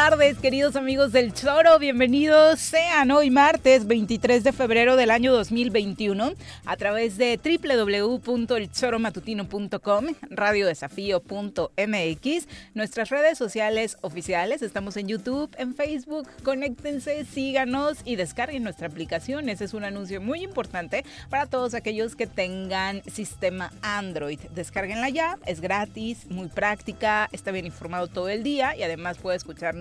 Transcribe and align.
buenas 0.00 0.18
queridos 0.42 0.76
amigos 0.76 1.12
del 1.12 1.32
Choro. 1.32 1.78
Bienvenidos 1.78 2.60
sean 2.60 3.10
hoy 3.10 3.30
martes 3.30 3.86
23 3.86 4.44
de 4.44 4.52
febrero 4.52 4.96
del 4.96 5.10
año 5.10 5.32
2021 5.32 6.34
a 6.66 6.76
través 6.76 7.16
de 7.16 7.40
www.elchoromatutino.com, 7.42 10.04
radiodesafío.mx, 10.28 12.48
nuestras 12.74 13.08
redes 13.08 13.38
sociales 13.38 13.96
oficiales. 14.02 14.60
Estamos 14.60 14.98
en 14.98 15.08
YouTube, 15.08 15.48
en 15.56 15.74
Facebook. 15.74 16.28
Conéctense, 16.42 17.24
síganos 17.24 18.00
y 18.04 18.16
descarguen 18.16 18.62
nuestra 18.62 18.88
aplicación. 18.88 19.48
Ese 19.48 19.64
es 19.64 19.72
un 19.72 19.84
anuncio 19.84 20.20
muy 20.20 20.42
importante 20.42 21.02
para 21.30 21.46
todos 21.46 21.72
aquellos 21.72 22.14
que 22.14 22.26
tengan 22.26 23.02
sistema 23.10 23.72
Android. 23.80 24.38
Descárguenla 24.54 25.08
ya, 25.08 25.38
es 25.46 25.62
gratis, 25.62 26.26
muy 26.28 26.48
práctica, 26.48 27.30
está 27.32 27.52
bien 27.52 27.64
informado 27.64 28.06
todo 28.06 28.28
el 28.28 28.42
día 28.42 28.76
y 28.76 28.82
además 28.82 29.16
puede 29.16 29.38
escuchar 29.38 29.74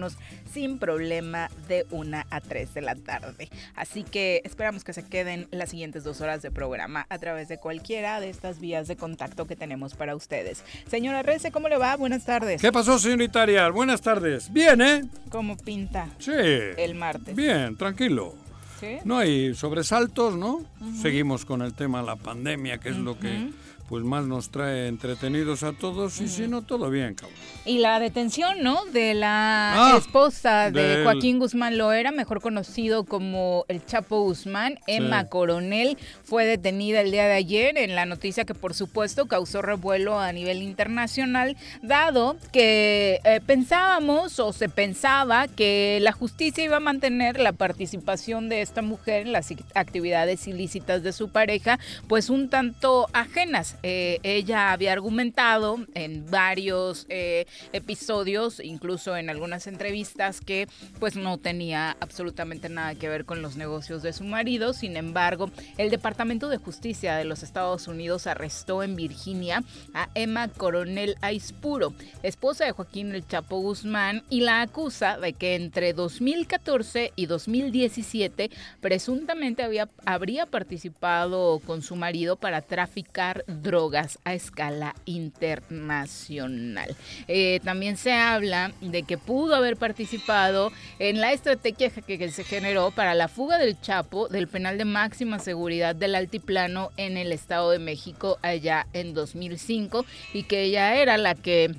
sin 0.51 0.79
problema 0.79 1.49
de 1.67 1.85
1 1.91 2.23
a 2.29 2.41
3 2.41 2.73
de 2.73 2.81
la 2.81 2.95
tarde. 2.95 3.49
Así 3.75 4.03
que 4.03 4.41
esperamos 4.43 4.83
que 4.83 4.93
se 4.93 5.03
queden 5.03 5.47
las 5.51 5.69
siguientes 5.69 6.03
dos 6.03 6.21
horas 6.21 6.41
de 6.41 6.51
programa 6.51 7.05
a 7.09 7.17
través 7.19 7.47
de 7.47 7.57
cualquiera 7.57 8.19
de 8.19 8.29
estas 8.29 8.59
vías 8.59 8.87
de 8.87 8.95
contacto 8.95 9.45
que 9.45 9.55
tenemos 9.55 9.95
para 9.95 10.15
ustedes. 10.15 10.63
Señora 10.87 11.23
Rece, 11.23 11.51
¿cómo 11.51 11.69
le 11.69 11.77
va? 11.77 11.95
Buenas 11.95 12.25
tardes. 12.25 12.61
¿Qué 12.61 12.71
pasó, 12.71 12.99
señorita 12.99 13.43
Ariel? 13.43 13.71
Buenas 13.71 14.01
tardes. 14.01 14.51
Bien, 14.51 14.81
¿eh? 14.81 15.03
¿Cómo 15.29 15.57
pinta? 15.57 16.09
Sí. 16.19 16.31
El 16.31 16.95
martes. 16.95 17.35
Bien, 17.35 17.75
tranquilo. 17.77 18.35
¿Sí? 18.79 18.97
No 19.03 19.17
hay 19.17 19.53
sobresaltos, 19.55 20.35
¿no? 20.35 20.63
Seguimos 21.01 21.43
con 21.43 21.61
el 21.61 21.73
tema 21.73 21.99
de 21.99 22.05
la 22.05 22.15
pandemia, 22.15 22.77
que 22.77 22.89
es 22.89 22.97
lo 22.97 23.19
que 23.19 23.49
pues 23.89 24.03
más 24.03 24.25
nos 24.25 24.51
trae 24.51 24.87
entretenidos 24.87 25.63
a 25.63 25.73
todos 25.73 26.21
y 26.21 26.27
si 26.27 26.47
no, 26.47 26.61
todo 26.61 26.91
bien, 26.91 27.15
cabrón. 27.15 27.35
Y 27.65 27.79
la 27.79 27.99
detención, 27.99 28.61
¿no? 28.61 28.85
De 28.85 29.15
la 29.15 29.93
ah, 29.93 29.97
esposa 29.97 30.69
de 30.69 31.01
Joaquín 31.03 31.39
Guzmán 31.39 31.79
Loera, 31.79 32.11
mejor 32.11 32.39
conocido 32.39 33.03
como 33.03 33.65
el 33.67 33.83
Chapo 33.83 34.21
Guzmán, 34.21 34.79
Emma 34.85 35.25
Coronel, 35.25 35.97
fue 36.23 36.45
detenida 36.45 37.01
el 37.01 37.09
día 37.09 37.25
de 37.25 37.33
ayer 37.33 37.79
en 37.79 37.95
la 37.95 38.05
noticia 38.05 38.45
que 38.45 38.53
por 38.53 38.75
supuesto 38.75 39.27
causó 39.27 39.63
revuelo 39.63 40.19
a 40.19 40.31
nivel 40.33 40.61
internacional, 40.61 41.57
dado 41.81 42.37
que 42.51 43.19
eh, 43.23 43.41
pensábamos 43.43 44.39
o 44.39 44.53
se 44.53 44.69
pensaba 44.69 45.47
que 45.47 45.97
la 46.01 46.11
justicia 46.11 46.63
iba 46.63 46.77
a 46.77 46.81
mantener 46.81 47.39
la 47.39 47.53
participación 47.53 48.49
de 48.49 48.61
esta 48.61 48.83
mujer 48.83 49.23
en 49.23 49.31
las 49.31 49.51
actividades 49.73 50.47
ilícitas 50.47 51.01
de 51.01 51.11
su 51.11 51.29
pareja, 51.29 51.79
pues 52.07 52.29
un 52.29 52.49
tanto 52.49 53.07
ajenas 53.13 53.77
eh, 53.83 54.19
ella 54.23 54.71
había 54.71 54.93
argumentado 54.93 55.77
en 55.93 56.29
varios 56.29 57.05
eh, 57.09 57.45
episodios, 57.71 58.59
incluso 58.59 59.15
en 59.15 59.29
algunas 59.29 59.67
entrevistas, 59.67 60.41
que 60.41 60.67
pues 60.99 61.15
no 61.15 61.37
tenía 61.37 61.95
absolutamente 61.99 62.69
nada 62.69 62.95
que 62.95 63.09
ver 63.09 63.25
con 63.25 63.41
los 63.41 63.55
negocios 63.55 64.03
de 64.03 64.13
su 64.13 64.23
marido. 64.23 64.73
Sin 64.73 64.97
embargo, 64.97 65.49
el 65.77 65.89
Departamento 65.89 66.49
de 66.49 66.57
Justicia 66.57 67.15
de 67.15 67.25
los 67.25 67.43
Estados 67.43 67.87
Unidos 67.87 68.27
arrestó 68.27 68.83
en 68.83 68.95
Virginia 68.95 69.63
a 69.93 70.09
Emma 70.15 70.47
Coronel 70.49 71.15
Aispuro, 71.21 71.93
esposa 72.23 72.65
de 72.65 72.71
Joaquín 72.71 73.15
El 73.15 73.27
Chapo 73.27 73.59
Guzmán, 73.59 74.23
y 74.29 74.41
la 74.41 74.61
acusa 74.61 75.17
de 75.17 75.33
que 75.33 75.55
entre 75.55 75.93
2014 75.93 77.13
y 77.15 77.25
2017 77.25 78.51
presuntamente 78.81 79.63
había, 79.63 79.87
habría 80.05 80.45
participado 80.45 81.59
con 81.65 81.81
su 81.81 81.95
marido 81.95 82.35
para 82.35 82.61
traficar 82.61 83.43
drogas 83.47 83.68
drogas 83.69 84.17
a 84.23 84.33
escala 84.33 84.95
internacional. 85.05 86.95
Eh, 87.27 87.59
también 87.63 87.97
se 87.97 88.13
habla 88.13 88.71
de 88.81 89.03
que 89.03 89.19
pudo 89.19 89.53
haber 89.53 89.77
participado 89.77 90.71
en 90.97 91.21
la 91.21 91.33
estrategia 91.33 91.91
que, 91.91 92.31
se 92.31 92.43
generó 92.43 92.89
para 92.89 93.13
la 93.13 93.27
fuga 93.27 93.59
del 93.59 93.79
Chapo 93.79 94.27
del 94.27 94.47
penal 94.47 94.79
de 94.79 94.85
máxima 94.85 95.37
seguridad 95.37 95.93
del 95.93 96.15
Altiplano 96.15 96.89
en 96.97 97.15
el 97.15 97.31
Estado 97.31 97.69
de 97.69 97.77
México 97.77 98.39
allá 98.41 98.87
en 98.93 99.13
2005 99.13 100.03
y 100.33 100.43
que 100.43 100.63
ella 100.63 100.95
era 100.95 101.19
la 101.19 101.35
que 101.35 101.75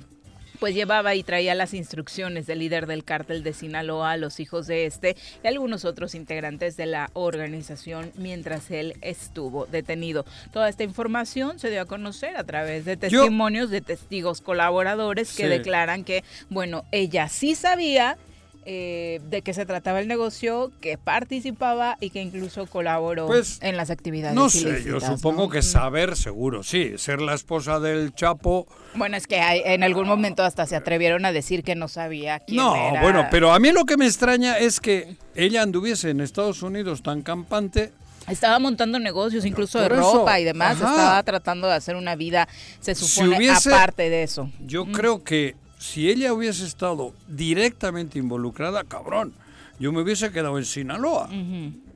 pues 0.61 0.75
llevaba 0.75 1.15
y 1.15 1.23
traía 1.23 1.55
las 1.55 1.73
instrucciones 1.73 2.45
del 2.45 2.59
líder 2.59 2.85
del 2.85 3.03
cártel 3.03 3.41
de 3.41 3.51
Sinaloa, 3.51 4.15
los 4.15 4.39
hijos 4.39 4.67
de 4.67 4.85
este 4.85 5.17
y 5.43 5.47
algunos 5.47 5.85
otros 5.85 6.13
integrantes 6.13 6.77
de 6.77 6.85
la 6.85 7.09
organización 7.13 8.11
mientras 8.15 8.69
él 8.69 8.93
estuvo 9.01 9.65
detenido. 9.65 10.23
Toda 10.53 10.69
esta 10.69 10.83
información 10.83 11.57
se 11.57 11.71
dio 11.71 11.81
a 11.81 11.85
conocer 11.85 12.37
a 12.37 12.43
través 12.43 12.85
de 12.85 12.95
testimonios 12.95 13.71
de 13.71 13.81
testigos 13.81 14.41
colaboradores 14.41 15.35
que 15.35 15.47
declaran 15.47 16.03
que, 16.03 16.23
bueno, 16.51 16.85
ella 16.91 17.27
sí 17.27 17.55
sabía 17.55 18.19
eh, 18.65 19.21
de 19.29 19.41
qué 19.41 19.53
se 19.53 19.65
trataba 19.65 19.99
el 19.99 20.07
negocio, 20.07 20.71
que 20.81 20.97
participaba 20.97 21.97
y 21.99 22.09
que 22.09 22.21
incluso 22.21 22.65
colaboró 22.67 23.27
pues, 23.27 23.59
en 23.61 23.77
las 23.77 23.89
actividades. 23.89 24.35
No 24.35 24.49
sé, 24.49 24.83
yo 24.83 24.99
supongo 24.99 25.49
que 25.49 25.61
saber 25.61 26.15
seguro, 26.15 26.63
sí, 26.63 26.93
ser 26.97 27.21
la 27.21 27.33
esposa 27.33 27.79
del 27.79 28.13
Chapo. 28.13 28.67
Bueno, 28.95 29.17
es 29.17 29.27
que 29.27 29.39
en 29.39 29.83
algún 29.83 30.07
momento 30.07 30.43
hasta 30.43 30.65
se 30.65 30.75
atrevieron 30.75 31.25
a 31.25 31.31
decir 31.31 31.63
que 31.63 31.75
no 31.75 31.87
sabía 31.87 32.39
quién 32.39 32.57
no, 32.57 32.75
era. 32.75 32.99
No, 32.99 33.01
bueno, 33.01 33.27
pero 33.31 33.53
a 33.53 33.59
mí 33.59 33.71
lo 33.71 33.85
que 33.85 33.97
me 33.97 34.05
extraña 34.05 34.57
es 34.57 34.79
que 34.79 35.15
ella 35.35 35.61
anduviese 35.61 36.09
en 36.09 36.21
Estados 36.21 36.61
Unidos 36.61 37.01
tan 37.01 37.21
campante 37.21 37.91
estaba 38.27 38.59
montando 38.59 38.99
negocios, 38.99 39.45
incluso 39.45 39.79
de 39.79 39.89
ropa 39.89 40.39
y 40.39 40.43
demás. 40.43 40.75
Estaba 40.75 41.21
tratando 41.23 41.67
de 41.67 41.73
hacer 41.73 41.95
una 41.95 42.15
vida, 42.15 42.47
se 42.79 42.95
supone, 42.95 43.49
aparte 43.49 44.09
de 44.09 44.23
eso. 44.23 44.49
Yo 44.59 44.85
creo 44.85 45.23
que 45.23 45.55
si 45.81 46.11
ella 46.11 46.31
hubiese 46.31 46.63
estado 46.63 47.11
directamente 47.27 48.19
involucrada, 48.19 48.83
cabrón, 48.83 49.33
yo 49.79 49.91
me 49.91 50.03
hubiese 50.03 50.31
quedado 50.31 50.59
en 50.59 50.65
Sinaloa. 50.65 51.27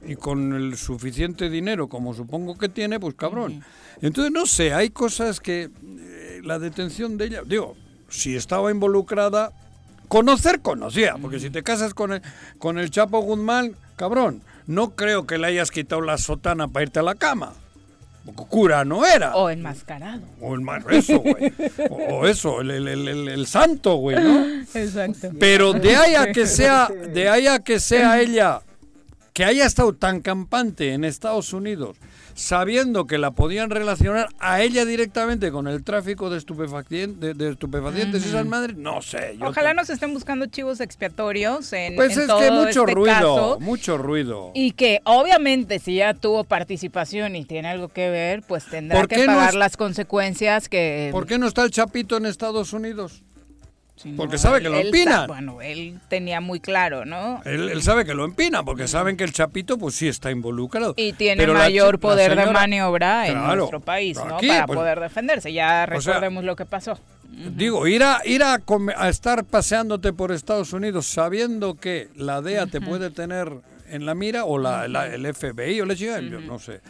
Y 0.07 0.15
con 0.15 0.53
el 0.53 0.75
suficiente 0.75 1.51
dinero, 1.51 1.87
como 1.87 2.15
supongo 2.15 2.57
que 2.57 2.67
tiene, 2.67 2.99
pues 2.99 3.13
cabrón. 3.13 3.63
Entonces, 4.01 4.33
no 4.33 4.47
sé, 4.47 4.73
hay 4.73 4.89
cosas 4.89 5.39
que 5.39 5.69
eh, 5.99 6.41
la 6.43 6.57
detención 6.57 7.15
de 7.15 7.25
ella, 7.25 7.41
digo, 7.45 7.75
si 8.09 8.35
estaba 8.35 8.71
involucrada, 8.71 9.51
conocer 10.07 10.61
conocía, 10.61 11.17
porque 11.21 11.39
si 11.39 11.51
te 11.51 11.61
casas 11.61 11.93
con 11.93 12.13
el, 12.13 12.23
con 12.57 12.79
el 12.79 12.89
Chapo 12.89 13.19
Guzmán, 13.19 13.75
cabrón, 13.97 14.41
no 14.65 14.95
creo 14.95 15.27
que 15.27 15.37
le 15.37 15.45
hayas 15.45 15.69
quitado 15.69 16.01
la 16.01 16.17
sotana 16.17 16.67
para 16.67 16.85
irte 16.85 16.97
a 16.97 17.03
la 17.03 17.13
cama. 17.13 17.53
Cura 18.33 18.83
no 18.83 19.05
era. 19.05 19.35
O 19.35 19.49
enmascarado. 19.49 20.21
O 20.41 20.55
eso, 20.89 21.19
güey. 21.19 21.53
o, 21.89 22.25
eso, 22.25 22.61
el, 22.61 22.71
el, 22.71 22.87
el, 22.87 23.27
el, 23.27 23.47
santo, 23.47 23.95
güey, 23.95 24.17
¿no? 24.17 24.45
Exacto. 24.73 25.29
Pero 25.39 25.73
de 25.73 25.95
ahí 25.95 26.15
a 26.15 26.31
que 26.31 26.47
sea, 26.47 26.87
de 26.87 27.29
ahí 27.29 27.45
a 27.47 27.59
que 27.59 27.79
sea 27.79 28.19
ella, 28.19 28.61
que 29.31 29.45
haya 29.45 29.65
estado 29.65 29.93
tan 29.93 30.21
campante 30.21 30.93
en 30.93 31.03
Estados 31.03 31.53
Unidos, 31.53 31.97
sabiendo 32.35 33.07
que 33.07 33.17
la 33.17 33.31
podían 33.31 33.69
relacionar 33.69 34.27
a 34.39 34.61
ella 34.61 34.85
directamente 34.85 35.51
con 35.51 35.67
el 35.67 35.83
tráfico 35.83 36.29
de, 36.29 36.37
estupefacientes, 36.37 37.35
de, 37.37 37.49
estupefacientes 37.49 38.25
y 38.25 38.29
esas 38.29 38.45
madres, 38.45 38.75
no 38.75 39.01
sé. 39.01 39.37
Ojalá 39.41 39.73
nos 39.73 39.89
estén 39.89 40.13
buscando 40.13 40.45
chivos 40.45 40.81
expiatorios 40.81 41.71
en 41.73 41.95
Pues 41.95 42.17
es 42.17 42.27
que 42.27 42.51
mucho 42.51 42.81
este 42.81 42.93
ruido, 42.93 43.59
mucho 43.59 43.97
ruido. 43.97 44.51
Y 44.53 44.71
que 44.71 44.99
obviamente 45.05 45.79
si 45.79 45.95
ya 45.95 46.13
tuvo 46.13 46.43
participación 46.43 47.35
y 47.37 47.45
tiene 47.45 47.69
algo 47.69 47.87
que 47.87 48.09
ver, 48.09 48.43
pues 48.43 48.65
tendrá 48.65 49.07
que 49.07 49.25
pagar 49.25 49.55
las 49.55 49.77
consecuencias 49.77 50.67
que... 50.67 51.09
¿Por 51.11 51.25
qué 51.25 51.39
no 51.39 51.47
está 51.47 51.63
el 51.63 51.71
Chapito 51.71 52.17
en 52.17 52.25
Estados 52.25 52.73
Unidos? 52.73 53.23
Porque 54.17 54.37
sabe 54.37 54.61
que 54.61 54.69
lo 54.69 54.77
empina. 54.77 55.25
Bueno, 55.27 55.61
él 55.61 55.99
tenía 56.09 56.41
muy 56.41 56.59
claro, 56.59 57.05
¿no? 57.05 57.41
Él, 57.45 57.81
sabe 57.81 58.05
que 58.05 58.13
lo 58.13 58.25
empina, 58.25 58.63
porque 58.63 58.87
saben 58.87 59.17
que 59.17 59.23
el 59.23 59.31
Chapito, 59.31 59.77
pues 59.77 59.95
sí 59.95 60.07
está 60.07 60.31
involucrado. 60.31 60.93
Y 60.97 61.13
tiene 61.13 61.47
mayor 61.47 61.99
poder 61.99 62.35
de 62.35 62.51
maniobra 62.51 63.27
en 63.27 63.57
nuestro 63.57 63.79
país, 63.79 64.17
¿no? 64.17 64.37
Para 64.37 64.65
pues 64.67 64.77
poder 64.77 64.99
defenderse. 64.99 65.51
Ya 65.51 65.85
recordemos 65.85 66.43
lo 66.43 66.55
que 66.55 66.65
pasó. 66.65 66.99
Digo, 67.55 67.85
ir 67.87 68.03
a, 68.03 68.21
ir 68.23 68.43
a, 68.43 68.61
estar 69.09 69.43
paseándote 69.43 70.13
por 70.13 70.31
Estados 70.31 70.71
Unidos 70.73 71.07
sabiendo 71.07 71.75
que 71.75 72.09
la 72.15 72.41
DEA 72.41 72.67
te 72.67 72.79
puede 72.79 73.09
tener 73.09 73.51
en 73.89 74.05
la 74.05 74.15
mira, 74.15 74.45
o 74.45 74.57
la, 74.57 74.85
el 74.85 75.33
FBI, 75.33 75.81
o 75.81 75.85
la 75.85 75.95
chica, 75.95 76.19
yo 76.19 76.39
no 76.39 76.59
sé 76.59 76.81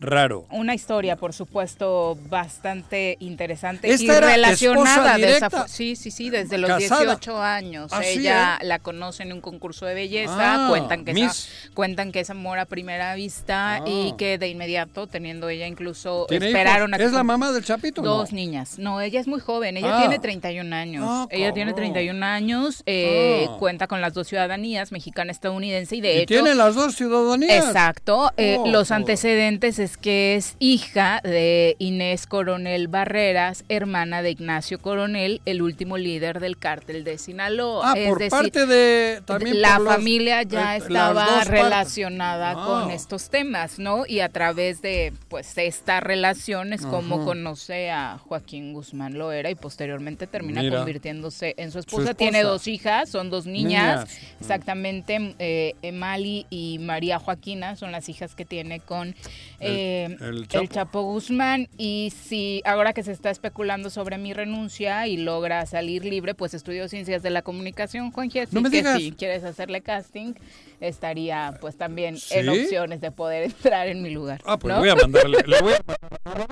raro. 0.00 0.46
Una 0.50 0.74
historia, 0.74 1.16
por 1.16 1.32
supuesto, 1.32 2.18
bastante 2.28 3.16
interesante 3.20 3.88
y 3.88 4.08
relacionada. 4.08 5.18
De 5.18 5.36
esa, 5.36 5.68
sí, 5.68 5.96
sí, 5.96 6.10
sí, 6.10 6.30
desde 6.30 6.58
los 6.58 6.76
18 6.76 7.42
años. 7.42 7.92
¿Ah, 7.92 8.02
Ella 8.04 8.58
eh? 8.60 8.64
la 8.64 8.78
conoce 8.78 9.22
en 9.22 9.32
un 9.32 9.40
concurso 9.40 9.86
de 9.86 9.94
belleza, 9.94 10.66
ah, 10.66 10.68
cuentan, 10.68 11.04
que 11.04 11.12
esa, 11.12 11.48
cuentan 11.74 12.12
que 12.12 12.20
es 12.20 12.30
amor 12.30 12.58
a 12.58 12.64
primera 12.64 13.14
vista 13.14 13.82
y 13.86 14.10
ah. 14.12 14.16
que 14.16 14.38
de 14.38 14.48
inmediato, 14.48 15.06
teniendo 15.06 15.48
ella 15.48 15.66
incluso, 15.66 16.26
esperaron 16.30 16.94
a 16.94 16.96
¿Es 16.96 17.12
la 17.12 17.22
mamá 17.22 17.52
del 17.52 17.64
Chapito? 17.64 18.02
Dos 18.02 18.32
niñas. 18.32 18.78
No, 18.78 19.00
ella 19.00 19.20
es 19.20 19.26
muy 19.26 19.40
joven, 19.40 19.76
ella 19.76 19.98
tiene 19.98 20.18
31 20.18 20.74
años. 20.74 21.28
ella 21.30 21.52
tiene 21.52 21.72
31 21.72 22.24
años, 22.24 22.82
eh, 22.86 23.48
cuenta 23.58 23.86
con 23.86 24.00
las 24.00 24.14
dos 24.14 24.28
ciudadanías, 24.28 24.92
mexicana, 24.92 25.32
estadounidense 25.32 25.96
y 25.96 26.00
de 26.00 26.14
¿Y 26.14 26.18
hecho... 26.18 26.34
tiene 26.34 26.54
las 26.54 26.74
dos 26.74 26.94
ciudadanías? 26.96 27.66
Exacto. 27.66 28.32
Eh, 28.36 28.56
oh, 28.58 28.66
los 28.68 28.90
antecedentes 28.90 29.78
es 29.90 29.96
que 29.96 30.36
es 30.36 30.56
hija 30.60 31.20
de 31.24 31.74
Inés 31.78 32.26
Coronel 32.26 32.86
Barreras, 32.86 33.64
hermana 33.68 34.22
de 34.22 34.30
Ignacio 34.30 34.78
Coronel, 34.78 35.40
el 35.46 35.62
último 35.62 35.98
líder 35.98 36.38
del 36.38 36.56
cártel 36.58 37.02
de 37.02 37.18
Sinaloa. 37.18 37.90
Ah, 37.90 37.94
por 38.06 38.28
parte 38.28 38.66
de 38.66 39.20
también 39.24 39.60
la 39.60 39.80
familia 39.80 40.44
ya 40.44 40.76
estaba 40.76 41.42
relacionada 41.44 42.54
con 42.54 42.90
estos 42.92 43.30
temas, 43.30 43.80
¿no? 43.80 44.04
Y 44.06 44.20
a 44.20 44.28
través 44.28 44.80
de 44.80 45.12
pues 45.28 45.58
esta 45.58 45.98
relación 45.98 46.72
es 46.72 46.82
como 46.82 47.24
conoce 47.24 47.90
a 47.90 48.18
Joaquín 48.18 48.72
Guzmán 48.72 49.18
Loera 49.18 49.50
y 49.50 49.56
posteriormente 49.56 50.28
termina 50.28 50.68
convirtiéndose 50.70 51.54
en 51.56 51.72
su 51.72 51.80
esposa. 51.80 52.14
Tiene 52.14 52.44
dos 52.44 52.68
hijas, 52.68 53.08
son 53.08 53.28
dos 53.30 53.46
niñas, 53.46 54.06
exactamente 54.40 55.34
eh, 55.40 55.74
Emali 55.82 56.46
y 56.48 56.78
María 56.78 57.18
Joaquina 57.18 57.74
son 57.74 57.90
las 57.90 58.08
hijas 58.08 58.36
que 58.36 58.44
tiene 58.44 58.78
con 58.78 59.16
eh, 59.58 59.79
el, 60.20 60.48
Chapo. 60.48 61.02
Guzmán. 61.02 61.68
Y 61.76 62.12
si 62.14 62.62
ahora 62.64 62.92
que 62.92 63.02
se 63.02 63.12
está 63.12 63.30
especulando 63.30 63.90
sobre 63.90 64.18
mi 64.18 64.32
renuncia 64.32 65.06
y 65.06 65.16
logra 65.16 65.64
salir 65.66 66.04
libre, 66.04 66.34
pues 66.34 66.54
estudio 66.54 66.88
ciencias 66.88 67.22
de 67.22 67.30
la 67.30 67.42
comunicación, 67.42 68.12
Juan 68.12 68.30
que 68.30 68.46
si 68.46 69.12
quieres 69.12 69.44
hacerle 69.44 69.80
casting, 69.80 70.34
estaría 70.80 71.58
pues 71.60 71.76
también 71.76 72.16
en 72.30 72.48
opciones 72.48 73.00
de 73.00 73.10
poder 73.10 73.44
entrar 73.50 73.88
en 73.88 74.02
mi 74.02 74.10
lugar. 74.10 74.40
Ah, 74.44 74.58
pues 74.58 74.76
voy 74.76 74.88
a 74.88 74.94
mandarle, 74.94 75.38
le 75.46 75.60
voy 75.60 75.74
a 75.74 76.46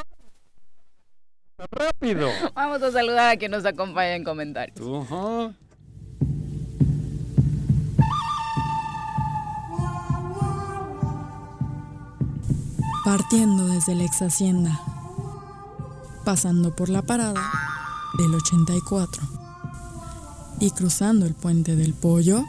Rápido. 1.72 2.30
Vamos 2.54 2.82
a 2.82 2.92
saludar 2.92 3.32
a 3.32 3.36
quien 3.36 3.50
nos 3.50 3.64
acompaña 3.64 4.14
en 4.14 4.22
comentarios. 4.22 4.78
Partiendo 13.08 13.66
desde 13.68 13.94
la 13.94 14.04
ex 14.04 14.20
hacienda, 14.20 14.82
pasando 16.26 16.76
por 16.76 16.90
la 16.90 17.00
parada 17.00 17.40
del 18.18 18.34
84 18.34 19.22
y 20.60 20.70
cruzando 20.72 21.24
el 21.24 21.32
puente 21.32 21.74
del 21.74 21.94
pollo, 21.94 22.44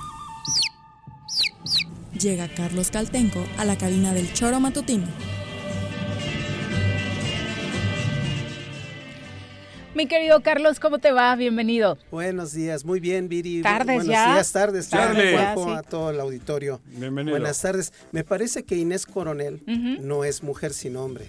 llega 2.20 2.54
Carlos 2.54 2.92
Caltenco 2.92 3.40
a 3.58 3.64
la 3.64 3.78
cabina 3.78 4.14
del 4.14 4.34
choro 4.34 4.60
matutino. 4.60 5.08
Mi 10.00 10.07
querido 10.07 10.42
Carlos, 10.42 10.80
¿cómo 10.80 11.00
te 11.00 11.12
va? 11.12 11.36
Bienvenido. 11.36 11.98
Buenos 12.10 12.54
días, 12.54 12.86
muy 12.86 13.01
bien, 13.01 13.28
Viri. 13.28 13.62
Tardes 13.62 13.98
Buenos 13.98 14.06
ya. 14.06 14.31
días, 14.31 14.51
tardes. 14.54 14.90
Charlie. 14.90 15.36
a 15.36 15.84
todo 15.84 16.12
el 16.12 16.22
auditorio. 16.22 16.80
Bienvenido. 16.86 17.38
Buenas 17.38 17.62
tardes. 17.62 17.92
Me 18.13 18.24
parece 18.24 18.63
que 18.63 18.78
Inés 18.78 19.06
Coronel 19.06 19.62
no 20.00 20.24
es 20.24 20.42
mujer 20.42 20.72
sin 20.72 20.96
hombre. 20.96 21.25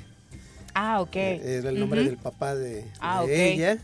Ah, 0.73 1.01
ok. 1.01 1.17
Eh, 1.17 1.59
era 1.59 1.71
el 1.71 1.81
nombre 1.81 2.05
del 2.05 2.17
papá 2.17 2.55
de, 2.55 2.85
ah, 3.01 3.25
ella. 3.29 3.79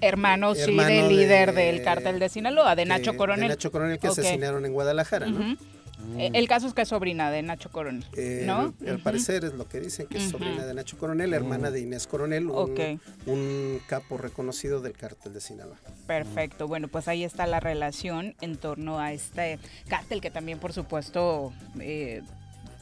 Hermano, 0.00 0.54
sí, 0.54 0.72
del 0.72 1.08
líder 1.08 1.52
del 1.52 1.82
cártel 1.82 2.20
de 2.20 2.28
Sinaloa, 2.28 2.76
de 2.76 2.84
Nacho 2.84 3.16
Coronel. 3.16 3.48
De 3.48 3.56
Nacho 3.56 3.72
Coronel 3.72 3.98
que 3.98 4.06
asesinaron 4.06 4.64
en 4.64 4.72
Guadalajara, 4.72 5.26
¿no? 5.26 5.56
Eh, 6.16 6.30
el 6.34 6.48
caso 6.48 6.66
es 6.66 6.74
que 6.74 6.82
es 6.82 6.88
sobrina 6.88 7.30
de 7.30 7.42
Nacho 7.42 7.70
Coronel, 7.70 8.04
eh, 8.16 8.44
¿no? 8.46 8.74
Al 8.86 8.98
parecer 9.00 9.44
es 9.44 9.54
lo 9.54 9.68
que 9.68 9.80
dicen, 9.80 10.06
que 10.06 10.18
es 10.18 10.30
sobrina 10.30 10.64
de 10.64 10.74
Nacho 10.74 10.96
Coronel, 10.96 11.32
hermana 11.34 11.70
de 11.70 11.80
Inés 11.80 12.06
Coronel, 12.06 12.48
un, 12.48 13.80
capo 13.86 14.18
reconocido 14.18 14.80
del 14.80 14.92
cártel 14.92 15.32
de 15.32 15.40
Sinaloa. 15.40 15.76
Perfecto, 16.06 16.68
bueno, 16.68 16.88
pues 16.88 17.08
ahí 17.08 17.24
está 17.24 17.46
la 17.46 17.60
relación 17.60 18.34
en 18.40 18.56
torno 18.56 18.98
a 18.98 19.12
este 19.12 19.58
cártel 19.88 20.20
que 20.20 20.30
también, 20.30 20.58
por 20.58 20.72
supuesto, 20.72 21.52
eh, 21.80 22.22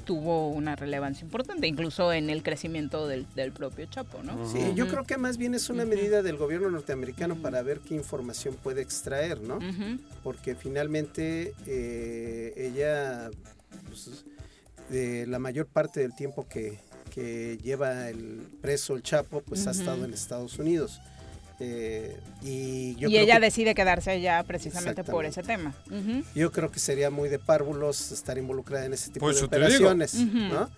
tuvo 0.07 0.49
una 0.49 0.77
relevancia 0.77 1.25
importante, 1.25 1.67
incluso 1.67 2.13
en 2.13 2.31
el 2.31 2.43
crecimiento 2.43 3.07
del, 3.07 3.27
propio 3.53 3.85
Chapo, 3.87 4.23
¿no? 4.23 4.49
Sí, 4.51 4.61
yo 4.75 4.87
creo 4.89 5.05
que 5.05 5.19
más 5.19 5.37
bien 5.37 5.55
es 5.55 5.69
una 5.69 5.85
medida 5.85 6.23
del 6.23 6.37
gobierno 6.37 6.71
norteamericano 6.71 7.35
para 7.37 7.61
ver 7.63 7.81
qué 7.81 7.95
información 7.95 8.55
puede 8.63 8.81
extraer, 8.81 9.43
¿no? 9.43 9.59
Porque 10.23 10.55
finalmente 10.55 11.53
eh, 11.67 12.55
ella, 12.57 13.29
pues, 13.89 14.25
la 14.89 15.39
mayor 15.39 15.67
parte 15.67 16.01
del 16.01 16.15
tiempo 16.15 16.47
que, 16.49 16.79
que 17.13 17.59
lleva 17.63 18.09
el 18.09 18.47
preso 18.63 18.95
el 18.95 19.03
Chapo, 19.03 19.43
pues 19.43 19.67
ha 19.67 19.73
estado 19.73 20.05
en 20.05 20.15
Estados 20.15 20.59
Unidos. 20.59 21.01
Eh, 21.59 22.21
y 22.43 22.97
ella 23.03 23.41
decide 23.41 23.75
quedarse 23.75 24.11
allá 24.11 24.43
precisamente 24.43 25.05
por 25.05 25.25
ese 25.25 25.43
tema. 25.43 25.75
Yo 26.35 26.53
creo 26.53 26.71
que 26.71 26.79
sería 26.79 27.11
muy 27.11 27.29
de 27.29 27.39
párvulos 27.39 28.13
estar 28.13 28.37
involucrada 28.39 28.85
en 28.85 28.93
ese 28.93 29.11
tipo 29.11 29.25
pues 29.27 29.39
de 29.39 29.47
operaciones, 29.47 30.15
¿no? 30.15 30.71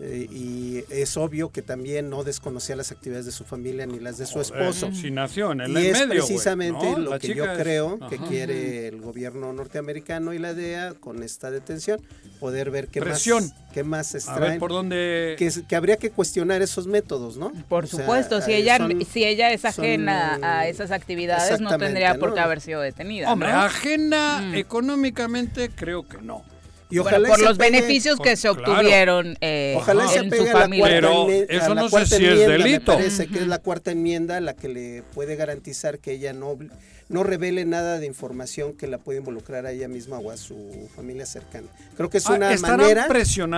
Eh, 0.00 0.28
y 0.30 0.84
es 0.90 1.16
obvio 1.16 1.50
que 1.50 1.60
también 1.60 2.08
no 2.08 2.22
desconocía 2.22 2.76
las 2.76 2.92
actividades 2.92 3.26
de 3.26 3.32
su 3.32 3.42
familia 3.42 3.84
ni 3.84 3.98
las 3.98 4.16
de 4.16 4.26
su 4.26 4.40
esposo. 4.40 4.92
Si 4.92 5.10
nació 5.10 5.50
en 5.50 5.62
el 5.62 5.72
y 5.72 5.88
es 5.88 6.02
precisamente 6.02 6.96
lo 6.96 7.18
que 7.18 7.34
yo 7.34 7.44
creo 7.56 7.98
que 8.08 8.18
quiere 8.18 8.86
el 8.86 9.00
gobierno 9.00 9.52
norteamericano 9.52 10.32
y 10.32 10.38
la 10.38 10.54
DEA 10.54 10.94
con 10.94 11.24
esta 11.24 11.50
detención, 11.50 12.00
poder 12.38 12.70
ver 12.70 12.86
qué 12.86 13.00
Presión. 13.00 13.42
más 13.42 13.54
qué 13.72 13.82
más 13.82 14.14
extraen. 14.14 14.60
por 14.60 14.70
dónde 14.70 15.34
que, 15.36 15.76
habría 15.76 15.96
que 15.96 16.10
cuestionar 16.10 16.62
esos 16.62 16.86
métodos, 16.86 17.36
¿no? 17.36 17.52
Por 17.68 17.88
supuesto, 17.88 18.40
si 18.40 18.52
ella 18.52 18.78
si 19.10 19.24
ella 19.24 19.50
es 19.50 19.64
ajena 19.64 20.38
a 20.42 20.68
esas 20.68 20.92
actividades 20.92 21.60
no 21.60 21.76
tendría 21.76 22.14
por 22.18 22.34
qué 22.34 22.40
haber 22.40 22.60
sido 22.60 22.80
detenida. 22.80 23.32
Hombre, 23.32 23.50
ajena 23.50 24.42
mm. 24.42 24.54
económicamente 24.54 25.70
creo 25.70 26.06
que 26.06 26.18
no 26.18 26.44
Y 26.90 26.98
ojalá 26.98 27.28
por 27.28 27.40
los 27.40 27.58
beneficios 27.58 28.18
que 28.18 28.36
se 28.36 28.48
obtuvieron 28.48 29.36
eh, 29.40 29.74
ojalá 29.76 30.08
se 30.08 30.20
en 30.20 30.30
su 30.30 30.46
familia. 30.46 30.86
Pero 30.86 31.28
eso 31.30 31.74
no 31.74 31.88
sé 31.88 32.06
si 32.06 32.24
es 32.24 32.46
delito. 32.46 32.92
Me 32.92 32.98
parece 32.98 33.26
que 33.26 33.40
es 33.40 33.46
la 33.46 33.58
cuarta 33.58 33.90
enmienda 33.90 34.40
la 34.40 34.54
que 34.54 34.68
le 34.68 35.02
puede 35.14 35.36
garantizar 35.36 35.98
que 35.98 36.12
ella 36.12 36.32
no 36.32 36.58
no 37.08 37.24
revele 37.24 37.64
nada 37.64 37.98
de 37.98 38.06
información 38.06 38.74
que 38.74 38.86
la 38.86 38.98
puede 38.98 39.18
involucrar 39.20 39.66
a 39.66 39.72
ella 39.72 39.88
misma 39.88 40.18
o 40.18 40.30
a 40.30 40.36
su 40.36 40.88
familia 40.94 41.24
cercana. 41.24 41.68
Creo 41.96 42.10
que 42.10 42.18
es 42.18 42.26
ah, 42.26 42.34
una 42.34 42.54
manera 42.58 43.06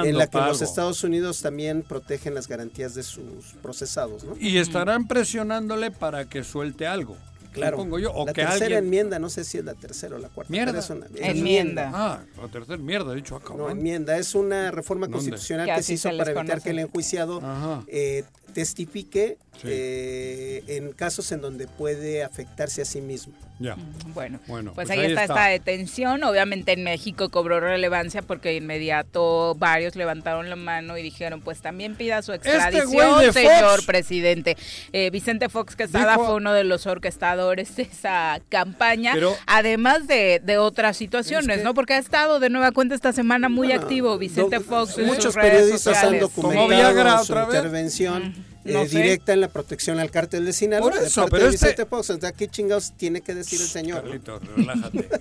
en 0.05 0.19
la 0.19 0.29
que 0.29 0.39
los 0.39 0.63
Estados 0.63 1.03
Unidos 1.03 1.43
también 1.43 1.83
protegen 1.83 2.35
las 2.35 2.47
garantías 2.47 2.95
de 2.95 3.03
sus 3.03 3.55
procesados. 3.61 4.25
¿no? 4.25 4.37
Y 4.39 4.59
estarán 4.59 5.09
presionándole 5.09 5.91
para 5.91 6.27
que 6.27 6.45
suelte 6.45 6.87
algo. 6.87 7.17
Claro. 7.53 7.77
Pongo 7.77 7.99
yo, 7.99 8.13
o 8.13 8.27
la 8.27 8.33
tercera 8.33 8.79
enmienda, 8.79 9.19
no 9.19 9.29
sé 9.29 9.45
si 9.45 9.59
es 9.59 9.65
la 9.65 9.75
tercera 9.75 10.17
o 10.17 10.19
la 10.19 10.29
cuarta. 10.29 10.51
Mierda. 10.51 10.79
Es 10.79 10.91
una, 10.91 11.07
enmienda. 11.17 11.91
Ah, 11.93 12.21
la 12.41 12.49
tercera 12.49 12.77
enmienda, 12.77 13.13
dicho 13.15 13.37
acá. 13.37 13.55
No, 13.55 13.69
enmienda. 13.71 14.17
Es 14.17 14.35
una 14.35 14.71
reforma 14.71 15.09
constitucional 15.09 15.69
que 15.75 15.83
se 15.83 15.95
hizo 15.95 16.11
para 16.17 16.31
evitar 16.33 16.63
que 16.63 16.71
el 16.71 16.79
enjuiciado 16.79 17.41
eh, 17.89 18.25
testifique 18.51 19.39
eh, 19.65 20.65
en 20.69 20.93
casos 20.93 21.33
en 21.33 21.41
donde 21.41 21.67
puede 21.67 22.25
afectarse 22.25 22.83
a 22.83 22.85
sí 22.85 23.01
mismo. 23.01 23.35
Ya. 23.59 23.77
Mm, 23.77 24.15
bueno, 24.15 24.41
bueno 24.47 24.73
pues, 24.75 24.89
pues 24.89 24.99
ahí, 24.99 25.05
está, 25.05 25.25
esta 25.25 25.47
detención. 25.47 26.25
Obviamente 26.25 26.73
en 26.73 26.83
México 26.83 27.29
cobró 27.29 27.61
relevancia 27.61 28.23
porque 28.23 28.55
inmediato 28.55 29.55
varios 29.59 29.97
levantaron 29.97 30.49
la 30.49 30.57
mano 30.57 30.97
y 30.97 31.03
dijeron, 31.03 31.43
pues 31.43 31.61
también 31.61 31.95
pida 31.95 32.23
su 32.23 32.33
este 32.33 32.49
extradición, 32.49 33.33
señor 33.35 33.85
presidente. 33.85 34.57
Eh, 34.93 35.11
Vicente 35.11 35.51
Fox 35.51 35.77
Quesada 35.77 36.15
fue 36.15 36.37
uno 36.37 36.55
de 36.55 36.65
los 36.65 36.87
orquestadores 36.87 37.77
de 37.77 37.83
esa 37.83 38.41
campaña, 38.49 39.15
además 39.47 40.07
de, 40.07 40.41
otras 40.59 40.97
situaciones, 40.97 41.63
¿no? 41.63 41.75
Porque 41.75 41.95
ha 41.95 41.99
estado 41.99 42.41
de 42.41 42.51
nueva 42.51 42.73
cuenta 42.73 42.95
esta 42.95 43.13
semana 43.13 43.49
muy 43.49 43.73
activo 43.73 44.19
Vicente 44.19 44.61
Fox. 44.61 44.99
Muchos 44.99 45.35
periodistas 45.35 46.03
han 46.03 46.19
documentado 46.19 47.25
su 47.25 47.35
intervención. 47.35 48.40
Eh, 48.65 48.89
directa 48.89 49.33
en 49.33 49.41
la 49.41 49.49
protección 49.49 49.99
al 49.99 50.11
cártel 50.11 50.45
de 50.45 50.53
Sinaloa. 50.53 50.91
Por 50.91 51.03
eso, 51.03 51.27
pero 51.31 51.49
este... 51.49 51.87
Fox. 51.87 52.13
¿qué 52.37 52.49
chingados 52.49 52.93
tiene 52.97 53.21
que 53.23 53.35
decir 53.35 53.61
el 53.61 53.69
señor? 53.69 54.03
Carlitos, 54.03 54.43
relájate. 54.57 55.09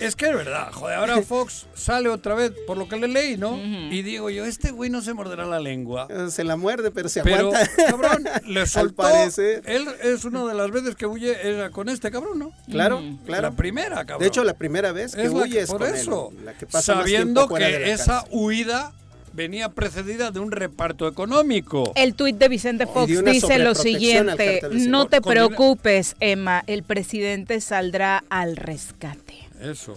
Es 0.00 0.14
que 0.14 0.26
es 0.26 0.34
verdad, 0.34 0.70
joder, 0.72 0.98
ahora 0.98 1.22
Fox 1.22 1.66
sale 1.74 2.08
otra 2.08 2.34
vez, 2.34 2.52
por 2.66 2.76
lo 2.76 2.88
que 2.88 2.96
le 2.96 3.08
leí, 3.08 3.36
¿no? 3.36 3.58
Y 3.58 4.02
digo 4.02 4.30
yo, 4.30 4.44
este 4.44 4.70
güey 4.70 4.90
no 4.90 5.02
se 5.02 5.12
morderá 5.12 5.44
la 5.44 5.58
lengua. 5.58 6.06
Eh, 6.08 6.30
se 6.30 6.44
la 6.44 6.56
muerde, 6.56 6.90
pero 6.90 7.08
se 7.08 7.20
aguanta. 7.20 7.68
cabrón, 7.76 8.24
le 8.46 8.66
soltó. 8.66 9.08
Él 9.08 9.88
es 10.02 10.24
una 10.24 10.44
de 10.46 10.54
las 10.54 10.70
veces 10.70 10.94
que 10.94 11.06
huye 11.06 11.36
era 11.42 11.70
con 11.70 11.88
este 11.88 12.10
cabrón, 12.10 12.38
¿no? 12.38 12.52
Claro, 12.70 13.02
claro. 13.26 13.42
La 13.42 13.56
primera, 13.56 13.96
cabrón. 14.04 14.20
De 14.20 14.28
hecho, 14.28 14.44
la 14.44 14.54
primera 14.54 14.92
vez 14.92 15.16
que 15.16 15.28
huye 15.28 15.60
es 15.60 15.70
por 15.70 15.82
eso. 15.82 16.30
la 16.44 16.54
que 16.54 16.66
pasa 16.66 16.94
sabiendo 16.94 17.48
que 17.48 17.90
esa 17.90 18.24
huida 18.30 18.92
venía 19.38 19.68
precedida 19.68 20.32
de 20.32 20.40
un 20.40 20.50
reparto 20.50 21.06
económico. 21.06 21.92
El 21.94 22.14
tuit 22.14 22.36
de 22.36 22.48
Vicente 22.48 22.86
Fox 22.86 23.24
dice 23.24 23.60
lo 23.60 23.76
siguiente, 23.76 24.60
no 24.72 25.06
te 25.06 25.22
preocupes, 25.22 26.16
Emma, 26.18 26.64
el 26.66 26.82
presidente 26.82 27.60
saldrá 27.60 28.24
al 28.28 28.56
rescate. 28.56 29.34
Eso. 29.60 29.96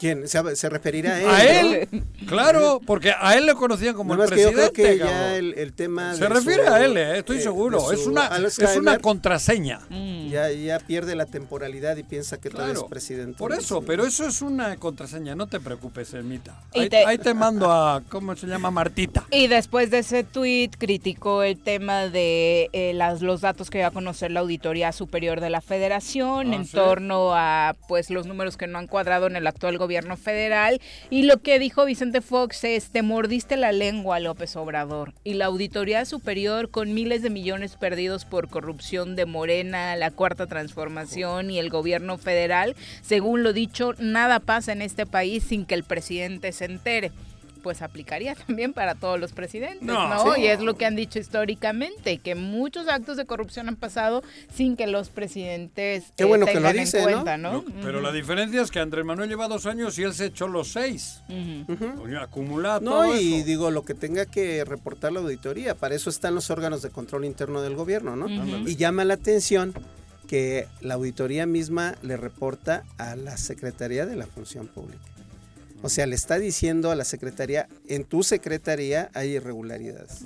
¿Quién? 0.00 0.26
¿Se, 0.26 0.70
referirá 0.70 1.16
a 1.16 1.20
él? 1.20 1.28
A 1.28 1.76
él, 1.76 2.04
claro, 2.26 2.80
porque 2.86 3.12
a 3.12 3.36
él 3.36 3.44
le 3.44 3.54
conocían 3.54 3.94
como 3.94 4.14
el 4.14 4.26
presidente. 4.26 4.54
Que 4.54 4.62
yo 4.62 4.70
creo 4.72 4.72
que 4.72 4.98
ya 4.98 5.36
el, 5.36 5.72
tema. 5.74 6.14
Se 6.14 6.26
refiere 6.26 6.66
a 6.66 6.82
él, 6.82 6.96
eh, 6.96 7.18
estoy 7.18 7.38
seguro. 7.42 7.92
es, 7.92 8.06
una, 8.06 8.30
es 8.38 8.76
una 8.78 8.98
contraseña. 8.98 9.80
Mm. 9.90 10.30
Ya, 10.30 10.50
ya 10.50 10.78
pierde 10.78 11.14
la 11.14 11.26
temporalidad 11.26 11.98
y 11.98 12.02
piensa 12.02 12.40
que 12.40 12.48
todo 12.48 12.66
es 12.72 12.82
presidente. 12.84 13.36
Por 13.36 13.52
eso, 13.52 13.82
pero 13.82 14.06
eso 14.06 14.26
es 14.26 14.40
una 14.40 14.74
contraseña. 14.76 15.34
No 15.34 15.48
te 15.48 15.60
preocupes, 15.60 16.14
Ermita. 16.14 16.58
Ahí 16.74 16.88
te, 16.88 17.04
ahí 17.04 17.18
te 17.18 17.34
mando 17.34 17.70
a. 17.70 18.02
¿Cómo 18.08 18.34
se 18.36 18.46
llama? 18.46 18.70
Martita. 18.70 19.26
Y 19.30 19.48
después 19.48 19.90
de 19.90 19.98
ese 19.98 20.24
tweet 20.24 20.70
criticó 20.78 21.42
el 21.42 21.60
tema 21.60 22.06
de 22.06 22.70
eh, 22.72 22.94
las, 22.94 23.20
los 23.20 23.42
datos 23.42 23.68
que 23.68 23.78
iba 23.78 23.88
a 23.88 23.90
conocer 23.90 24.30
la 24.30 24.40
Auditoría 24.40 24.92
Superior 24.92 25.42
de 25.42 25.50
la 25.50 25.60
Federación 25.60 26.54
ah, 26.54 26.56
en 26.56 26.66
torno 26.66 27.34
a 27.34 27.76
pues 27.86 28.08
los 28.08 28.26
números 28.26 28.56
que 28.56 28.66
no 28.66 28.78
han 28.78 28.86
cuadrado 28.86 29.26
en 29.26 29.36
el 29.36 29.46
actual 29.46 29.76
gobierno 29.76 29.89
gobierno 29.90 30.16
federal. 30.16 30.80
Y 31.10 31.24
lo 31.24 31.42
que 31.42 31.58
dijo 31.58 31.84
Vicente 31.84 32.20
Fox 32.20 32.62
es, 32.62 32.90
te 32.90 33.02
mordiste 33.02 33.56
la 33.56 33.72
lengua, 33.72 34.20
López 34.20 34.54
Obrador. 34.54 35.14
Y 35.24 35.34
la 35.34 35.46
Auditoría 35.46 36.04
Superior, 36.04 36.70
con 36.70 36.94
miles 36.94 37.22
de 37.22 37.30
millones 37.30 37.74
perdidos 37.74 38.24
por 38.24 38.48
corrupción 38.48 39.16
de 39.16 39.26
Morena, 39.26 39.96
la 39.96 40.12
Cuarta 40.12 40.46
Transformación 40.46 41.50
y 41.50 41.58
el 41.58 41.70
gobierno 41.70 42.18
federal, 42.18 42.76
según 43.02 43.42
lo 43.42 43.52
dicho, 43.52 43.94
nada 43.98 44.38
pasa 44.38 44.70
en 44.70 44.82
este 44.82 45.06
país 45.06 45.42
sin 45.42 45.66
que 45.66 45.74
el 45.74 45.82
presidente 45.82 46.52
se 46.52 46.66
entere 46.66 47.10
pues 47.60 47.82
aplicaría 47.82 48.34
también 48.34 48.72
para 48.72 48.94
todos 48.94 49.20
los 49.20 49.32
presidentes, 49.32 49.82
¿no? 49.82 50.36
Y 50.36 50.46
es 50.46 50.60
lo 50.60 50.74
que 50.74 50.86
han 50.86 50.96
dicho 50.96 51.18
históricamente, 51.18 52.18
que 52.18 52.34
muchos 52.34 52.88
actos 52.88 53.16
de 53.16 53.26
corrupción 53.26 53.68
han 53.68 53.76
pasado 53.76 54.22
sin 54.52 54.76
que 54.76 54.86
los 54.86 55.08
presidentes 55.10 56.12
Qué 56.16 56.24
bueno 56.24 56.46
que 56.46 56.60
lo 56.60 56.72
dice, 56.72 56.98
en 56.98 57.04
cuenta, 57.04 57.36
¿no? 57.36 57.64
Pero 57.82 58.00
la 58.00 58.12
diferencia 58.12 58.62
es 58.62 58.70
que 58.70 58.80
Andrés 58.80 59.04
Manuel 59.04 59.28
lleva 59.28 59.48
dos 59.48 59.66
años 59.66 59.98
y 59.98 60.02
él 60.02 60.14
se 60.14 60.26
echó 60.26 60.48
los 60.48 60.72
seis. 60.72 61.22
Acumulado. 62.20 62.80
No, 62.80 63.16
y 63.16 63.42
digo, 63.42 63.70
lo 63.70 63.84
que 63.84 63.94
tenga 63.94 64.26
que 64.26 64.64
reportar 64.64 65.12
la 65.12 65.20
auditoría, 65.20 65.74
para 65.74 65.94
eso 65.94 66.10
están 66.10 66.34
los 66.34 66.50
órganos 66.50 66.82
de 66.82 66.90
control 66.90 67.24
interno 67.24 67.62
del 67.62 67.74
gobierno, 67.74 68.16
¿no? 68.16 68.28
Y 68.68 68.76
llama 68.76 69.04
la 69.04 69.14
atención 69.14 69.74
que 70.26 70.68
la 70.80 70.94
auditoría 70.94 71.44
misma 71.44 71.96
le 72.02 72.16
reporta 72.16 72.84
a 72.98 73.16
la 73.16 73.36
Secretaría 73.36 74.06
de 74.06 74.14
la 74.14 74.26
Función 74.26 74.68
Pública. 74.68 75.02
O 75.82 75.88
sea, 75.88 76.06
le 76.06 76.14
está 76.14 76.38
diciendo 76.38 76.90
a 76.90 76.94
la 76.94 77.04
secretaría, 77.04 77.68
en 77.88 78.04
tu 78.04 78.22
secretaría 78.22 79.10
hay 79.14 79.36
irregularidades. 79.36 80.24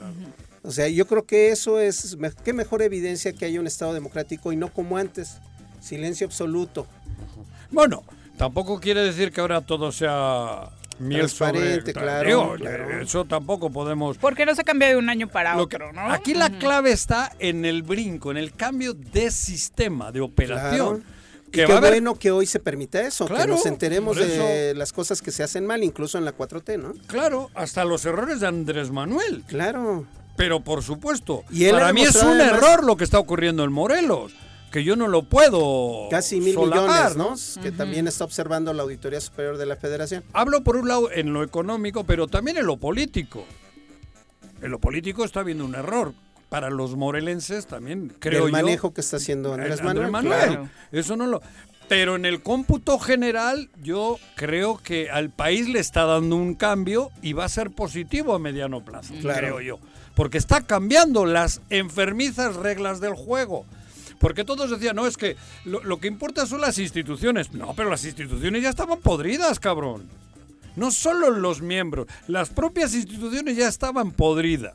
O 0.62 0.72
sea, 0.72 0.88
yo 0.88 1.06
creo 1.06 1.26
que 1.26 1.50
eso 1.50 1.78
es, 1.78 2.16
qué 2.44 2.52
mejor 2.52 2.82
evidencia 2.82 3.32
que 3.32 3.44
haya 3.44 3.60
un 3.60 3.66
Estado 3.66 3.94
democrático 3.94 4.52
y 4.52 4.56
no 4.56 4.72
como 4.72 4.96
antes, 4.96 5.38
silencio 5.80 6.26
absoluto. 6.26 6.86
Bueno, 7.70 8.02
tampoco 8.36 8.80
quiere 8.80 9.02
decir 9.02 9.30
que 9.30 9.40
ahora 9.40 9.60
todo 9.60 9.92
sea 9.92 10.70
miel 10.98 11.22
Transparente, 11.22 11.92
claro, 11.92 12.56
Eso 13.00 13.24
tampoco 13.24 13.70
podemos... 13.70 14.16
Porque 14.18 14.46
no 14.46 14.54
se 14.54 14.64
cambia 14.64 14.88
de 14.88 14.96
un 14.96 15.08
año 15.08 15.28
para 15.28 15.56
otro, 15.56 15.92
¿no? 15.92 16.10
Aquí 16.10 16.34
la 16.34 16.50
clave 16.50 16.92
está 16.92 17.32
en 17.38 17.64
el 17.64 17.82
brinco, 17.82 18.30
en 18.30 18.38
el 18.38 18.52
cambio 18.52 18.94
de 18.94 19.30
sistema, 19.30 20.10
de 20.12 20.20
operación 20.20 21.04
qué 21.54 21.66
bueno 21.66 22.14
que 22.14 22.30
hoy 22.30 22.46
se 22.46 22.60
permita 22.60 23.00
eso, 23.02 23.26
que 23.26 23.46
nos 23.46 23.66
enteremos 23.66 24.16
de 24.16 24.74
las 24.74 24.92
cosas 24.92 25.22
que 25.22 25.30
se 25.30 25.42
hacen 25.42 25.66
mal, 25.66 25.82
incluso 25.82 26.18
en 26.18 26.24
la 26.24 26.36
4T, 26.36 26.78
¿no? 26.78 26.92
Claro, 27.06 27.50
hasta 27.54 27.84
los 27.84 28.04
errores 28.04 28.40
de 28.40 28.46
Andrés 28.46 28.90
Manuel. 28.90 29.44
Claro. 29.46 30.06
Pero 30.36 30.60
por 30.60 30.82
supuesto, 30.82 31.44
y 31.50 31.70
para 31.70 31.92
mí 31.92 32.02
es 32.02 32.16
un 32.16 32.40
error 32.40 32.84
lo 32.84 32.96
que 32.96 33.04
está 33.04 33.18
ocurriendo 33.18 33.62
en 33.64 33.72
Morelos 33.72 34.32
que 34.74 34.82
yo 34.82 34.96
no 34.96 35.06
lo 35.06 35.22
puedo. 35.22 36.08
Casi 36.10 36.40
mil 36.40 36.58
millones, 36.58 37.16
¿no? 37.16 37.36
Que 37.62 37.70
también 37.70 38.08
está 38.08 38.24
observando 38.24 38.72
la 38.72 38.82
Auditoría 38.82 39.20
Superior 39.20 39.56
de 39.56 39.66
la 39.66 39.76
Federación. 39.76 40.24
Hablo 40.32 40.64
por 40.64 40.76
un 40.76 40.88
lado 40.88 41.12
en 41.12 41.32
lo 41.32 41.44
económico, 41.44 42.02
pero 42.02 42.26
también 42.26 42.56
en 42.56 42.66
lo 42.66 42.76
político. 42.76 43.44
En 44.60 44.72
lo 44.72 44.80
político 44.80 45.24
está 45.24 45.40
habiendo 45.40 45.64
un 45.64 45.76
error 45.76 46.12
para 46.48 46.70
los 46.70 46.96
morelenses 46.96 47.66
también, 47.66 48.14
creo 48.18 48.46
el 48.46 48.52
manejo 48.52 48.94
que 48.94 49.00
está 49.00 49.16
haciendo 49.16 49.54
Andrés, 49.54 49.82
Manuel. 49.82 50.70
Eso 50.92 51.16
no 51.16 51.26
lo... 51.26 51.42
Pero 51.88 52.16
en 52.16 52.24
el 52.24 52.42
cómputo 52.42 52.98
general, 52.98 53.68
yo 53.82 54.18
creo 54.36 54.78
que 54.78 55.10
al 55.10 55.30
país 55.30 55.68
le 55.68 55.80
está 55.80 56.04
dando 56.04 56.36
un 56.36 56.54
cambio 56.54 57.10
y 57.20 57.34
va 57.34 57.44
a 57.44 57.48
ser 57.48 57.70
positivo 57.70 58.34
a 58.34 58.38
mediano 58.38 58.82
plazo, 58.84 59.12
creo 59.20 59.60
yo. 59.60 59.78
Porque 60.14 60.38
está 60.38 60.62
cambiando 60.62 61.26
las 61.26 61.60
enfermizas 61.68 62.56
reglas 62.56 63.00
del 63.00 63.14
juego. 63.14 63.66
Porque 64.18 64.44
todos 64.44 64.70
decían, 64.70 64.96
no, 64.96 65.06
es 65.06 65.18
que 65.18 65.36
lo, 65.66 65.82
lo, 65.82 65.98
que 65.98 66.08
importa 66.08 66.46
son 66.46 66.62
las 66.62 66.78
instituciones. 66.78 67.52
No, 67.52 67.74
pero 67.74 67.90
las 67.90 68.04
instituciones 68.04 68.62
ya 68.62 68.70
estaban 68.70 69.00
podridas, 69.00 69.60
cabrón. 69.60 70.08
No 70.76 70.90
solo 70.90 71.30
los 71.30 71.60
miembros, 71.60 72.06
las 72.26 72.48
propias 72.48 72.94
instituciones 72.94 73.56
ya 73.56 73.68
estaban 73.68 74.12
podridas. 74.12 74.74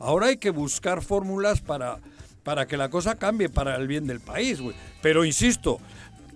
Ahora 0.00 0.26
hay 0.26 0.38
que 0.38 0.50
buscar 0.50 1.02
fórmulas 1.02 1.60
para, 1.60 1.98
para 2.42 2.66
que 2.66 2.76
la 2.76 2.88
cosa 2.88 3.16
cambie 3.16 3.48
para 3.48 3.76
el 3.76 3.86
bien 3.86 4.06
del 4.06 4.20
país, 4.20 4.60
güey. 4.60 4.74
Pero 5.02 5.24
insisto, 5.24 5.78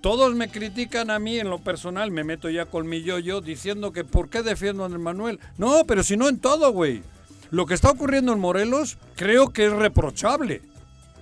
todos 0.00 0.34
me 0.34 0.50
critican 0.50 1.10
a 1.10 1.18
mí 1.18 1.38
en 1.38 1.48
lo 1.48 1.58
personal, 1.58 2.10
me 2.10 2.24
meto 2.24 2.50
ya 2.50 2.66
con 2.66 2.86
mi 2.86 3.02
yo-yo 3.02 3.40
diciendo 3.40 3.90
que 3.90 4.04
¿por 4.04 4.28
qué 4.28 4.42
defiendo 4.42 4.82
a 4.82 4.86
Andrés 4.86 5.02
Manuel? 5.02 5.40
No, 5.56 5.84
pero 5.86 6.02
si 6.04 6.16
no 6.16 6.28
en 6.28 6.38
todo, 6.38 6.70
güey. 6.72 7.02
Lo 7.50 7.66
que 7.66 7.74
está 7.74 7.90
ocurriendo 7.90 8.32
en 8.32 8.38
Morelos 8.38 8.98
creo 9.16 9.50
que 9.50 9.66
es 9.66 9.72
reprochable. 9.72 10.60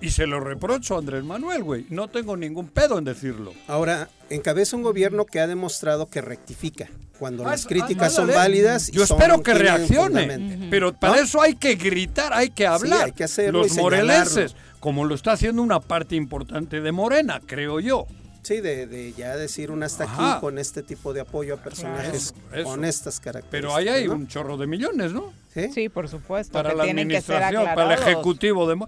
Y 0.02 0.10
se 0.10 0.26
lo 0.26 0.40
reprocho 0.40 0.96
a 0.96 0.98
Andrés 0.98 1.22
Manuel, 1.22 1.62
güey. 1.62 1.86
No 1.88 2.08
tengo 2.08 2.36
ningún 2.36 2.68
pedo 2.68 2.98
en 2.98 3.04
decirlo. 3.04 3.54
Ahora, 3.68 4.08
encabeza 4.30 4.76
un 4.76 4.82
gobierno 4.82 5.24
que 5.24 5.38
ha 5.38 5.46
demostrado 5.46 6.06
que 6.10 6.20
rectifica 6.20 6.88
cuando 7.20 7.46
ah, 7.46 7.52
las 7.52 7.66
críticas 7.66 8.12
son 8.12 8.26
válidas. 8.26 8.90
Yo 8.90 9.04
espero 9.04 9.44
que 9.44 9.54
reaccione, 9.54 10.68
pero 10.70 10.92
para 10.92 11.20
eso 11.20 11.40
hay 11.40 11.54
que 11.54 11.76
gritar, 11.76 12.32
hay 12.32 12.50
que 12.50 12.66
hablar. 12.66 13.04
hay 13.04 13.12
que 13.12 13.22
hacerlo 13.22 13.62
Los 13.62 13.76
morelenses, 13.76 14.56
como 14.80 15.04
lo 15.04 15.14
está 15.14 15.32
haciendo 15.32 15.62
una 15.62 15.78
parte 15.78 16.16
importante 16.16 16.80
de 16.80 16.90
Morena, 16.90 17.40
creo 17.46 17.78
yo. 17.78 18.08
Sí, 18.42 18.60
de, 18.60 19.14
ya 19.16 19.36
decir 19.36 19.70
un 19.70 19.84
hasta 19.84 20.02
aquí 20.02 20.40
con 20.40 20.58
este 20.58 20.82
tipo 20.82 21.12
de 21.12 21.20
apoyo 21.20 21.54
a 21.54 21.56
personajes 21.58 22.34
con 22.64 22.84
estas 22.84 23.20
características. 23.20 23.50
Pero 23.52 23.76
ahí 23.76 23.86
hay 23.86 24.08
un 24.08 24.26
chorro 24.26 24.56
de 24.56 24.66
millones, 24.66 25.12
¿no? 25.12 25.32
Sí, 25.54 25.88
por 25.88 26.08
supuesto. 26.08 26.52
Para 26.52 26.74
la 26.74 26.82
administración, 26.82 27.66
para 27.66 27.94
el 27.94 28.00
ejecutivo 28.02 28.68
de... 28.68 28.84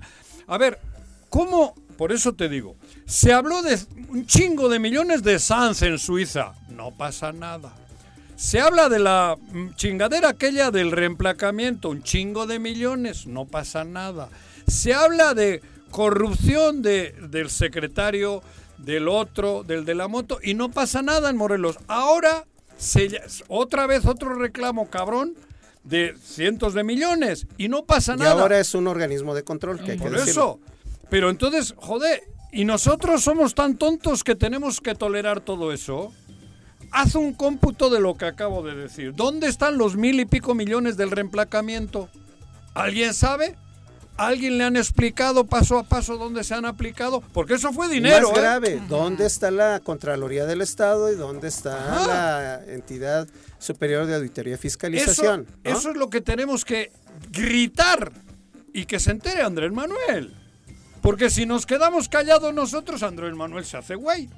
A 0.49 0.59
ver, 0.59 0.79
¿cómo 1.35 1.75
por 1.97 2.13
eso 2.13 2.33
te 2.35 2.49
digo, 2.49 2.77
se 3.07 3.33
habló 3.33 3.63
de 3.63 3.77
un 4.09 4.25
chingo 4.25 4.69
de 4.69 4.79
millones 4.79 5.25
de 5.25 5.41
Sanz 5.41 5.83
en 5.83 5.99
Suiza. 5.99 6.53
No 6.69 6.93
pasa 6.97 7.33
nada. 7.33 7.75
Se 8.37 8.61
habla 8.61 8.89
de 8.89 9.01
la 9.01 9.37
chingadera 9.75 10.29
aquella 10.29 10.71
del 10.71 10.93
reemplacamiento, 10.93 11.91
un 11.91 12.05
chingo 12.05 12.47
de 12.47 12.61
millones, 12.61 13.27
no 13.27 13.47
pasa 13.47 13.83
nada. 13.83 14.29
Se 14.69 14.95
habla 14.95 15.35
de 15.35 15.61
corrupción 15.91 16.83
de, 16.83 17.17
del 17.31 17.51
secretario, 17.51 18.41
del 18.79 19.09
otro, 19.09 19.65
del 19.65 19.85
de 19.85 19.97
la 19.97 20.07
moto, 20.07 20.39
y 20.41 20.55
no 20.55 20.71
pasa 20.71 21.03
nada 21.03 21.31
en 21.31 21.37
Morelos. 21.37 21.79
Ahora, 21.89 22.45
se, 22.77 23.21
otra 23.49 23.89
vez 23.89 24.05
otro 24.05 24.35
reclamo 24.35 24.89
cabrón 24.89 25.35
de 25.83 26.15
cientos 26.23 26.75
de 26.75 26.85
millones, 26.85 27.49
y 27.59 27.69
no 27.69 27.85
pasa 27.85 28.15
nada. 28.15 28.37
Y 28.37 28.41
ahora 28.41 28.61
es 28.61 28.73
un 28.75 28.87
organismo 28.87 29.35
de 29.35 29.43
control 29.43 29.83
que 29.83 29.93
hay 29.93 29.99
Por 29.99 30.17
eso. 30.17 30.61
Pero 31.11 31.31
entonces, 31.31 31.75
joder, 31.77 32.23
¿y 32.53 32.65
nosotros 32.65 33.23
somos 33.23 33.55
tan 33.55 33.77
tontos 33.77 34.25
que 34.25 34.35
tenemos 34.35 34.81
que 34.81 34.95
tolerar 34.95 35.41
todo 35.41 35.73
eso? 35.73 36.13
Haz 36.91 37.15
un 37.15 37.33
cómputo 37.33 37.91
de 37.91 38.01
lo 38.01 38.17
que 38.17 38.27
acabo 38.27 38.63
de 38.63 38.75
decir. 38.75 39.15
¿Dónde 39.15 39.49
están 39.49 39.79
los 39.79 39.97
mil 39.97 40.21
y 40.21 40.25
pico 40.25 40.55
millones 40.55 40.97
del 40.97 41.11
reemplacamiento? 41.11 42.09
¿Alguien 42.75 43.15
sabe? 43.15 43.57
¿Alguien 44.17 44.59
le 44.59 44.65
han 44.65 44.77
explicado 44.77 45.45
paso 45.45 45.77
a 45.77 45.83
paso 45.83 46.17
dónde 46.17 46.45
se 46.45 46.55
han 46.55 46.65
aplicado? 46.65 47.21
Porque 47.33 47.55
eso 47.55 47.73
fue 47.73 47.89
dinero. 47.89 48.29
Más 48.29 48.39
¿eh? 48.39 48.41
grave, 48.41 48.83
¿dónde 48.89 49.27
está 49.27 49.51
la 49.51 49.81
Contraloría 49.81 50.47
del 50.47 50.61
Estado 50.61 51.13
y 51.13 51.17
dónde 51.17 51.49
está 51.49 52.07
la 52.07 52.65
entidad 52.73 53.27
superior 53.59 54.07
de 54.07 54.15
auditoría 54.15 54.55
y 54.55 54.59
fiscalización? 54.59 55.49
eso 55.65 55.91
es 55.91 55.97
lo 55.97 56.11
que 56.11 56.21
tenemos 56.21 56.65
que 56.65 56.93
gritar 57.33 58.13
y 58.73 58.85
que 58.85 59.01
se 59.01 59.11
entere 59.11 59.43
Andrés 59.43 59.73
Manuel. 59.73 60.33
Porque 61.05 61.29
si 61.29 61.45
nos 61.45 61.67
quedamos 61.67 62.09
callados 62.09 62.55
nosotros, 62.55 63.03
Andrés 63.03 63.35
Manuel 63.35 63.67
se 63.67 63.77
hace 63.77 63.95
güey. 63.95 64.31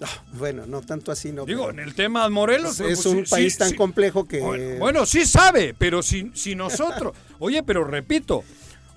Ah, 0.00 0.08
bueno, 0.32 0.64
no 0.64 0.80
tanto 0.80 1.12
así, 1.12 1.32
no. 1.32 1.44
Digo, 1.44 1.68
en 1.68 1.80
el 1.80 1.94
tema 1.94 2.24
de 2.24 2.30
Morelos. 2.30 2.80
Es, 2.80 3.02
pues, 3.02 3.04
un 3.04 3.24
país 3.24 3.58
tan 3.58 3.74
complejo 3.74 4.26
que. 4.26 4.78
Bueno, 4.78 5.04
sí 5.04 5.26
sabe, 5.26 5.74
pero 5.76 6.02
si, 6.02 6.32
si 6.32 6.54
nosotros. 6.54 7.14
Oye, 7.40 7.62
pero 7.62 7.84
repito, 7.84 8.42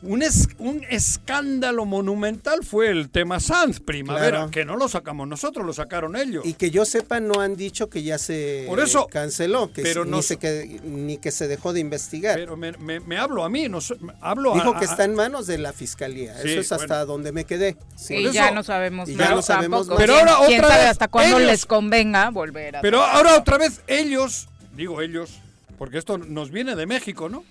un, 0.05 0.23
un 0.59 0.85
escándalo 0.89 1.85
monumental 1.85 2.63
fue 2.63 2.89
el 2.89 3.09
tema 3.09 3.39
Sanz 3.39 3.79
Primavera, 3.79 4.47
que 4.51 4.65
no 4.65 4.77
lo 4.77 4.87
sacamos 4.87 5.27
nosotros, 5.27 5.65
lo 5.65 5.73
sacaron 5.73 6.15
ellos. 6.15 6.45
Y 6.45 6.53
que 6.53 6.71
yo 6.71 6.85
sepa, 6.85 7.19
no 7.19 7.41
han 7.41 7.55
dicho 7.55 7.89
que 7.89 8.03
ya 8.03 8.17
se 8.17 8.67
canceló, 9.09 9.71
que 9.73 9.81
pero 9.81 10.05
ni, 10.05 10.21
que, 10.21 10.79
ni 10.83 11.17
que 11.17 11.31
se 11.31 11.47
dejó 11.47 11.73
de 11.73 11.79
investigar. 11.79 12.35
Pero 12.35 12.55
me, 12.55 13.17
hablo 13.17 13.43
a 13.43 13.49
mí, 13.49 13.67
no, 13.67 13.79
hablo 14.21 14.53
Dijo 14.53 14.77
que 14.77 14.85
está 14.85 15.03
en 15.03 15.15
manos 15.15 15.47
de 15.47 15.57
la 15.57 15.73
fiscalía, 15.73 16.39
eso 16.41 16.59
es 16.59 16.71
hasta 16.71 17.05
donde 17.05 17.31
me 17.31 17.45
quedé. 17.45 17.77
Sí, 17.95 18.31
ya 18.31 18.51
no 18.51 18.63
sabemos 18.63 19.09
ya 19.09 19.31
no 19.31 19.41
sabemos 19.41 19.89
Pero 19.97 20.15
ahora 20.15 20.39
otra 20.39 20.77
vez, 20.77 20.87
hasta 20.87 21.07
cuándo 21.07 21.39
les 21.39 21.65
convenga 21.65 22.29
volver 22.29 22.77
a... 22.77 22.81
Pero 22.81 23.01
ahora 23.01 23.37
otra 23.37 23.57
vez 23.57 23.81
ellos, 23.87 24.47
digo 24.75 25.01
ellos, 25.01 25.39
porque 25.77 25.97
esto 25.97 26.17
nos 26.17 26.51
viene 26.51 26.75
de 26.75 26.85
México, 26.85 27.29
¿no? 27.29 27.43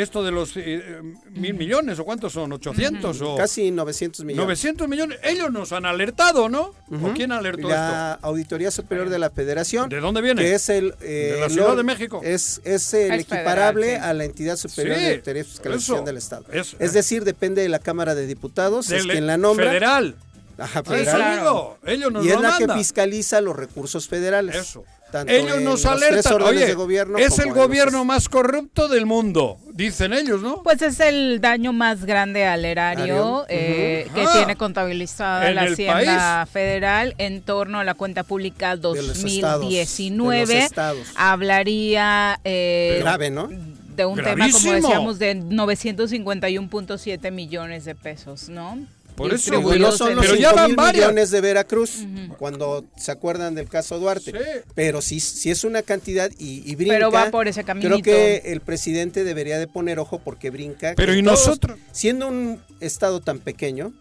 Esto 0.00 0.22
de 0.22 0.30
los 0.30 0.56
eh, 0.56 1.00
mil 1.30 1.54
millones 1.54 1.98
o 1.98 2.04
cuántos 2.04 2.32
son, 2.32 2.52
800 2.52 3.20
o... 3.22 3.36
Casi 3.36 3.70
900 3.70 4.24
millones. 4.24 4.44
900 4.44 4.88
millones. 4.88 5.18
Ellos 5.22 5.50
nos 5.50 5.72
han 5.72 5.86
alertado, 5.86 6.48
¿no? 6.48 6.74
¿O 7.02 7.12
quién 7.14 7.32
alertó 7.32 7.68
la 7.68 8.14
Auditoría 8.14 8.70
Superior 8.70 9.08
de 9.08 9.18
la 9.18 9.30
Federación. 9.30 9.88
¿De 9.88 10.00
dónde 10.00 10.20
viene? 10.20 10.42
Que 10.42 10.54
es 10.54 10.68
el... 10.68 10.94
de 10.98 11.38
la 11.40 11.48
Ciudad 11.48 11.76
de 11.76 11.82
México. 11.82 12.20
Es, 12.22 12.60
es 12.64 12.92
el 12.94 13.20
equiparable 13.20 13.96
a 13.96 14.12
la 14.12 14.24
entidad 14.24 14.56
superior 14.56 14.96
de 14.96 15.10
auditoría 15.10 15.44
fiscalización 15.44 16.04
del 16.04 16.16
Estado. 16.16 16.44
es 16.52 16.92
decir, 16.92 17.24
depende 17.24 17.62
de 17.62 17.68
la 17.68 17.78
Cámara 17.78 18.14
de 18.14 18.26
Diputados, 18.26 18.90
es 18.90 19.06
quien 19.06 19.26
la 19.26 19.36
nombra. 19.36 19.66
Federal. 19.66 20.16
Ajá, 20.60 20.82
federal. 20.82 21.40
Ellos 21.86 22.12
nos 22.12 22.24
y 22.24 22.30
es 22.30 22.40
la 22.40 22.58
que 22.58 22.68
fiscaliza 22.68 23.40
los 23.40 23.56
recursos 23.56 24.08
federales. 24.08 24.56
Eso. 24.56 24.84
Ellos 25.26 25.60
nos 25.60 25.86
alertan. 25.86 26.42
Oye, 26.42 26.76
es 27.18 27.38
el 27.38 27.52
gobierno 27.52 28.04
más 28.04 28.28
corrupto 28.28 28.88
del 28.88 29.06
mundo, 29.06 29.58
dicen 29.72 30.12
ellos, 30.12 30.42
¿no? 30.42 30.62
Pues 30.62 30.82
es 30.82 31.00
el 31.00 31.40
daño 31.40 31.72
más 31.72 32.04
grande 32.04 32.44
al 32.46 32.64
erario 32.64 33.46
eh, 33.48 34.08
que 34.14 34.22
ah. 34.22 34.32
tiene 34.32 34.56
contabilizada 34.56 35.50
la 35.52 35.62
Hacienda 35.62 36.46
Federal 36.46 37.14
en 37.18 37.42
torno 37.42 37.80
a 37.80 37.84
la 37.84 37.94
cuenta 37.94 38.22
pública 38.24 38.76
2019. 38.76 40.68
Hablaría 41.16 42.40
eh, 42.44 42.98
grave, 43.00 43.30
¿no? 43.30 43.48
De 43.96 44.06
un 44.06 44.22
tema, 44.22 44.48
como 44.50 44.72
decíamos, 44.72 45.18
de 45.18 45.36
951.7 45.36 47.30
millones 47.30 47.84
de 47.84 47.94
pesos, 47.94 48.48
¿no? 48.48 48.78
Por 49.20 49.34
eso, 49.34 49.60
no 49.60 49.92
son 49.92 50.16
los 50.16 50.24
pero 50.24 50.34
ya 50.34 50.52
van 50.52 50.74
millones 50.74 51.30
de 51.30 51.42
Veracruz, 51.42 52.06
cuando 52.38 52.86
se 52.96 53.12
acuerdan 53.12 53.54
del 53.54 53.68
caso 53.68 53.98
Duarte. 53.98 54.32
Pero 54.74 55.02
sí, 55.02 55.20
sí 55.20 55.50
es 55.50 55.64
una 55.64 55.82
cantidad 55.82 56.30
y, 56.38 56.74
brinca. 56.74 56.94
Pero 56.94 57.10
va 57.10 57.30
por 57.30 57.46
ese 57.46 57.62
camino. 57.62 57.86
Creo 57.86 58.02
que 58.02 58.52
el 58.52 58.62
presidente 58.62 59.22
debería 59.22 59.58
de 59.58 59.68
poner 59.68 59.98
ojo 59.98 60.20
porque 60.20 60.48
brinca. 60.48 60.94
Pero 60.96 61.14
y 61.14 61.20
nosotros. 61.20 61.78
Siendo 61.92 62.28
un 62.28 62.62
estado 62.80 63.20
tan 63.20 63.40
pequeño, 63.40 63.92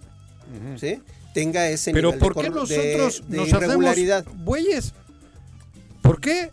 ¿sí? 0.79 1.01
tenga 1.33 1.67
ese 1.67 1.91
pero 1.91 2.13
nivel 2.13 2.19
¿por 2.19 2.41
qué 2.41 2.49
nosotros 2.49 3.23
nos 3.27 3.49
irregularidad. 3.49 4.25
bueyes? 4.35 4.93
¿Por 6.01 6.21
qué? 6.21 6.51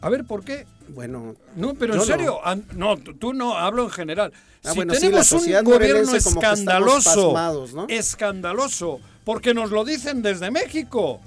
A 0.00 0.10
ver, 0.10 0.24
¿por 0.24 0.44
qué? 0.44 0.66
Bueno. 0.94 1.34
No, 1.56 1.74
pero 1.74 1.94
en 1.94 2.02
serio, 2.02 2.40
no. 2.74 2.96
tú 2.96 3.32
no, 3.32 3.56
hablo 3.56 3.84
en 3.84 3.90
general. 3.90 4.32
Ah, 4.64 4.72
si 4.72 4.86
tenemos 4.86 5.32
un 5.32 5.64
gobierno 5.64 6.14
escandaloso, 6.14 7.34
escandaloso, 7.88 9.00
porque 9.24 9.54
nos 9.54 9.70
lo 9.70 9.84
dicen 9.84 10.22
desde 10.22 10.50
México. 10.50 11.20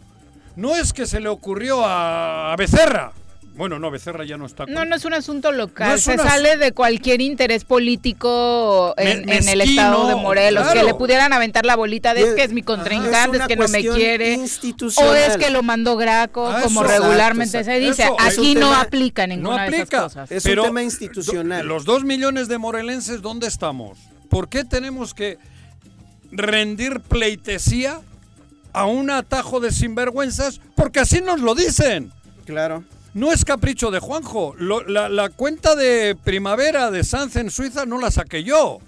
No 0.56 0.76
es 0.76 0.94
que 0.94 1.06
se 1.06 1.20
le 1.20 1.28
ocurrió 1.28 1.82
a 1.84 2.56
Becerra. 2.58 3.12
Bueno, 3.56 3.80
no, 3.80 3.90
Becerra 3.90 4.26
ya 4.26 4.38
no 4.38 4.46
está. 4.46 4.66
No, 4.66 4.84
no 4.84 4.96
es 4.96 5.06
un 5.06 5.14
asunto 5.14 5.52
local. 5.52 6.00
se 6.00 6.18
sale 6.18 6.58
de 6.58 6.74
cualquier 6.74 7.22
interés 7.22 7.64
político 7.64 8.94
en, 8.98 9.30
el 9.30 9.62
estado 9.62 10.08
de 10.08 10.16
Morelos. 10.16 10.68
Que 10.68 10.84
le 10.84 10.94
pudieran 10.94 11.32
aventar 11.32 11.66
la 11.66 11.76
bolita 11.76 12.14
de 12.14 12.22
es, 12.22 12.36
que 12.36 12.44
es 12.44 12.52
mi 12.52 12.64
contrincante, 12.64 13.38
es, 13.38 13.48
que 13.48 13.56
no 13.56 13.68
me 13.68 13.82
quiere. 13.82 14.40
O 14.98 15.14
es 15.14 15.38
que 15.38 15.50
lo 15.50 15.64
mandó 15.64 15.96
Graco, 15.96 16.54
como 16.64 16.84
regularmente 16.84 17.64
se 17.64 17.80
dice. 17.80 18.10
Aquí 18.20 18.56
no 18.56 18.74
aplica 18.74 19.26
ninguna 19.26 19.70
de 19.70 19.78
esas 19.78 19.90
cosas. 19.90 20.32
Es 20.32 20.46
un 20.46 20.62
tema 20.62 20.84
institucional. 20.84 21.66
Los 21.66 21.86
dos 21.86 22.04
millones 22.04 22.48
de 22.48 22.58
morelenses, 22.58 23.22
¿dónde 23.22 23.48
estamos? 23.48 23.98
¿Por 24.30 24.50
qué 24.50 24.66
tenemos 24.66 25.14
que 25.14 25.38
rendir 26.32 27.00
pleitesía 27.00 28.02
a 28.74 28.86
un 28.86 29.10
atajo 29.12 29.60
de 29.60 29.72
sinvergüenzas? 29.72 30.60
Porque 30.76 31.00
así 31.00 31.22
nos 31.22 31.40
lo 31.40 31.56
dicen. 31.56 32.12
Claro. 32.46 32.84
No 33.16 33.32
es 33.32 33.46
capricho 33.46 33.92
de 33.92 34.00
Juanjo. 34.00 34.56
la, 34.58 35.30
cuenta 35.30 35.74
de 35.74 36.18
primavera 36.22 36.92
de 36.92 37.06
Sanz 37.06 37.38
en 37.38 37.50
Suiza 37.50 37.86
no 37.86 37.98
la 37.98 38.12
saqué 38.12 38.44
yo. 38.44 38.80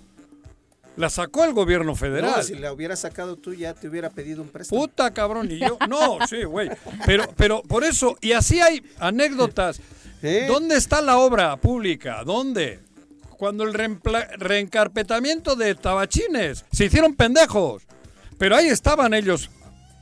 La 0.97 1.09
sacó 1.09 1.45
el 1.45 1.53
gobierno 1.53 1.95
federal. 1.95 2.33
No, 2.35 2.43
si 2.43 2.55
la 2.55 2.73
hubiera 2.73 2.97
sacado 2.97 3.37
tú 3.37 3.53
ya 3.53 3.73
te 3.73 3.87
hubiera 3.87 4.09
pedido 4.09 4.41
un 4.41 4.49
préstamo. 4.49 4.81
Puta 4.81 5.13
cabrón, 5.13 5.49
y 5.49 5.59
yo. 5.59 5.77
No, 5.87 6.17
sí, 6.27 6.43
güey. 6.43 6.69
Pero, 7.05 7.31
pero 7.37 7.63
por 7.63 7.85
eso, 7.85 8.17
y 8.19 8.33
así 8.33 8.59
hay 8.59 8.83
anécdotas. 8.99 9.79
¿Dónde 10.47 10.75
está 10.75 11.01
la 11.01 11.19
obra 11.19 11.55
pública? 11.55 12.23
¿Dónde? 12.25 12.81
Cuando 13.37 13.63
el 13.63 13.73
reencarpetamiento 13.73 15.55
de 15.55 15.73
tabachines. 15.75 16.65
Se 16.73 16.85
hicieron 16.85 17.15
pendejos. 17.15 17.83
Pero 18.37 18.57
ahí 18.57 18.67
estaban 18.67 19.13
ellos 19.13 19.49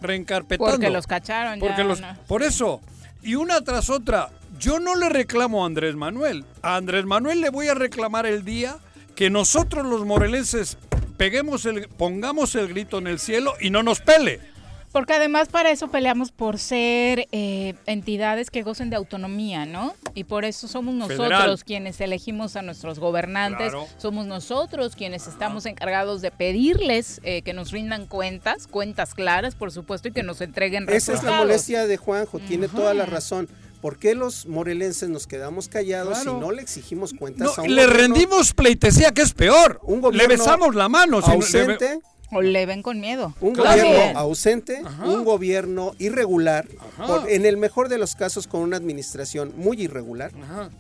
reencarpetando. 0.02 0.72
Porque 0.72 0.90
los 0.90 1.06
cacharon 1.06 1.60
Porque 1.60 1.78
ya, 1.78 1.84
los, 1.84 2.02
Por 2.28 2.42
eso, 2.42 2.82
y 3.26 3.36
una 3.36 3.62
tras 3.62 3.90
otra. 3.90 4.30
Yo 4.60 4.80
no 4.80 4.96
le 4.96 5.10
reclamo 5.10 5.64
a 5.64 5.66
Andrés 5.66 5.96
Manuel. 5.96 6.46
A 6.62 6.76
Andrés 6.76 7.06
Manuel 7.06 7.42
le 7.42 7.50
voy 7.50 7.68
a 7.68 7.74
reclamar 7.74 8.26
el 8.28 8.46
día 8.46 8.78
que 9.16 9.30
nosotros 9.30 9.86
los 9.86 10.06
morelenses 10.06 10.78
peguemos 11.18 11.66
el, 11.66 11.88
pongamos 11.90 12.54
el 12.56 12.68
grito 12.68 13.00
en 13.00 13.08
el 13.08 13.20
cielo 13.20 13.54
y 13.60 13.72
no 13.72 13.82
nos 13.82 14.00
pele. 14.00 14.40
Porque 14.96 15.12
además 15.12 15.50
para 15.50 15.72
eso 15.72 15.90
peleamos 15.90 16.32
por 16.32 16.58
ser 16.58 17.28
eh, 17.34 17.74
entidades 17.86 18.50
que 18.50 18.64
gocen 18.64 18.90
de 18.90 18.96
autonomía, 18.96 19.66
¿no? 19.66 19.94
Y 20.14 20.24
por 20.24 20.46
eso 20.46 20.70
somos 20.70 20.96
nosotros 20.96 21.66
quienes 21.66 22.00
elegimos 22.00 22.56
a 22.56 22.62
nuestros 22.62 23.00
gobernantes, 23.00 23.74
somos 23.98 24.26
nosotros 24.26 24.96
quienes 24.96 25.28
estamos 25.28 25.66
encargados 25.66 26.22
de 26.22 26.32
pedirles 26.32 27.20
eh, 27.24 27.42
que 27.42 27.52
nos 27.52 27.72
rindan 27.72 28.06
cuentas, 28.06 28.68
cuentas 28.68 29.14
claras, 29.14 29.54
por 29.54 29.70
supuesto, 29.74 30.08
y 30.08 30.14
que 30.14 30.24
nos 30.24 30.40
entreguen 30.40 30.88
resultados. 30.88 31.20
Esa 31.20 31.28
es 31.28 31.30
la 31.30 31.40
molestia 31.40 31.88
de 31.88 31.98
Juanjo, 31.98 32.40
tiene 32.40 32.70
toda 32.70 32.94
la 32.94 33.06
razón. 33.06 33.50
¿Por 33.82 34.00
qué 34.00 34.16
los 34.16 34.46
morelenses 34.46 35.10
nos 35.10 35.28
quedamos 35.28 35.68
callados 35.68 36.24
y 36.24 36.28
no 36.28 36.52
le 36.52 36.62
exigimos 36.62 37.14
cuentas 37.14 37.58
a 37.58 37.64
un 37.64 37.76
Le 37.76 37.86
rendimos 37.86 38.54
pleitesía, 38.54 39.12
que 39.12 39.24
es 39.24 39.34
peor. 39.34 39.82
Un 39.84 40.02
le 40.16 40.26
besamos 40.28 40.74
la 40.74 40.88
mano. 40.88 41.18
Ausente, 41.18 41.78
le 41.78 42.00
ven 42.66 42.82
con 42.82 43.00
miedo. 43.00 43.34
Un 43.42 43.54
gobierno 43.54 44.20
ausente, 44.20 44.82
un 45.04 45.24
gobierno 45.24 45.94
irregular, 46.00 46.68
en 47.28 47.46
el 47.46 47.58
mejor 47.58 47.90
de 47.90 47.98
los 47.98 48.16
casos 48.16 48.48
con 48.48 48.62
una 48.62 48.78
administración 48.78 49.54
muy 49.58 49.82
irregular, 49.82 50.32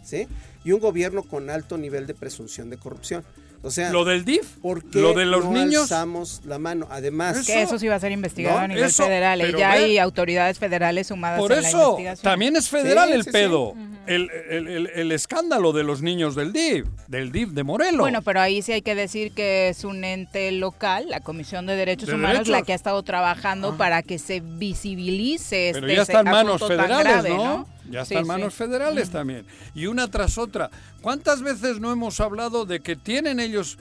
¿sí? 0.03 0.27
y 0.63 0.71
un 0.71 0.79
gobierno 0.79 1.23
con 1.23 1.49
alto 1.49 1.77
nivel 1.77 2.07
de 2.07 2.13
presunción 2.13 2.69
de 2.69 2.77
corrupción. 2.77 3.23
O 3.61 3.71
sea, 3.71 3.91
lo 3.91 4.05
del 4.05 4.25
DIF, 4.25 4.45
¿por 4.61 4.83
lo 4.95 5.13
de 5.13 5.25
los 5.25 5.45
no 5.45 5.51
niños. 5.51 5.83
alzamos 5.83 6.41
la 6.45 6.59
mano. 6.59 6.87
Además, 6.89 7.45
que 7.45 7.61
eso 7.61 7.79
sí 7.79 7.87
va 7.87 7.95
a 7.95 7.99
ser 7.99 8.11
investigado 8.11 8.59
a 8.59 8.67
nivel 8.67 8.91
federal. 8.91 9.41
¿eh? 9.41 9.53
Ya 9.57 9.71
hay 9.71 9.97
autoridades 9.97 10.59
federales 10.59 11.07
sumadas 11.07 11.39
por 11.39 11.51
en 11.51 11.59
eso, 11.59 11.77
la 11.77 11.83
investigación. 11.83 12.23
También 12.23 12.55
es 12.55 12.69
federal 12.69 13.11
el 13.11 13.25
pedo. 13.25 13.73
el, 14.07 14.29
el, 14.49 14.87
el, 14.93 15.11
escándalo 15.11 15.73
de 15.73 15.83
los 15.83 16.01
niños 16.01 16.35
del 16.35 16.53
DIF, 16.53 16.85
del 17.07 17.31
DIF 17.31 17.49
de 17.49 17.63
Morelos. 17.63 17.99
Bueno, 18.01 18.21
pero 18.21 18.39
ahí 18.39 18.61
sí 18.61 18.71
hay 18.71 18.81
que 18.81 18.95
decir 18.95 19.31
que 19.31 19.69
es 19.69 19.83
un 19.83 20.03
ente 20.03 20.51
local, 20.51 21.07
la 21.09 21.19
Comisión 21.19 21.65
de 21.65 21.75
Derechos 21.75 22.09
Humanos, 22.09 22.47
la 22.47 22.61
que 22.61 22.73
ha 22.73 22.75
estado 22.75 23.01
trabajando 23.03 23.77
para 23.77 24.03
que 24.03 24.19
se 24.19 24.41
visibilice 24.41 25.71
pero 25.73 25.87
este 25.87 25.95
ya 25.95 26.01
está 26.01 26.19
en 26.19 26.25
manos 26.25 26.61
federales, 26.67 27.03
grave, 27.03 27.29
¿no? 27.29 27.67
Ya 27.89 28.01
está 28.01 28.19
en 28.19 28.27
manos 28.27 28.53
federales 28.53 29.09
también. 29.09 29.45
Y 29.73 29.87
una 29.87 30.09
tras 30.09 30.37
otra. 30.37 30.69
¿Cuántas 31.01 31.41
veces 31.41 31.79
no 31.79 31.91
hemos 31.91 32.19
hablado 32.19 32.65
de 32.65 32.79
que 32.79 32.95
tienen 32.95 33.39
ellos 33.39 33.77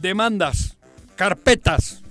demandas, 0.00 0.76
carpetas? 1.16 2.02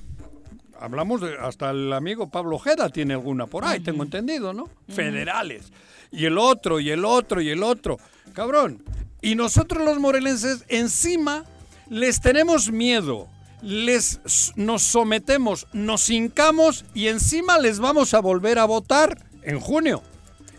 Hablamos 0.80 1.21
de, 1.21 1.36
hasta 1.39 1.71
el 1.71 1.91
amigo 1.91 2.30
Pablo 2.30 2.58
Ojeda 2.58 2.89
tiene 2.89 3.15
alguna 3.15 3.47
por 3.47 3.65
ahí, 3.65 3.80
tengo 3.80 4.03
entendido, 4.03 4.53
¿no? 4.53 4.69
Federales. 4.88 5.71
Y 6.12 6.25
el 6.25 6.38
otro, 6.38 6.80
y 6.80 6.91
el 6.91 7.03
otro, 7.03 7.41
y 7.41 7.49
el 7.49 7.63
otro. 7.63 7.99
Cabrón. 8.34 8.84
Y 9.21 9.36
nosotros 9.36 9.84
los 9.84 9.99
morelenses 9.99 10.63
encima 10.67 11.45
les 11.89 12.21
tenemos 12.21 12.71
miedo. 12.71 13.27
Les 13.63 14.19
nos 14.56 14.84
sometemos, 14.84 15.65
nos 15.73 16.12
hincamos 16.12 16.86
y 16.93 17.08
encima 17.08 17.58
les 17.58 17.80
vamos 17.80 18.13
a 18.13 18.19
volver 18.19 18.60
a 18.60 18.65
votar 18.65 19.17
en 19.41 19.60
junio. 19.60 20.03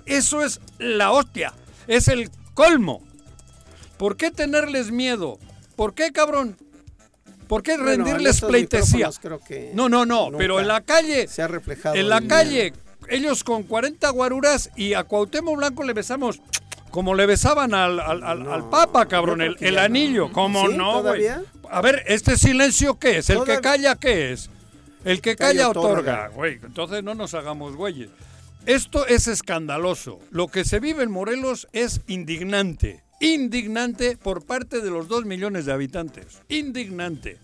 Eso 0.08 0.42
es 0.42 0.60
la 0.78 1.12
hostia. 1.12 1.52
Es 1.86 2.08
el 2.08 2.30
colmo. 2.54 3.02
¿Por 3.96 4.16
qué 4.16 4.30
tenerles 4.30 4.90
miedo? 4.90 5.38
¿Por 5.76 5.94
qué, 5.94 6.12
cabrón? 6.12 6.56
¿Por 7.46 7.62
qué 7.62 7.76
rendirles 7.76 8.40
pleitesía? 8.40 9.10
no, 9.74 9.88
no, 9.88 10.04
no, 10.04 10.30
pero 10.36 10.60
en 10.60 10.68
la 10.68 10.82
calle. 10.82 11.28
Se 11.28 11.42
ha 11.42 11.48
reflejado. 11.48 11.94
En 11.94 12.08
la 12.08 12.20
calle, 12.20 12.74
ellos 13.08 13.42
con 13.42 13.62
40 13.62 14.08
guaruras 14.10 14.70
y 14.76 14.94
a 14.94 15.04
Cuauhtémoc 15.04 15.56
Blanco 15.56 15.84
le 15.84 15.94
besamos 15.94 16.40
como 16.90 17.14
le 17.14 17.26
besaban 17.26 17.74
al, 17.74 18.00
al, 18.00 18.68
Papa, 18.70 19.06
cabrón, 19.06 19.42
el, 19.42 19.78
anillo. 19.78 20.32
¿Cómo 20.32 20.68
no, 20.68 21.02
güey? 21.02 21.26
A 21.70 21.82
ver, 21.82 22.02
¿este 22.06 22.36
silencio 22.36 22.98
qué 22.98 23.18
es? 23.18 23.30
¿El 23.30 23.44
que 23.44 23.60
calla 23.60 23.96
qué 23.96 24.32
es? 24.32 24.50
El 25.04 25.20
que 25.20 25.36
calla, 25.36 25.68
otorga, 25.68 26.28
güey. 26.28 26.54
Entonces 26.62 27.04
no 27.04 27.14
nos 27.14 27.34
hagamos 27.34 27.76
güeyes. 27.76 28.08
Esto 28.68 29.06
es 29.06 29.28
escandaloso. 29.28 30.20
Lo 30.30 30.48
que 30.48 30.62
se 30.62 30.78
vive 30.78 31.02
en 31.02 31.10
Morelos 31.10 31.68
es 31.72 32.02
indignante. 32.06 33.02
Indignante 33.18 34.18
por 34.18 34.44
parte 34.44 34.82
de 34.82 34.90
los 34.90 35.08
dos 35.08 35.24
millones 35.24 35.64
de 35.64 35.72
habitantes. 35.72 36.42
Indignante. 36.50 37.38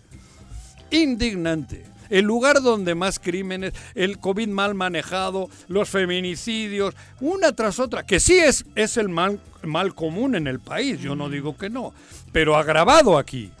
Indignante. 0.91 1.83
El 2.11 2.25
lugar 2.25 2.61
donde 2.61 2.93
más 2.93 3.17
crímenes, 3.17 3.73
el 3.95 4.19
COVID 4.19 4.49
mal 4.49 4.75
manejado, 4.75 5.49
los 5.67 5.89
feminicidios, 5.89 6.93
una 7.19 7.53
tras 7.53 7.79
otra, 7.79 8.05
que 8.05 8.19
sí 8.19 8.37
es, 8.37 8.63
es 8.75 8.95
el 8.97 9.09
mal, 9.09 9.39
mal 9.63 9.95
común 9.95 10.35
en 10.35 10.45
el 10.45 10.59
país, 10.59 10.99
yo 10.99 11.15
no 11.15 11.27
digo 11.27 11.57
que 11.57 11.71
no, 11.71 11.95
pero 12.31 12.55
agravado 12.55 13.17
aquí. 13.17 13.51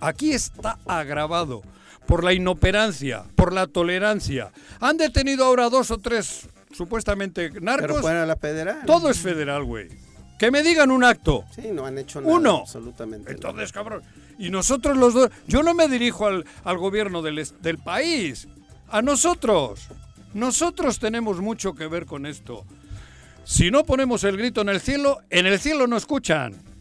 Aquí 0.00 0.32
está 0.32 0.80
agravado 0.84 1.62
por 2.08 2.24
la 2.24 2.32
inoperancia, 2.32 3.22
por 3.36 3.52
la 3.52 3.68
tolerancia. 3.68 4.50
Han 4.80 4.96
detenido 4.96 5.44
ahora 5.44 5.70
dos 5.70 5.92
o 5.92 5.98
tres 5.98 6.48
supuestamente 6.74 7.50
narcos. 7.60 7.88
Pero 7.88 8.00
fuera 8.00 8.26
la 8.26 8.36
federal. 8.36 8.82
Todo 8.86 9.08
es 9.10 9.18
federal, 9.18 9.64
güey. 9.64 9.88
Que 10.38 10.50
me 10.50 10.62
digan 10.62 10.90
un 10.90 11.04
acto. 11.04 11.44
Sí, 11.54 11.68
no 11.72 11.86
han 11.86 11.96
hecho 11.98 12.20
nada. 12.20 12.34
Uno. 12.34 12.58
Absolutamente. 12.58 13.32
Entonces, 13.32 13.72
cabrón. 13.72 14.02
Y 14.38 14.50
nosotros 14.50 14.96
los 14.96 15.14
dos. 15.14 15.30
Yo 15.46 15.62
no 15.62 15.74
me 15.74 15.88
dirijo 15.88 16.26
al, 16.26 16.44
al 16.64 16.78
gobierno 16.78 17.22
del, 17.22 17.46
del 17.62 17.78
país. 17.78 18.48
A 18.88 19.00
nosotros. 19.00 19.88
Nosotros 20.34 20.98
tenemos 20.98 21.40
mucho 21.40 21.74
que 21.74 21.86
ver 21.86 22.06
con 22.06 22.26
esto. 22.26 22.64
Si 23.44 23.70
no 23.70 23.84
ponemos 23.84 24.24
el 24.24 24.36
grito 24.36 24.62
en 24.62 24.70
el 24.70 24.80
cielo, 24.80 25.20
en 25.30 25.46
el 25.46 25.60
cielo 25.60 25.86
no 25.86 25.96
escuchan 25.96 26.73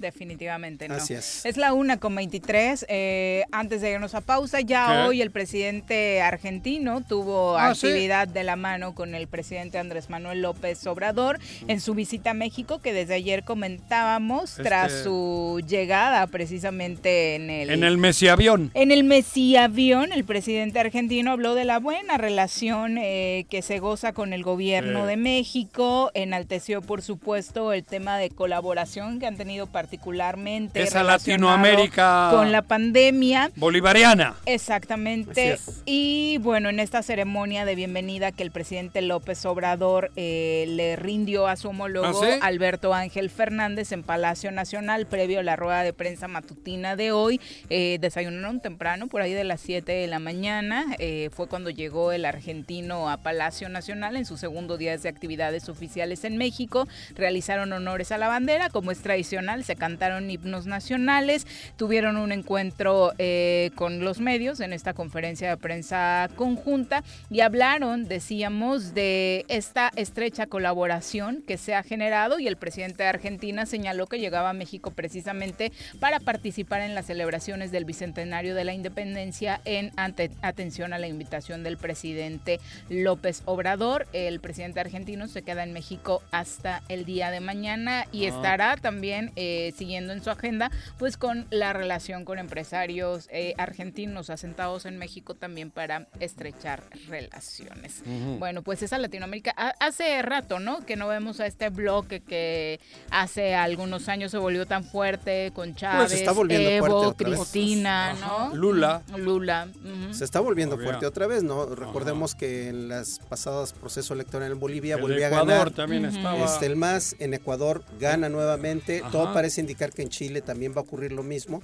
definitivamente 0.00 0.88
no. 0.88 0.94
Así 0.94 1.14
es. 1.14 1.44
Es 1.44 1.56
la 1.56 1.72
una 1.72 1.98
con 1.98 2.14
23. 2.14 2.86
Eh, 2.88 3.44
antes 3.52 3.80
de 3.80 3.92
irnos 3.92 4.14
a 4.14 4.20
pausa, 4.20 4.60
ya 4.60 5.06
hoy 5.06 5.22
el 5.22 5.30
presidente 5.30 6.20
argentino 6.22 7.02
tuvo 7.02 7.56
ah, 7.56 7.68
actividad 7.68 8.26
de 8.26 8.44
la 8.44 8.56
mano 8.56 8.94
con 8.94 9.14
el 9.14 9.28
presidente 9.28 9.78
Andrés 9.78 10.10
Manuel 10.10 10.42
López 10.42 10.86
Obrador 10.86 11.38
en 11.68 11.80
su 11.80 11.94
visita 11.94 12.30
a 12.30 12.34
México, 12.34 12.80
que 12.80 12.92
desde 12.92 13.14
ayer 13.14 13.44
comentábamos, 13.44 14.54
tras 14.54 14.92
este 14.92 15.04
su 15.04 15.60
llegada 15.66 16.26
precisamente 16.26 17.36
en 17.36 17.50
el... 17.50 17.70
En 17.70 17.84
el 17.84 17.98
Mesiavión. 17.98 18.70
En 18.74 18.90
el 18.90 19.04
Mesiavión, 19.04 20.12
el 20.12 20.24
presidente 20.24 20.80
argentino 20.80 21.32
habló 21.32 21.54
de 21.54 21.64
la 21.64 21.78
buena 21.78 22.18
relación 22.18 22.98
eh, 22.98 23.46
que 23.50 23.62
se 23.62 23.78
goza 23.78 24.12
con 24.12 24.32
el 24.32 24.42
gobierno 24.42 25.06
de 25.06 25.16
México, 25.16 26.10
enalteció 26.14 26.82
por 26.82 27.02
supuesto 27.02 27.72
el 27.72 27.84
tema 27.84 28.18
de 28.18 28.30
colaboración 28.30 29.18
que 29.18 29.26
han 29.26 29.36
tenido 29.36 29.66
particularmente 29.90 30.80
esa 30.82 31.02
Latinoamérica 31.02 32.28
con 32.30 32.52
la 32.52 32.62
pandemia 32.62 33.50
bolivariana. 33.56 34.36
Exactamente. 34.46 35.58
Y 35.84 36.38
bueno, 36.42 36.68
en 36.68 36.78
esta 36.78 37.02
ceremonia 37.02 37.64
de 37.64 37.74
bienvenida 37.74 38.30
que 38.30 38.44
el 38.44 38.52
presidente 38.52 39.02
López 39.02 39.44
Obrador 39.46 40.12
eh, 40.14 40.66
le 40.68 40.94
rindió 40.94 41.48
a 41.48 41.56
su 41.56 41.70
homólogo 41.70 42.22
¿Ah, 42.22 42.38
Alberto 42.42 42.94
Ángel 42.94 43.30
Fernández 43.30 43.90
en 43.90 44.04
Palacio 44.04 44.52
Nacional 44.52 45.06
previo 45.06 45.40
a 45.40 45.42
la 45.42 45.56
rueda 45.56 45.82
de 45.82 45.92
prensa 45.92 46.28
matutina 46.28 46.94
de 46.94 47.10
hoy, 47.10 47.40
eh, 47.68 47.98
desayunaron 48.00 48.60
temprano 48.60 49.08
por 49.08 49.22
ahí 49.22 49.32
de 49.32 49.42
las 49.42 49.60
7 49.60 49.90
de 49.90 50.06
la 50.06 50.20
mañana. 50.20 50.84
Eh, 51.00 51.30
fue 51.32 51.48
cuando 51.48 51.70
llegó 51.70 52.12
el 52.12 52.26
argentino 52.26 53.10
a 53.10 53.16
Palacio 53.16 53.68
Nacional 53.68 54.14
en 54.14 54.24
su 54.24 54.36
segundo 54.36 54.76
día 54.76 54.96
de 54.96 55.08
actividades 55.08 55.68
oficiales 55.68 56.22
en 56.22 56.36
México. 56.36 56.86
Realizaron 57.16 57.72
honores 57.72 58.12
a 58.12 58.18
la 58.18 58.28
bandera 58.28 58.70
como 58.70 58.92
es 58.92 59.00
tradicional. 59.02 59.64
Se 59.64 59.79
cantaron 59.80 60.30
himnos 60.30 60.66
nacionales, 60.66 61.46
tuvieron 61.76 62.16
un 62.16 62.30
encuentro 62.30 63.12
eh, 63.18 63.70
con 63.74 64.04
los 64.04 64.20
medios 64.20 64.60
en 64.60 64.72
esta 64.72 64.94
conferencia 64.94 65.48
de 65.48 65.56
prensa 65.56 66.28
conjunta 66.36 67.02
y 67.30 67.40
hablaron, 67.40 68.06
decíamos, 68.06 68.94
de 68.94 69.46
esta 69.48 69.90
estrecha 69.96 70.46
colaboración 70.46 71.42
que 71.46 71.56
se 71.56 71.74
ha 71.74 71.82
generado 71.82 72.38
y 72.38 72.46
el 72.46 72.56
presidente 72.56 73.02
de 73.02 73.08
Argentina 73.08 73.66
señaló 73.66 74.06
que 74.06 74.20
llegaba 74.20 74.50
a 74.50 74.52
México 74.52 74.90
precisamente 74.90 75.72
para 75.98 76.20
participar 76.20 76.82
en 76.82 76.94
las 76.94 77.06
celebraciones 77.06 77.72
del 77.72 77.86
Bicentenario 77.86 78.54
de 78.54 78.64
la 78.64 78.74
Independencia 78.74 79.60
en 79.64 79.92
atención 79.96 80.92
a 80.92 80.98
la 80.98 81.08
invitación 81.08 81.62
del 81.62 81.78
presidente 81.78 82.60
López 82.90 83.42
Obrador. 83.46 84.06
El 84.12 84.40
presidente 84.40 84.80
argentino 84.80 85.26
se 85.26 85.42
queda 85.42 85.64
en 85.64 85.72
México 85.72 86.22
hasta 86.30 86.82
el 86.88 87.04
día 87.06 87.30
de 87.30 87.40
mañana 87.40 88.06
y 88.12 88.26
ah. 88.26 88.28
estará 88.28 88.76
también 88.76 89.32
eh, 89.36 89.69
siguiendo 89.72 90.12
en 90.12 90.22
su 90.22 90.30
agenda, 90.30 90.70
pues 90.98 91.16
con 91.16 91.46
la 91.50 91.72
relación 91.72 92.24
con 92.24 92.38
empresarios 92.38 93.28
eh, 93.30 93.54
argentinos 93.58 94.30
asentados 94.30 94.86
en 94.86 94.98
México 94.98 95.34
también 95.34 95.70
para 95.70 96.08
estrechar 96.20 96.84
relaciones. 97.08 98.02
Bueno, 98.38 98.62
pues 98.62 98.82
esa 98.82 98.98
Latinoamérica, 98.98 99.52
hace 99.80 100.22
rato, 100.22 100.58
¿no? 100.60 100.84
Que 100.84 100.96
no 100.96 101.08
vemos 101.08 101.40
a 101.40 101.46
este 101.46 101.68
bloque 101.70 102.20
que 102.20 102.80
hace 103.10 103.54
algunos 103.54 104.08
años 104.08 104.30
se 104.30 104.38
volvió 104.38 104.66
tan 104.66 104.84
fuerte 104.84 105.52
con 105.54 105.70
pues 105.70 105.80
Chávez, 105.80 106.24
Evo, 106.50 107.14
Cristina, 107.14 108.14
¿no? 108.14 108.54
Lula. 108.54 109.02
Lula. 109.16 109.68
Se 110.12 110.24
está 110.24 110.40
volviendo 110.40 110.78
fuerte 110.78 111.06
otra 111.06 111.26
vez, 111.26 111.42
¿no? 111.42 111.66
Recordemos 111.66 112.34
que 112.34 112.68
en 112.68 112.88
las 112.88 113.20
pasadas 113.28 113.72
procesos 113.72 114.10
electorales 114.12 114.52
en 114.52 114.60
Bolivia 114.60 114.96
volvía 114.96 115.28
a 115.28 115.30
ganar. 115.30 115.70
también 115.70 116.04
estaba. 116.04 116.44
Este, 116.44 116.66
el 116.66 116.76
MAS 116.76 117.16
en 117.18 117.34
Ecuador 117.34 117.84
gana 117.98 118.28
nuevamente. 118.28 119.02
Todo 119.10 119.32
parece 119.32 119.59
indicar 119.60 119.92
que 119.92 120.02
en 120.02 120.08
Chile 120.08 120.42
también 120.42 120.72
va 120.72 120.78
a 120.78 120.84
ocurrir 120.84 121.12
lo 121.12 121.22
mismo, 121.22 121.62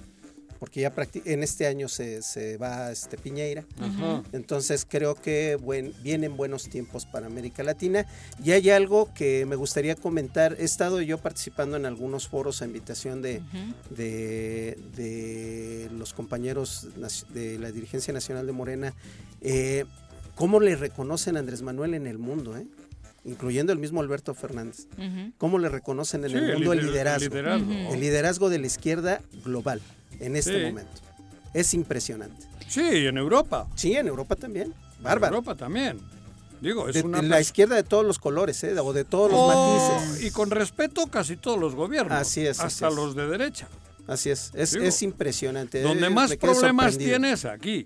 porque 0.58 0.80
ya 0.80 0.92
en 1.24 1.42
este 1.42 1.66
año 1.66 1.88
se, 1.88 2.22
se 2.22 2.56
va 2.56 2.90
este 2.90 3.18
Piñeira. 3.18 3.64
Entonces 4.32 4.86
creo 4.88 5.14
que 5.14 5.56
buen, 5.56 5.92
vienen 6.02 6.36
buenos 6.36 6.68
tiempos 6.68 7.06
para 7.06 7.26
América 7.26 7.62
Latina. 7.62 8.06
Y 8.42 8.52
hay 8.52 8.70
algo 8.70 9.12
que 9.14 9.44
me 9.46 9.56
gustaría 9.56 9.94
comentar. 9.96 10.56
He 10.58 10.64
estado 10.64 11.00
yo 11.02 11.18
participando 11.18 11.76
en 11.76 11.86
algunos 11.86 12.28
foros 12.28 12.62
a 12.62 12.64
invitación 12.64 13.22
de, 13.22 13.42
de, 13.90 15.88
los 15.92 16.12
compañeros 16.14 16.88
de 17.30 17.58
la 17.58 17.70
dirigencia 17.70 18.12
nacional 18.12 18.46
de 18.46 18.52
Morena. 18.52 18.94
Eh, 19.40 19.84
¿Cómo 20.34 20.60
le 20.60 20.76
reconocen 20.76 21.36
a 21.36 21.40
Andrés 21.40 21.62
Manuel 21.62 21.94
en 21.94 22.06
el 22.06 22.18
mundo? 22.18 22.56
Eh? 22.56 22.66
Incluyendo 23.26 23.72
el 23.72 23.78
mismo 23.78 24.00
Alberto 24.00 24.32
Fernández, 24.34 24.86
cómo 25.36 25.58
le 25.58 25.68
reconocen 25.68 26.24
en 26.24 26.36
el 26.36 26.54
mundo 26.54 26.72
el, 26.72 26.86
liderazgo, 26.86 27.36
el 27.36 28.00
liderazgo, 28.00 28.48
de 28.48 28.58
la 28.58 28.66
izquierda 28.66 29.20
global 29.44 29.80
en 30.20 30.36
este 30.36 30.66
momento. 30.66 30.92
Es 31.52 31.74
impresionante. 31.74 32.46
Sí, 32.68 32.80
en 33.06 33.18
Europa. 33.18 33.66
Sí, 33.74 33.94
en 33.94 34.08
Europa 34.08 34.36
también. 34.36 34.66
En 34.98 35.02
Bárbaro. 35.02 35.36
Europa 35.36 35.54
también. 35.54 35.98
Digo, 36.60 36.88
es 36.88 36.94
De- 36.94 37.02
una... 37.02 37.20
la 37.22 37.40
izquierda 37.40 37.76
de 37.76 37.82
todos 37.82 38.04
los 38.04 38.18
colores, 38.18 38.62
¿eh? 38.64 38.78
o 38.80 38.92
de 38.92 39.04
todos 39.04 39.30
los 39.30 39.38
Oh, 39.40 39.98
matices. 40.00 40.24
Y 40.24 40.30
con 40.30 40.50
respeto 40.50 41.06
casi 41.08 41.36
todos 41.36 41.58
los 41.58 41.74
gobiernos. 41.74 42.18
Así 42.18 42.46
es, 42.46 42.58
así 42.60 42.66
Hasta 42.84 42.88
es. 42.88 42.94
los 42.94 43.14
de 43.14 43.26
derecha. 43.28 43.68
Así 44.06 44.30
es, 44.30 44.52
es, 44.54 44.72
Digo, 44.72 44.84
es 44.84 45.02
impresionante. 45.02 45.82
Donde 45.82 46.06
eh, 46.06 46.10
más 46.10 46.34
problemas 46.36 46.96
tienes 46.96 47.44
aquí. 47.44 47.84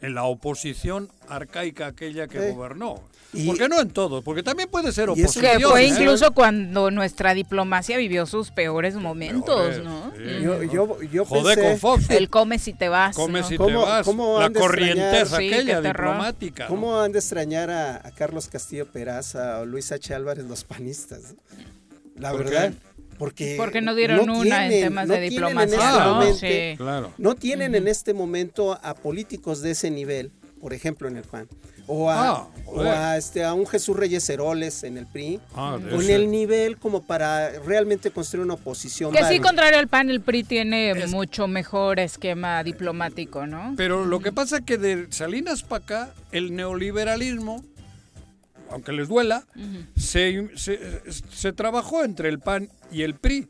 En 0.00 0.14
la 0.14 0.24
oposición 0.24 1.08
arcaica 1.28 1.86
aquella 1.88 2.28
que 2.28 2.40
Sí. 2.48 2.54
gobernó. 2.54 3.02
Y- 3.34 3.46
porque 3.46 3.68
no 3.68 3.78
en 3.80 3.90
todo, 3.90 4.22
porque 4.22 4.42
también 4.42 4.70
puede 4.70 4.90
ser 4.90 5.10
oposición. 5.10 5.58
Que 5.58 5.66
fue 5.66 5.82
¿eh? 5.82 5.88
incluso 5.88 6.32
cuando 6.32 6.90
nuestra 6.90 7.34
diplomacia 7.34 7.98
vivió 7.98 8.24
sus 8.24 8.50
peores 8.50 8.94
momentos, 8.94 9.54
Peores, 9.54 9.84
¿no? 9.84 10.12
sí. 10.16 10.42
Yo, 10.42 10.62
yo, 10.62 11.02
yo 11.02 11.24
Joder 11.26 11.56
pensé, 11.56 11.70
con 11.72 11.78
Fox. 11.78 12.10
El 12.10 12.30
come 12.30 12.58
si 12.58 12.72
te 12.72 12.88
vas. 12.88 13.14
Come 13.16 13.40
¿no? 13.40 13.46
si 13.46 13.54
te 13.54 13.58
¿Cómo- 13.58 13.82
vas. 13.82 14.06
cómo 14.06 14.40
la 14.40 14.48
corrienteza 14.50 15.36
Sí, 15.36 15.52
aquella 15.52 15.82
diplomática. 15.82 16.64
¿no? 16.64 16.68
¿Cómo 16.70 17.00
han 17.00 17.12
de 17.12 17.18
extrañar 17.18 17.68
a, 17.70 17.96
a 17.96 18.10
Carlos 18.12 18.48
Castillo 18.48 18.86
Peraza 18.86 19.58
o 19.60 19.66
Luis 19.66 19.92
H. 19.92 20.14
Álvarez, 20.14 20.46
los 20.46 20.64
panistas? 20.64 21.34
La 22.16 22.30
¿Por 22.30 22.44
verdad, 22.44 22.70
qué? 22.72 22.87
Porque... 23.18 23.54
Porque 23.56 23.80
no 23.80 23.94
dieron 23.94 24.30
una 24.30 24.66
en 24.66 24.70
temas 24.84 25.08
no 25.08 25.14
de 25.14 25.20
diplomacia, 25.20 26.20
este 26.28 26.72
Sí. 26.72 26.76
Claro. 26.76 27.12
No 27.18 27.34
tienen 27.34 27.74
en 27.74 27.88
este 27.88 28.14
momento 28.14 28.78
a 28.82 28.94
políticos 28.94 29.60
de 29.62 29.72
ese 29.72 29.90
nivel, 29.90 30.30
por 30.60 30.72
ejemplo, 30.72 31.08
en 31.08 31.16
el 31.16 31.24
PAN. 31.24 31.48
O 31.90 32.10
a, 32.10 32.28
Ah, 32.30 32.48
o 32.66 32.82
a, 32.82 33.16
este, 33.16 33.42
a 33.44 33.54
un 33.54 33.66
Jesús 33.66 33.96
Reyes 33.96 34.28
Heroles 34.28 34.84
en 34.84 34.98
el 34.98 35.06
PRI. 35.06 35.40
Ah, 35.54 35.78
con 35.90 36.02
ese. 36.02 36.14
el 36.16 36.30
nivel 36.30 36.76
como 36.76 37.02
para 37.02 37.48
realmente 37.60 38.10
construir 38.10 38.44
una 38.44 38.54
oposición. 38.54 39.10
Que 39.10 39.18
sí, 39.20 39.24
válida. 39.24 39.42
contrario 39.42 39.78
al 39.78 39.88
PAN, 39.88 40.10
el 40.10 40.20
PRI 40.20 40.44
tiene 40.44 40.90
Es- 40.90 41.10
mucho 41.10 41.48
mejor 41.48 41.98
esquema 41.98 42.62
diplomático, 42.62 43.46
¿no? 43.46 43.72
Pero 43.78 44.04
lo 44.04 44.20
que 44.20 44.32
pasa 44.32 44.58
es 44.58 44.64
que 44.64 44.76
de 44.76 45.06
Salinas 45.10 45.62
para 45.62 45.82
acá, 45.82 46.14
el 46.30 46.54
neoliberalismo, 46.54 47.64
aunque 48.70 48.92
les 48.92 49.08
duela, 49.08 49.44
se, 49.96 50.48
se- 50.56 51.00
se 51.32 51.52
trabajó 51.52 52.04
entre 52.04 52.28
el 52.28 52.38
PAN 52.38 52.68
y 52.92 53.02
el 53.02 53.14
PRI. 53.14 53.46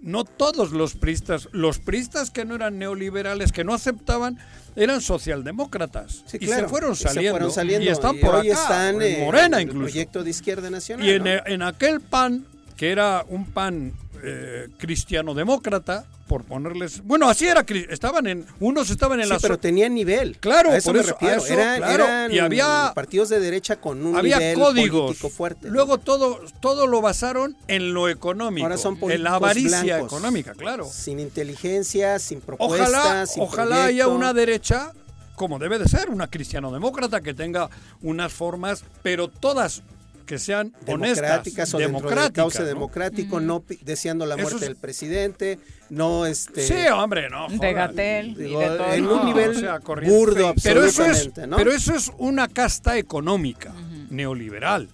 No 0.00 0.24
todos 0.24 0.70
los 0.70 0.94
pristas, 0.94 1.48
los 1.52 1.80
pristas 1.80 2.30
que 2.30 2.44
no 2.44 2.54
eran 2.54 2.78
neoliberales, 2.78 3.50
que 3.50 3.64
no 3.64 3.74
aceptaban, 3.74 4.38
eran 4.76 5.00
socialdemócratas. 5.00 6.22
Sí, 6.26 6.38
y 6.40 6.46
claro, 6.46 6.62
se 6.62 6.68
fueron 6.68 6.92
y 6.92 6.96
se 6.96 7.02
saliendo. 7.08 7.30
fueron 7.32 7.50
saliendo, 7.50 7.84
y 7.84 7.88
están 7.88 8.16
y 8.16 8.20
por 8.20 8.34
hoy 8.36 8.50
acá, 8.50 8.62
están 8.62 9.02
en 9.02 9.02
en 9.02 9.24
Morena 9.24 9.60
incluso. 9.60 9.80
proyecto 9.86 10.22
de 10.22 10.30
izquierda 10.30 10.70
nacional. 10.70 11.04
Y 11.04 11.10
en, 11.10 11.24
¿no? 11.24 11.30
en 11.46 11.62
aquel 11.62 12.00
PAN, 12.00 12.46
que 12.76 12.92
era 12.92 13.24
un 13.28 13.44
PAN 13.46 13.92
eh, 14.22 14.68
cristiano-demócrata, 14.78 16.06
por 16.28 16.44
ponerles... 16.44 17.02
Bueno, 17.04 17.28
así 17.28 17.46
era, 17.48 17.64
estaban 17.90 18.26
en... 18.28 18.46
Unos 18.60 18.90
estaban 18.90 19.18
en 19.18 19.26
Sí, 19.26 19.32
la... 19.32 19.38
pero 19.40 19.58
tenían 19.58 19.94
nivel. 19.94 20.38
Claro, 20.38 20.70
a 20.70 20.76
eso 20.76 20.90
por 20.90 20.94
me 20.96 21.00
eso- 21.00 21.10
a 21.10 21.12
refiero. 21.14 21.42
eso, 21.44 21.52
Era- 21.54 21.76
claro. 21.78 22.04
Eran 22.04 22.32
Y 22.32 22.38
había- 22.38 22.92
partidos 22.94 23.30
de 23.30 23.40
derecha 23.40 23.80
con 23.80 24.06
un 24.06 24.14
había 24.16 24.38
nivel 24.38 24.54
códigos. 24.58 25.02
político 25.06 25.28
fuerte. 25.30 25.68
Luego 25.68 25.98
todo, 25.98 26.38
todo 26.60 26.86
lo 26.86 27.00
basaron 27.00 27.56
en 27.66 27.92
lo 27.94 28.08
económico. 28.08 28.64
Ahora 28.66 28.76
son 28.76 28.94
en 28.94 29.00
la 29.00 29.06
políticos 29.06 29.32
avaricia 29.34 29.82
blancos, 29.96 30.12
económica, 30.12 30.52
claro. 30.52 30.84
Sin 30.88 31.18
inteligencia, 31.18 32.18
sin 32.18 32.40
propuestas, 32.40 32.88
Ojalá, 32.90 33.26
sin 33.26 33.42
ojalá 33.42 33.84
haya 33.86 34.06
una 34.08 34.32
derecha 34.32 34.92
como 35.34 35.58
debe 35.60 35.78
de 35.78 35.86
ser, 35.88 36.10
una 36.10 36.26
cristiano-demócrata 36.28 37.20
que 37.20 37.32
tenga 37.32 37.70
unas 38.02 38.32
formas, 38.32 38.82
pero 39.04 39.28
todas 39.28 39.82
que 40.28 40.38
sean 40.38 40.72
honestas, 40.86 41.16
democráticas 41.16 41.74
o 41.74 41.78
dentro 41.78 41.78
del 41.78 42.02
democráticas. 42.02 42.32
cauce 42.34 42.60
¿no? 42.60 42.66
democrático, 42.66 43.40
no 43.40 43.64
deseando 43.80 44.26
la 44.26 44.36
muerte 44.36 44.56
es- 44.56 44.60
del 44.60 44.76
presidente, 44.76 45.58
no 45.90 46.26
este 46.26 46.66
Sí, 46.66 46.74
hombre, 46.92 47.30
no. 47.30 47.48
De. 47.48 47.72
Gatel 47.72 48.32
y 48.32 48.34
digo, 48.34 48.60
de 48.60 48.66
todo. 48.76 48.92
en 48.92 49.04
¿no? 49.04 49.20
un 49.20 49.26
nivel 49.26 49.50
o 49.50 49.54
sea, 49.54 49.80
corriente. 49.80 50.16
burdo 50.16 50.54
pero 50.62 50.84
eso 50.84 51.04
es, 51.06 51.30
¿no? 51.48 51.56
pero 51.56 51.72
eso 51.72 51.94
es 51.94 52.12
una 52.18 52.46
casta 52.46 52.98
económica 52.98 53.72
neoliberal. 54.10 54.88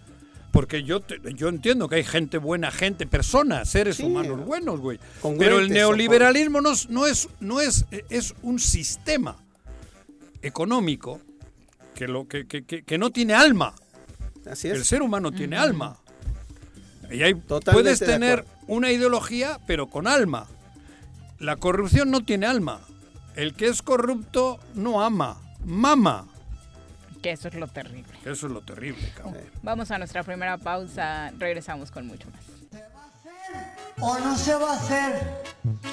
Porque 0.52 0.84
yo, 0.84 1.00
te- 1.00 1.18
yo 1.34 1.48
entiendo 1.48 1.88
que 1.88 1.96
hay 1.96 2.04
gente 2.04 2.38
buena, 2.38 2.70
gente, 2.70 3.08
personas, 3.08 3.68
seres 3.68 3.96
Sí. 3.96 4.04
humanos 4.04 4.46
buenos, 4.46 4.78
güey. 4.78 5.00
Pero 5.36 5.58
el 5.58 5.68
neoliberalismo 5.68 6.60
no, 6.60 6.70
es- 6.70 6.88
no 6.90 7.06
es, 7.08 7.28
no 7.40 7.60
es, 7.60 7.86
es 8.08 8.34
un 8.42 8.60
sistema 8.60 9.36
económico 10.42 11.20
que, 11.96 12.06
lo, 12.06 12.28
que, 12.28 12.46
que- 12.46 12.64
que- 12.64 12.84
que 12.84 12.98
no 12.98 13.10
tiene 13.10 13.34
alma. 13.34 13.74
Así 14.50 14.68
El 14.68 14.84
ser 14.84 15.02
humano 15.02 15.32
tiene 15.32 15.56
alma. 15.56 15.98
Y 17.10 17.22
hay- 17.22 17.34
puedes 17.34 18.00
de 18.00 18.06
tener 18.06 18.44
una 18.66 18.90
ideología, 18.90 19.58
pero 19.66 19.88
con 19.88 20.06
alma. 20.06 20.46
La 21.38 21.56
corrupción 21.56 22.10
no 22.10 22.24
tiene 22.24 22.46
alma. 22.46 22.80
El 23.36 23.54
que 23.54 23.66
es 23.66 23.82
corrupto 23.82 24.60
no 24.74 25.02
ama, 25.02 25.40
mama. 25.64 26.26
Que 27.22 27.32
eso 27.32 27.48
es 27.48 27.54
lo 27.54 27.66
terrible. 27.68 28.12
Eso 28.24 28.46
es 28.46 28.52
lo 28.52 28.60
terrible, 28.60 29.10
cabrón. 29.16 29.42
Vamos 29.62 29.90
a 29.90 29.98
nuestra 29.98 30.22
primera 30.22 30.56
pausa. 30.58 31.32
Regresamos 31.38 31.90
con 31.90 32.06
mucho 32.06 32.28
más. 32.30 32.40
o 34.00 34.18
no 34.18 34.36
se 34.36 34.52
va 34.54 34.72
a 34.72 34.76
hacer 34.76 35.42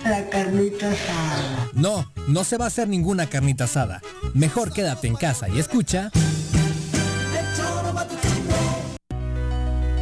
la 0.04 0.28
carnita 0.30 0.92
asada. 0.92 1.70
No, 1.74 2.12
no 2.28 2.44
se 2.44 2.58
va 2.58 2.66
a 2.66 2.68
hacer 2.68 2.88
ninguna 2.88 3.28
carnita 3.28 3.66
asada. 3.66 4.02
Mejor 4.34 4.74
quédate 4.74 5.08
en 5.08 5.16
casa 5.16 5.48
y 5.50 5.60
escucha. 5.60 6.12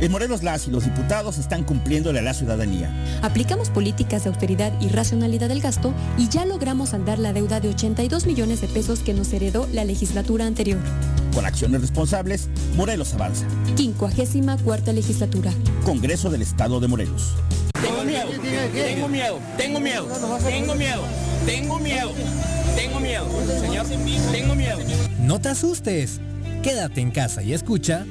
En 0.00 0.10
Morelos 0.10 0.42
las 0.42 0.66
y 0.66 0.70
los 0.70 0.84
diputados 0.84 1.36
están 1.36 1.62
cumpliéndole 1.62 2.20
a 2.20 2.22
la 2.22 2.32
ciudadanía. 2.32 2.90
Aplicamos 3.20 3.68
políticas 3.68 4.24
de 4.24 4.30
austeridad 4.30 4.72
y 4.80 4.88
racionalidad 4.88 5.48
del 5.48 5.60
gasto 5.60 5.92
y 6.16 6.28
ya 6.28 6.46
logramos 6.46 6.90
saldar 6.90 7.18
la 7.18 7.34
deuda 7.34 7.60
de 7.60 7.68
82 7.68 8.26
millones 8.26 8.62
de 8.62 8.68
pesos 8.68 9.00
que 9.00 9.12
nos 9.12 9.30
heredó 9.34 9.68
la 9.72 9.84
legislatura 9.84 10.46
anterior. 10.46 10.78
Con 11.34 11.44
acciones 11.44 11.82
responsables, 11.82 12.48
Morelos 12.76 13.12
avanza. 13.12 13.46
54 13.76 14.64
cuarta 14.64 14.92
legislatura. 14.92 15.52
Congreso 15.84 16.30
del 16.30 16.42
Estado 16.42 16.80
de 16.80 16.88
Morelos. 16.88 17.34
Tengo 17.80 18.04
miedo, 18.04 18.28
tengo 18.72 19.08
miedo, 19.08 19.38
tengo 19.56 19.80
miedo, 19.80 20.08
tengo 20.42 20.74
miedo, 20.74 21.02
tengo 21.46 21.78
miedo, 21.78 22.12
tengo 22.76 23.00
miedo, 23.00 23.26
señor, 23.60 23.86
tengo 24.32 24.54
miedo. 24.54 24.78
No 25.18 25.40
te 25.40 25.50
asustes, 25.50 26.20
quédate 26.62 27.00
en 27.00 27.10
casa 27.10 27.42
y 27.42 27.52
escucha. 27.52 28.06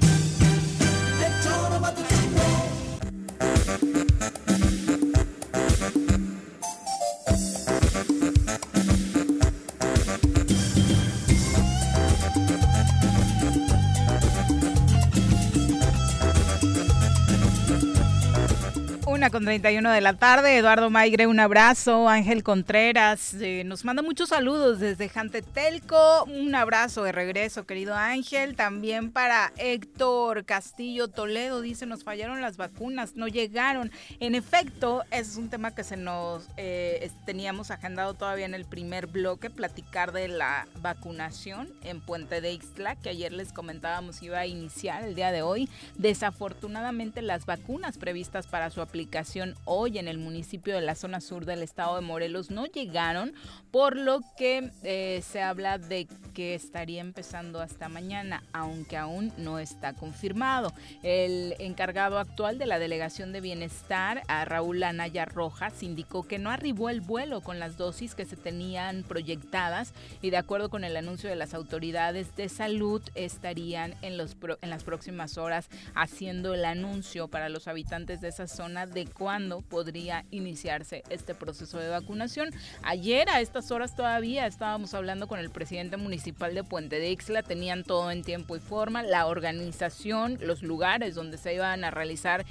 Con 19.40 19.46
31 19.46 19.92
de 19.92 20.02
la 20.02 20.16
tarde. 20.16 20.58
Eduardo 20.58 20.90
Maigre, 20.90 21.26
un 21.26 21.40
abrazo. 21.40 22.10
Ángel 22.10 22.44
Contreras 22.44 23.36
eh, 23.36 23.64
nos 23.66 23.86
manda 23.86 24.02
muchos 24.02 24.28
saludos 24.28 24.82
desde 24.82 25.08
Jantetelco. 25.08 26.26
Un 26.26 26.54
abrazo 26.56 27.04
de 27.04 27.14
regreso, 27.14 27.66
querido 27.66 27.96
Ángel. 27.96 28.58
También 28.58 29.14
para 29.14 29.54
Héctor 29.56 30.44
Castillo 30.44 31.08
Toledo. 31.08 31.62
Dice, 31.62 31.86
nos 31.86 32.04
fallaron 32.04 32.42
las 32.42 32.58
vacunas, 32.58 33.16
no 33.16 33.30
llegaron. 33.30 33.94
En 34.20 34.36
efecto, 34.36 35.04
es 35.10 35.38
un 35.38 35.50
tema 35.50 35.74
que 35.74 35.86
se 35.86 35.96
nos 35.96 36.46
eh, 36.58 37.10
teníamos 37.26 37.72
agendado 37.72 38.16
todavía 38.16 38.46
en 38.46 38.56
el 38.56 38.66
primer 38.66 39.08
bloque, 39.08 39.50
platicar 39.50 40.12
de 40.12 40.28
la 40.28 40.68
vacunación 40.82 41.70
en 41.84 42.02
Puente 42.02 42.42
de 42.42 42.52
Ixtla, 42.52 42.98
que 42.98 43.08
ayer 43.08 43.32
les 43.32 43.54
comentábamos 43.54 44.22
iba 44.22 44.40
a 44.40 44.48
iniciar 44.48 45.06
el 45.06 45.16
día 45.16 45.32
de 45.32 45.44
hoy. 45.44 45.70
Desafortunadamente, 45.96 47.22
las 47.22 47.46
vacunas 47.46 47.98
previstas 47.98 48.46
para 48.46 48.70
su 48.70 48.82
aplicación 48.82 49.29
hoy 49.66 49.98
en 49.98 50.08
el 50.08 50.18
municipio 50.18 50.74
de 50.74 50.82
la 50.82 50.96
zona 50.96 51.22
sur 51.22 51.46
del 51.46 51.62
estado 51.62 51.96
de 51.96 52.02
Morelos 52.02 52.50
no 52.50 52.66
llegaron, 52.66 53.34
por 53.72 53.96
lo 53.96 54.22
que 54.38 54.72
eh, 54.84 55.22
se 55.24 55.42
habla 55.42 55.78
de 55.78 56.08
que 56.34 56.56
estaría 56.56 57.02
empezando 57.02 57.62
hasta 57.62 57.90
mañana, 57.90 58.44
aunque 58.54 58.98
aún 58.98 59.32
no 59.38 59.60
está 59.60 59.94
confirmado. 59.94 60.74
El 61.04 61.56
encargado 61.60 62.18
actual 62.18 62.58
de 62.58 62.66
la 62.66 62.80
Delegación 62.80 63.32
de 63.32 63.42
Bienestar, 63.42 64.24
a 64.28 64.46
Raúl 64.46 64.82
Anaya 64.84 65.26
Rojas, 65.26 65.84
indicó 65.84 66.28
que 66.28 66.40
no 66.40 66.50
arribó 66.50 66.90
el 66.90 67.02
vuelo 67.02 67.42
con 67.42 67.60
las 67.60 67.78
dosis 67.78 68.16
que 68.16 68.26
se 68.26 68.36
tenían 68.36 69.04
proyectadas 69.04 69.94
y 70.22 70.30
de 70.30 70.38
acuerdo 70.38 70.70
con 70.70 70.84
el 70.84 70.98
anuncio 70.98 71.30
de 71.30 71.36
las 71.36 71.54
autoridades 71.54 72.36
de 72.36 72.50
salud 72.50 73.02
estarían 73.16 73.96
en, 74.02 74.18
los 74.18 74.36
en 74.62 74.70
las 74.70 74.84
próximas 74.84 75.38
horas 75.38 75.70
haciendo 75.96 76.54
el 76.54 76.66
anuncio 76.66 77.28
para 77.28 77.50
los 77.50 77.68
habitantes 77.68 78.22
de 78.22 78.30
esa 78.30 78.48
zona 78.48 78.86
de 78.86 79.06
cuándo 79.20 79.62
podría 79.62 80.26
iniciarse 80.32 81.04
este 81.10 81.36
proceso 81.36 81.78
de 81.78 81.90
vacunación. 81.90 82.50
Ayer 82.82 83.30
a 83.30 83.42
estas 83.42 83.70
horas 83.70 83.96
todavía 83.96 84.48
estábamos 84.48 84.94
hablando 84.94 85.28
con 85.28 85.40
el 85.40 85.50
presidente 85.50 85.98
municipal 85.98 86.56
de 86.56 86.64
Puente 86.64 87.00
de 87.00 87.12
Ixla, 87.12 87.44
tenían 87.44 87.84
todo 87.84 88.10
en 88.10 88.24
tiempo 88.24 88.56
y 88.56 88.60
forma, 88.60 89.04
la 89.04 89.28
organización, 89.28 90.40
los 90.42 90.64
lugares 90.64 91.16
donde 91.16 91.38
se 91.38 91.54
iban 91.54 91.84
a 91.84 91.92
realizar 91.92 92.46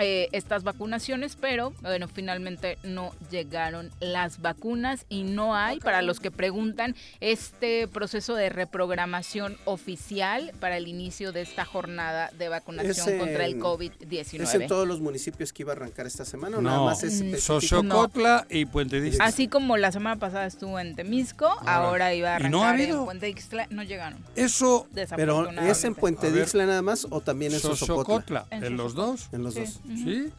eh, 0.00 0.28
estas 0.32 0.62
vacunaciones, 0.62 1.36
pero 1.36 1.72
bueno, 1.82 2.06
finalmente 2.08 2.78
no 2.82 3.12
llegaron 3.30 3.90
las 4.00 4.40
vacunas 4.40 5.06
y 5.08 5.22
no 5.22 5.56
hay, 5.56 5.80
para 5.80 6.02
los 6.02 6.20
que 6.20 6.30
preguntan, 6.30 6.94
este 7.20 7.88
proceso 7.88 8.34
de 8.34 8.48
reprogramación 8.48 9.56
oficial 9.64 10.52
para 10.60 10.76
el 10.76 10.88
inicio 10.88 11.32
de 11.32 11.42
esta 11.42 11.64
jornada 11.64 12.30
de 12.38 12.48
vacunación 12.48 13.18
contra 13.18 13.44
el 13.44 13.58
COVID-19. 13.58 14.42
¿Es 14.42 14.54
en 14.54 14.66
todos 14.66 14.86
los 14.86 15.00
municipios 15.00 15.52
que 15.52 15.62
iba 15.62 15.72
a 15.72 15.76
arrancar 15.76 16.06
esta 16.08 16.24
semana 16.24 16.58
o 16.58 16.62
nada 16.62 16.80
más 16.80 17.04
es 17.04 17.44
Xochocotla 17.44 18.46
y 18.50 18.64
Puente 18.66 19.00
de 19.00 19.08
Ixtla. 19.08 19.24
Así 19.24 19.46
como 19.46 19.76
la 19.76 19.92
semana 19.92 20.16
pasada 20.16 20.46
estuvo 20.46 20.78
en 20.80 20.96
Temisco, 20.96 21.46
ahora, 21.66 22.12
iba 22.14 22.32
a 22.32 22.36
arrancar 22.36 22.80
en 22.80 23.04
Puente 23.04 23.26
de 23.26 23.30
Ixtla, 23.30 23.66
no 23.70 23.82
llegaron. 23.84 24.18
Eso, 24.34 24.88
pero 25.14 25.48
¿es 25.50 25.84
en 25.84 25.94
Puente 25.94 26.32
de 26.32 26.40
Ixtla 26.42 26.66
nada 26.66 26.82
más 26.82 27.06
o 27.10 27.20
también 27.20 27.52
en 27.54 27.60
Xochocotla? 27.60 28.46
En 28.50 28.76
los 28.76 28.94
dos. 28.94 29.28
En 29.32 29.44
los 29.44 29.54
dos. 29.54 29.80
Sí. 29.86 30.32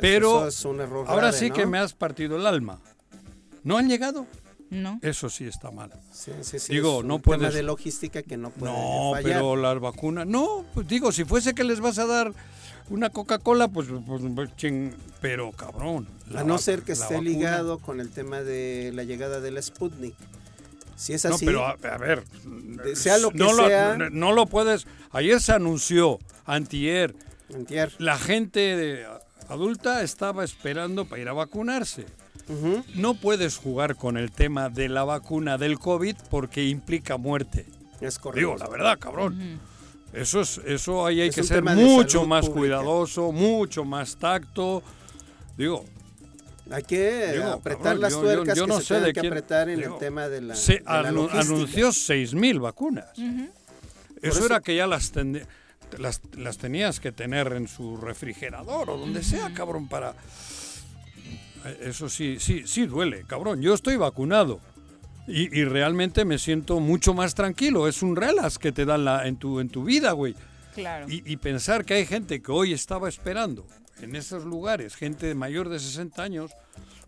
Pero 0.00 0.48
ahora 1.06 1.32
sí 1.32 1.50
que 1.50 1.66
me 1.66 1.78
has 1.78 1.92
partido 1.92 2.36
el 2.36 2.46
alma. 2.46 2.78
¿No 3.62 3.76
han 3.78 3.88
llegado? 3.88 4.26
No. 4.70 4.98
Eso 5.02 5.30
sí 5.30 5.44
está 5.44 5.70
mal. 5.70 5.90
Sí, 6.12 6.32
sí, 6.42 6.58
sí. 6.58 6.72
Digo, 6.72 7.00
es 7.00 7.04
no 7.06 7.16
un 7.16 7.22
puedes. 7.22 7.42
tema 7.42 7.52
de 7.54 7.62
logística 7.62 8.22
que 8.22 8.36
no 8.36 8.50
puede 8.50 8.72
No, 8.72 9.12
fallar. 9.12 9.22
pero 9.22 9.56
las 9.56 9.78
vacunas. 9.78 10.26
No, 10.26 10.64
pues 10.74 10.88
digo, 10.88 11.12
si 11.12 11.24
fuese 11.24 11.54
que 11.54 11.64
les 11.64 11.80
vas 11.80 11.98
a 11.98 12.06
dar 12.06 12.32
una 12.90 13.10
Coca-Cola, 13.10 13.68
pues, 13.68 13.88
pues, 14.06 14.22
pues 14.34 14.56
ching, 14.56 14.92
pero 15.20 15.52
cabrón. 15.52 16.06
A 16.34 16.44
no 16.44 16.58
ser 16.58 16.82
que 16.82 16.92
esté 16.92 17.20
ligado 17.22 17.78
con 17.78 18.00
el 18.00 18.10
tema 18.10 18.42
de 18.42 18.92
la 18.94 19.04
llegada 19.04 19.40
de 19.40 19.50
la 19.50 19.62
Sputnik. 19.62 20.14
Si 20.96 21.12
es 21.12 21.24
así. 21.24 21.46
No, 21.46 21.50
pero 21.50 21.66
a, 21.66 21.94
a 21.94 21.98
ver. 21.98 22.22
sea 22.94 23.18
lo 23.18 23.30
que 23.30 23.38
no 23.38 23.54
sea. 23.54 23.96
Lo, 23.96 24.10
no 24.10 24.32
lo 24.32 24.46
puedes. 24.46 24.86
Ayer 25.10 25.40
se 25.40 25.52
anunció, 25.52 26.18
antier. 26.44 27.14
Antier. 27.52 27.92
La 27.98 28.18
gente 28.18 28.60
de, 28.60 29.06
adulta 29.48 30.02
estaba 30.02 30.44
esperando 30.44 31.04
para 31.04 31.22
ir 31.22 31.28
a 31.28 31.32
vacunarse. 31.32 32.06
No 32.94 33.14
puedes 33.14 33.56
jugar 33.56 33.96
con 33.96 34.18
el 34.18 34.30
tema 34.30 34.68
de 34.68 34.90
la 34.90 35.04
vacuna 35.04 35.56
del 35.56 35.78
COVID 35.78 36.16
porque 36.30 36.64
implica 36.64 37.16
muerte. 37.16 37.64
Es 38.02 38.18
correcto. 38.18 38.38
Digo, 38.38 38.56
la 38.58 38.68
verdad, 38.68 38.98
cabrón. 38.98 39.58
Eso 40.14 40.40
es, 40.40 40.58
eso 40.58 41.04
ahí 41.04 41.20
hay 41.20 41.28
es 41.28 41.34
que 41.34 41.42
ser 41.42 41.62
mucho 41.62 42.24
más 42.24 42.46
pública. 42.46 42.78
cuidadoso, 42.78 43.32
mucho 43.32 43.84
más 43.84 44.16
tacto. 44.16 44.82
Digo, 45.56 45.84
hay 46.70 46.82
que 46.84 47.32
digo, 47.32 47.46
apretar 47.46 47.82
cabrón, 47.82 48.00
las 48.00 48.12
tuercas 48.12 48.56
yo, 48.56 48.66
yo, 48.66 48.66
yo 48.66 48.66
no 48.66 48.78
que 48.78 48.84
se 48.84 48.94
sé 48.94 49.00
de 49.00 49.12
que 49.12 49.20
quién, 49.20 49.32
apretar 49.32 49.68
en 49.68 49.80
digo, 49.80 49.94
el 49.94 49.98
tema 49.98 50.28
de 50.28 50.40
la. 50.40 50.54
Se 50.54 50.74
de 50.74 50.82
la 50.84 51.00
anu 51.00 51.28
anunció 51.32 51.88
6.000 51.88 52.60
vacunas. 52.60 53.06
Uh 53.18 53.22
-huh. 53.22 53.50
eso, 54.22 54.38
eso, 54.38 54.46
era 54.46 54.60
que 54.60 54.76
ya 54.76 54.86
las, 54.86 55.12
las, 55.98 56.20
las, 56.36 56.58
tenías 56.58 57.00
que 57.00 57.10
tener 57.10 57.52
en 57.52 57.66
su 57.66 57.96
refrigerador 57.96 58.90
o 58.90 58.96
donde 58.96 59.18
uh 59.18 59.22
-huh. 59.22 59.26
sea, 59.26 59.52
cabrón, 59.52 59.88
para. 59.88 60.14
Eso 61.80 62.08
sí, 62.08 62.36
sí, 62.38 62.64
sí 62.66 62.86
duele, 62.86 63.24
cabrón. 63.26 63.60
Yo 63.60 63.74
estoy 63.74 63.96
vacunado. 63.96 64.60
Y, 65.26 65.58
y, 65.58 65.64
realmente 65.64 66.24
me 66.24 66.38
siento 66.38 66.80
mucho 66.80 67.14
más 67.14 67.34
tranquilo. 67.34 67.88
Es 67.88 68.02
un 68.02 68.14
relax 68.14 68.58
que 68.58 68.72
te 68.72 68.84
dan 68.84 69.04
la, 69.04 69.26
en, 69.26 69.36
tu, 69.36 69.58
en 69.60 69.70
tu 69.70 69.84
vida, 69.84 70.12
güey. 70.12 70.34
Claro. 70.74 71.06
Y, 71.08 71.22
y, 71.24 71.36
pensar 71.38 71.84
que 71.84 71.94
hay 71.94 72.06
gente 72.06 72.42
que 72.42 72.52
hoy 72.52 72.72
estaba 72.72 73.08
esperando 73.08 73.66
en 74.00 74.16
esos 74.16 74.44
lugares, 74.44 74.96
gente 74.96 75.34
mayor 75.34 75.68
de 75.68 75.78
60 75.78 76.22
años, 76.22 76.50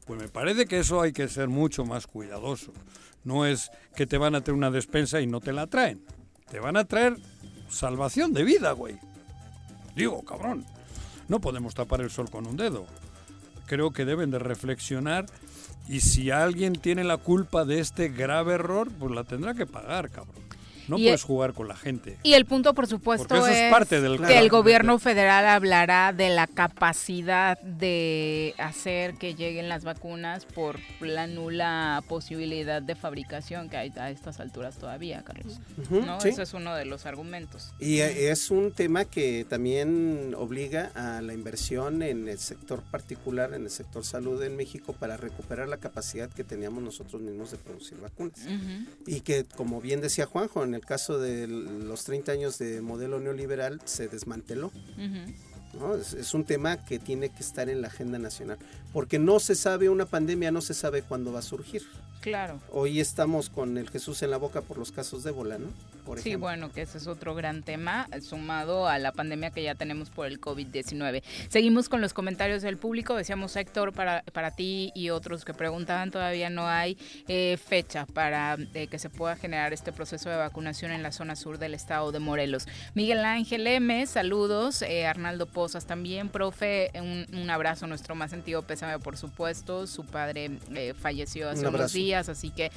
pues 0.06 0.20
me 0.20 0.28
parece 0.28 0.66
que 0.66 0.78
eso 0.78 1.02
hay 1.02 1.12
que 1.12 1.28
ser 1.28 1.48
mucho 1.48 1.84
más 1.84 2.06
cuidadoso. 2.06 2.72
No 3.24 3.44
es 3.44 3.70
que 3.94 4.06
te 4.06 4.18
van 4.18 4.34
a 4.34 4.40
traer 4.40 4.56
una 4.56 4.70
despensa 4.70 5.20
y 5.20 5.26
no 5.26 5.40
te 5.40 5.52
la 5.52 5.66
traen. 5.66 6.02
Te 6.50 6.60
van 6.60 6.76
a 6.76 6.84
traer 6.84 7.16
salvación 7.68 8.32
de 8.32 8.44
vida, 8.44 8.72
güey. 8.72 8.96
Digo, 9.96 10.22
cabrón, 10.24 10.64
no 11.28 11.40
podemos 11.40 11.74
tapar 11.74 12.00
el 12.00 12.10
sol 12.10 12.30
con 12.30 12.46
un 12.46 12.56
dedo. 12.56 12.86
Creo 13.66 13.92
que 13.92 14.04
deben 14.04 14.30
de 14.30 14.38
reflexionar 14.38 15.26
y 15.88 16.00
si 16.00 16.30
alguien 16.30 16.74
tiene 16.74 17.04
la 17.04 17.16
culpa 17.16 17.64
de 17.64 17.80
este 17.80 18.08
grave 18.08 18.54
error, 18.54 18.88
pues 18.98 19.12
la 19.12 19.24
tendrá 19.24 19.54
que 19.54 19.66
pagar, 19.66 20.10
cabrón. 20.10 20.34
No 20.88 20.98
y 20.98 21.04
puedes 21.04 21.22
el, 21.22 21.26
jugar 21.26 21.52
con 21.52 21.68
la 21.68 21.76
gente. 21.76 22.16
Y 22.22 22.34
el 22.34 22.44
punto, 22.44 22.74
por 22.74 22.86
supuesto, 22.86 23.34
eso 23.34 23.46
es, 23.46 23.56
es 23.56 23.72
parte 23.72 24.00
del 24.00 24.20
que 24.24 24.38
el 24.38 24.48
gobierno 24.48 24.98
federal 24.98 25.46
hablará 25.46 26.12
de 26.12 26.30
la 26.30 26.46
capacidad 26.46 27.58
de 27.60 28.54
hacer 28.58 29.14
que 29.14 29.34
lleguen 29.34 29.68
las 29.68 29.84
vacunas 29.84 30.44
por 30.44 30.78
la 31.00 31.26
nula 31.26 32.02
posibilidad 32.08 32.82
de 32.82 32.94
fabricación 32.94 33.68
que 33.68 33.76
hay 33.76 33.92
a 33.96 34.10
estas 34.10 34.40
alturas 34.40 34.78
todavía, 34.78 35.22
Carlos. 35.22 35.58
Uh 35.76 35.82
-huh, 35.82 36.06
¿no? 36.06 36.20
¿sí? 36.20 36.28
Eso 36.28 36.42
es 36.42 36.54
uno 36.54 36.74
de 36.74 36.84
los 36.84 37.06
argumentos. 37.06 37.72
Y 37.80 37.98
es 38.00 38.50
un 38.50 38.72
tema 38.72 39.04
que 39.04 39.44
también 39.48 40.34
obliga 40.36 40.90
a 40.94 41.20
la 41.20 41.34
inversión 41.34 42.02
en 42.02 42.28
el 42.28 42.38
sector 42.38 42.82
particular, 42.82 43.54
en 43.54 43.64
el 43.64 43.70
sector 43.70 44.04
salud 44.04 44.42
en 44.42 44.56
México, 44.56 44.92
para 44.92 45.16
recuperar 45.16 45.68
la 45.68 45.78
capacidad 45.78 46.30
que 46.30 46.44
teníamos 46.44 46.82
nosotros 46.82 47.20
mismos 47.22 47.50
de 47.50 47.58
producir 47.58 47.98
vacunas. 48.00 48.38
Uh 48.46 48.50
-huh. 48.50 48.86
Y 49.06 49.20
que, 49.20 49.44
como 49.44 49.80
bien 49.80 50.00
decía 50.00 50.26
Juanjo, 50.26 50.64
en 50.64 50.74
el 50.76 50.84
caso 50.84 51.18
de 51.18 51.46
los 51.46 52.04
30 52.04 52.32
años 52.32 52.58
de 52.58 52.80
modelo 52.80 53.18
neoliberal 53.18 53.80
se 53.84 54.08
desmanteló. 54.08 54.68
Uh 54.68 55.00
-huh. 55.00 55.34
¿no? 55.74 55.94
es, 55.96 56.14
es, 56.14 56.32
un 56.34 56.44
tema 56.44 56.84
que 56.84 56.98
tiene 56.98 57.28
que 57.28 57.40
estar 57.40 57.68
en 57.68 57.82
la 57.82 57.88
agenda 57.88 58.18
nacional, 58.18 58.58
porque 58.92 59.18
no 59.18 59.40
se 59.40 59.54
sabe, 59.54 59.90
una 59.90 60.06
pandemia 60.06 60.50
no 60.50 60.60
se 60.60 60.74
sabe 60.74 61.02
cuándo 61.02 61.32
va 61.32 61.40
a 61.40 61.42
surgir. 61.42 61.82
Claro. 62.20 62.60
Hoy 62.72 63.00
estamos 63.00 63.50
con 63.50 63.78
el 63.78 63.90
Jesús 63.90 64.22
en 64.22 64.30
la 64.30 64.36
boca 64.36 64.60
por 64.62 64.78
los 64.78 64.90
casos 64.90 65.22
de 65.22 65.30
ébola, 65.30 65.58
¿no? 65.58 65.68
Por 66.06 66.20
Sí, 66.20 66.36
bueno, 66.36 66.70
que 66.70 66.82
ese 66.82 66.98
es 66.98 67.06
otro 67.08 67.34
gran 67.34 67.62
tema, 67.62 68.08
sumado 68.22 68.86
a 68.86 68.98
la 68.98 69.12
pandemia 69.12 69.50
que 69.50 69.62
ya 69.62 69.74
tenemos 69.74 70.08
por 70.08 70.26
el 70.26 70.40
COVID-19. 70.40 71.22
Seguimos 71.48 71.88
con 71.88 72.00
los 72.00 72.14
comentarios 72.14 72.62
del 72.62 72.78
público. 72.78 73.16
Decíamos, 73.16 73.56
Héctor, 73.56 73.92
para, 73.92 74.22
para 74.32 74.52
ti 74.52 74.92
y 74.94 75.10
otros 75.10 75.44
que 75.44 75.52
preguntaban, 75.52 76.10
todavía 76.10 76.48
no 76.48 76.68
hay 76.68 76.96
eh, 77.26 77.58
fecha 77.62 78.06
para 78.06 78.56
eh, 78.74 78.86
que 78.86 78.98
se 78.98 79.10
pueda 79.10 79.36
generar 79.36 79.72
este 79.72 79.92
proceso 79.92 80.30
de 80.30 80.36
vacunación 80.36 80.92
en 80.92 81.02
la 81.02 81.10
zona 81.10 81.34
sur 81.34 81.58
del 81.58 81.74
estado 81.74 82.12
de 82.12 82.20
Morelos. 82.20 82.66
Miguel 82.94 83.24
Ángel 83.24 83.66
M, 83.66 84.06
saludos. 84.06 84.82
Eh, 84.82 85.06
Arnaldo 85.06 85.46
Pozas 85.46 85.86
también, 85.86 86.28
profe, 86.28 86.90
un, 86.94 87.26
un, 87.36 87.50
abrazo, 87.50 87.86
nuestro 87.88 88.14
más 88.14 88.30
sentido 88.30 88.62
pésame, 88.62 88.98
por 89.00 89.16
supuesto. 89.16 89.86
Su 89.88 90.04
padre 90.04 90.58
falleció 91.00 91.50
hace 91.50 91.66
unos 91.66 91.92
días, 91.92 92.28
así 92.28 92.50
que 92.50 92.70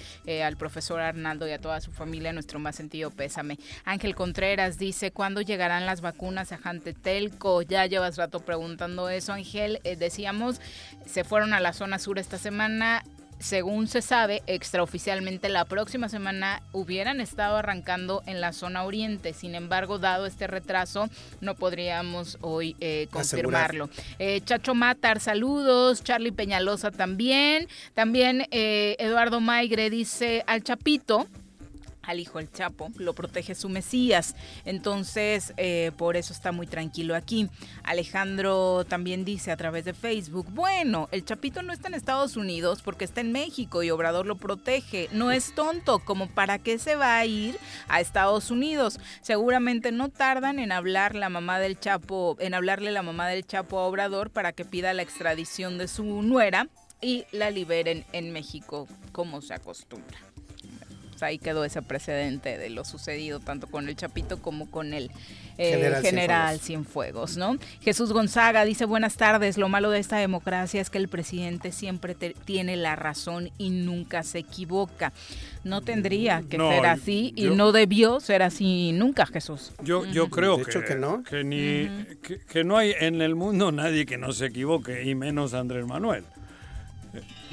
al 0.43 0.57
profesor 0.57 0.99
Arnaldo 0.99 1.47
y 1.47 1.51
a 1.51 1.59
toda 1.59 1.79
su 1.79 1.91
familia, 1.91 2.33
nuestro 2.33 2.59
más 2.59 2.75
sentido 2.75 3.11
pésame. 3.19 3.59
Ángel 3.83 4.15
Contreras 4.15 4.77
dice, 4.77 5.11
¿cuándo 5.11 5.41
llegarán 5.41 5.85
las 5.85 5.99
vacunas 5.99 6.53
a 6.53 6.57
Jantetelco? 6.57 7.61
Ya 7.63 7.85
llevas 7.85 8.15
rato 8.15 8.39
preguntando 8.39 9.09
eso, 9.09 9.33
Ángel. 9.33 9.81
Eh, 9.83 9.97
decíamos, 9.97 10.61
se 11.05 11.25
fueron 11.25 11.53
a 11.53 11.59
la 11.59 11.73
zona 11.73 11.99
sur 11.99 12.17
esta 12.17 12.37
semana 12.37 13.03
según 13.39 13.87
se 13.87 14.01
sabe, 14.01 14.43
extraoficialmente 14.47 15.47
la 15.47 15.63
próxima 15.63 16.09
semana 16.09 16.61
hubieran 16.73 17.21
estado 17.21 17.55
arrancando 17.55 18.21
en 18.25 18.41
la 18.41 18.51
zona 18.51 18.83
oriente. 18.83 19.31
Sin 19.31 19.55
embargo, 19.55 19.97
dado 19.97 20.25
este 20.25 20.45
retraso, 20.45 21.09
no 21.39 21.55
podríamos 21.55 22.37
hoy 22.41 22.75
eh, 22.81 23.07
confirmarlo. 23.11 23.89
Eh, 24.17 24.41
Chacho 24.43 24.75
Matar, 24.75 25.21
saludos. 25.21 26.03
Charlie 26.03 26.33
Peñalosa 26.33 26.91
también. 26.91 27.69
También 27.93 28.45
Eduardo 28.51 29.39
Maigre 29.39 29.89
dice 29.89 30.43
al 30.45 30.61
Chapito 30.61 31.25
al 32.09 32.19
hijo 32.19 32.39
el 32.39 32.51
Chapo, 32.51 32.89
lo 32.97 33.13
protege 33.13 33.53
su 33.53 33.69
Mesías. 33.69 34.35
Entonces, 34.65 35.53
eh, 35.57 35.91
por 35.95 36.17
eso 36.17 36.33
está 36.33 36.51
muy 36.51 36.65
tranquilo 36.65 37.15
aquí. 37.15 37.49
Alejandro 37.83 38.83
también 38.85 39.25
dice 39.25 39.51
a 39.51 39.57
través 39.57 39.85
de 39.85 39.93
Facebook, 39.93 40.47
bueno, 40.49 41.07
el 41.11 41.23
Chapito 41.23 41.61
no 41.61 41.71
está 41.71 41.87
en 41.87 41.93
Estados 41.93 42.35
Unidos 42.35 42.81
porque 42.81 43.05
está 43.05 43.21
en 43.21 43.31
México 43.31 43.83
y 43.83 43.91
Obrador 43.91 44.25
lo 44.25 44.37
protege. 44.37 45.07
No 45.11 45.31
es 45.31 45.53
tonto, 45.53 45.99
como 45.99 46.27
para 46.27 46.57
qué 46.57 46.79
se 46.79 46.95
va 46.95 47.17
a 47.17 47.25
ir 47.25 47.57
a 47.87 48.01
Estados 48.01 48.49
Unidos. 48.49 48.99
Seguramente 49.21 49.91
no 49.91 50.09
tardan 50.09 50.59
en 50.59 50.71
hablar 50.71 51.13
la 51.15 51.29
mamá 51.29 51.59
del 51.59 51.79
Chapo, 51.79 52.37
en 52.39 52.55
hablarle 52.55 52.91
la 52.91 53.03
mamá 53.03 53.27
del 53.27 53.45
Chapo 53.45 53.79
a 53.79 53.85
Obrador 53.85 54.31
para 54.31 54.51
que 54.51 54.65
pida 54.65 54.93
la 54.93 55.03
extradición 55.03 55.77
de 55.77 55.87
su 55.87 56.03
nuera 56.23 56.69
y 57.01 57.25
la 57.31 57.51
liberen 57.51 58.03
en 58.11 58.33
México, 58.33 58.87
como 59.11 59.41
se 59.41 59.53
acostumbra 59.53 60.28
ahí 61.23 61.37
quedó 61.37 61.63
ese 61.63 61.81
precedente 61.81 62.57
de 62.57 62.69
lo 62.69 62.85
sucedido 62.85 63.39
tanto 63.39 63.67
con 63.67 63.89
el 63.89 63.95
Chapito 63.95 64.41
como 64.41 64.69
con 64.69 64.93
el 64.93 65.11
eh, 65.57 65.99
general, 66.01 66.59
Cienfuegos. 66.59 67.37
¿no? 67.37 67.57
Jesús 67.81 68.13
Gonzaga 68.13 68.65
dice 68.65 68.85
buenas 68.85 69.17
tardes, 69.17 69.57
lo 69.57 69.69
malo 69.69 69.89
de 69.89 69.99
esta 69.99 70.17
democracia 70.17 70.81
es 70.81 70.89
que 70.89 70.97
el 70.97 71.07
presidente 71.07 71.71
siempre 71.71 72.15
tiene 72.45 72.77
la 72.77 72.95
razón 72.95 73.51
y 73.57 73.69
nunca 73.69 74.23
se 74.23 74.39
equivoca. 74.39 75.11
No 75.63 75.81
tendría 75.81 76.41
que 76.49 76.57
ser 76.57 76.85
así 76.85 77.33
y 77.35 77.45
no 77.45 77.71
debió 77.71 78.19
ser 78.19 78.41
así 78.43 78.91
nunca, 78.93 79.25
Jesús. 79.25 79.73
Yo, 79.83 80.05
yo 80.05 80.29
creo 80.29 80.63
que, 80.63 80.95
no. 80.95 81.23
Que, 81.23 81.43
ni, 81.43 81.89
que 82.47 82.63
no 82.63 82.77
hay 82.77 82.93
en 82.99 83.21
el 83.21 83.35
mundo 83.35 83.71
nadie 83.71 84.05
que 84.05 84.17
no 84.17 84.31
se 84.31 84.47
equivoque, 84.47 85.03
y 85.03 85.15
menos 85.15 85.53
Andrés 85.53 85.85
Manuel. 85.85 86.23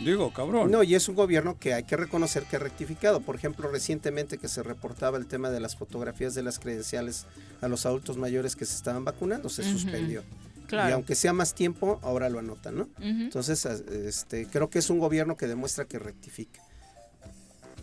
Digo, 0.04 0.32
cabrón. 0.32 0.70
No, 0.70 0.82
y 0.82 0.94
es 0.94 1.08
un 1.08 1.14
gobierno 1.14 1.58
que 1.58 1.74
hay 1.74 1.84
que 1.84 1.96
reconocer 1.96 2.44
que 2.44 2.56
ha 2.56 2.58
rectificado. 2.58 3.20
Por 3.20 3.36
ejemplo, 3.36 3.68
recientemente 3.70 4.38
que 4.38 4.48
se 4.48 4.62
reportaba 4.62 5.18
el 5.18 5.26
tema 5.26 5.50
de 5.50 5.60
las 5.60 5.76
fotografías 5.76 6.34
de 6.34 6.42
las 6.42 6.58
credenciales 6.58 7.26
a 7.60 7.68
los 7.68 7.86
adultos 7.86 8.16
mayores 8.18 8.56
que 8.56 8.64
se 8.66 8.76
estaban 8.76 9.04
vacunando, 9.04 9.48
se 9.48 9.62
suspendió. 9.62 10.22
Y 10.70 10.92
aunque 10.92 11.14
sea 11.14 11.32
más 11.32 11.54
tiempo, 11.54 12.00
ahora 12.02 12.28
lo 12.28 12.40
anotan, 12.40 12.76
¿no? 12.76 12.88
Entonces, 13.00 13.64
este, 13.64 14.46
creo 14.46 14.68
que 14.68 14.80
es 14.80 14.90
un 14.90 14.98
gobierno 14.98 15.36
que 15.36 15.46
demuestra 15.46 15.84
que 15.84 15.98
rectifica. 15.98 16.60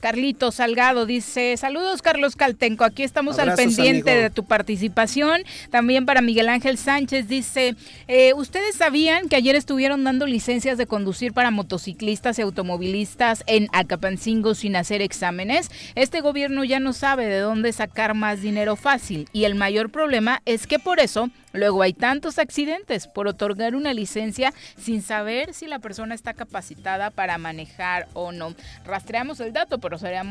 Carlito 0.04 0.52
Salgado 0.52 1.06
dice, 1.06 1.56
saludos 1.56 2.02
Carlos 2.02 2.36
Caltenco, 2.36 2.84
aquí 2.84 3.04
estamos 3.04 3.40
al 3.40 3.56
pendiente 3.56 4.14
de 4.14 4.30
tu 4.30 4.44
participación. 4.44 5.44
También 5.70 6.06
para 6.06 6.20
Miguel 6.20 6.50
Ángel 6.50 6.78
Sánchez 6.78 7.30
dice, 7.30 7.78
eh, 8.10 8.34
¿ustedes 8.34 8.76
sabían 8.76 9.30
que 9.30 9.38
ayer 9.38 9.56
estuvieron 9.56 10.04
dando 10.04 10.28
licencias 10.28 10.78
de 10.78 10.88
conducir 10.88 11.32
para 11.32 11.52
motociclistas 11.52 12.38
y 12.38 12.42
automovilistas 12.42 13.46
en 13.48 13.70
Acapancingo 13.72 14.56
sin 14.56 14.76
hacer 14.76 15.02
exámenes? 15.02 15.72
Este 15.96 16.20
gobierno 16.20 16.66
ya 16.66 16.82
no 16.82 16.92
sabe 16.92 17.28
de 17.28 17.40
dónde 17.40 17.72
sacar 17.72 18.14
más 18.14 18.42
dinero 18.42 18.76
fácil 18.76 19.30
y 19.32 19.46
el 19.46 19.56
mayor 19.56 19.90
problema 19.90 20.42
es 20.44 20.68
que 20.68 20.80
por 20.80 21.00
eso 21.00 21.30
Luego 21.54 21.84
hay 21.84 21.94
tantos 21.94 22.40
accidentes 22.40 23.08
por 23.08 23.28
otorgar 23.28 23.76
una 23.76 23.94
licencia 23.94 24.52
sin 24.76 25.04
saber 25.04 25.54
si 25.54 25.68
la 25.68 25.78
persona 25.78 26.16
está 26.16 26.34
capacitada 26.34 27.12
para 27.12 27.38
manejar 27.38 28.08
o 28.14 28.32
no. 28.32 28.56
Rastreamos 28.86 29.40
el 29.40 29.54
dato, 29.54 29.78
pero 29.94 30.00
sería 30.00 30.24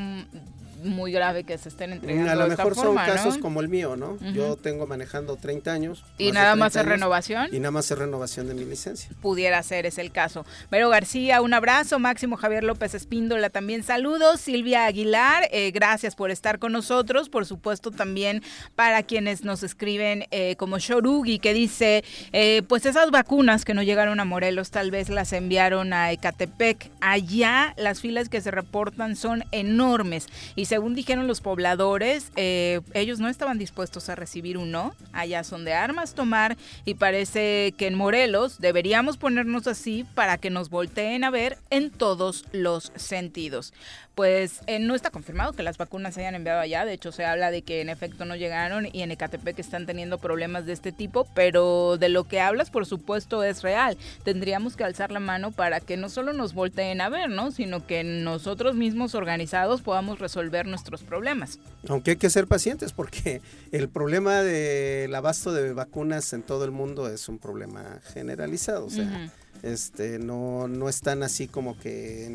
muy 0.84 1.12
grave 1.12 1.44
que 1.44 1.56
se 1.58 1.68
estén 1.68 1.92
entregando. 1.92 2.30
A 2.30 2.34
lo 2.34 2.48
mejor 2.48 2.74
son 2.74 2.94
casos 2.96 3.38
como 3.38 3.60
el 3.60 3.68
mío, 3.68 3.96
¿no? 3.96 4.18
Yo 4.32 4.56
tengo 4.56 4.86
manejando 4.86 5.36
30 5.36 5.72
años. 5.72 6.04
¿Y 6.18 6.32
nada 6.32 6.56
más 6.56 6.76
es 6.76 6.84
renovación? 6.84 7.48
Y 7.52 7.58
nada 7.58 7.70
más 7.70 7.90
es 7.90 7.98
renovación 7.98 8.48
de 8.48 8.54
mi 8.54 8.64
licencia. 8.64 9.10
Pudiera 9.20 9.62
ser, 9.62 9.86
es 9.86 9.98
el 9.98 10.12
caso. 10.12 10.44
Vero 10.70 10.88
García, 10.88 11.40
un 11.40 11.54
abrazo. 11.54 11.98
Máximo 11.98 12.36
Javier 12.36 12.64
López 12.64 12.94
Espíndola, 12.94 13.50
también 13.50 13.82
saludos. 13.82 14.40
Silvia 14.40 14.86
Aguilar, 14.86 15.48
eh, 15.52 15.70
gracias 15.72 16.14
por 16.14 16.30
estar 16.30 16.58
con 16.58 16.72
nosotros. 16.72 17.28
Por 17.28 17.46
supuesto, 17.46 17.90
también 17.90 18.42
para 18.74 19.02
quienes 19.02 19.44
nos 19.44 19.62
escriben 19.62 20.26
eh, 20.30 20.56
como 20.56 20.78
Shorugi, 20.78 21.38
que 21.38 21.54
dice, 21.54 22.04
eh, 22.32 22.62
pues 22.68 22.86
esas 22.86 23.10
vacunas 23.10 23.64
que 23.64 23.74
no 23.74 23.82
llegaron 23.82 24.20
a 24.20 24.24
Morelos, 24.24 24.70
tal 24.70 24.90
vez 24.90 25.08
las 25.08 25.32
enviaron 25.32 25.92
a 25.92 26.12
Ecatepec. 26.12 26.90
Allá 27.00 27.74
las 27.76 28.00
filas 28.00 28.28
que 28.28 28.40
se 28.40 28.50
reportan 28.50 29.16
son 29.16 29.44
enormes 29.52 30.26
y 30.56 30.66
según 30.72 30.94
dijeron 30.94 31.26
los 31.26 31.42
pobladores, 31.42 32.32
eh, 32.34 32.80
ellos 32.94 33.20
no 33.20 33.28
estaban 33.28 33.58
dispuestos 33.58 34.08
a 34.08 34.14
recibir 34.14 34.56
un 34.56 34.70
no. 34.70 34.94
Allá 35.12 35.44
son 35.44 35.66
de 35.66 35.74
armas 35.74 36.14
tomar 36.14 36.56
y 36.86 36.94
parece 36.94 37.74
que 37.76 37.88
en 37.88 37.94
Morelos 37.94 38.58
deberíamos 38.58 39.18
ponernos 39.18 39.66
así 39.66 40.06
para 40.14 40.38
que 40.38 40.48
nos 40.48 40.70
volteen 40.70 41.24
a 41.24 41.30
ver 41.30 41.58
en 41.68 41.90
todos 41.90 42.46
los 42.52 42.90
sentidos 42.96 43.74
pues 44.14 44.60
eh, 44.66 44.78
no 44.78 44.94
está 44.94 45.10
confirmado 45.10 45.52
que 45.52 45.62
las 45.62 45.78
vacunas 45.78 46.14
se 46.14 46.20
hayan 46.20 46.34
enviado 46.34 46.60
allá. 46.60 46.84
De 46.84 46.92
hecho, 46.92 47.12
se 47.12 47.24
habla 47.24 47.50
de 47.50 47.62
que 47.62 47.80
en 47.80 47.88
efecto 47.88 48.24
no 48.24 48.36
llegaron 48.36 48.88
y 48.92 49.02
en 49.02 49.10
Ecatepec 49.10 49.58
están 49.58 49.86
teniendo 49.86 50.18
problemas 50.18 50.66
de 50.66 50.72
este 50.72 50.92
tipo, 50.92 51.26
pero 51.34 51.96
de 51.96 52.08
lo 52.08 52.24
que 52.24 52.40
hablas, 52.40 52.70
por 52.70 52.86
supuesto, 52.86 53.42
es 53.42 53.62
real. 53.62 53.96
Tendríamos 54.24 54.76
que 54.76 54.84
alzar 54.84 55.12
la 55.12 55.20
mano 55.20 55.50
para 55.50 55.80
que 55.80 55.96
no 55.96 56.08
solo 56.08 56.32
nos 56.32 56.52
volteen 56.54 57.00
a 57.00 57.08
ver, 57.08 57.30
¿no? 57.30 57.50
Sino 57.50 57.86
que 57.86 58.04
nosotros 58.04 58.74
mismos 58.74 59.14
organizados 59.14 59.82
podamos 59.82 60.18
resolver 60.18 60.66
nuestros 60.66 61.02
problemas. 61.02 61.58
Aunque 61.88 62.12
hay 62.12 62.16
que 62.16 62.30
ser 62.30 62.46
pacientes 62.46 62.92
porque 62.92 63.40
el 63.72 63.88
problema 63.88 64.42
del 64.42 65.14
abasto 65.14 65.52
de 65.52 65.72
vacunas 65.72 66.32
en 66.32 66.42
todo 66.42 66.64
el 66.64 66.70
mundo 66.70 67.08
es 67.08 67.28
un 67.28 67.38
problema 67.38 68.00
generalizado. 68.12 68.86
O 68.86 68.90
sea, 68.90 69.30
este, 69.62 70.18
no, 70.18 70.68
no 70.68 70.88
están 70.88 71.22
así 71.22 71.46
como 71.48 71.78
que 71.78 72.26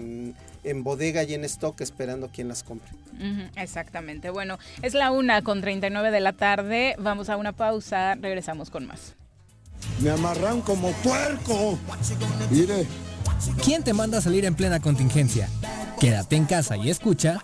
en, 0.64 0.84
bodega 0.84 1.24
y 1.24 1.34
en 1.34 1.44
stock 1.46 1.80
esperando 1.82 2.30
quien 2.30 2.48
las 2.48 2.64
compre. 2.64 2.90
exactamente. 3.56 4.30
Bueno, 4.30 4.58
es 4.82 4.94
la 4.94 5.12
una 5.12 5.42
con 5.42 5.62
39 5.62 6.12
de 6.12 6.20
la 6.20 6.34
tarde. 6.34 6.96
Vamos 7.00 7.30
a 7.30 7.38
una 7.38 7.54
pausa. 7.54 8.16
Regresamos 8.16 8.70
con 8.70 8.88
más. 8.88 9.16
Me 10.02 10.10
amarran 10.10 10.62
como 10.62 10.92
puerco. 11.04 11.78
Mire. 12.50 12.86
¿Quién 13.64 13.84
te 13.84 13.94
manda 13.94 14.18
a 14.18 14.22
salir 14.22 14.46
en 14.46 14.56
plena 14.56 14.80
contingencia? 14.80 15.50
Quédate 16.00 16.36
en 16.36 16.46
casa 16.46 16.78
y 16.78 16.90
escucha. 16.90 17.44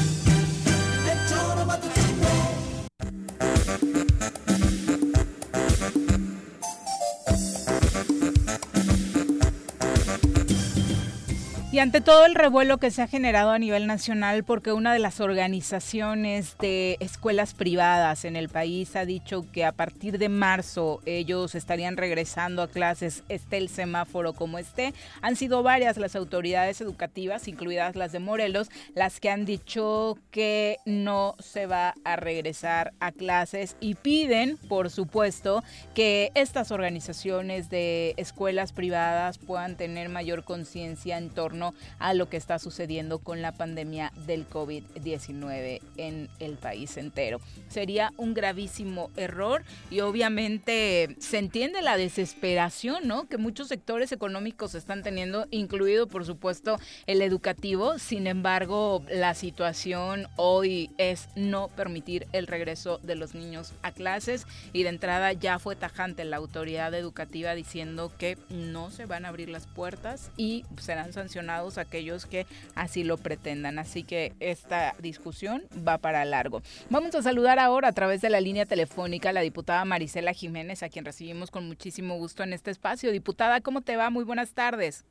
Y 11.73 11.79
ante 11.79 12.01
todo 12.01 12.25
el 12.25 12.35
revuelo 12.35 12.79
que 12.79 12.91
se 12.91 13.01
ha 13.01 13.07
generado 13.07 13.51
a 13.51 13.57
nivel 13.57 13.87
nacional, 13.87 14.43
porque 14.43 14.73
una 14.73 14.91
de 14.91 14.99
las 14.99 15.21
organizaciones 15.21 16.57
de 16.57 16.97
escuelas 16.99 17.53
privadas 17.53 18.25
en 18.25 18.35
el 18.35 18.49
país 18.49 18.97
ha 18.97 19.05
dicho 19.05 19.45
que 19.53 19.63
a 19.63 19.71
partir 19.71 20.17
de 20.17 20.27
marzo 20.27 20.99
ellos 21.05 21.55
estarían 21.55 21.95
regresando 21.95 22.61
a 22.61 22.67
clases, 22.67 23.23
esté 23.29 23.55
el 23.55 23.69
semáforo 23.69 24.33
como 24.33 24.57
esté, 24.57 24.93
han 25.21 25.37
sido 25.37 25.63
varias 25.63 25.95
las 25.95 26.17
autoridades 26.17 26.81
educativas, 26.81 27.47
incluidas 27.47 27.95
las 27.95 28.11
de 28.11 28.19
Morelos, 28.19 28.69
las 28.93 29.21
que 29.21 29.29
han 29.29 29.45
dicho 29.45 30.17
que 30.29 30.75
no 30.85 31.35
se 31.39 31.67
va 31.67 31.93
a 32.03 32.17
regresar 32.17 32.91
a 32.99 33.13
clases 33.13 33.77
y 33.79 33.95
piden, 33.95 34.57
por 34.67 34.89
supuesto, 34.89 35.63
que 35.95 36.33
estas 36.35 36.69
organizaciones 36.71 37.69
de 37.69 38.13
escuelas 38.17 38.73
privadas 38.73 39.37
puedan 39.37 39.77
tener 39.77 40.09
mayor 40.09 40.43
conciencia 40.43 41.17
en 41.17 41.29
torno 41.29 41.60
a 41.99 42.13
lo 42.13 42.29
que 42.29 42.37
está 42.37 42.59
sucediendo 42.59 43.19
con 43.19 43.41
la 43.41 43.51
pandemia 43.51 44.11
del 44.25 44.47
COVID-19 44.49 45.81
en 45.97 46.29
el 46.39 46.57
país 46.57 46.97
entero. 46.97 47.39
Sería 47.69 48.11
un 48.17 48.33
gravísimo 48.33 49.09
error 49.15 49.63
y 49.89 50.01
obviamente 50.01 51.15
se 51.19 51.37
entiende 51.37 51.81
la 51.81 51.97
desesperación, 51.97 53.07
¿no? 53.07 53.27
Que 53.27 53.37
muchos 53.37 53.67
sectores 53.67 54.11
económicos 54.11 54.75
están 54.75 55.03
teniendo, 55.03 55.47
incluido 55.51 56.07
por 56.07 56.25
supuesto 56.25 56.79
el 57.07 57.21
educativo. 57.21 57.99
Sin 57.99 58.27
embargo, 58.27 59.03
la 59.09 59.33
situación 59.33 60.27
hoy 60.35 60.91
es 60.97 61.29
no 61.35 61.67
permitir 61.69 62.27
el 62.31 62.47
regreso 62.47 62.99
de 62.99 63.15
los 63.15 63.35
niños 63.35 63.73
a 63.81 63.91
clases 63.91 64.45
y 64.73 64.83
de 64.83 64.89
entrada 64.89 65.33
ya 65.33 65.59
fue 65.59 65.75
tajante 65.75 66.25
la 66.25 66.37
autoridad 66.37 66.93
educativa 66.93 67.53
diciendo 67.53 68.11
que 68.17 68.37
no 68.49 68.91
se 68.91 69.05
van 69.05 69.25
a 69.25 69.29
abrir 69.29 69.49
las 69.49 69.67
puertas 69.67 70.31
y 70.37 70.65
serán 70.79 71.13
sancionados 71.13 71.50
aquellos 71.77 72.25
que 72.25 72.45
así 72.75 73.03
lo 73.03 73.17
pretendan. 73.17 73.79
Así 73.79 74.03
que 74.03 74.33
esta 74.39 74.95
discusión 74.99 75.63
va 75.87 75.97
para 75.97 76.25
largo. 76.25 76.61
Vamos 76.89 77.15
a 77.15 77.21
saludar 77.21 77.59
ahora 77.59 77.89
a 77.89 77.93
través 77.93 78.21
de 78.21 78.29
la 78.29 78.41
línea 78.41 78.65
telefónica 78.65 79.29
a 79.29 79.33
la 79.33 79.41
diputada 79.41 79.85
Marisela 79.85 80.33
Jiménez, 80.33 80.83
a 80.83 80.89
quien 80.89 81.05
recibimos 81.05 81.51
con 81.51 81.67
muchísimo 81.67 82.17
gusto 82.17 82.43
en 82.43 82.53
este 82.53 82.71
espacio. 82.71 83.11
Diputada, 83.11 83.61
¿cómo 83.61 83.81
te 83.81 83.97
va? 83.97 84.09
Muy 84.09 84.23
buenas 84.23 84.53
tardes. 84.53 85.05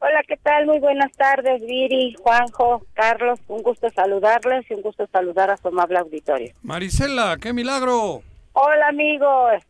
Hola, 0.00 0.22
¿qué 0.28 0.36
tal? 0.36 0.66
Muy 0.66 0.80
buenas 0.80 1.12
tardes, 1.12 1.62
Viri, 1.62 2.14
Juanjo, 2.22 2.84
Carlos. 2.92 3.40
Un 3.48 3.62
gusto 3.62 3.88
saludarles 3.90 4.70
y 4.70 4.74
un 4.74 4.82
gusto 4.82 5.06
saludar 5.10 5.50
a 5.50 5.56
su 5.56 5.68
amable 5.68 5.98
auditorio. 5.98 6.52
Marisela, 6.62 7.38
qué 7.40 7.54
milagro. 7.54 8.22
Hola, 8.52 8.88
amigo. 8.88 9.26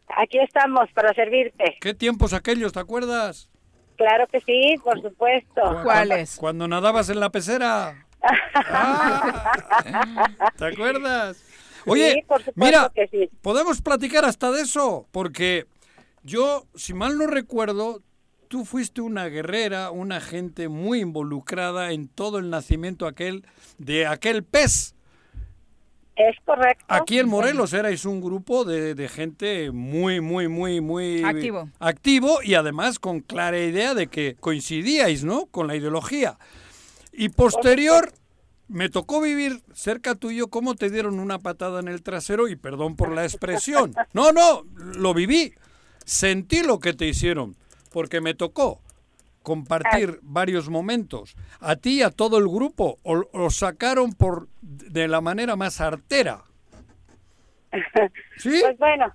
Aquí 0.09 0.39
estamos 0.41 0.91
para 0.93 1.15
servirte. 1.15 1.77
¿Qué 1.81 1.95
tiempos 1.95 2.33
aquellos, 2.33 2.73
te 2.73 2.81
acuerdas? 2.81 3.49
Claro 3.97 4.27
que 4.27 4.41
sí, 4.41 4.77
por 4.83 5.01
supuesto. 5.01 5.63
¿Cuáles? 5.83 6.37
Cuando 6.37 6.67
nadabas 6.69 7.09
en 7.09 7.21
la 7.21 7.31
pecera. 7.31 8.07
Ah, 8.57 10.53
¿Te 10.57 10.65
acuerdas? 10.65 11.45
Oye, 11.87 12.25
mira, 12.55 12.91
podemos 13.43 13.83
platicar 13.83 14.25
hasta 14.25 14.51
de 14.51 14.63
eso, 14.63 15.07
porque 15.13 15.67
yo, 16.23 16.65
si 16.75 16.95
mal 16.95 17.19
no 17.19 17.27
recuerdo, 17.27 18.01
tú 18.49 18.65
fuiste 18.65 19.01
una 19.03 19.27
guerrera, 19.27 19.91
una 19.91 20.21
gente 20.21 20.69
muy 20.69 21.01
involucrada 21.01 21.93
en 21.93 22.09
todo 22.09 22.39
el 22.39 22.49
nacimiento 22.51 23.07
aquel 23.07 23.45
de 23.79 24.07
aquel 24.07 24.45
pez. 24.45 24.94
Es 26.17 26.37
correcto. 26.45 26.85
Aquí 26.89 27.19
en 27.19 27.29
Morelos 27.29 27.73
erais 27.73 28.05
un 28.05 28.21
grupo 28.21 28.65
de, 28.65 29.09
gente 29.09 29.73
muy, 29.73 30.21
muy, 30.21 30.49
muy, 30.49 30.81
muy 30.81 31.25
activo. 31.25 31.69
activo 31.81 32.43
y 32.43 32.55
además 32.55 32.99
con 32.99 33.21
clara 33.21 33.59
idea 33.59 33.95
de 33.95 34.07
que 34.07 34.37
coincidíais, 34.39 35.25
¿no? 35.25 35.47
Con 35.47 35.67
la 35.67 35.75
ideología. 35.75 36.39
Y 37.13 37.31
posterior, 37.31 38.13
me 38.69 38.89
tocó 38.89 39.21
vivir 39.21 39.63
cerca 39.73 40.15
tuyo 40.15 40.49
cómo 40.49 40.75
te 40.77 40.91
dieron 40.91 41.19
una 41.19 41.39
patada 41.39 41.81
en 41.81 41.89
el 41.89 42.03
trasero 42.03 42.49
y 42.49 42.57
perdón 42.57 42.97
por 42.97 43.13
la 43.13 43.25
expresión. 43.25 43.95
No, 44.13 44.31
no, 44.31 44.65
lo 44.77 45.15
viví. 45.15 45.55
Sentí 46.05 46.63
lo 46.63 46.79
que 46.79 46.93
te 46.93 47.07
hicieron 47.07 47.57
porque 47.91 48.21
me 48.21 48.35
tocó 48.35 48.81
compartir 49.45 50.19
varios 50.23 50.69
momentos. 50.69 51.37
A 51.61 51.77
ti 51.77 51.99
y 52.01 52.03
a 52.03 52.11
todo 52.11 52.39
el 52.39 52.49
grupo 52.49 52.99
o, 53.05 53.51
sacaron 53.51 54.13
por 54.15 54.49
de 54.61 55.07
la 55.07 55.21
manera 55.21 55.55
más 55.55 55.81
artera. 55.81 56.43
¿Sí? 58.39 58.61
Pues 58.63 58.79
bueno, 58.79 59.13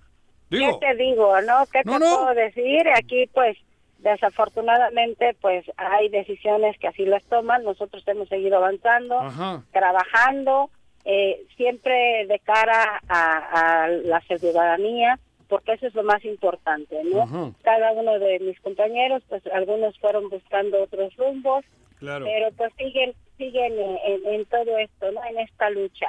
¿qué 0.49 0.71
te 0.79 0.95
digo, 0.95 1.41
no? 1.41 1.65
¿Qué 1.71 1.81
te 1.83 1.89
puedo 1.89 2.33
decir? 2.33 2.87
Aquí 2.95 3.29
pues 3.33 3.57
desafortunadamente 3.97 5.35
pues 5.41 5.65
hay 5.75 6.09
decisiones 6.09 6.77
que 6.79 6.87
así 6.87 7.05
las 7.05 7.23
toman. 7.23 7.63
Nosotros 7.63 8.03
hemos 8.07 8.29
seguido 8.29 8.57
avanzando, 8.57 9.15
trabajando, 9.71 10.69
eh, 11.05 11.41
siempre 11.57 12.27
de 12.27 12.39
cara 12.39 13.01
a, 13.07 13.83
a 13.83 13.87
la 13.87 14.21
ciudadanía 14.21 15.19
porque 15.49 15.73
eso 15.73 15.87
es 15.87 15.95
lo 15.95 16.03
más 16.03 16.23
importante, 16.23 17.03
¿no? 17.03 17.53
Cada 17.63 17.91
uno 17.91 18.19
de 18.19 18.39
mis 18.39 18.59
compañeros, 18.61 19.23
pues 19.27 19.45
algunos 19.47 19.97
fueron 19.99 20.29
buscando 20.29 20.83
otros 20.83 21.13
rumbos, 21.17 21.65
pero 21.99 22.51
pues 22.55 22.71
siguen 22.77 23.13
siguen 23.37 23.73
en, 24.05 24.45
todo 24.45 24.77
esto, 24.77 25.11
¿no? 25.11 25.21
En 25.25 25.39
esta 25.39 25.69
lucha. 25.69 26.07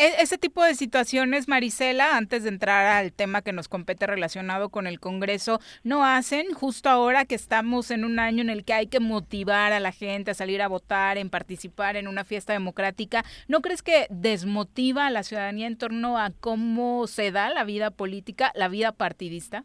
E, 0.00 0.22
ese 0.22 0.38
tipo 0.38 0.64
de 0.64 0.74
situaciones, 0.74 1.46
Marisela, 1.46 2.16
antes 2.16 2.44
de 2.44 2.48
entrar 2.48 2.86
al 2.86 3.12
tema 3.12 3.42
que 3.42 3.52
nos 3.52 3.68
compete 3.68 4.06
relacionado 4.06 4.70
con 4.70 4.86
el 4.86 4.98
Congreso, 4.98 5.60
no 5.84 6.06
hacen 6.06 6.54
justo 6.54 6.88
ahora 6.88 7.26
que 7.26 7.34
estamos 7.34 7.90
en 7.90 8.06
un 8.06 8.18
año 8.18 8.40
en 8.40 8.48
el 8.48 8.64
que 8.64 8.72
hay 8.72 8.86
que 8.86 8.98
motivar 8.98 9.74
a 9.74 9.78
la 9.78 9.92
gente 9.92 10.30
a 10.30 10.34
salir 10.34 10.62
a 10.62 10.68
votar, 10.68 11.18
en 11.18 11.28
participar 11.28 11.96
en 11.96 12.08
una 12.08 12.24
fiesta 12.24 12.54
democrática. 12.54 13.24
¿No 13.46 13.60
crees 13.60 13.82
que 13.82 14.06
desmotiva 14.08 15.06
a 15.06 15.10
la 15.10 15.22
ciudadanía 15.22 15.66
en 15.66 15.76
torno 15.76 16.16
a 16.16 16.30
cómo 16.30 17.06
se 17.06 17.30
da 17.30 17.50
la 17.50 17.64
vida 17.64 17.90
política, 17.90 18.52
la 18.54 18.68
vida 18.68 18.92
partidista? 18.92 19.64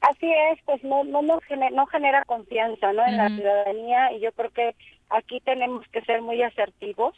Así 0.00 0.28
es, 0.50 0.58
pues 0.64 0.82
no 0.82 1.04
no 1.04 1.22
no 1.22 1.38
genera, 1.86 2.24
confianza, 2.24 2.92
¿no? 2.92 3.06
En 3.06 3.18
la 3.18 3.28
ciudadanía 3.28 4.12
y 4.14 4.20
yo 4.20 4.32
creo 4.32 4.50
que 4.50 4.74
aquí 5.10 5.38
tenemos 5.44 5.86
que 5.92 6.00
ser 6.00 6.22
muy 6.22 6.42
asertivos. 6.42 7.14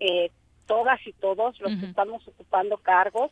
Eh, 0.00 0.30
todas 0.66 1.04
y 1.06 1.12
todos 1.12 1.58
los 1.60 1.76
que 1.78 1.86
estamos 1.86 2.26
ocupando 2.28 2.76
cargos 2.78 3.30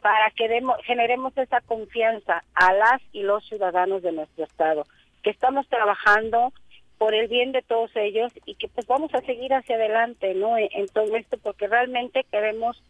para 0.00 0.30
que 0.30 0.48
demos, 0.48 0.76
generemos 0.84 1.36
esa 1.36 1.60
confianza 1.62 2.44
a 2.54 2.72
las 2.72 3.02
y 3.12 3.22
los 3.22 3.44
ciudadanos 3.48 4.02
de 4.02 4.12
nuestro 4.12 4.44
estado, 4.44 4.86
que 5.22 5.30
estamos 5.30 5.66
trabajando 5.68 6.52
por 6.98 7.14
el 7.14 7.28
bien 7.28 7.52
de 7.52 7.62
todos 7.62 7.90
ellos 7.94 8.32
y 8.44 8.54
que 8.54 8.68
pues 8.68 8.86
vamos 8.86 9.12
a 9.14 9.20
seguir 9.22 9.52
hacia 9.52 9.76
adelante, 9.76 10.34
¿no? 10.34 10.56
En, 10.58 10.86
todo 10.88 11.16
esto 11.16 11.36
porque 11.42 11.66
realmente 11.66 12.24
queremos 12.30 12.82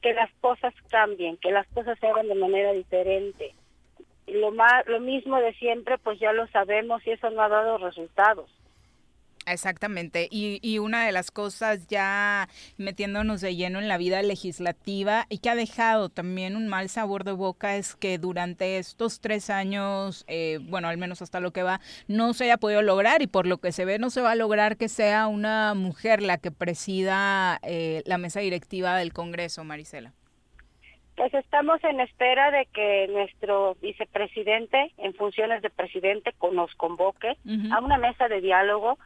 que 0.00 0.14
las 0.14 0.30
cosas 0.40 0.74
cambien, 0.88 1.36
que 1.36 1.52
las 1.52 1.66
cosas 1.68 1.98
se 1.98 2.06
hagan 2.06 2.28
de 2.28 2.34
manera 2.34 2.72
diferente. 2.72 3.54
Lo 4.26 4.50
más 4.50 4.86
lo 4.86 5.00
mismo 5.00 5.38
de 5.38 5.52
siempre, 5.54 5.98
pues 5.98 6.18
ya 6.18 6.32
lo 6.32 6.46
sabemos 6.48 7.06
y 7.06 7.10
eso 7.10 7.30
no 7.30 7.42
ha 7.42 7.48
dado 7.48 7.78
resultados. 7.78 8.50
Exactamente, 9.44 10.28
y, 10.30 10.60
y, 10.62 10.78
una 10.78 11.04
de 11.04 11.10
las 11.10 11.32
cosas 11.32 11.88
ya 11.88 12.48
metiéndonos 12.76 13.40
de 13.40 13.56
lleno 13.56 13.80
en 13.80 13.88
la 13.88 13.98
vida 13.98 14.22
legislativa 14.22 15.26
y 15.28 15.38
que 15.38 15.50
ha 15.50 15.56
dejado 15.56 16.10
también 16.10 16.54
un 16.54 16.68
mal 16.68 16.88
sabor 16.88 17.24
de 17.24 17.32
boca 17.32 17.76
es 17.76 17.96
que 17.96 18.18
durante 18.18 18.78
estos 18.78 19.20
tres 19.20 19.50
años, 19.50 20.24
eh, 20.28 20.58
bueno, 20.62 20.86
al 20.86 20.96
menos 20.96 21.22
hasta 21.22 21.40
lo 21.40 21.50
que 21.50 21.64
va, 21.64 21.80
no 22.06 22.34
se 22.34 22.44
haya 22.44 22.56
podido 22.56 22.82
lograr 22.82 23.20
y 23.20 23.26
por 23.26 23.48
lo 23.48 23.58
que 23.58 23.72
se 23.72 23.84
ve 23.84 23.98
no 23.98 24.10
se 24.10 24.20
va 24.20 24.32
a 24.32 24.36
lograr 24.36 24.76
que 24.76 24.88
sea 24.88 25.26
una 25.26 25.74
mujer 25.74 26.22
la 26.22 26.38
que 26.38 26.52
presida 26.52 27.58
eh, 27.62 28.02
la 28.06 28.18
mesa 28.18 28.38
directiva 28.38 28.96
del 28.96 29.12
Congreso, 29.12 29.64
Marisela. 29.64 30.12
Pues 31.16 31.34
estamos 31.34 31.82
en 31.84 32.00
espera 32.00 32.50
de 32.50 32.66
que 32.72 33.06
nuestro 33.08 33.76
vicepresidente, 33.82 34.92
en 34.98 35.14
funciones 35.14 35.62
de 35.62 35.68
presidente, 35.68 36.32
nos 36.52 36.74
convoque 36.76 37.36
a 37.70 37.80
una 37.80 37.98
mesa 37.98 38.28
de 38.28 38.40
diálogo 38.40 38.98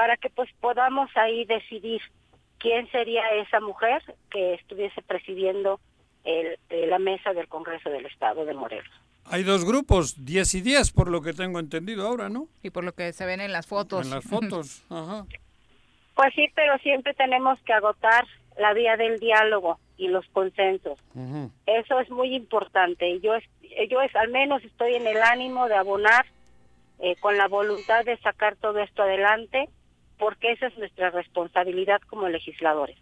para 0.00 0.16
que 0.16 0.30
pues 0.30 0.48
podamos 0.62 1.14
ahí 1.14 1.44
decidir 1.44 2.00
quién 2.56 2.90
sería 2.90 3.20
esa 3.34 3.60
mujer 3.60 4.02
que 4.30 4.54
estuviese 4.54 5.02
presidiendo 5.02 5.78
el, 6.24 6.58
eh, 6.70 6.86
la 6.86 6.98
mesa 6.98 7.34
del 7.34 7.48
Congreso 7.48 7.90
del 7.90 8.06
Estado 8.06 8.46
de 8.46 8.54
Morelos. 8.54 8.90
Hay 9.26 9.42
dos 9.42 9.66
grupos, 9.66 10.24
10 10.24 10.54
y 10.54 10.60
10, 10.62 10.92
por 10.92 11.10
lo 11.10 11.20
que 11.20 11.34
tengo 11.34 11.58
entendido 11.58 12.06
ahora, 12.06 12.30
¿no? 12.30 12.48
Y 12.62 12.70
por 12.70 12.82
lo 12.82 12.94
que 12.94 13.12
se 13.12 13.26
ven 13.26 13.42
en 13.42 13.52
las 13.52 13.66
fotos. 13.66 14.06
En 14.06 14.10
las 14.10 14.24
fotos, 14.24 14.82
ajá. 14.88 15.26
Pues 16.14 16.32
sí, 16.34 16.46
pero 16.54 16.78
siempre 16.78 17.12
tenemos 17.12 17.60
que 17.66 17.74
agotar 17.74 18.24
la 18.56 18.72
vía 18.72 18.96
del 18.96 19.20
diálogo 19.20 19.78
y 19.98 20.08
los 20.08 20.26
consensos. 20.28 20.98
Eso 21.66 22.00
es 22.00 22.08
muy 22.08 22.34
importante. 22.34 23.20
Yo, 23.20 23.34
yo 23.90 24.00
es, 24.00 24.16
al 24.16 24.30
menos 24.30 24.64
estoy 24.64 24.94
en 24.94 25.06
el 25.06 25.20
ánimo 25.20 25.68
de 25.68 25.74
abonar 25.74 26.24
eh, 27.00 27.16
con 27.20 27.36
la 27.36 27.48
voluntad 27.48 28.06
de 28.06 28.16
sacar 28.20 28.56
todo 28.56 28.78
esto 28.78 29.02
adelante 29.02 29.68
porque 30.20 30.52
esa 30.52 30.68
es 30.68 30.78
nuestra 30.78 31.10
responsabilidad 31.10 32.00
como 32.02 32.28
legisladores. 32.28 32.96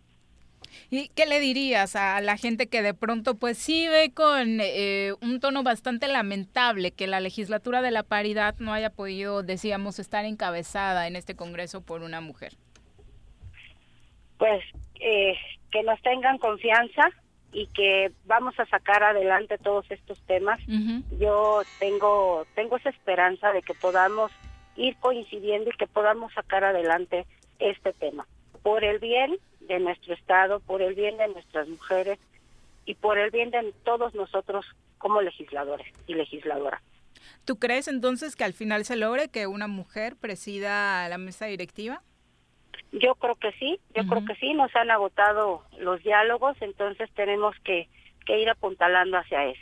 ¿Y 0.90 1.08
qué 1.08 1.26
le 1.26 1.40
dirías 1.40 1.96
a 1.96 2.20
la 2.20 2.36
gente 2.36 2.68
que 2.68 2.82
de 2.82 2.94
pronto 2.94 3.34
pues 3.34 3.58
sí 3.58 3.88
ve 3.88 4.12
con 4.14 4.60
eh, 4.60 5.12
un 5.20 5.40
tono 5.40 5.62
bastante 5.62 6.08
lamentable 6.08 6.92
que 6.92 7.06
la 7.06 7.20
legislatura 7.20 7.82
de 7.82 7.90
la 7.90 8.02
paridad 8.02 8.54
no 8.58 8.72
haya 8.72 8.90
podido, 8.90 9.42
decíamos, 9.42 9.98
estar 9.98 10.24
encabezada 10.24 11.06
en 11.06 11.16
este 11.16 11.34
Congreso 11.34 11.82
por 11.82 12.02
una 12.02 12.20
mujer? 12.20 12.54
Pues 14.38 14.62
eh, 15.00 15.34
que 15.72 15.82
nos 15.82 16.00
tengan 16.02 16.38
confianza 16.38 17.10
y 17.52 17.66
que 17.68 18.12
vamos 18.26 18.58
a 18.60 18.66
sacar 18.66 19.02
adelante 19.02 19.58
todos 19.58 19.90
estos 19.90 20.20
temas. 20.26 20.60
Yo 21.18 21.62
tengo 21.80 22.46
tengo 22.54 22.76
esa 22.76 22.90
esperanza 22.90 23.52
de 23.52 23.62
que 23.62 23.74
podamos 23.74 24.30
ir 24.78 24.96
coincidiendo 25.00 25.70
y 25.70 25.76
que 25.76 25.86
podamos 25.86 26.32
sacar 26.32 26.64
adelante 26.64 27.26
este 27.58 27.92
tema 27.92 28.26
por 28.62 28.84
el 28.84 28.98
bien 28.98 29.38
de 29.60 29.78
nuestro 29.80 30.14
Estado, 30.14 30.60
por 30.60 30.82
el 30.82 30.94
bien 30.94 31.16
de 31.18 31.28
nuestras 31.28 31.68
mujeres 31.68 32.18
y 32.84 32.94
por 32.94 33.18
el 33.18 33.30
bien 33.30 33.50
de 33.50 33.72
todos 33.84 34.14
nosotros 34.14 34.64
como 34.98 35.20
legisladores 35.20 35.86
y 36.06 36.14
legisladoras. 36.14 36.80
¿Tú 37.44 37.58
crees 37.58 37.88
entonces 37.88 38.36
que 38.36 38.44
al 38.44 38.52
final 38.52 38.84
se 38.84 38.96
logre 38.96 39.28
que 39.28 39.46
una 39.46 39.66
mujer 39.66 40.16
presida 40.16 41.08
la 41.08 41.18
mesa 41.18 41.46
directiva? 41.46 42.02
Yo 42.92 43.14
creo 43.16 43.34
que 43.36 43.52
sí, 43.52 43.80
yo 43.94 44.06
creo 44.06 44.24
que 44.24 44.34
sí, 44.36 44.54
nos 44.54 44.74
han 44.74 44.90
agotado 44.90 45.62
los 45.78 46.02
diálogos, 46.02 46.56
entonces 46.60 47.10
tenemos 47.14 47.54
que, 47.64 47.88
que 48.24 48.38
ir 48.38 48.48
apuntalando 48.48 49.18
hacia 49.18 49.44
eso. 49.46 49.60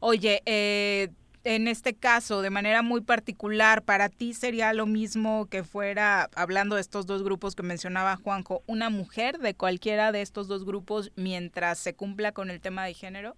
Oye, 0.00 0.42
eh, 0.46 1.10
en 1.44 1.68
este 1.68 1.94
caso, 1.96 2.42
de 2.42 2.50
manera 2.50 2.82
muy 2.82 3.00
particular, 3.00 3.82
para 3.82 4.10
ti 4.10 4.34
sería 4.34 4.74
lo 4.74 4.84
mismo 4.86 5.46
que 5.50 5.64
fuera, 5.64 6.28
hablando 6.36 6.74
de 6.74 6.82
estos 6.82 7.06
dos 7.06 7.22
grupos 7.22 7.56
que 7.56 7.62
mencionaba 7.62 8.16
Juanjo, 8.16 8.62
una 8.66 8.90
mujer 8.90 9.38
de 9.38 9.54
cualquiera 9.54 10.12
de 10.12 10.20
estos 10.20 10.48
dos 10.48 10.66
grupos 10.66 11.12
mientras 11.16 11.78
se 11.78 11.94
cumpla 11.94 12.32
con 12.32 12.50
el 12.50 12.60
tema 12.60 12.84
de 12.84 12.94
género? 12.94 13.34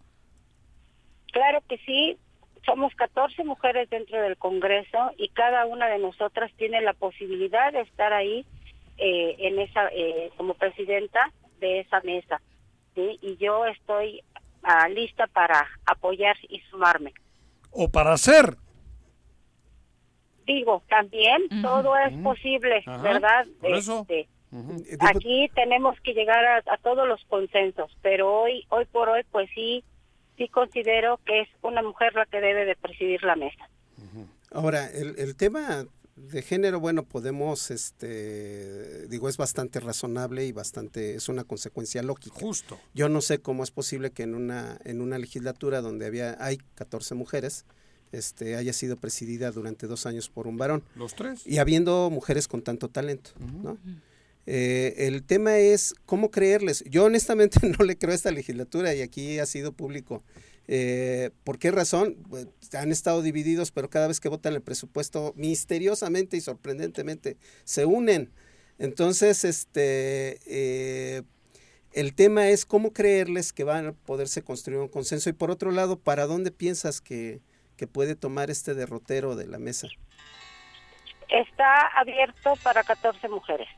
Claro 1.33 1.63
que 1.69 1.79
sí. 1.79 2.19
Somos 2.67 2.95
14 2.95 3.45
mujeres 3.45 3.89
dentro 3.91 4.21
del 4.21 4.37
Congreso 4.37 5.13
y 5.17 5.29
cada 5.29 5.67
una 5.67 5.87
de 5.87 5.99
nosotras 5.99 6.51
tiene 6.57 6.81
la 6.81 6.95
posibilidad 6.95 7.73
de 7.73 7.81
estar 7.81 8.13
ahí 8.13 8.45
eh, 8.99 9.37
en 9.39 9.59
esa 9.59 9.89
eh, 9.93 10.31
como 10.37 10.55
presidenta 10.55 11.33
de 11.61 11.81
esa 11.81 12.01
mesa. 12.03 12.41
Y 12.95 13.37
yo 13.39 13.65
estoy 13.67 14.23
ah, 14.63 14.89
lista 14.89 15.27
para 15.29 15.67
apoyar 15.87 16.37
y 16.49 16.61
sumarme 16.71 17.13
o 17.73 17.89
para 17.89 18.13
hacer. 18.13 18.57
Digo, 20.47 20.83
también 20.89 21.43
todo 21.63 21.97
es 21.97 22.13
posible, 22.23 22.83
¿verdad? 23.03 23.47
Este, 23.63 24.29
aquí 25.01 25.51
tenemos 25.55 25.99
que 26.01 26.15
llegar 26.15 26.45
a, 26.45 26.77
todos 26.79 27.07
los 27.07 27.25
consensos, 27.27 27.91
pero 28.03 28.43
hoy, 28.43 28.67
hoy 28.69 28.85
por 28.87 29.09
hoy, 29.09 29.23
pues 29.31 29.49
sí, 29.55 29.85
sí 30.37 30.49
considero 30.49 31.19
que 31.25 31.43
es 31.43 31.49
una 31.63 31.83
mujer 31.83 32.15
la 32.15 32.27
que 32.27 32.41
debe 32.41 32.65
de 32.65 32.77
presidir 32.77 33.23
la 33.23 33.37
mesa. 33.37 33.69
Ahora, 34.51 34.87
el, 34.89 35.15
el 35.19 35.37
tema 35.37 35.87
de 36.31 36.43
género, 36.43 36.81
bueno, 36.81 37.05
podemos, 37.05 37.71
este, 37.71 39.07
digo, 39.09 39.29
es 39.29 39.37
bastante 39.37 39.81
razonable 39.81 40.47
y 40.47 40.53
bastante, 40.53 41.15
es 41.15 41.29
una 41.29 41.45
consecuencia 41.45 42.03
lógica. 42.03 42.37
Justo. 42.39 42.79
Yo 42.95 43.09
no 43.09 43.21
sé 43.21 43.39
cómo 43.39 43.65
es 43.65 43.71
posible 43.71 44.11
que 44.11 44.23
en 44.23 44.35
una, 44.35 44.79
en 44.85 45.01
una 45.01 45.19
legislatura 45.19 45.81
donde 45.81 46.07
había, 46.07 46.37
hay 46.41 46.59
14 46.75 47.15
mujeres, 47.15 47.65
este, 48.13 48.57
haya 48.57 48.73
sido 48.73 48.97
presidida 48.97 49.51
durante 49.51 49.87
dos 49.87 50.07
años 50.07 50.29
por 50.29 50.47
un 50.47 50.59
varón. 50.59 50.85
Los 50.95 51.15
tres. 51.15 51.47
Y 51.47 51.59
habiendo 51.59 52.11
mujeres 52.11 52.47
con 52.47 52.63
tanto 52.63 52.89
talento, 52.89 53.31
¿no? 53.63 53.79
Eh, 54.45 54.95
el 55.07 55.23
tema 55.23 55.59
es 55.59 55.95
cómo 56.05 56.31
creerles. 56.31 56.85
Yo 56.91 57.05
honestamente 57.05 57.61
no 57.79 57.85
le 57.85 57.97
creo 57.97 58.13
a 58.13 58.17
esta 58.17 58.31
legislatura 58.31 58.95
y 58.95 59.01
aquí 59.01 59.39
ha 59.39 59.47
sido 59.47 59.73
público 59.73 60.23
eh, 60.69 61.31
¿Por 61.45 61.59
qué 61.59 61.71
razón? 61.71 62.17
Pues, 62.29 62.47
han 62.75 62.93
estado 62.93 63.23
divididos, 63.23 63.73
pero 63.73 63.91
cada 63.91 64.09
vez 64.09 64.21
que 64.21 64.29
votan 64.29 64.55
el 64.55 64.63
presupuesto, 64.63 65.33
misteriosamente 65.37 66.37
y 66.37 66.41
sorprendentemente, 66.41 67.37
se 67.65 67.85
unen. 67.85 68.33
Entonces, 68.79 69.45
este, 69.45 70.39
eh, 70.47 71.23
el 71.93 72.15
tema 72.15 72.49
es 72.49 72.65
cómo 72.65 72.93
creerles 72.93 73.53
que 73.53 73.65
van 73.65 73.89
a 73.89 73.93
poderse 73.93 74.43
construir 74.43 74.81
un 74.81 74.89
consenso. 74.89 75.31
Y 75.31 75.35
por 75.35 75.51
otro 75.51 75.71
lado, 75.71 75.99
¿para 75.99 76.27
dónde 76.27 76.51
piensas 76.51 77.01
que, 77.01 77.41
que 77.77 77.87
puede 77.87 78.15
tomar 78.15 78.51
este 78.51 78.75
derrotero 78.75 79.37
de 79.37 79.47
la 79.47 79.59
mesa? 79.59 79.89
Está 81.29 81.87
abierto 81.99 82.55
para 82.63 82.83
14 82.83 83.29
mujeres. 83.29 83.69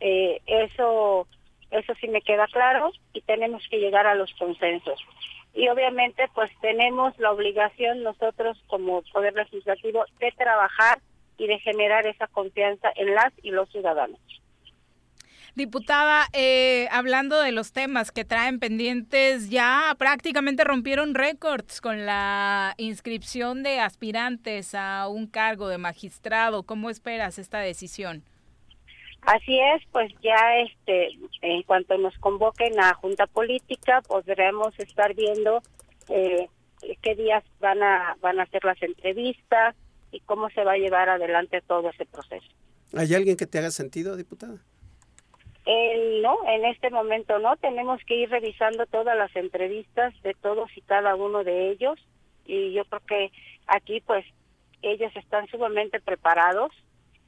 Eh, 0.00 0.40
eso, 0.46 1.26
eso 1.70 1.92
sí 2.00 2.08
me 2.08 2.22
queda 2.22 2.46
claro 2.48 2.92
y 3.12 3.20
tenemos 3.22 3.62
que 3.68 3.78
llegar 3.78 4.06
a 4.06 4.14
los 4.14 4.32
consensos 4.34 4.98
y 5.54 5.68
obviamente 5.68 6.28
pues 6.34 6.50
tenemos 6.60 7.18
la 7.18 7.32
obligación 7.32 8.02
nosotros 8.02 8.62
como 8.68 9.02
Poder 9.12 9.34
Legislativo 9.34 10.04
de 10.20 10.32
trabajar 10.32 11.00
y 11.36 11.46
de 11.46 11.58
generar 11.60 12.06
esa 12.06 12.26
confianza 12.28 12.88
en 12.96 13.14
las 13.14 13.32
y 13.42 13.50
los 13.50 13.68
ciudadanos. 13.70 14.20
Diputada, 15.54 16.26
eh, 16.34 16.86
hablando 16.92 17.40
de 17.40 17.50
los 17.50 17.72
temas 17.72 18.12
que 18.12 18.24
traen 18.24 18.60
pendientes, 18.60 19.50
ya 19.50 19.92
prácticamente 19.98 20.62
rompieron 20.62 21.16
récords 21.16 21.80
con 21.80 22.06
la 22.06 22.74
inscripción 22.76 23.64
de 23.64 23.80
aspirantes 23.80 24.76
a 24.76 25.08
un 25.08 25.26
cargo 25.26 25.66
de 25.66 25.78
magistrado. 25.78 26.62
¿Cómo 26.62 26.90
esperas 26.90 27.40
esta 27.40 27.58
decisión? 27.58 28.22
Así 29.28 29.60
es, 29.60 29.82
pues 29.92 30.10
ya 30.22 30.56
este, 30.56 31.10
en 31.42 31.62
cuanto 31.64 31.98
nos 31.98 32.16
convoquen 32.16 32.80
a 32.80 32.94
Junta 32.94 33.26
Política, 33.26 34.00
podremos 34.08 34.72
estar 34.78 35.14
viendo 35.14 35.60
eh, 36.08 36.48
qué 37.02 37.14
días 37.14 37.44
van 37.60 37.82
a 37.82 38.16
van 38.22 38.40
a 38.40 38.44
hacer 38.44 38.64
las 38.64 38.82
entrevistas 38.82 39.76
y 40.12 40.20
cómo 40.20 40.48
se 40.48 40.64
va 40.64 40.72
a 40.72 40.78
llevar 40.78 41.10
adelante 41.10 41.60
todo 41.60 41.90
ese 41.90 42.06
proceso. 42.06 42.46
¿Hay 42.96 43.14
alguien 43.14 43.36
que 43.36 43.46
te 43.46 43.58
haga 43.58 43.70
sentido, 43.70 44.16
diputada? 44.16 44.64
Eh, 45.66 46.20
no, 46.22 46.38
en 46.48 46.64
este 46.64 46.88
momento 46.88 47.38
no. 47.38 47.54
Tenemos 47.58 48.00
que 48.06 48.14
ir 48.14 48.30
revisando 48.30 48.86
todas 48.86 49.14
las 49.14 49.36
entrevistas 49.36 50.14
de 50.22 50.32
todos 50.40 50.74
y 50.74 50.80
cada 50.80 51.14
uno 51.16 51.44
de 51.44 51.70
ellos 51.70 51.98
y 52.46 52.72
yo 52.72 52.86
creo 52.86 53.02
que 53.06 53.32
aquí 53.66 54.00
pues 54.00 54.24
ellos 54.80 55.14
están 55.16 55.46
sumamente 55.48 56.00
preparados 56.00 56.72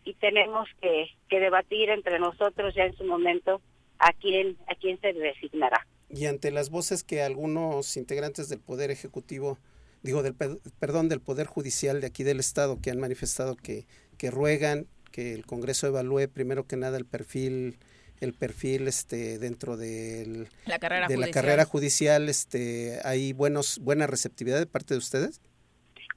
y 0.04 0.14
tenemos 0.14 0.68
que, 0.80 1.08
que 1.28 1.40
debatir 1.40 1.90
entre 1.90 2.18
nosotros 2.18 2.74
ya 2.74 2.84
en 2.84 2.96
su 2.96 3.04
momento 3.04 3.60
a 3.98 4.12
quién 4.12 4.56
a 4.66 4.74
quién 4.74 5.00
se 5.00 5.12
designará. 5.12 5.86
Y 6.08 6.26
ante 6.26 6.50
las 6.50 6.70
voces 6.70 7.04
que 7.04 7.22
algunos 7.22 7.96
integrantes 7.96 8.48
del 8.48 8.60
Poder 8.60 8.90
Ejecutivo, 8.90 9.58
digo, 10.02 10.22
del, 10.22 10.34
perdón, 10.80 11.08
del 11.08 11.20
Poder 11.20 11.46
Judicial 11.46 12.00
de 12.00 12.08
aquí 12.08 12.24
del 12.24 12.40
Estado, 12.40 12.80
que 12.82 12.90
han 12.90 12.98
manifestado 12.98 13.54
que, 13.56 13.86
que 14.18 14.30
ruegan 14.30 14.88
que 15.12 15.34
el 15.34 15.46
Congreso 15.46 15.86
evalúe 15.86 16.28
primero 16.32 16.66
que 16.66 16.76
nada 16.76 16.98
el 16.98 17.04
perfil 17.06 17.78
el 18.20 18.34
perfil 18.34 18.86
este 18.86 19.38
dentro 19.38 19.78
del, 19.78 20.48
la 20.66 20.78
carrera 20.78 21.08
de 21.08 21.16
la 21.16 21.30
carrera 21.30 21.64
judicial 21.64 22.28
este 22.28 23.00
hay 23.02 23.32
buenos 23.32 23.78
buena 23.78 24.06
receptividad 24.06 24.58
de 24.58 24.66
parte 24.66 24.92
de 24.92 24.98
ustedes 24.98 25.40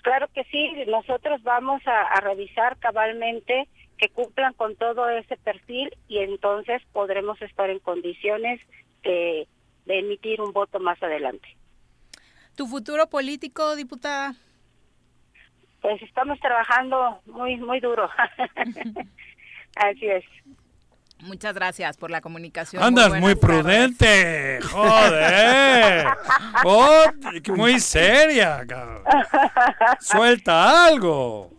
claro 0.03 0.27
que 0.33 0.43
sí 0.45 0.71
nosotros 0.87 1.41
vamos 1.41 1.81
a, 1.87 2.03
a 2.03 2.21
revisar 2.21 2.77
cabalmente 2.77 3.67
que 3.97 4.09
cumplan 4.09 4.53
con 4.53 4.75
todo 4.75 5.09
ese 5.09 5.35
perfil 5.37 5.95
y 6.07 6.19
entonces 6.19 6.81
podremos 6.91 7.41
estar 7.41 7.71
en 7.71 7.79
condiciones 7.79 8.61
de 9.01 9.47
de 9.85 9.99
emitir 9.99 10.41
un 10.41 10.53
voto 10.53 10.79
más 10.79 11.01
adelante. 11.01 11.47
¿Tu 12.55 12.67
futuro 12.67 13.07
político, 13.09 13.75
diputada? 13.75 14.35
Pues 15.81 16.01
estamos 16.01 16.39
trabajando 16.39 17.19
muy, 17.25 17.57
muy 17.57 17.79
duro. 17.79 18.09
Así 19.75 20.07
es. 20.07 20.23
Muchas 21.23 21.55
gracias 21.55 21.95
por 21.95 22.11
la 22.11 22.19
comunicación. 22.19 22.83
Andas 22.83 23.19
muy, 23.19 23.35
prudente, 23.35 24.59
joder. 24.61 26.07
Oh, 26.65 27.03
muy 27.55 27.79
seria, 27.79 28.63
cabrón. 28.67 29.03
Suelta 30.01 30.85
algo. 30.85 31.49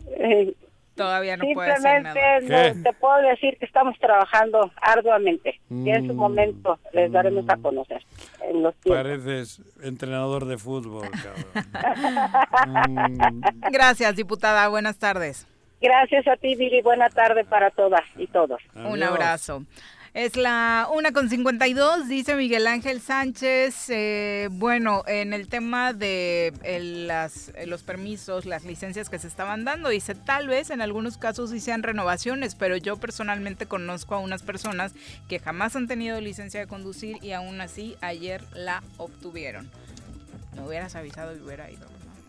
Todavía 0.94 1.38
no 1.38 1.44
puede 1.54 1.76
ser 1.78 2.02
nada. 2.02 2.14
te 2.14 2.92
puedo 2.92 3.16
decir 3.28 3.56
que 3.58 3.64
estamos 3.64 3.98
trabajando 3.98 4.70
arduamente 4.80 5.58
y 5.70 5.90
en 5.90 6.06
su 6.06 6.12
mm. 6.12 6.16
momento 6.16 6.78
les 6.92 7.10
daremos 7.10 7.44
a 7.48 7.56
conocer. 7.56 8.02
En 8.42 8.62
los 8.62 8.74
Pareces 8.86 9.62
entrenador 9.82 10.44
de 10.44 10.58
fútbol, 10.58 11.08
mm. 12.68 13.40
Gracias, 13.72 14.14
diputada. 14.14 14.68
Buenas 14.68 14.98
tardes. 14.98 15.46
Gracias 15.84 16.26
a 16.26 16.36
ti, 16.38 16.54
Viri. 16.54 16.80
Buena 16.80 17.10
tarde 17.10 17.44
para 17.44 17.70
todas 17.70 18.00
y 18.16 18.26
todos. 18.26 18.58
Un 18.74 19.02
abrazo. 19.02 19.66
Es 20.14 20.34
la 20.34 20.88
una 20.90 21.12
con 21.12 21.28
52, 21.28 22.08
dice 22.08 22.36
Miguel 22.36 22.66
Ángel 22.66 23.02
Sánchez. 23.02 23.90
Eh, 23.90 24.48
bueno, 24.50 25.02
en 25.06 25.34
el 25.34 25.46
tema 25.48 25.92
de 25.92 26.54
las, 27.06 27.52
los 27.66 27.82
permisos, 27.82 28.46
las 28.46 28.64
licencias 28.64 29.10
que 29.10 29.18
se 29.18 29.28
estaban 29.28 29.66
dando, 29.66 29.90
dice 29.90 30.14
tal 30.14 30.48
vez 30.48 30.70
en 30.70 30.80
algunos 30.80 31.18
casos 31.18 31.50
sí 31.50 31.60
sean 31.60 31.82
renovaciones, 31.82 32.54
pero 32.54 32.78
yo 32.78 32.96
personalmente 32.96 33.66
conozco 33.66 34.14
a 34.14 34.20
unas 34.20 34.42
personas 34.42 34.94
que 35.28 35.38
jamás 35.38 35.76
han 35.76 35.86
tenido 35.86 36.18
licencia 36.18 36.60
de 36.60 36.66
conducir 36.66 37.18
y 37.20 37.32
aún 37.32 37.60
así 37.60 37.94
ayer 38.00 38.40
la 38.54 38.82
obtuvieron. 38.96 39.70
Me 40.56 40.62
hubieras 40.62 40.94
avisado 40.96 41.36
y 41.36 41.40
hubiera 41.40 41.70
ido 41.70 41.86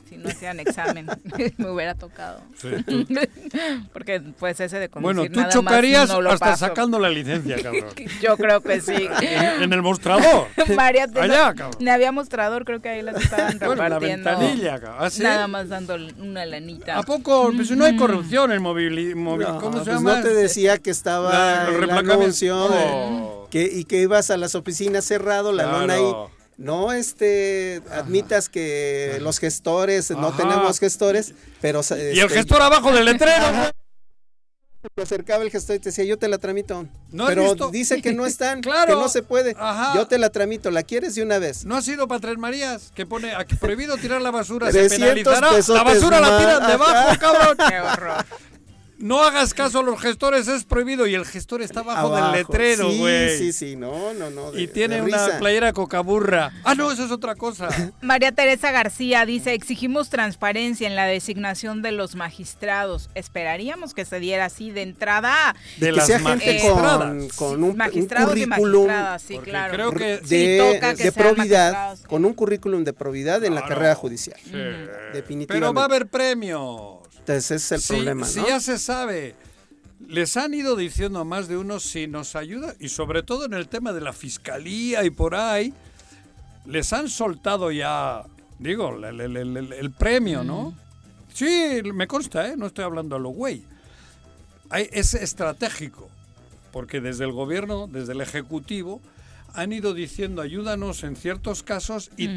si 0.07 0.17
no 0.17 0.29
hacían 0.29 0.59
examen, 0.59 1.07
me 1.57 1.69
hubiera 1.69 1.95
tocado. 1.95 2.41
Porque 3.93 4.21
pues 4.39 4.59
ese 4.59 4.79
de 4.79 4.89
conducir 4.89 5.31
Bueno, 5.31 5.49
tú 5.49 5.49
chocarías 5.51 6.09
hasta 6.09 6.57
sacando 6.57 6.99
la 6.99 7.09
licencia, 7.09 7.61
cabrón. 7.61 7.85
Yo 8.21 8.37
creo 8.37 8.61
que 8.61 8.81
sí. 8.81 9.07
En, 9.21 9.73
el 9.73 9.81
mostrador. 9.81 10.47
Allá, 10.77 11.53
cabrón. 11.53 11.71
Me 11.79 11.91
había 11.91 12.11
mostrador, 12.11 12.65
creo 12.65 12.81
que 12.81 12.89
ahí 12.89 13.01
las 13.01 13.17
estaban 13.17 13.59
repartiendo. 13.59 13.89
la 13.89 13.99
ventanilla, 13.99 14.79
cabrón. 14.79 14.97
¿Ah, 14.99 15.09
Nada 15.23 15.47
más 15.47 15.69
dando 15.69 15.95
una 16.19 16.45
lanita. 16.45 16.97
¿A 16.97 17.03
poco? 17.03 17.51
Pues 17.55 17.71
no 17.71 17.85
hay 17.85 17.95
corrupción 17.95 18.51
en 18.51 18.61
móvil. 18.61 19.13
¿Cómo 19.13 19.79
se 19.79 19.85
pues 19.85 19.87
llama? 19.87 20.17
no 20.17 20.21
te 20.21 20.33
decía 20.33 20.77
que 20.77 20.91
estaba 20.91 21.69
la, 21.69 21.99
anuncio 21.99 23.47
que, 23.49 23.63
y 23.63 23.85
que 23.85 24.01
ibas 24.01 24.29
a 24.29 24.37
las 24.37 24.55
oficinas 24.55 25.05
cerrado, 25.05 25.51
la 25.51 25.65
lona 25.65 25.95
ahí 25.95 26.13
no 26.57 26.93
este 26.93 27.81
admitas 27.91 28.49
que 28.49 29.17
los 29.21 29.39
gestores 29.39 30.11
no 30.11 30.31
tenemos 30.33 30.79
gestores, 30.79 31.33
pero 31.61 31.81
y 31.89 31.93
el 31.93 32.17
este, 32.19 32.29
gestor 32.29 32.61
abajo 32.61 32.91
del 32.91 33.05
letrero. 33.05 33.45
Se 34.95 35.01
acercaba 35.01 35.43
el 35.43 35.49
gestor 35.49 35.77
y 35.77 35.79
te 35.79 35.89
decía, 35.89 36.03
yo 36.03 36.19
te 36.19 36.27
la 36.27 36.37
tramito. 36.37 36.87
pero 37.25 37.55
dice 37.71 38.03
que 38.03 38.13
no 38.13 38.25
están, 38.27 38.61
claro. 38.61 38.93
que 38.93 39.01
no 39.01 39.09
se 39.09 39.23
puede. 39.23 39.55
Yo 39.95 40.07
te 40.07 40.19
la 40.19 40.29
tramito, 40.29 40.69
¿la 40.69 40.83
quieres 40.83 41.15
de 41.15 41.23
una 41.23 41.39
vez? 41.39 41.65
No 41.65 41.75
ha 41.75 41.81
sido 41.81 42.07
para 42.07 42.21
Tres 42.21 42.37
Marías, 42.37 42.91
que 42.93 43.05
pone 43.05 43.33
aquí 43.33 43.55
prohibido 43.55 43.97
tirar 43.97 44.21
la 44.21 44.31
basura, 44.31 44.71
se 44.71 44.87
penalizará. 44.89 45.49
La 45.67 45.83
basura 45.83 46.19
la 46.19 46.37
tiran 46.37 46.67
debajo, 46.67 47.19
cabrón. 47.19 47.57
Qué 47.67 47.79
horror. 47.79 48.25
No 48.97 49.23
hagas 49.23 49.53
caso 49.53 49.79
a 49.79 49.83
los 49.83 49.99
gestores, 49.99 50.47
es 50.47 50.63
prohibido. 50.63 51.07
Y 51.07 51.15
el 51.15 51.25
gestor 51.25 51.61
está 51.61 51.81
abajo, 51.81 52.15
del 52.15 52.31
letrero, 52.31 52.91
güey. 52.91 53.37
Sí, 53.37 53.51
sí, 53.51 53.53
sí, 53.53 53.75
no, 53.75 54.13
no, 54.13 54.29
no. 54.29 54.57
y 54.57 54.67
tiene 54.67 55.01
una 55.01 55.37
playera 55.39 55.73
cocaburra. 55.73 56.53
Ah, 56.63 56.75
no, 56.75 56.91
eso 56.91 57.05
es 57.05 57.11
otra 57.11 57.35
cosa. 57.35 57.69
María 58.01 58.31
Teresa 58.31 58.71
García 58.71 59.25
dice: 59.25 59.53
exigimos 59.53 60.09
transparencia 60.09 60.87
en 60.87 60.95
la 60.95 61.05
designación 61.05 61.81
de 61.81 61.91
los 61.91 62.15
magistrados. 62.15 63.09
Esperaríamos 63.15 63.93
que 63.93 64.05
se 64.05 64.19
diera 64.19 64.45
así 64.45 64.71
de 64.71 64.83
entrada. 64.83 65.55
De 65.77 65.91
las 65.91 66.07
gente 66.07 66.61
con, 67.35 67.63
un, 67.63 67.77
currículum 67.77 68.89
sí, 69.19 69.37
claro. 69.39 69.73
Creo 69.73 69.91
que 69.91 70.17
de, 70.19 71.11
probidad, 71.11 71.97
con 72.07 72.25
un 72.25 72.33
currículum 72.33 72.83
de 72.83 72.93
probidad 72.93 73.43
en 73.43 73.55
la 73.55 73.65
carrera 73.65 73.95
judicial. 73.95 74.39
Definitivamente. 75.13 75.47
Pero 75.47 75.73
va 75.73 75.81
a 75.81 75.85
haber 75.85 76.07
premios. 76.07 77.05
Ese 77.27 77.55
es 77.55 77.71
el 77.71 77.81
problema, 77.81 78.27
¿no? 78.27 78.59
Si 78.59 78.77
se 78.77 78.77
sabe. 78.85 79.35
Les 80.07 80.37
han 80.37 80.53
ido 80.53 80.75
diciendo 80.75 81.19
a 81.19 81.23
más 81.23 81.47
de 81.47 81.57
uno 81.57 81.79
si 81.79 82.07
nos 82.07 82.35
ayuda, 82.35 82.75
y 82.79 82.89
sobre 82.89 83.23
todo 83.23 83.45
en 83.45 83.53
el 83.53 83.67
tema 83.67 83.93
de 83.93 84.01
la 84.01 84.13
fiscalía 84.13 85.03
y 85.03 85.09
por 85.09 85.35
ahí, 85.35 85.73
les 86.65 86.93
han 86.93 87.09
soltado 87.09 87.71
ya, 87.71 88.23
digo, 88.59 88.97
el, 89.03 89.91
premio, 89.97 90.43
¿no? 90.43 90.73
Sí, 91.33 91.81
me 91.93 92.07
consta, 92.07 92.47
¿eh? 92.47 92.55
No 92.57 92.67
estoy 92.67 92.85
hablando 92.85 93.15
a 93.15 93.19
lo 93.19 93.29
güey. 93.29 93.63
Es 94.71 95.13
estratégico, 95.13 96.09
porque 96.71 97.01
desde 97.01 97.23
el 97.23 97.31
gobierno, 97.31 97.87
desde 97.87 98.13
el 98.13 98.21
ejecutivo, 98.21 99.01
han 99.53 99.71
ido 99.73 99.93
diciendo 99.93 100.41
ayúdanos 100.41 101.03
en 101.03 101.15
ciertos 101.15 101.63
casos 101.63 102.11
y 102.17 102.29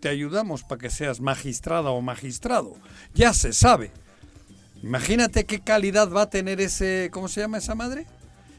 te 0.00 0.08
ayudamos 0.08 0.64
para 0.64 0.80
que 0.80 0.90
seas 0.90 1.20
magistrada 1.20 1.90
o 1.90 2.00
magistrado. 2.00 2.74
Ya 3.14 3.34
se 3.34 3.52
sabe. 3.52 3.92
Imagínate 4.82 5.44
qué 5.44 5.60
calidad 5.60 6.10
va 6.10 6.22
a 6.22 6.30
tener 6.30 6.60
ese, 6.60 7.10
¿cómo 7.12 7.28
se 7.28 7.40
llama 7.40 7.58
esa 7.58 7.74
madre? 7.74 8.06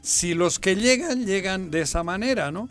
Si 0.02 0.34
los 0.34 0.58
que 0.58 0.76
llegan, 0.76 1.26
llegan 1.26 1.70
de 1.70 1.82
esa 1.82 2.02
manera, 2.02 2.50
¿no? 2.50 2.68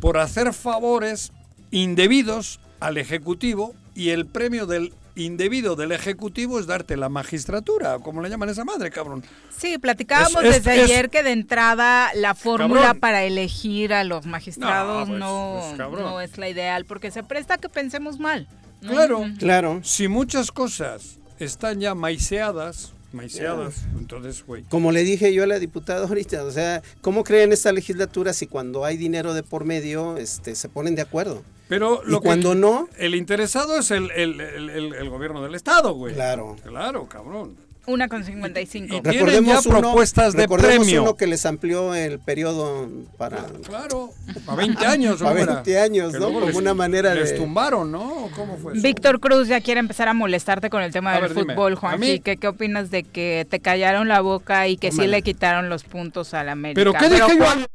Por 0.00 0.18
hacer 0.18 0.52
favores 0.52 1.32
indebidos 1.70 2.60
al 2.80 2.96
Ejecutivo 2.98 3.74
y 3.94 4.10
el 4.10 4.26
premio 4.26 4.66
del 4.66 4.92
indebido 5.18 5.74
del 5.74 5.92
Ejecutivo 5.92 6.60
es 6.60 6.66
darte 6.66 6.96
la 6.96 7.08
magistratura, 7.08 7.98
como 7.98 8.22
le 8.22 8.30
llaman 8.30 8.48
esa 8.48 8.64
madre, 8.64 8.90
cabrón. 8.90 9.24
Sí, 9.56 9.78
platicábamos 9.78 10.42
desde 10.42 10.70
ayer 10.82 11.10
que 11.10 11.22
de 11.22 11.32
entrada 11.32 12.10
la 12.14 12.34
fórmula 12.34 12.94
para 12.94 13.24
elegir 13.24 13.92
a 13.92 14.04
los 14.04 14.26
magistrados 14.26 15.08
no, 15.08 15.74
pues, 15.76 15.78
no, 15.78 16.20
es 16.20 16.38
la 16.38 16.48
ideal, 16.48 16.84
porque 16.84 17.10
se 17.10 17.24
presta 17.24 17.54
a 17.54 17.58
que 17.58 17.68
pensemos 17.68 18.18
mal. 18.18 18.46
Claro, 18.80 19.24
claro. 19.38 19.80
Si 19.82 20.06
muchas 20.06 20.52
cosas 20.52 21.18
están 21.38 21.80
ya 21.80 21.94
maiseadas, 21.94 22.92
maiseadas, 23.12 23.84
entonces, 23.98 24.44
güey. 24.46 24.64
Como 24.64 24.92
le 24.92 25.02
dije 25.02 25.32
yo 25.32 25.44
a 25.44 25.46
la 25.46 25.58
diputada 25.58 26.06
ahorita, 26.06 26.44
o 26.44 26.50
sea, 26.50 26.82
¿cómo 27.00 27.24
creen 27.24 27.52
esta 27.52 27.72
legislatura 27.72 28.32
si 28.32 28.46
cuando 28.46 28.84
hay 28.84 28.96
dinero 28.96 29.34
de 29.34 29.42
por 29.42 29.64
medio 29.64 30.16
este, 30.16 30.54
se 30.54 30.68
ponen 30.68 30.94
de 30.94 31.02
acuerdo? 31.02 31.42
Pero 31.68 32.02
lo 32.04 32.20
cuando 32.20 32.54
no. 32.54 32.88
El 32.96 33.14
interesado 33.14 33.78
es 33.78 33.90
el, 33.90 34.10
el, 34.12 34.40
el, 34.40 35.10
gobierno 35.10 35.42
del 35.42 35.54
Estado, 35.54 35.92
güey. 35.92 36.14
Claro. 36.14 36.56
Claro, 36.64 37.06
cabrón. 37.06 37.56
Una 37.88 38.06
con 38.08 38.22
55. 38.22 38.96
Y 38.96 39.00
tienen 39.00 39.46
ya 39.46 39.62
propuestas 39.62 40.34
de 40.34 40.46
premio. 40.46 41.02
uno 41.02 41.16
que 41.16 41.26
les 41.26 41.46
amplió 41.46 41.94
el 41.94 42.18
periodo 42.18 42.86
para... 43.16 43.46
Claro, 43.66 44.10
a 44.46 44.54
20 44.54 44.86
años. 44.86 45.22
A 45.22 45.32
20 45.32 45.80
años, 45.80 46.12
¿no? 46.12 46.30
Como 46.32 46.58
una 46.58 46.74
manera 46.74 47.14
les 47.14 47.34
tumbaron, 47.34 47.90
¿no? 47.90 48.28
¿Cómo 48.36 48.58
fue 48.58 48.74
eso? 48.74 48.82
Víctor 48.82 49.20
Cruz 49.20 49.48
ya 49.48 49.62
quiere 49.62 49.80
empezar 49.80 50.06
a 50.08 50.14
molestarte 50.14 50.68
con 50.68 50.82
el 50.82 50.92
tema 50.92 51.18
del 51.18 51.30
fútbol, 51.30 51.76
Juan. 51.76 51.98
¿Qué, 52.00 52.36
¿Qué 52.36 52.48
opinas 52.48 52.90
de 52.90 53.04
que 53.04 53.46
te 53.48 53.60
callaron 53.60 54.06
la 54.06 54.20
boca 54.20 54.68
y 54.68 54.76
que 54.76 54.92
sí 54.92 55.06
le 55.06 55.22
quitaron 55.22 55.70
los 55.70 55.84
puntos 55.84 56.34
a 56.34 56.44
la 56.44 56.52
América? 56.52 56.78
¿Pero 56.78 56.92
qué 56.92 57.08
dije 57.08 57.38
yo? 57.38 57.66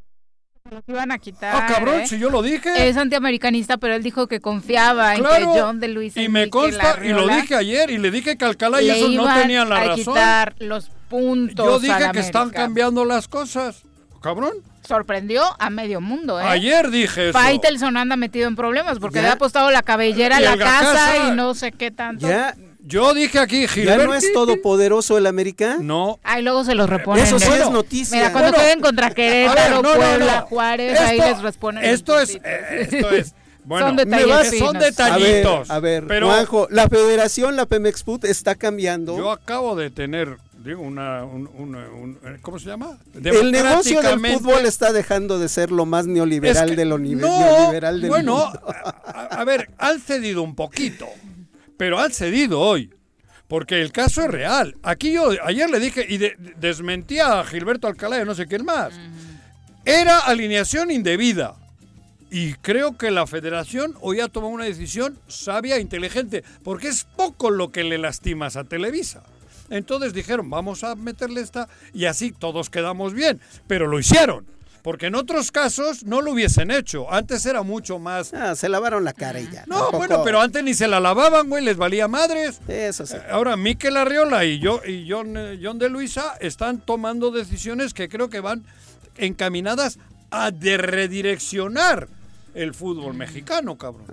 Los 0.71 0.83
iban 0.87 1.11
a 1.11 1.19
quitar. 1.19 1.53
Ah, 1.55 1.65
cabrón, 1.67 2.01
¿eh? 2.01 2.07
si 2.07 2.17
yo 2.17 2.29
lo 2.29 2.41
dije. 2.41 2.87
Es 2.87 2.95
antiamericanista, 2.95 3.77
pero 3.77 3.95
él 3.95 4.03
dijo 4.03 4.27
que 4.27 4.39
confiaba 4.39 5.13
en 5.15 5.23
que 5.23 5.43
John 5.45 5.79
de 5.81 5.89
Luis 5.89 6.15
Y 6.15 6.29
me 6.29 6.49
consta, 6.49 6.99
y 7.03 7.09
lo 7.09 7.27
dije 7.27 7.55
ayer, 7.55 7.89
y 7.89 7.97
le 7.97 8.11
dije 8.11 8.37
que 8.37 8.45
Alcalá 8.45 8.81
y 8.81 8.89
eso 8.89 9.09
no 9.09 9.33
tenían 9.33 9.69
la 9.69 9.75
a 9.77 9.83
razón. 9.83 9.95
quitar 10.13 10.55
los 10.59 10.89
puntos. 11.09 11.65
Yo 11.65 11.79
dije 11.79 12.11
que 12.13 12.19
están 12.19 12.43
América. 12.43 12.61
cambiando 12.61 13.03
las 13.05 13.27
cosas. 13.27 13.83
Cabrón. 14.21 14.53
Sorprendió 14.87 15.43
a 15.59 15.69
medio 15.69 15.99
mundo, 16.01 16.39
¿eh? 16.39 16.43
Ayer 16.45 16.89
dije 16.89 17.29
eso. 17.29 17.37
Faitelson 17.37 17.97
anda 17.97 18.15
metido 18.15 18.47
en 18.47 18.55
problemas 18.55 18.99
porque 18.99 19.15
Ya. 19.17 19.21
le 19.23 19.27
ha 19.29 19.33
apostado 19.33 19.69
la 19.69 19.81
cabellera 19.81 20.37
a 20.37 20.39
la 20.39 20.57
casa, 20.57 20.93
casa. 20.93 21.27
y 21.27 21.31
no 21.35 21.53
sé 21.55 21.71
qué 21.73 21.91
tanto. 21.91 22.27
Ya, 22.27 22.55
Yo 22.85 23.13
dije 23.13 23.39
aquí, 23.39 23.61
ya 23.61 23.67
Gilberto. 23.69 24.05
no 24.07 24.13
es 24.13 24.33
todopoderoso 24.33 25.17
el 25.17 25.25
América. 25.25 25.77
No. 25.79 26.19
Ay, 26.21 26.41
luego 26.43 26.65
se 26.65 26.75
los 26.75 26.89
reponen. 26.89 27.23
Eso 27.23 27.39
sí 27.39 27.45
Bueno, 27.47 27.63
es 27.65 27.71
noticia. 27.71 28.17
Mira, 28.17 28.31
cuando 28.33 28.51
Bueno, 28.51 28.63
queden 28.65 28.81
contra 28.81 29.11
Querétaro, 29.11 29.55
ver, 29.55 29.71
no, 29.71 29.81
no, 29.81 29.95
Puebla, 29.95 30.39
no. 30.41 30.47
Juárez, 30.47 30.99
ahí 30.99 31.17
les 31.17 31.41
responden. 31.41 31.85
Esto 31.85 32.19
es, 32.19 32.35
eh, 32.43 32.87
esto 32.91 33.09
es, 33.11 33.33
bueno, 33.63 33.87
Son 33.87 33.95
me 33.95 34.03
detalles 34.05 34.27
vas- 34.27 34.49
finos. 34.49 34.67
son 34.67 34.75
A 34.75 34.79
ver, 34.79 34.89
detallitos. 34.91 35.69
a 35.71 35.79
ver, 35.79 36.07
pero 36.07 36.27
Juanjo, 36.27 36.67
la 36.71 36.89
federación, 36.89 37.55
la 37.55 37.65
Pemex 37.65 38.03
Food, 38.03 38.25
está 38.25 38.55
cambiando. 38.55 39.15
yo 39.17 39.31
acabo 39.31 39.77
de 39.77 39.89
tener, 39.89 40.35
digo, 40.65 40.81
una, 40.81 41.23
un, 41.23 41.49
un- 41.57 41.75
un- 41.75 42.19
¿cómo 42.41 42.59
se 42.59 42.65
llama? 42.65 42.97
el 43.13 43.51
negocio 43.53 44.01
del 44.01 44.19
fútbol 44.19 44.65
está 44.65 44.91
dejando 44.91 45.39
de 45.39 45.47
ser 45.47 45.71
lo 45.71 45.85
más 45.85 46.05
neoliberal 46.05 46.65
Es 46.65 46.71
que- 46.71 46.75
de 46.75 46.83
lo 46.85 46.97
no, 46.97 47.05
neoliberal 47.05 48.01
del 48.01 48.09
bueno, 48.09 48.35
mundo. 48.35 48.61
a, 49.05 49.21
a 49.39 49.45
ver, 49.45 49.69
han 49.77 50.01
cedido 50.01 50.41
un 50.43 50.53
poquito, 50.55 51.07
pero 51.77 51.99
han 51.99 52.11
cedido 52.11 52.59
hoy. 52.59 52.93
Porque 53.47 53.81
el 53.81 53.91
caso 53.91 54.21
es 54.23 54.31
real. 54.31 54.75
Aquí 54.83 55.13
yo 55.13 55.29
ayer 55.43 55.69
le 55.69 55.79
dije 55.79 56.05
y 56.07 56.17
de- 56.17 56.35
desmentía 56.57 57.39
a 57.39 57.45
Gilberto 57.45 57.87
Alcalá 57.87 58.21
y 58.21 58.25
no 58.25 58.33
sé 58.35 58.47
quién 58.47 58.65
más. 58.65 58.93
Era 59.85 60.19
alineación 60.19 60.91
indebida. 60.91 61.55
Y 62.31 62.53
creo 62.55 62.97
que 62.97 63.11
la 63.11 63.27
federación 63.27 63.95
hoy 64.01 64.19
ha 64.19 64.27
tomado 64.27 64.53
una 64.53 64.63
decisión 64.65 65.19
sabia 65.27 65.75
e 65.75 65.81
inteligente, 65.81 66.43
porque 66.63 66.87
es 66.87 67.03
poco 67.03 67.51
lo 67.51 67.71
que 67.71 67.83
le 67.83 67.99
lastimas 67.99 68.55
a 68.55 68.63
Televisa. 68.63 69.21
Entonces 69.69 70.13
dijeron, 70.13 70.49
vamos 70.49 70.83
a 70.83 70.95
meterle 70.95 71.41
esta 71.41 71.69
y 71.93 72.05
así 72.05 72.31
todos 72.31 72.71
quedamos 72.71 73.13
bien. 73.13 73.39
Pero 73.67 73.85
lo 73.87 73.99
hicieron, 73.99 74.47
porque 74.83 75.07
en 75.07 75.15
otros 75.15 75.51
casos 75.51 76.03
no 76.03 76.21
lo 76.21 76.33
hubiesen 76.33 76.69
hecho. 76.69 77.11
Antes 77.11 77.45
era 77.47 77.63
mucho 77.63 77.97
más... 77.97 78.33
Ah, 78.33 78.55
se 78.55 78.69
lavaron 78.69 79.03
la 79.03 79.13
cara 79.13 79.39
y 79.39 79.49
ya. 79.49 79.63
No, 79.65 79.75
tampoco- 79.85 79.97
bueno, 79.97 80.21
pero 80.23 80.39
antes 80.41 80.63
ni 80.63 80.73
se 80.75 80.87
la 80.87 80.99
lavaban, 80.99 81.49
güey, 81.49 81.63
les 81.63 81.77
valía 81.77 82.07
madres. 82.07 82.59
Eso 82.67 83.05
sí. 83.07 83.15
Ahora, 83.31 83.55
Miquel 83.57 83.97
Arriola 83.97 84.45
y, 84.45 84.59
yo, 84.59 84.81
y 84.85 85.09
John, 85.09 85.35
eh, 85.37 85.57
John 85.63 85.79
de 85.79 85.89
Luisa 85.89 86.35
están 86.41 86.79
tomando 86.81 87.31
decisiones 87.31 87.93
que 87.95 88.09
creo 88.09 88.29
que 88.29 88.41
van 88.41 88.63
encaminadas 89.17 89.97
a 90.31 90.51
de 90.51 90.77
redireccionar 90.77 92.07
el 92.53 92.73
fútbol 92.73 93.13
mexicano, 93.15 93.77
cabrón. 93.77 94.05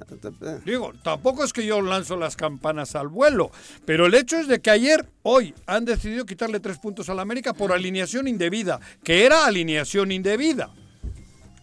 Digo, 0.65 0.93
tampoco 1.03 1.45
es 1.45 1.53
que 1.53 1.67
yo 1.67 1.81
lanzo 1.83 2.17
las 2.17 2.37
campanas 2.37 2.95
al 2.97 3.09
vuelo, 3.09 3.51
pero 3.85 4.07
el 4.07 4.15
hecho 4.15 4.39
es 4.39 4.49
de 4.49 4.61
que 4.61 4.71
ayer, 4.71 5.07
hoy, 5.23 5.55
han 5.67 5.85
decidido 5.85 6.25
quitarle 6.27 6.61
tres 6.61 6.79
puntos 6.79 7.09
a 7.09 7.15
la 7.15 7.23
América 7.23 7.53
por 7.53 7.73
alineación 7.73 8.29
indebida, 8.29 8.81
que 9.05 9.25
era 9.27 9.47
alineación 9.47 10.11
indebida. 10.13 10.71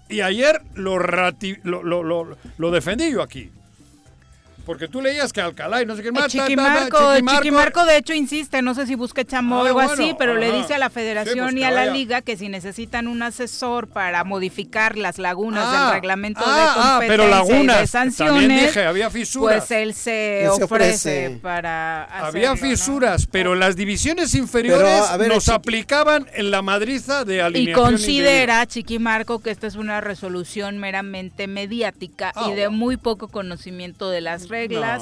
Y 0.09 0.21
ayer 0.21 0.61
lo, 0.75 0.95
rati- 0.97 1.59
lo, 1.63 1.83
lo, 1.83 2.01
lo- 2.03 2.37
lo 2.57 2.71
defendí 2.71 3.11
yo 3.11 3.21
aquí. 3.21 3.49
Porque 4.67 4.87
tú 4.87 5.01
leías 5.01 5.33
que 5.33 5.41
Alcalá 5.41 5.81
y 5.81 5.85
no 5.87 5.95
sé 5.95 6.01
qué 6.03 6.09
El 6.09 6.13
más. 6.13 6.23
ta, 6.23 6.27
ta, 6.27 6.37
ta, 6.37 6.43
Chiquimarco, 6.43 6.97
Chiquimarco- 7.41 7.85
de 7.85 7.97
hecho 7.97 8.13
insiste, 8.13 8.61
no 8.61 8.75
sé 8.75 8.85
si 8.85 8.93
busque 8.95 9.25
chamo 9.25 9.55
o 9.55 9.63
Ah, 9.63 9.67
algo 9.67 9.73
bueno, 9.75 9.91
así, 9.93 10.13
pero 10.19 10.35
le 10.35 10.51
dice 10.51 10.75
a 10.75 10.77
la 10.77 10.89
Sí, 10.89 10.93
federación 10.95 11.45
pues 11.51 11.55
y 11.55 11.63
a 11.63 11.71
la 11.71 11.79
vaya. 11.81 11.93
liga 11.93 12.21
que 12.21 12.35
si 12.37 12.49
necesitan 12.49 13.07
un 13.07 13.23
asesor 13.23 13.87
para 13.87 14.23
modificar 14.25 14.97
las 14.97 15.17
lagunas 15.19 15.63
Ah, 15.65 15.85
del 15.85 15.93
reglamento 15.93 16.41
ah, 16.45 16.53
de 16.55 16.61
ah, 16.61 16.73
competencia 16.75 17.07
pero 17.07 17.27
y 17.27 17.31
lagunas, 17.31 17.79
de 17.79 17.87
sanciones, 17.87 18.41
también 18.41 18.65
dije, 18.67 18.85
había 18.85 19.09
fisuras. 19.09 19.57
pues 19.67 19.71
él 19.71 19.93
se, 19.93 20.43
Él 20.43 20.51
se 20.57 20.63
ofrece, 20.65 21.25
ofrece. 21.27 21.39
para 21.41 22.03
Había 22.03 22.51
hacerlo, 22.51 22.55
¿no? 22.55 22.57
fisuras, 22.57 23.25
pero 23.25 23.55
las 23.55 23.77
divisiones 23.77 24.35
inferiores 24.35 24.83
Pero, 24.85 25.05
a 25.05 25.15
ver, 25.17 25.29
nos 25.29 25.47
Chiqui- 25.47 25.53
aplicaban 25.55 26.27
en 26.33 26.51
la 26.51 26.61
madriza 26.61 27.23
de 27.23 27.35
Y 27.37 27.39
alineación. 27.39 27.85
considera, 27.85 28.65
Chiquimarco, 28.65 29.39
que 29.39 29.51
esta 29.51 29.65
es 29.67 29.75
una 29.77 30.01
resolución 30.01 30.77
meramente 30.77 31.47
mediática 31.47 32.33
Ah, 32.35 32.49
y 32.51 32.53
de 32.55 32.67
muy 32.67 32.97
poco 32.97 33.29
conocimiento 33.29 34.09
de 34.09 34.19
las 34.19 34.41
reglas, 34.49 34.56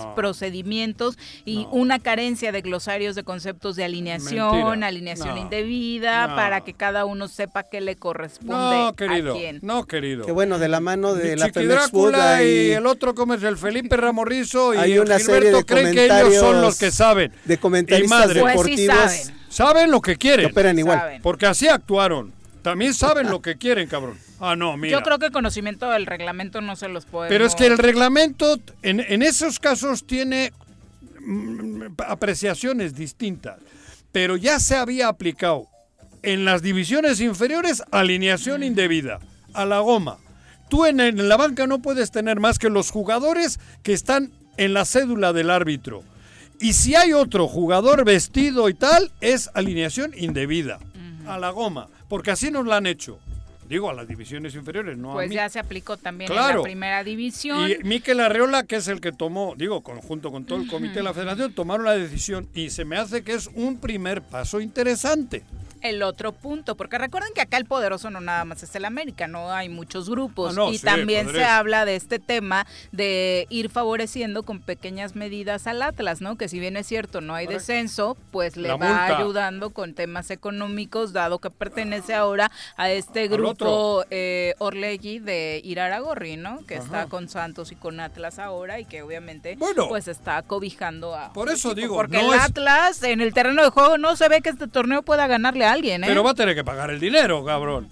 No. 0.06 0.16
procedimientos 0.16 1.18
y 1.46 1.68
una 1.72 2.00
carencia 2.00 2.52
de 2.52 2.62
glosarios 2.62 3.16
de 3.16 3.24
conceptos 3.24 3.76
de 3.76 3.84
alineación, 3.86 4.52
Mentira. 4.52 4.88
alineación 4.88 5.36
No. 5.36 5.42
indebida, 5.42 6.28
No. 6.28 6.36
para 6.36 6.62
que 6.62 6.74
cada 6.74 7.06
uno 7.06 7.28
sepa 7.28 7.64
qué 7.64 7.82
le 7.82 7.96
corresponde 7.96 8.54
No, 8.54 8.88
a 8.90 8.96
querido. 8.96 9.34
quién. 9.36 9.60
No, 9.62 9.86
querido. 9.86 10.26
Que 10.26 10.32
bueno, 10.32 10.60
de 10.60 10.68
la 10.68 10.80
mano 10.80 11.14
de 11.14 11.36
la 11.38 11.50
Food 11.52 11.68
Drácula 11.68 12.44
y 12.44 12.46
hay, 12.46 12.72
el 12.72 12.86
otro, 12.86 13.16
¿cómo 13.16 13.34
es? 13.34 13.44
El 13.44 13.58
Felipe 13.58 13.98
Ramorrizo 13.98 14.74
y 14.74 14.78
hay 14.78 14.94
el 14.94 15.00
una 15.02 15.20
serie 15.20 15.50
Gilberto 15.50 15.66
creen 15.66 15.94
que 15.94 16.06
ellos 16.06 16.36
son 16.36 16.62
los 16.62 16.78
que 16.78 16.92
saben. 16.92 17.32
de 17.46 17.54
Y 17.54 17.58
comentaristas 17.58 18.10
madre. 18.20 18.42
Pues 18.42 18.54
sí 18.64 18.76
deportivos 18.88 18.96
saben. 19.12 19.36
Saben 19.50 19.92
lo 19.92 20.02
que 20.02 20.16
quieren. 20.18 20.48
que 20.48 20.52
operan 20.52 20.78
igual. 20.78 21.00
Saben. 21.00 21.22
Porque 21.22 21.46
así 21.46 21.68
actuaron. 21.68 22.34
También 22.66 22.96
saben 22.96 23.30
lo 23.30 23.44
que 23.44 23.58
quieren, 23.58 23.88
cabrón. 23.88 24.18
Ah, 24.40 24.56
no, 24.56 24.76
mira. 24.76 24.98
Yo 24.98 25.04
creo 25.04 25.20
que 25.20 25.28
el 25.28 25.32
conocimiento 25.32 25.88
del 25.92 26.08
reglamento 26.08 26.62
no 26.62 26.76
se 26.76 26.90
los 26.90 27.06
puede. 27.06 27.30
Pero 27.30 27.46
es 27.46 27.54
que 27.54 27.68
el 27.68 27.78
reglamento 27.78 28.58
en, 28.82 29.02
en 29.02 29.22
esos 29.22 29.60
casos 29.60 30.08
tiene 30.08 30.52
mm, 31.20 31.84
apreciaciones 32.08 32.96
distintas. 32.96 33.60
Pero 34.12 34.36
ya 34.36 34.60
se 34.60 34.76
había 34.76 35.10
aplicado 35.10 35.68
en 36.24 36.44
las 36.44 36.64
divisiones 36.64 37.22
inferiores 37.22 37.84
alineación 37.92 38.64
indebida, 38.64 39.20
a 39.54 39.66
la 39.66 39.82
goma. 39.82 40.18
Tú 40.68 40.88
en, 40.88 41.00
en 41.00 41.30
la 41.30 41.38
banca 41.38 41.68
no 41.68 41.84
puedes 41.84 42.10
tener 42.10 42.40
más 42.40 42.58
que 42.58 42.72
los 42.72 42.90
jugadores 42.90 43.60
que 43.84 43.94
están 43.94 44.32
en 44.58 44.74
la 44.74 44.86
cédula 44.86 45.34
del 45.34 45.52
árbitro. 45.52 46.04
Y 46.60 46.74
si 46.74 46.96
hay 46.96 47.14
otro 47.14 47.48
jugador 47.48 48.06
vestido 48.06 48.70
y 48.70 48.74
tal, 48.74 49.12
es 49.22 49.52
alineación 49.54 50.14
indebida, 50.18 50.80
a 51.28 51.38
la 51.40 51.50
goma, 51.52 51.88
porque 52.08 52.32
así 52.32 52.52
nos 52.52 52.66
la 52.66 52.78
han 52.78 52.88
hecho. 52.88 53.20
Digo, 53.68 53.90
a 53.90 53.94
las 53.94 54.08
divisiones 54.08 54.54
inferiores, 54.54 54.96
no 54.96 55.12
a 55.12 55.14
Pues 55.16 55.30
mí. 55.30 55.36
ya 55.36 55.50
se 55.50 55.58
aplicó 55.58 55.98
también 55.98 56.30
en 56.32 56.38
Claro. 56.38 56.58
la 56.60 56.64
primera 56.64 57.04
división. 57.04 57.68
Y 57.68 57.84
Miquel 57.84 58.20
Arreola, 58.20 58.64
que 58.64 58.76
es 58.76 58.88
el 58.88 59.02
que 59.02 59.12
tomó, 59.12 59.56
digo, 59.58 59.82
conjunto 59.82 60.32
con 60.32 60.46
todo 60.46 60.60
el 60.62 60.68
comité 60.68 60.96
de 60.96 61.04
la 61.04 61.16
federación, 61.16 61.52
tomaron 61.54 61.84
la 61.86 61.94
decisión 61.94 62.48
y 62.54 62.70
se 62.70 62.86
me 62.86 62.96
hace 62.98 63.24
que 63.24 63.34
es 63.34 63.50
un 63.56 63.80
primer 63.80 64.22
paso 64.22 64.62
interesante. 64.62 65.42
El 65.90 66.04
otro 66.04 66.32
punto, 66.32 66.76
porque 66.76 66.98
recuerden 66.98 67.32
que 67.34 67.42
acá 67.42 67.58
el 67.58 67.66
poderoso 67.66 68.10
no 68.10 68.20
nada 68.22 68.46
más 68.46 68.64
es 68.64 68.76
el 68.76 68.86
América, 68.86 69.28
no 69.28 69.52
hay 69.52 69.70
muchos 69.70 70.10
grupos 70.10 70.52
Ah, 70.52 70.56
no, 70.56 70.72
y 70.72 70.78
sí, 70.78 70.86
también 70.86 71.32
se 71.32 71.44
habla 71.44 71.86
de 71.86 71.96
este 71.96 72.20
tema 72.20 72.66
de 72.92 73.48
ir 73.50 73.70
favoreciendo 73.70 74.44
con 74.44 74.60
pequeñas 74.60 75.16
medidas 75.16 75.68
al 75.68 75.82
Atlas, 75.82 76.22
¿no? 76.22 76.38
Que 76.38 76.48
si 76.50 76.60
bien 76.60 76.78
es 76.78 76.88
cierto 76.88 77.22
no 77.22 77.36
hay 77.36 77.48
descenso, 77.48 78.18
pues 78.32 78.58
le 78.58 78.68
La 78.70 78.76
va 78.78 78.88
multa. 78.88 79.18
ayudando 79.18 79.70
con 79.72 79.94
temas 79.94 80.30
económicos, 80.32 81.14
dado 81.14 81.40
que 81.40 81.50
pertenece 81.50 82.14
ahora 82.14 82.52
a 82.78 82.90
este 82.92 83.28
grupo 83.28 84.04
eh, 84.10 84.54
Orlegui 84.60 85.20
de 85.20 85.62
Iraragorri, 85.64 86.38
¿no? 86.38 86.66
Que 86.66 86.76
Ajá. 86.76 86.84
está 86.84 87.06
con 87.08 87.30
Santos 87.30 87.72
y 87.72 87.76
con 87.76 88.00
Atlas 88.00 88.40
ahora 88.40 88.80
y 88.80 88.86
que 88.86 89.02
obviamente 89.02 89.56
Bueno. 89.58 89.88
pues 89.88 90.08
está 90.08 90.42
cobijando 90.42 91.16
a 91.16 91.32
Por 91.34 91.50
eso 91.50 91.70
equipo, 91.70 91.82
digo, 91.82 91.96
porque 91.96 92.18
no 92.22 92.34
el 92.34 92.40
es- 92.40 92.46
Atlas 92.46 93.04
en 93.04 93.22
el 93.22 93.34
terreno 93.34 93.64
de 93.64 93.70
juego 93.70 93.98
no 93.98 94.16
se 94.16 94.28
ve 94.30 94.42
que 94.42 94.50
este 94.50 94.68
torneo 94.68 95.02
pueda 95.04 95.28
ganarle 95.28 95.66
a 95.66 95.72
¿eh? 96.04 96.08
Pero 96.08 96.24
va 96.24 96.32
a 96.32 96.36
tener 96.36 96.56
que 96.56 96.64
pagar 96.64 96.90
el 96.90 97.00
dinero, 97.00 97.44
cabrón. 97.44 97.90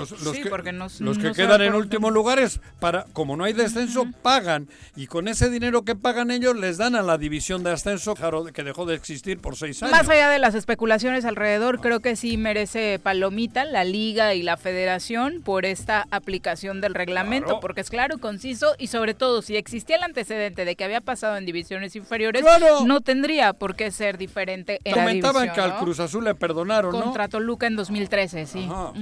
Los, 0.00 0.22
los 0.22 0.36
Sí, 0.36 0.42
que, 0.42 0.48
porque 0.50 0.72
no- 0.72 0.84
los 0.84 1.00
no 1.00 1.12
que 1.12 1.20
se 1.20 1.28
va 1.28 1.34
quedan 1.56 1.62
en 1.62 1.74
últimos 1.74 2.12
lugares, 2.12 2.60
para, 2.78 3.04
como 3.12 3.36
no 3.36 3.44
hay 3.44 3.52
descenso, 3.52 4.04
pagan. 4.22 4.68
Y 4.96 5.06
con 5.06 5.28
ese 5.28 5.50
dinero 5.50 5.82
que 5.82 5.94
pagan 5.96 6.30
ellos, 6.30 6.56
les 6.56 6.78
dan 6.78 6.94
a 6.96 7.02
la 7.02 7.18
división 7.18 7.62
de 7.62 7.70
ascenso 7.72 8.14
que 8.52 8.62
dejó 8.62 8.86
de 8.86 8.94
existir 8.94 9.38
por 9.38 9.56
seis 9.56 9.82
años. 9.82 9.92
Más 9.92 10.08
allá 10.08 10.28
de 10.28 10.38
las 10.38 10.54
especulaciones 10.54 11.24
alrededor, 11.24 11.80
creo 11.80 12.00
que 12.00 12.16
sí 12.16 12.36
merece 12.36 12.98
palomita 13.02 13.64
la 13.64 13.84
liga 13.84 14.34
y 14.34 14.42
la 14.42 14.56
federación 14.56 15.42
por 15.42 15.64
esta 15.64 16.06
aplicación 16.10 16.80
del 16.80 16.94
reglamento, 16.94 17.46
Claro. 17.46 17.60
porque 17.60 17.80
es 17.80 17.90
claro, 17.90 18.18
conciso 18.18 18.74
y 18.78 18.86
sobre 18.88 19.14
todo 19.14 19.42
si 19.42 19.56
existía 19.56 19.96
el 19.96 20.02
antecedente 20.02 20.64
de 20.64 20.76
que 20.76 20.84
había 20.84 21.00
pasado 21.00 21.36
en 21.36 21.46
divisiones 21.46 21.96
inferiores, 21.96 22.42
Claro. 22.42 22.84
no 22.84 23.00
tendría 23.00 23.52
por 23.52 23.74
qué 23.76 23.90
ser 23.90 24.18
diferente 24.18 24.80
en 24.84 24.92
la 24.96 25.02
Comentaban 25.04 25.42
división, 25.44 25.54
que 25.68 25.72
al. 25.74 25.78
Cruz 25.80 26.00
Azul 26.00 26.24
le 26.24 26.34
perdonaron, 26.34 26.92
¿no? 26.92 27.02
Contra 27.04 27.28
Toluca 27.28 27.66
en 27.66 27.76
2013, 27.76 28.46
sí. 28.46 28.66
Ajá. 28.70 28.92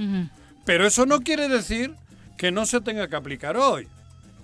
Pero 0.65 0.85
eso 0.85 1.05
no 1.05 1.21
quiere 1.21 1.47
decir 1.47 1.93
que 2.37 2.51
no 2.51 2.65
se 2.65 2.81
tenga 2.81 3.07
que 3.07 3.15
aplicar 3.15 3.57
hoy. 3.57 3.87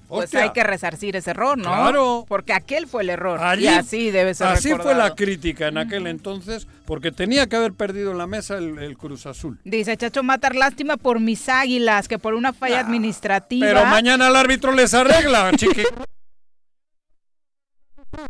pues 0.08 0.34
hay 0.36 0.52
que 0.52 0.64
resarcir 0.64 1.16
ese 1.16 1.32
error, 1.32 1.58
¿no? 1.58 1.64
Claro. 1.64 2.26
Porque 2.28 2.54
aquel 2.54 2.88
fue 2.88 3.04
el 3.04 3.10
error. 3.10 3.40
y 3.60 3.68
así 3.68 4.12
debe 4.12 4.34
ser 4.34 4.48
Así 4.48 4.74
fue 4.74 4.96
la 4.96 5.16
crítica 5.16 5.68
en 5.68 5.78
aquel 5.78 6.08
entonces, 6.08 6.68
porque 6.86 7.12
tenía 7.12 7.48
que 7.48 7.56
haber 7.56 7.74
perdido 7.74 8.12
en 8.12 8.18
la 8.18 8.28
mesa 8.28 8.58
el, 8.58 8.98
Cruz 8.98 9.26
Azul. 9.26 9.60
Dice 9.64 9.96
Chacho 9.98 10.24
Matar, 10.24 10.56
lástima 10.56 10.98
por 10.98 11.20
mis 11.20 11.48
águilas, 11.50 12.08
que 12.08 12.20
por 12.20 12.34
una 12.34 12.54
falla 12.54 12.80
administrativa. 12.80 13.66
Pero 13.66 13.86
mañana 13.86 14.28
el 14.28 14.36
árbitro 14.36 14.72
les 14.72 14.94
arregla, 14.94 15.52
chiqui 15.56 15.84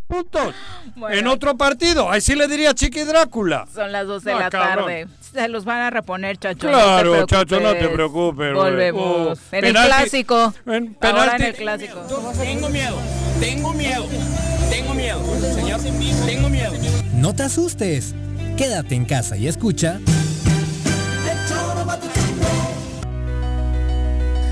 puntos. 0.08 0.56
En 1.10 1.28
otro 1.28 1.58
partido, 1.58 2.10
ahí 2.10 2.22
sí 2.22 2.36
le 2.36 2.48
diría 2.48 2.74
Chiqui 2.74 3.04
Drácula. 3.04 3.68
Son 3.74 3.92
las 3.92 4.08
12 4.08 4.30
de 4.30 4.36
la 4.36 4.50
tarde. 4.50 5.08
Se 5.36 5.50
los 5.50 5.66
van 5.66 5.82
a 5.82 5.90
reponer, 5.90 6.38
chacho. 6.38 6.70
Claro, 6.70 7.14
no 7.14 7.26
chacho, 7.26 7.60
no 7.60 7.74
te 7.74 7.90
preocupes. 7.90 8.54
Volvemos. 8.54 9.38
en 9.52 9.66
el 9.66 9.74
clásico. 9.74 10.54
En, 10.66 10.96
Ahora 11.02 11.36
en 11.36 11.44
el 11.44 11.54
clásico. 11.56 12.00
Tengo 12.40 12.70
miedo, 12.70 12.98
tengo 13.42 13.74
miedo, 13.74 14.08
tengo 14.70 14.94
miedo, 14.94 15.22
señor, 15.54 15.82
tengo 16.26 16.50
miedo. 16.50 16.72
No 17.16 17.36
te 17.36 17.44
asustes. 17.44 18.16
Quédate 18.56 18.96
en 18.96 19.04
casa 19.04 19.36
y 19.36 19.50
escucha. 19.50 20.00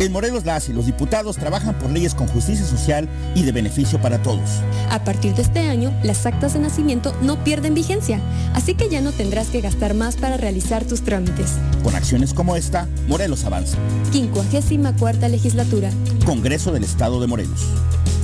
En 0.00 0.12
Morelos 0.12 0.44
las 0.44 0.68
y 0.68 0.72
los 0.72 0.86
diputados 0.86 1.36
trabajan 1.36 1.76
por 1.76 1.90
leyes 1.90 2.14
con 2.14 2.28
justicia 2.28 2.64
social 2.64 3.08
y 3.34 3.42
de 3.42 3.50
beneficio 3.50 4.00
para 4.00 4.22
todos. 4.22 4.48
A 4.90 5.02
partir 5.02 5.34
de 5.34 5.42
este 5.42 5.68
año, 5.68 5.92
las 6.04 6.24
actas 6.24 6.54
de 6.54 6.60
nacimiento 6.60 7.14
no 7.20 7.42
pierden 7.42 7.74
vigencia, 7.74 8.20
así 8.54 8.74
que 8.74 8.88
ya 8.88 9.00
no 9.00 9.10
tendrás 9.10 9.48
que 9.48 9.60
gastar 9.60 9.94
más 9.94 10.16
para 10.16 10.36
realizar 10.36 10.84
tus 10.84 11.02
trámites. 11.02 11.54
Con 11.82 11.96
acciones 11.96 12.32
como 12.32 12.54
esta, 12.54 12.86
Morelos 13.08 13.44
avanza. 13.44 13.76
54 14.12 15.28
legislatura. 15.28 15.90
Congreso 16.24 16.72
del 16.72 16.84
Estado 16.84 17.20
de 17.20 17.26
Morelos. 17.26 17.60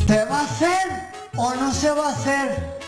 ¿Se 0.06 0.24
va 0.26 0.40
a 0.40 0.44
hacer 0.44 0.78
o 1.36 1.54
no 1.54 1.72
se 1.72 1.90
va 1.90 2.08
a 2.08 2.12
hacer 2.12 2.78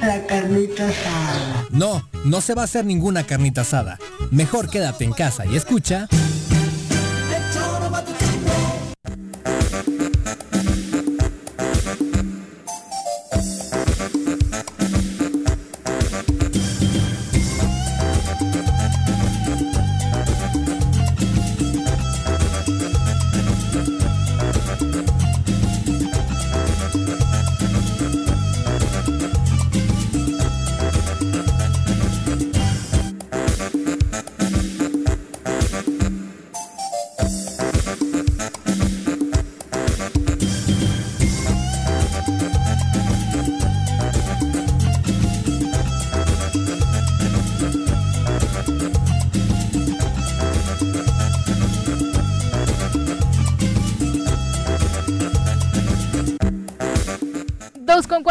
la 0.00 0.26
carnita 0.26 0.88
asada? 0.88 1.66
No, 1.70 2.08
no 2.24 2.40
se 2.40 2.54
va 2.54 2.62
a 2.62 2.64
hacer 2.64 2.84
ninguna 2.84 3.24
carnita 3.24 3.60
asada. 3.60 3.98
Mejor 4.30 4.68
quédate 4.68 5.04
en 5.04 5.12
casa 5.12 5.46
y 5.46 5.56
escucha. 5.56 6.08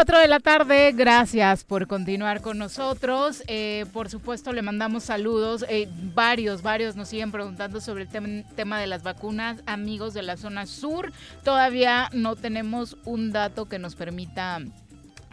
4 0.02 0.18
de 0.18 0.28
la 0.28 0.39
tarde, 0.39 0.93
gracias 0.93 1.64
por 1.64 1.86
continuar 1.86 2.41
con 2.41 2.58
nosotros. 2.58 3.43
Eh, 3.45 3.86
por 3.93 4.10
supuesto, 4.10 4.52
le 4.52 4.64
mandamos 4.64 5.04
saludos. 5.04 5.64
Eh, 5.70 5.88
varios, 6.16 6.64
varios 6.64 6.95
nos 6.95 7.08
siguen 7.08 7.32
preguntando 7.32 7.80
sobre 7.80 8.06
el 8.06 8.43
tema 8.56 8.80
de 8.80 8.88
las 8.88 9.04
vacunas. 9.04 9.62
Amigos 9.68 10.16
de 10.16 10.24
la 10.24 10.38
zona 10.38 10.66
sur, 10.66 11.14
todavía 11.43 12.10
no 12.14 12.36
tenemos 12.36 12.97
un 13.06 13.32
dato 13.32 13.70
que 13.70 13.78
nos 13.78 13.93
permita 13.93 14.62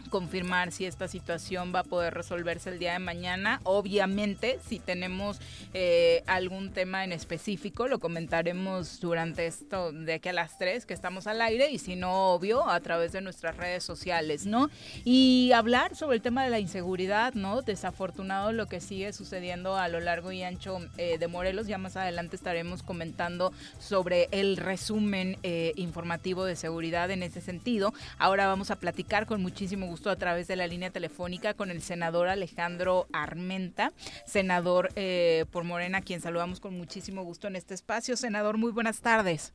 confirmar 0.09 0.71
si 0.71 0.85
esta 0.85 1.07
situación 1.07 1.73
va 1.73 1.79
a 1.79 1.83
poder 1.83 2.13
resolverse 2.13 2.69
el 2.69 2.79
día 2.79 2.93
de 2.93 2.99
mañana. 2.99 3.61
Obviamente, 3.63 4.59
si 4.67 4.79
tenemos 4.79 5.39
eh, 5.73 6.23
algún 6.27 6.71
tema 6.71 7.03
en 7.03 7.11
específico, 7.11 7.87
lo 7.87 7.99
comentaremos 7.99 8.99
durante 8.99 9.45
esto 9.45 9.91
de 9.91 10.13
aquí 10.13 10.29
a 10.29 10.33
las 10.33 10.57
3 10.57 10.85
que 10.85 10.93
estamos 10.93 11.27
al 11.27 11.41
aire 11.41 11.69
y 11.71 11.77
si 11.77 11.95
no, 11.95 12.33
obvio, 12.33 12.69
a 12.69 12.79
través 12.79 13.11
de 13.11 13.21
nuestras 13.21 13.57
redes 13.57 13.83
sociales, 13.83 14.45
¿no? 14.45 14.69
Y 15.05 15.51
hablar 15.53 15.95
sobre 15.95 16.17
el 16.17 16.21
tema 16.21 16.43
de 16.43 16.49
la 16.49 16.59
inseguridad, 16.59 17.33
¿no? 17.33 17.61
Desafortunado 17.61 18.51
lo 18.51 18.65
que 18.67 18.81
sigue 18.81 19.13
sucediendo 19.13 19.77
a 19.77 19.87
lo 19.87 19.99
largo 19.99 20.31
y 20.31 20.43
ancho 20.43 20.79
eh, 20.97 21.17
de 21.17 21.27
Morelos. 21.27 21.67
Ya 21.67 21.77
más 21.77 21.95
adelante 21.95 22.35
estaremos 22.35 22.83
comentando 22.83 23.53
sobre 23.79 24.27
el 24.31 24.57
resumen 24.57 25.37
eh, 25.43 25.73
informativo 25.75 26.45
de 26.45 26.55
seguridad 26.55 27.11
en 27.11 27.23
ese 27.23 27.41
sentido. 27.41 27.93
Ahora 28.17 28.47
vamos 28.47 28.71
a 28.71 28.75
platicar 28.77 29.25
con 29.25 29.41
muchísimo 29.41 29.85
gusto 29.85 29.98
gusto 29.99 30.11
a 30.11 30.15
través 30.15 30.47
de 30.47 30.55
la 30.55 30.65
línea 30.65 30.91
telefónica 30.91 31.53
con 31.53 31.71
el 31.71 31.81
senador 31.81 32.29
Alejandro 32.29 33.07
Armenta, 33.11 33.91
senador 34.25 34.91
eh, 34.95 35.43
por 35.51 35.65
Morena, 35.65 35.99
quien 35.99 36.21
saludamos 36.21 36.61
con 36.61 36.77
muchísimo 36.77 37.23
gusto 37.23 37.47
en 37.47 37.57
este 37.57 37.73
espacio. 37.73 38.15
Senador, 38.15 38.57
muy 38.57 38.71
buenas 38.71 39.01
tardes. 39.01 39.53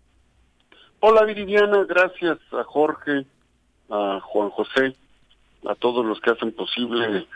Hola 1.00 1.24
Viridiana, 1.24 1.84
gracias 1.84 2.38
a 2.52 2.62
Jorge, 2.62 3.24
a 3.88 4.20
Juan 4.22 4.50
José, 4.50 4.94
a 5.66 5.74
todos 5.76 6.04
los 6.04 6.20
que 6.20 6.32
hacen 6.32 6.52
posible 6.52 7.26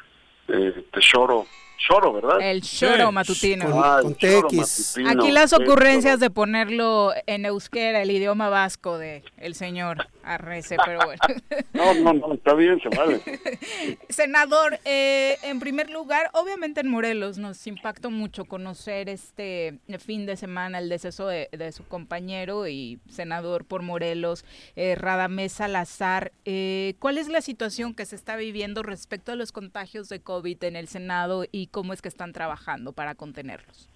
eh, 0.49 0.85
Tesoro 0.93 1.47
choro, 1.79 2.13
¿verdad? 2.13 2.41
El 2.41 2.63
choro 2.63 3.11
matutino. 3.13 3.83
Ah, 3.83 4.01
Con 4.03 4.17
choro 4.17 4.49
matutino. 4.53 5.11
Aquí 5.11 5.31
las 5.31 5.53
ocurrencias 5.53 6.21
de 6.21 6.31
ponerlo 6.31 7.13
en 7.27 7.47
euskera, 7.47 8.03
el 8.03 8.11
idioma 8.11 8.51
vasco 8.51 8.99
de 8.99 9.23
el 9.39 9.55
señor 9.55 10.09
Arrece, 10.23 10.77
pero 10.85 11.01
bueno. 11.05 11.21
No, 11.73 11.95
no, 11.95 12.13
no, 12.13 12.35
está 12.35 12.55
bien, 12.55 12.81
se 12.81 12.89
vale. 12.89 13.21
Senador, 14.09 14.81
eh, 14.85 15.39
en 15.43 15.61
primer 15.61 15.91
lugar, 15.91 16.29
obviamente 16.33 16.81
en 16.81 16.89
Morelos 16.89 17.39
nos 17.39 17.65
impactó 17.67 18.11
mucho 18.11 18.45
conocer 18.45 19.09
este 19.09 19.79
fin 19.99 20.27
de 20.27 20.37
semana 20.37 20.79
el 20.81 20.89
deceso 20.89 21.29
de, 21.29 21.49
de 21.53 21.73
su 21.73 21.85
compañero 21.87 22.67
y 22.67 22.99
senador 23.09 23.65
por 23.65 23.83
Morelos, 23.83 24.45
eh, 24.77 24.97
Radamés 24.97 25.53
Salazar. 25.53 26.33
Eh, 26.45 26.95
¿Cuál 26.99 27.19
es 27.19 27.29
la 27.29 27.41
situación 27.41 27.95
que 27.95 28.07
se 28.07 28.17
está 28.17 28.37
viviendo 28.37 28.83
respecto 28.83 29.33
a 29.33 29.37
los 29.37 29.53
contagios 29.53 30.09
de 30.09 30.21
COVID 30.21 30.63
en 30.65 30.77
el 30.77 30.89
Senado 30.89 31.45
y 31.51 31.68
cómo 31.71 31.93
es 31.93 32.03
que 32.03 32.09
están 32.09 32.33
trabajando 32.33 32.93
para 32.93 33.15
contenerlos? 33.15 33.89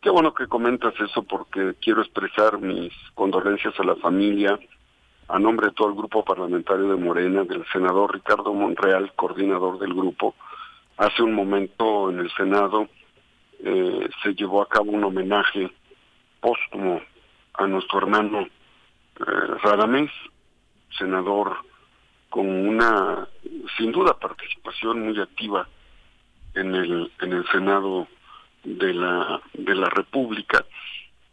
Qué 0.00 0.10
bueno 0.10 0.32
que 0.32 0.46
comentas 0.46 0.94
eso 1.00 1.22
porque 1.22 1.74
quiero 1.80 2.00
expresar 2.00 2.58
mis 2.58 2.92
condolencias 3.14 3.78
a 3.78 3.84
la 3.84 3.96
familia, 3.96 4.58
a 5.28 5.38
nombre 5.38 5.68
de 5.68 5.74
todo 5.74 5.88
el 5.88 5.94
grupo 5.94 6.24
parlamentario 6.24 6.88
de 6.88 6.96
Morena, 6.96 7.44
del 7.44 7.64
senador 7.72 8.14
Ricardo 8.14 8.54
Monreal, 8.54 9.12
coordinador 9.14 9.78
del 9.78 9.92
grupo. 9.92 10.34
Hace 10.96 11.22
un 11.22 11.34
momento 11.34 12.10
en 12.10 12.20
el 12.20 12.30
Senado 12.32 12.88
eh, 13.58 14.08
se 14.22 14.34
llevó 14.34 14.62
a 14.62 14.68
cabo 14.68 14.92
un 14.92 15.04
homenaje 15.04 15.70
póstumo 16.40 17.00
a 17.54 17.66
nuestro 17.66 17.98
hermano 17.98 18.40
eh, 18.40 20.08
senador 20.98 21.56
con 22.28 22.48
una, 22.48 23.28
sin 23.76 23.92
duda, 23.92 24.18
participación 24.18 25.04
muy 25.04 25.20
activa 25.20 25.68
en 26.54 26.74
el, 26.74 27.12
en 27.20 27.32
el 27.32 27.46
Senado 27.48 28.08
de 28.64 28.94
la, 28.94 29.40
de 29.54 29.74
la 29.74 29.88
República. 29.88 30.64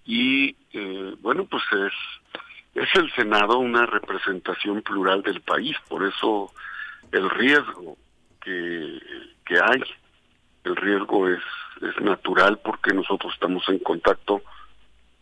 Y 0.05 0.55
eh, 0.73 1.15
bueno, 1.21 1.45
pues 1.45 1.63
es 1.73 1.93
es 2.77 2.93
el 2.93 3.11
Senado 3.13 3.57
una 3.57 3.87
representación 3.87 4.83
plural 4.83 5.23
del 5.23 5.41
país, 5.41 5.75
por 5.87 6.03
eso 6.03 6.51
el 7.11 7.27
riesgo 7.27 7.97
que, 8.39 8.99
que 9.45 9.55
hay, 9.55 9.81
el 10.63 10.75
riesgo 10.75 11.27
es, 11.27 11.41
es 11.81 11.99
natural 12.01 12.59
porque 12.59 12.93
nosotros 12.93 13.33
estamos 13.33 13.67
en 13.69 13.79
contacto 13.79 14.43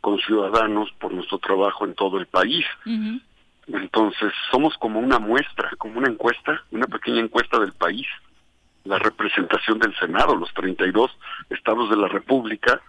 con 0.01 0.19
ciudadanos 0.19 0.91
por 0.99 1.13
nuestro 1.13 1.37
trabajo 1.37 1.85
en 1.85 1.95
todo 1.95 2.19
el 2.19 2.27
país. 2.27 2.65
Entonces, 3.67 4.33
somos 4.51 4.75
como 4.77 4.99
una 4.99 5.17
muestra, 5.17 5.71
como 5.77 5.97
una 5.97 6.09
encuesta, 6.09 6.61
una 6.71 6.87
pequeña 6.87 7.21
encuesta 7.21 7.57
del 7.57 7.71
país, 7.71 8.05
la 8.85 8.99
representación 8.99 9.79
del 9.79 9.95
Senado, 9.97 10.35
los 10.35 10.53
32 10.53 11.11
estados 11.49 11.89
de 11.89 11.97
la 11.97 12.07
República, 12.07 12.81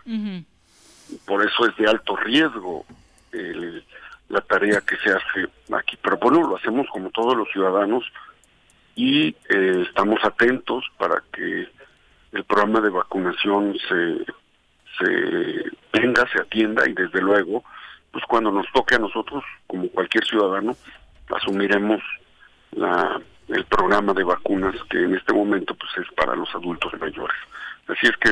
por 1.25 1.45
eso 1.45 1.67
es 1.67 1.77
de 1.77 1.89
alto 1.89 2.17
riesgo 2.17 2.85
el 3.33 3.85
la 4.29 4.41
tarea 4.41 4.81
que 4.81 4.97
se 4.97 5.11
hace 5.11 5.49
aquí. 5.73 5.97
Pero 6.03 6.19
bueno, 6.19 6.49
lo 6.49 6.57
hacemos 6.57 6.87
como 6.89 7.11
todos 7.11 7.37
los 7.37 7.49
ciudadanos 7.51 8.05
y 8.95 9.29
eh, 9.29 9.85
estamos 9.87 10.25
atentos 10.25 10.85
para 10.97 11.23
que 11.33 11.69
el 12.33 12.45
programa 12.45 12.81
de 12.81 12.91
vacunación 12.91 13.77
se, 13.89 14.25
se 14.99 15.71
tenga, 15.93 16.27
se 16.33 16.41
atienda 16.41 16.89
y 16.89 16.93
desde 16.93 17.21
luego, 17.21 17.63
pues 18.11 18.25
cuando 18.27 18.51
nos 18.51 18.67
toque 18.73 18.97
a 18.97 18.99
nosotros, 18.99 19.45
como 19.67 19.89
cualquier 19.89 20.25
ciudadano, 20.25 20.77
asumiremos 21.29 22.01
la, 22.73 23.21
el 23.49 23.65
programa 23.65 24.13
de 24.13 24.25
vacunas 24.25 24.75
que 24.91 25.03
en 25.03 25.15
este 25.15 25.33
momento 25.33 25.75
pues 25.75 26.07
es 26.07 26.15
para 26.15 26.35
los 26.35 26.53
adultos 26.55 26.93
mayores. 27.01 27.37
Así 27.89 28.07
es 28.07 28.17
que 28.17 28.31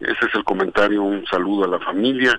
ese 0.00 0.26
es 0.26 0.34
el 0.34 0.44
comentario, 0.44 1.02
un 1.02 1.24
saludo 1.26 1.64
a 1.64 1.68
la 1.68 1.78
familia 1.78 2.38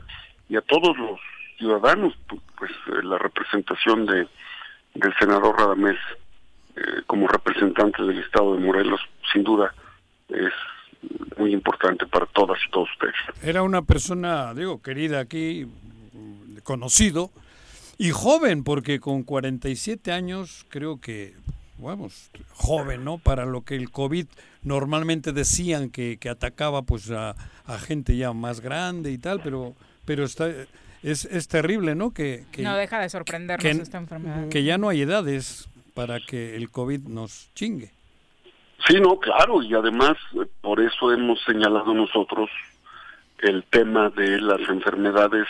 y 0.50 0.58
a 0.58 0.62
todos 0.62 0.98
los 0.98 1.20
ciudadanos, 1.58 2.14
pues 2.58 2.72
eh, 2.72 3.04
la 3.04 3.18
representación 3.18 4.06
de 4.06 4.28
del 4.94 5.14
senador 5.18 5.58
Radamés 5.58 5.98
eh, 6.76 6.82
como 7.08 7.28
representante 7.28 8.04
del 8.04 8.20
Estado 8.20 8.56
de 8.56 8.62
Morelos, 8.62 9.00
sin 9.32 9.44
duda, 9.44 9.74
es 10.30 10.54
muy 11.38 11.54
importante 11.54 12.06
para 12.06 12.26
todas 12.28 12.60
y 12.68 12.72
todos 12.72 12.90
ustedes. 12.92 13.16
Era 13.42 13.64
una 13.64 13.82
persona, 13.82 14.54
digo, 14.54 14.82
querida 14.82 15.20
aquí, 15.20 15.68
conocido 16.64 17.32
y 17.98 18.12
joven, 18.12 18.64
porque 18.64 19.00
con 19.00 19.24
47 19.24 20.12
años 20.12 20.66
creo 20.70 21.02
que, 21.02 21.34
vamos, 21.82 22.32
joven, 22.54 23.04
¿no? 23.04 23.18
Para 23.18 23.46
lo 23.46 23.62
que 23.62 23.76
el 23.76 23.92
COVID 23.92 24.28
normalmente 24.64 25.34
decían 25.34 25.90
que, 25.90 26.18
que 26.18 26.30
atacaba 26.30 26.84
pues 26.84 27.12
a, 27.12 27.36
a 27.66 27.78
gente 27.78 28.16
ya 28.16 28.34
más 28.34 28.62
grande 28.62 29.12
y 29.12 29.18
tal, 29.18 29.42
pero, 29.42 29.74
pero 30.06 30.24
está 30.24 30.48
es, 31.04 31.26
es 31.26 31.48
terrible, 31.48 31.96
¿no? 31.96 32.12
Que, 32.12 32.46
que 32.52 32.62
no 32.62 32.76
deja 32.76 33.00
de 33.00 33.10
sorprendernos 33.10 33.64
que, 33.64 33.82
esta 33.82 33.98
enfermedad. 33.98 34.50
Que 34.50 34.64
ya 34.64 34.78
no 34.78 34.90
hay 34.90 35.02
edades 35.02 35.68
para 35.94 36.20
que 36.20 36.56
el 36.56 36.70
COVID 36.70 37.02
nos 37.08 37.50
chingue. 37.54 37.92
Sí, 38.88 39.00
no, 39.00 39.20
claro, 39.20 39.62
y 39.62 39.74
además 39.74 40.18
eh, 40.34 40.46
por 40.62 40.80
eso 40.80 41.12
hemos 41.12 41.40
señalado 41.44 41.94
nosotros 41.94 42.50
el 43.40 43.64
tema 43.66 44.10
de 44.10 44.40
las 44.40 44.62
enfermedades 44.70 45.48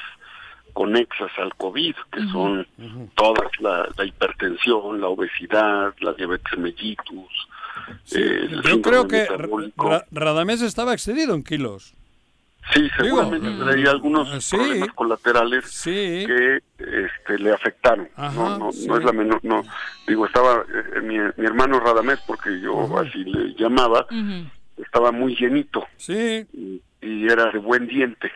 conexas 0.71 1.31
al 1.37 1.53
COVID, 1.55 1.95
que 2.11 2.21
son 2.31 2.67
todas 3.15 3.49
la, 3.59 3.87
la, 3.97 4.05
hipertensión, 4.05 4.99
la 4.99 5.07
obesidad, 5.07 5.93
la 5.99 6.13
diabetes 6.13 6.57
mellitus. 6.57 7.47
Sí, 8.03 8.19
eh, 8.21 8.49
yo 8.63 8.81
creo 8.81 9.07
que 9.07 9.27
Radamés 10.11 10.61
estaba 10.61 10.93
excedido 10.93 11.35
en 11.35 11.43
kilos. 11.43 11.93
Sí, 12.73 12.87
seguramente 12.95 13.47
hay 13.69 13.85
algunos 13.85 14.47
problemas 14.49 14.93
colaterales 14.93 15.81
que 15.83 16.61
este, 16.77 17.39
le 17.39 17.51
afectaron. 17.53 18.07
no, 18.17 18.57
no, 18.59 18.69
no 18.87 18.97
es 18.97 19.03
la 19.03 19.11
menor, 19.11 19.39
no. 19.43 19.63
Digo, 20.07 20.25
estaba 20.27 20.63
eh, 20.95 21.01
mi, 21.01 21.17
mi, 21.17 21.45
hermano 21.45 21.79
Radamés, 21.79 22.19
porque 22.25 22.61
yo 22.61 22.99
así 22.99 23.23
le 23.23 23.55
llamaba, 23.55 24.05
estaba 24.77 25.11
muy 25.11 25.35
llenito. 25.35 25.85
Sí. 25.97 26.45
Y, 26.53 26.81
y, 27.01 27.27
era 27.27 27.51
de 27.51 27.57
buen 27.57 27.87
diente 27.87 28.31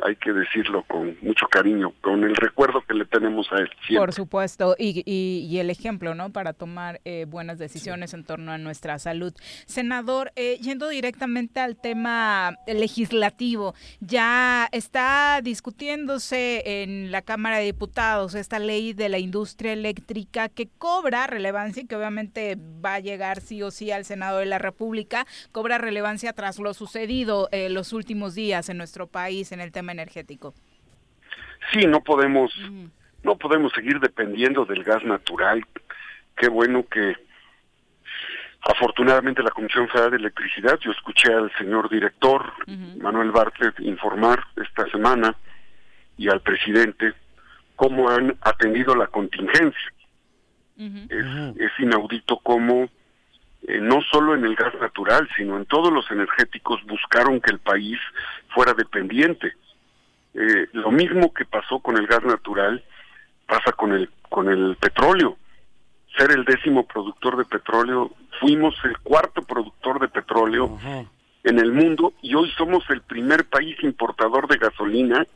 hay 0.00 0.16
que 0.16 0.32
decirlo 0.32 0.84
con 0.84 1.16
mucho 1.22 1.46
cariño, 1.48 1.92
con 2.00 2.24
el 2.24 2.34
recuerdo 2.36 2.82
que 2.82 2.94
le 2.94 3.04
tenemos 3.04 3.46
a 3.52 3.56
él. 3.56 3.70
Por 3.96 4.12
supuesto, 4.12 4.74
y, 4.78 5.02
y, 5.06 5.46
y, 5.46 5.58
el 5.58 5.70
ejemplo, 5.70 6.14
¿no? 6.14 6.30
Para 6.30 6.52
tomar 6.52 7.00
eh, 7.04 7.26
buenas 7.28 7.58
decisiones 7.58 8.10
sí. 8.10 8.16
en 8.16 8.24
torno 8.24 8.52
a 8.52 8.58
nuestra 8.58 8.98
salud. 8.98 9.32
Senador, 9.66 10.32
eh, 10.36 10.58
yendo 10.60 10.88
directamente 10.88 11.60
al 11.60 11.76
tema 11.76 12.56
legislativo, 12.66 13.74
ya 14.00 14.68
está 14.72 15.40
discutiéndose 15.42 16.82
en 16.82 17.10
la 17.12 17.22
Cámara 17.22 17.58
de 17.58 17.64
Diputados 17.64 18.34
esta 18.34 18.58
ley 18.58 18.92
de 18.92 19.08
la 19.08 19.18
industria 19.18 19.72
eléctrica 19.72 20.48
que 20.48 20.68
cobra 20.78 21.26
relevancia 21.26 21.82
y 21.82 21.86
que 21.86 21.96
obviamente 21.96 22.56
va 22.84 22.94
a 22.94 23.00
llegar 23.00 23.40
sí 23.40 23.62
o 23.62 23.70
sí 23.70 23.90
al 23.90 24.04
Senado 24.04 24.38
de 24.38 24.46
la 24.46 24.58
República, 24.58 25.26
cobra 25.52 25.78
relevancia 25.78 26.32
tras 26.32 26.58
lo 26.58 26.74
sucedido 26.74 27.48
eh, 27.52 27.68
los 27.68 27.92
últimos 27.92 28.34
días 28.34 28.68
en 28.68 28.78
nuestro 28.78 29.06
país 29.06 29.52
en 29.52 29.60
el 29.60 29.72
tema 29.72 29.83
energético. 29.92 30.54
Sí, 31.72 31.86
no 31.86 32.02
podemos, 32.02 32.52
mm. 32.56 32.86
no 33.22 33.36
podemos 33.36 33.72
seguir 33.72 34.00
dependiendo 34.00 34.64
del 34.64 34.84
gas 34.84 35.04
natural. 35.04 35.64
Qué 36.36 36.48
bueno 36.48 36.86
que 36.88 37.16
afortunadamente 38.64 39.42
la 39.42 39.50
Comisión 39.50 39.88
Federal 39.88 40.12
de 40.12 40.16
Electricidad, 40.16 40.78
yo 40.80 40.90
escuché 40.90 41.32
al 41.32 41.52
señor 41.58 41.88
director 41.90 42.52
uh 42.66 42.70
-huh. 42.70 43.02
Manuel 43.02 43.30
Bartlett 43.30 43.78
informar 43.80 44.42
esta 44.56 44.88
semana 44.90 45.36
y 46.16 46.28
al 46.28 46.40
presidente 46.40 47.12
cómo 47.76 48.08
han 48.08 48.36
atendido 48.40 48.94
la 48.94 49.06
contingencia. 49.08 49.92
Uh 50.76 50.82
-huh. 50.82 51.54
es, 51.54 51.60
es, 51.60 51.72
inaudito 51.78 52.38
cómo 52.38 52.88
eh, 53.66 53.80
no 53.80 54.00
solo 54.02 54.34
en 54.34 54.44
el 54.44 54.56
gas 54.56 54.74
natural, 54.80 55.28
sino 55.36 55.56
en 55.56 55.66
todos 55.66 55.92
los 55.92 56.10
energéticos 56.10 56.82
buscaron 56.84 57.40
que 57.40 57.50
el 57.50 57.60
país 57.60 57.98
fuera 58.48 58.74
dependiente. 58.74 59.52
Eh, 60.34 60.68
lo 60.72 60.90
mismo 60.90 61.32
que 61.32 61.44
pasó 61.44 61.78
con 61.78 61.96
el 61.96 62.06
gas 62.06 62.24
natural 62.24 62.82
pasa 63.46 63.72
con 63.72 63.92
el 63.92 64.10
con 64.28 64.48
el 64.48 64.76
petróleo. 64.76 65.36
Ser 66.16 66.32
el 66.32 66.44
décimo 66.44 66.86
productor 66.86 67.36
de 67.36 67.44
petróleo, 67.44 68.12
fuimos 68.40 68.74
el 68.84 68.98
cuarto 68.98 69.42
productor 69.42 70.00
de 70.00 70.08
petróleo 70.08 70.66
uh 70.66 70.78
-huh. 70.78 71.08
en 71.44 71.58
el 71.58 71.72
mundo 71.72 72.12
y 72.22 72.34
hoy 72.34 72.50
somos 72.56 72.84
el 72.90 73.00
primer 73.02 73.44
país 73.46 73.76
importador 73.82 74.48
de 74.48 74.58
gasolina 74.58 75.26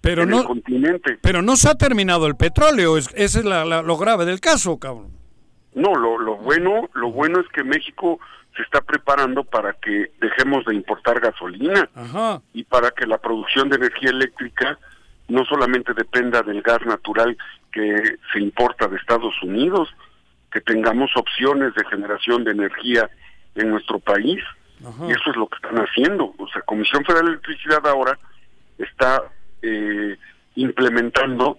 pero 0.00 0.22
en 0.22 0.30
no, 0.30 0.40
el 0.40 0.44
continente. 0.44 1.18
Pero 1.20 1.42
no 1.42 1.56
se 1.56 1.68
ha 1.68 1.74
terminado 1.74 2.26
el 2.26 2.36
petróleo, 2.36 2.96
es, 2.96 3.08
ese 3.14 3.40
es 3.40 3.44
la, 3.44 3.64
la, 3.64 3.82
lo 3.82 3.96
grave 3.96 4.24
del 4.24 4.40
caso, 4.40 4.78
cabrón. 4.78 5.10
No, 5.74 5.94
lo, 5.94 6.18
lo 6.18 6.36
bueno, 6.36 6.88
lo 6.94 7.10
bueno 7.10 7.40
es 7.40 7.48
que 7.48 7.64
México 7.64 8.18
se 8.58 8.64
está 8.64 8.80
preparando 8.80 9.44
para 9.44 9.74
que 9.74 10.10
dejemos 10.20 10.64
de 10.64 10.74
importar 10.74 11.20
gasolina 11.20 11.88
y 12.52 12.64
para 12.64 12.90
que 12.90 13.06
la 13.06 13.18
producción 13.18 13.68
de 13.68 13.76
energía 13.76 14.10
eléctrica 14.10 14.76
no 15.28 15.44
solamente 15.44 15.94
dependa 15.94 16.42
del 16.42 16.60
gas 16.60 16.80
natural 16.84 17.36
que 17.70 18.16
se 18.32 18.40
importa 18.40 18.88
de 18.88 18.96
Estados 18.96 19.32
Unidos, 19.44 19.88
que 20.50 20.60
tengamos 20.60 21.16
opciones 21.16 21.72
de 21.74 21.84
generación 21.84 22.42
de 22.42 22.50
energía 22.50 23.08
en 23.54 23.70
nuestro 23.70 24.00
país. 24.00 24.42
Y 24.80 25.10
eso 25.10 25.30
es 25.30 25.36
lo 25.36 25.48
que 25.48 25.56
están 25.56 25.76
haciendo. 25.76 26.34
O 26.36 26.48
sea, 26.48 26.62
Comisión 26.62 27.04
Federal 27.04 27.26
de 27.26 27.32
Electricidad 27.32 27.86
ahora 27.86 28.18
está 28.78 29.22
eh, 29.62 30.16
implementando 30.56 31.58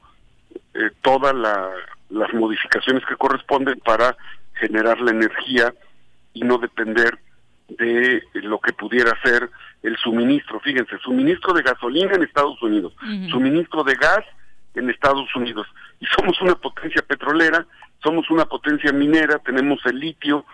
eh, 0.74 0.92
todas 1.02 1.34
las 2.10 2.34
modificaciones 2.34 3.06
que 3.06 3.16
corresponden 3.16 3.80
para 3.80 4.18
generar 4.56 5.00
la 5.00 5.12
energía 5.12 5.74
y 6.34 6.42
no 6.42 6.58
depender 6.58 7.20
de 7.68 8.24
lo 8.34 8.60
que 8.60 8.74
pudiera 8.74 9.12
ser 9.24 9.50
el 9.84 9.96
suministro. 9.98 10.60
Fíjense, 10.60 10.98
suministro 11.00 11.54
de 11.54 11.64
gasolina 11.64 12.14
en 12.16 12.24
Estados 12.24 12.62
Unidos, 12.62 12.94
suministro 13.30 13.84
de 13.84 13.96
gas 13.96 14.26
en 14.76 14.90
Estados 14.90 15.34
Unidos. 15.36 15.68
Y 16.00 16.06
somos 16.08 16.42
una 16.42 16.56
potencia 16.56 17.02
petrolera, 17.02 17.66
somos 18.02 18.30
una 18.30 18.46
potencia 18.46 18.92
minera, 18.92 19.40
tenemos 19.40 19.80
el 19.86 20.00
litio 20.00 20.46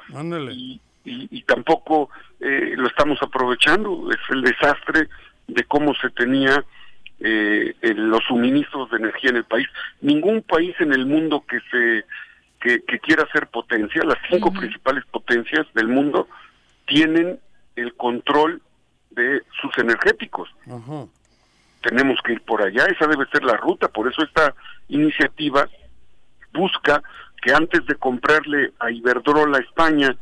y, 0.52 0.80
y, 1.06 1.42
tampoco 1.44 2.10
eh, 2.40 2.74
lo 2.76 2.88
estamos 2.88 3.22
aprovechando. 3.22 4.10
Es 4.12 4.20
el 4.30 4.42
desastre 4.42 5.08
de 5.48 5.64
cómo 5.66 5.94
se 5.96 6.10
tenía 6.10 6.64
eh, 7.20 7.76
los 7.96 8.24
suministros 8.28 8.90
de 8.92 8.98
energía 8.98 9.30
en 9.30 9.38
el 9.38 9.46
país. 9.46 9.68
Ningún 10.02 10.42
país 10.42 10.76
en 10.80 10.94
el 10.94 11.06
mundo 11.06 11.44
que 11.48 11.60
se 11.72 12.06
que, 12.88 13.00
quiera 13.00 13.28
ser 13.32 13.48
potencia, 13.48 14.04
las 14.04 14.18
cinco 14.30 14.52
principales 14.52 15.06
potencias 15.06 15.68
del 15.76 15.88
mundo 15.88 16.28
tienen 16.88 17.40
el 17.76 17.94
control 17.94 18.62
de 19.12 19.44
sus 19.62 19.78
energéticos. 19.78 20.50
Tenemos 21.82 22.20
que 22.24 22.34
ir 22.34 22.42
por 22.42 22.64
allá, 22.64 22.86
esa 22.86 23.06
debe 23.06 23.28
ser 23.28 23.44
la 23.44 23.58
ruta, 23.58 23.88
por 23.90 24.12
eso 24.12 24.24
esta 24.24 24.56
iniciativa 24.88 25.68
busca 26.54 27.04
que 27.42 27.54
antes 27.54 27.86
de 27.86 27.96
comprarle 27.96 28.74
a 28.80 28.90
Iberdrola 28.90 29.60
España 29.60 30.16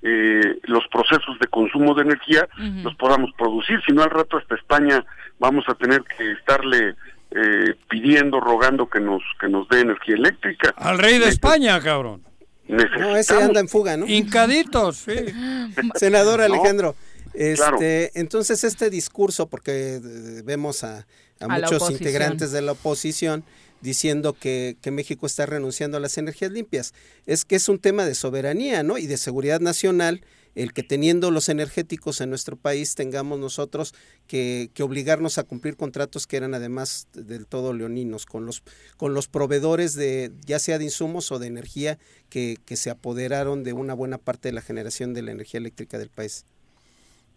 eh, 0.00 0.60
los 0.64 0.86
procesos 0.88 1.36
de 1.40 1.48
consumo 1.48 1.94
de 1.94 2.02
energía 2.02 2.48
los 2.84 2.94
podamos 2.94 3.32
producir, 3.36 3.82
si 3.84 3.92
no 3.92 4.04
al 4.04 4.10
rato 4.10 4.36
hasta 4.36 4.54
España 4.54 5.04
vamos 5.40 5.64
a 5.68 5.74
tener 5.74 6.02
que 6.04 6.30
estarle 6.32 6.94
eh, 7.30 7.74
pidiendo, 7.90 8.40
rogando 8.40 8.88
que 8.88 9.00
nos 9.00 9.22
que 9.40 9.48
nos 9.48 9.68
dé 9.68 9.80
energía 9.80 10.14
eléctrica. 10.14 10.74
Al 10.76 10.98
rey 10.98 11.18
de 11.18 11.28
España, 11.28 11.80
cabrón. 11.80 12.22
No, 12.68 13.16
ese 13.16 13.34
anda 13.34 13.60
en 13.60 13.68
fuga, 13.68 13.96
¿no? 13.96 14.06
Incaditos, 14.06 14.98
sí. 14.98 15.12
Senador 15.94 16.42
Alejandro, 16.42 16.94
este, 17.32 18.18
entonces 18.18 18.62
este 18.64 18.90
discurso, 18.90 19.48
porque 19.48 20.00
vemos 20.44 20.84
a, 20.84 21.06
muchos 21.48 21.90
integrantes 21.90 22.52
de 22.52 22.62
la 22.62 22.72
oposición 22.72 23.44
diciendo 23.80 24.34
que, 24.34 24.76
que, 24.82 24.90
México 24.90 25.24
está 25.24 25.46
renunciando 25.46 25.96
a 25.96 26.00
las 26.00 26.18
energías 26.18 26.50
limpias, 26.50 26.94
es 27.26 27.44
que 27.44 27.56
es 27.56 27.68
un 27.68 27.78
tema 27.78 28.04
de 28.04 28.14
soberanía, 28.14 28.82
¿no? 28.82 28.98
Y 28.98 29.06
de 29.06 29.16
seguridad 29.16 29.60
nacional 29.60 30.20
el 30.58 30.72
que 30.72 30.82
teniendo 30.82 31.30
los 31.30 31.48
energéticos 31.48 32.20
en 32.20 32.30
nuestro 32.30 32.56
país 32.56 32.96
tengamos 32.96 33.38
nosotros 33.38 33.94
que, 34.26 34.70
obligarnos 34.80 35.38
a 35.38 35.44
cumplir 35.44 35.76
contratos 35.76 36.26
que 36.26 36.36
eran 36.36 36.52
además 36.52 37.06
del 37.14 37.46
todo 37.46 37.72
leoninos, 37.72 38.26
con 38.26 38.44
los, 38.44 38.64
con 38.96 39.14
los 39.14 39.28
proveedores 39.28 39.94
de 39.94 40.32
ya 40.44 40.58
sea 40.58 40.78
de 40.78 40.84
insumos 40.84 41.30
o 41.30 41.38
de 41.38 41.46
energía 41.46 41.98
que, 42.28 42.56
que 42.66 42.76
se 42.76 42.90
apoderaron 42.90 43.62
de 43.62 43.72
una 43.72 43.94
buena 43.94 44.18
parte 44.18 44.48
de 44.48 44.54
la 44.54 44.60
generación 44.60 45.14
de 45.14 45.22
la 45.22 45.30
energía 45.30 45.58
eléctrica 45.58 45.96
del 45.96 46.10
país. 46.10 46.44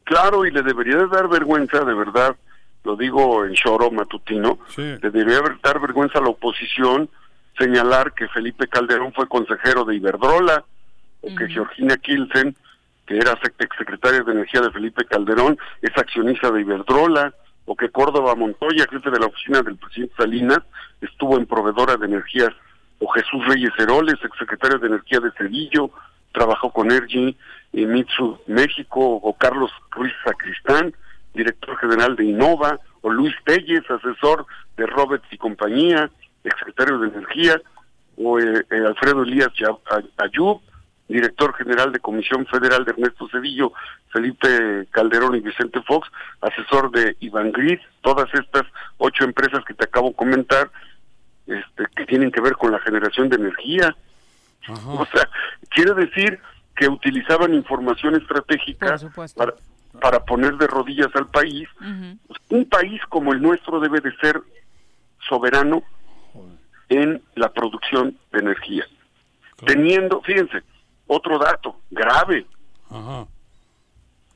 Claro, 0.03 0.45
y 0.45 0.51
le 0.51 0.63
debería 0.63 0.97
de 0.97 1.07
dar 1.07 1.29
vergüenza, 1.29 1.85
de 1.85 1.93
verdad, 1.93 2.35
lo 2.83 2.95
digo 2.95 3.45
en 3.45 3.53
choro 3.53 3.91
matutino, 3.91 4.57
le 4.75 4.97
debería 4.97 5.41
dar 5.63 5.79
vergüenza 5.79 6.17
a 6.17 6.21
la 6.23 6.29
oposición 6.29 7.07
señalar 7.55 8.13
que 8.13 8.27
Felipe 8.29 8.67
Calderón 8.67 9.13
fue 9.13 9.27
consejero 9.27 9.85
de 9.85 9.95
Iberdrola, 9.95 10.65
o 11.21 11.35
que 11.35 11.47
Georgina 11.47 11.97
Kilsen 11.97 12.55
que 13.05 13.17
era 13.17 13.39
secretaria 13.77 14.23
de 14.23 14.31
Energía 14.31 14.61
de 14.61 14.71
Felipe 14.71 15.05
Calderón, 15.05 15.57
es 15.81 15.91
accionista 15.97 16.51
de 16.51 16.61
Iberdrola, 16.61 17.33
o 17.65 17.75
que 17.75 17.89
Córdoba 17.89 18.35
Montoya, 18.35 18.87
jefe 18.89 19.09
de 19.09 19.19
la 19.19 19.27
oficina 19.27 19.61
del 19.61 19.77
presidente 19.77 20.15
Salinas, 20.17 20.59
estuvo 20.99 21.37
en 21.37 21.45
proveedora 21.45 21.97
de 21.97 22.05
energías, 22.05 22.51
o 22.99 23.07
Jesús 23.07 23.45
Reyes 23.47 23.71
Heroles, 23.77 24.15
exsecretario 24.23 24.79
de 24.79 24.87
Energía 24.87 25.19
de 25.19 25.31
Cedillo, 25.31 25.91
trabajó 26.33 26.71
con 26.71 26.91
Ergi 26.91 27.37
y 27.73 27.85
Mitsu 27.85 28.39
México, 28.47 28.99
o 28.99 29.33
Carlos 29.37 29.71
Ruiz 29.91 30.13
Sacristán, 30.23 30.93
director 31.33 31.77
general 31.77 32.15
de 32.15 32.25
Innova, 32.25 32.79
o 33.01 33.09
Luis 33.09 33.33
Telles, 33.45 33.89
asesor 33.89 34.45
de 34.77 34.85
Roberts 34.85 35.27
y 35.31 35.37
compañía, 35.37 36.09
exsecretario 36.43 36.99
de 36.99 37.07
Energía, 37.09 37.61
o 38.17 38.39
eh, 38.39 38.65
eh, 38.69 38.83
Alfredo 38.85 39.23
Elías 39.23 39.49
Ayub, 40.17 40.61
director 41.07 41.53
general 41.53 41.91
de 41.91 41.99
Comisión 41.99 42.45
Federal 42.45 42.85
de 42.85 42.91
Ernesto 42.91 43.27
Cedillo, 43.29 43.73
Felipe 44.09 44.87
Calderón 44.91 45.35
y 45.35 45.41
Vicente 45.41 45.81
Fox, 45.81 46.09
asesor 46.41 46.91
de 46.91 47.17
Iván 47.19 47.51
Gris, 47.51 47.79
todas 48.01 48.33
estas 48.33 48.63
ocho 48.97 49.23
empresas 49.23 49.63
que 49.65 49.73
te 49.73 49.85
acabo 49.85 50.09
de 50.09 50.15
comentar, 50.15 50.71
este, 51.47 51.85
que 51.95 52.05
tienen 52.05 52.31
que 52.31 52.41
ver 52.41 52.53
con 52.53 52.71
la 52.71 52.79
generación 52.79 53.29
de 53.29 53.35
energía. 53.37 53.95
O 54.85 55.05
sea, 55.07 55.27
quiere 55.69 55.93
decir 55.93 56.39
que 56.75 56.87
utilizaban 56.87 57.53
información 57.53 58.15
estratégica 58.15 58.95
para, 59.35 59.53
para 59.99 60.19
poner 60.23 60.55
de 60.55 60.67
rodillas 60.67 61.09
al 61.15 61.27
país. 61.27 61.67
Un 62.49 62.65
país 62.65 63.01
como 63.09 63.33
el 63.33 63.41
nuestro 63.41 63.79
debe 63.79 63.99
de 63.99 64.15
ser 64.17 64.41
soberano 65.27 65.83
en 66.89 67.21
la 67.35 67.49
producción 67.49 68.17
de 68.31 68.39
energía. 68.39 68.85
Teniendo, 69.65 70.21
fíjense, 70.21 70.63
otro 71.11 71.37
dato 71.37 71.75
grave. 71.89 72.45
Ajá. 72.89 73.27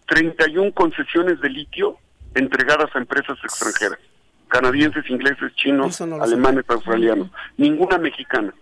31 0.07 0.73
concesiones 0.73 1.39
de 1.41 1.49
litio 1.49 1.97
entregadas 2.35 2.93
a 2.93 2.99
empresas 2.99 3.37
extranjeras. 3.43 3.99
Canadienses, 4.49 5.09
ingleses, 5.09 5.55
chinos, 5.55 5.99
alemanes, 6.01 6.65
australianos. 6.67 7.29
Ninguna 7.57 7.97
mexicana. 7.97 8.53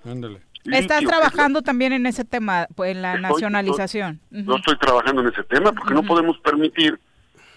¿Estás 0.65 1.03
trabajando 1.03 1.61
también 1.61 1.91
en 1.91 2.05
ese 2.05 2.23
tema, 2.23 2.67
pues, 2.75 2.95
en 2.95 3.01
la 3.01 3.17
nacionalización? 3.17 4.21
No, 4.29 4.55
estoy 4.57 4.77
trabajando 4.77 5.21
en 5.21 5.27
ese 5.29 5.43
tema 5.43 5.73
porque 5.73 5.93
no 5.93 6.03
podemos 6.03 6.37
permitir, 6.37 6.97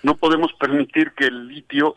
no 0.02 0.16
podemos 0.16 0.52
permitir 0.54 1.12
que 1.12 1.26
el 1.26 1.48
litio 1.48 1.94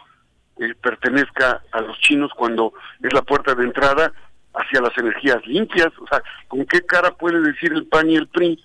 eh, 0.59 0.75
pertenezca 0.79 1.63
a 1.71 1.81
los 1.81 1.97
chinos 2.01 2.31
cuando 2.35 2.73
es 3.01 3.11
la 3.13 3.23
puerta 3.23 3.55
de 3.55 3.63
entrada 3.63 4.13
hacia 4.53 4.81
las 4.81 4.97
energías 4.97 5.45
limpias. 5.45 5.89
O 5.99 6.07
sea, 6.07 6.21
¿con 6.47 6.65
qué 6.65 6.85
cara 6.85 7.11
puede 7.11 7.41
decir 7.41 7.73
el 7.73 7.85
PAN 7.85 8.09
y 8.09 8.15
el 8.15 8.27
PRI 8.27 8.63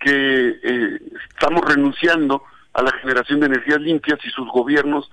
que 0.00 0.58
eh, 0.62 1.00
estamos 1.30 1.62
renunciando 1.66 2.42
a 2.74 2.82
la 2.82 2.92
generación 2.92 3.40
de 3.40 3.46
energías 3.46 3.80
limpias 3.80 4.18
y 4.24 4.30
sus 4.30 4.48
gobiernos 4.48 5.10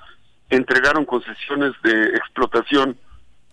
entregaron 0.49 1.05
concesiones 1.05 1.71
de 1.83 2.07
explotación 2.15 2.97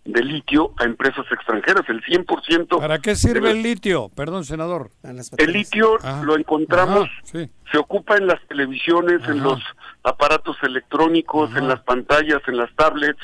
de 0.05 0.25
litio 0.25 0.73
a 0.79 0.85
empresas 0.85 1.27
extranjeras, 1.31 1.85
el 1.89 2.03
100%. 2.03 2.81
¿Para 2.81 2.99
qué 2.99 3.15
sirve 3.15 3.51
el 3.51 3.63
litio? 3.63 4.09
Perdón, 4.09 4.45
senador. 4.45 4.91
El 5.03 5.53
litio 5.53 5.99
lo 6.25 6.37
encontramos, 6.37 7.09
se 7.31 7.79
ocupa 7.79 8.17
en 8.17 8.27
las 8.27 8.41
televisiones, 8.49 9.21
en 9.29 9.43
los 9.43 9.61
aparatos 10.03 10.57
electrónicos, 10.63 11.55
en 11.55 11.69
las 11.69 11.81
pantallas, 11.81 12.41
en 12.47 12.57
las 12.57 12.75
tablets, 12.75 13.21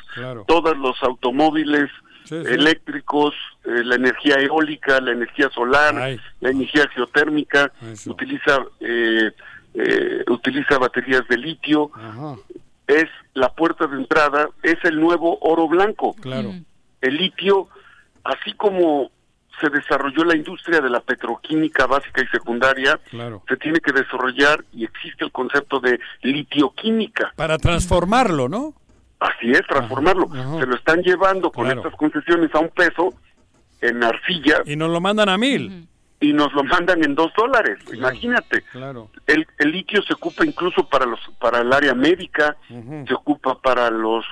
todos 0.47 0.77
los 0.77 1.03
automóviles, 1.03 1.91
eléctricos, 2.31 3.35
eh, 3.65 3.83
la 3.85 3.97
energía 3.97 4.37
eólica, 4.37 5.01
la 5.01 5.13
energía 5.13 5.51
solar, 5.51 5.95
la 6.41 6.51
energía 6.51 6.89
geotérmica, 6.95 7.73
utiliza 8.07 8.65
eh, 8.81 9.31
eh, 9.75 10.25
utiliza 10.29 10.79
baterías 10.79 11.27
de 11.29 11.37
litio, 11.37 11.91
es 12.87 13.07
la 13.35 13.53
puerta 13.53 13.87
de 13.87 13.97
entrada, 13.97 14.49
es 14.63 14.77
el 14.85 15.01
nuevo 15.01 15.39
oro 15.41 15.69
blanco. 15.69 16.15
Claro. 16.15 16.53
El 17.01 17.17
litio, 17.17 17.69
así 18.23 18.53
como 18.55 19.11
se 19.61 19.71
desarrolló 19.71 20.25
la 20.25 20.37
industria 20.37 20.81
de 20.81 20.91
la 20.91 21.01
petroquímica 21.01 21.87
básica 21.87 22.23
y 22.23 22.27
secundaria, 22.29 23.01
se 23.49 23.57
tiene 23.57 23.81
que 23.81 23.93
desarrollar 23.93 24.65
y 24.73 24.85
existe 24.85 25.25
el 25.25 25.33
concepto 25.33 25.81
de 25.81 25.99
litioquímica. 26.23 27.33
Para 27.37 27.59
transformarlo, 27.59 28.49
¿no? 28.49 28.75
Así 29.25 29.51
es, 29.53 29.63
transformarlo. 29.67 30.29
Se 30.61 30.67
lo 30.67 30.77
están 30.77 31.03
llevando 31.03 31.51
con 31.51 31.71
estas 31.71 31.95
concesiones 31.95 32.55
a 32.55 32.59
un 32.59 32.69
peso 32.69 33.15
en 33.81 34.05
arcilla. 34.05 34.63
Y 34.67 34.77
nos 34.77 34.91
lo 34.91 35.01
mandan 35.01 35.31
a 35.31 35.39
mil. 35.39 35.89
Y 36.21 36.35
nos 36.35 36.53
lo 36.53 36.63
mandan 36.63 37.03
en 37.03 37.15
dos 37.15 37.33
dólares. 37.35 37.79
Imagínate. 37.91 38.63
Claro. 38.73 39.11
El, 39.27 39.47
el, 39.59 39.73
litio 39.73 40.03
se 40.03 40.13
ocupa 40.13 40.45
incluso 40.45 40.87
para 40.89 41.07
los 41.07 41.21
para 41.41 41.61
el 41.61 41.73
área 41.73 41.95
médica, 41.95 42.57
se 42.69 43.15
ocupa 43.15 43.59
para 43.61 43.91
los 43.91 44.27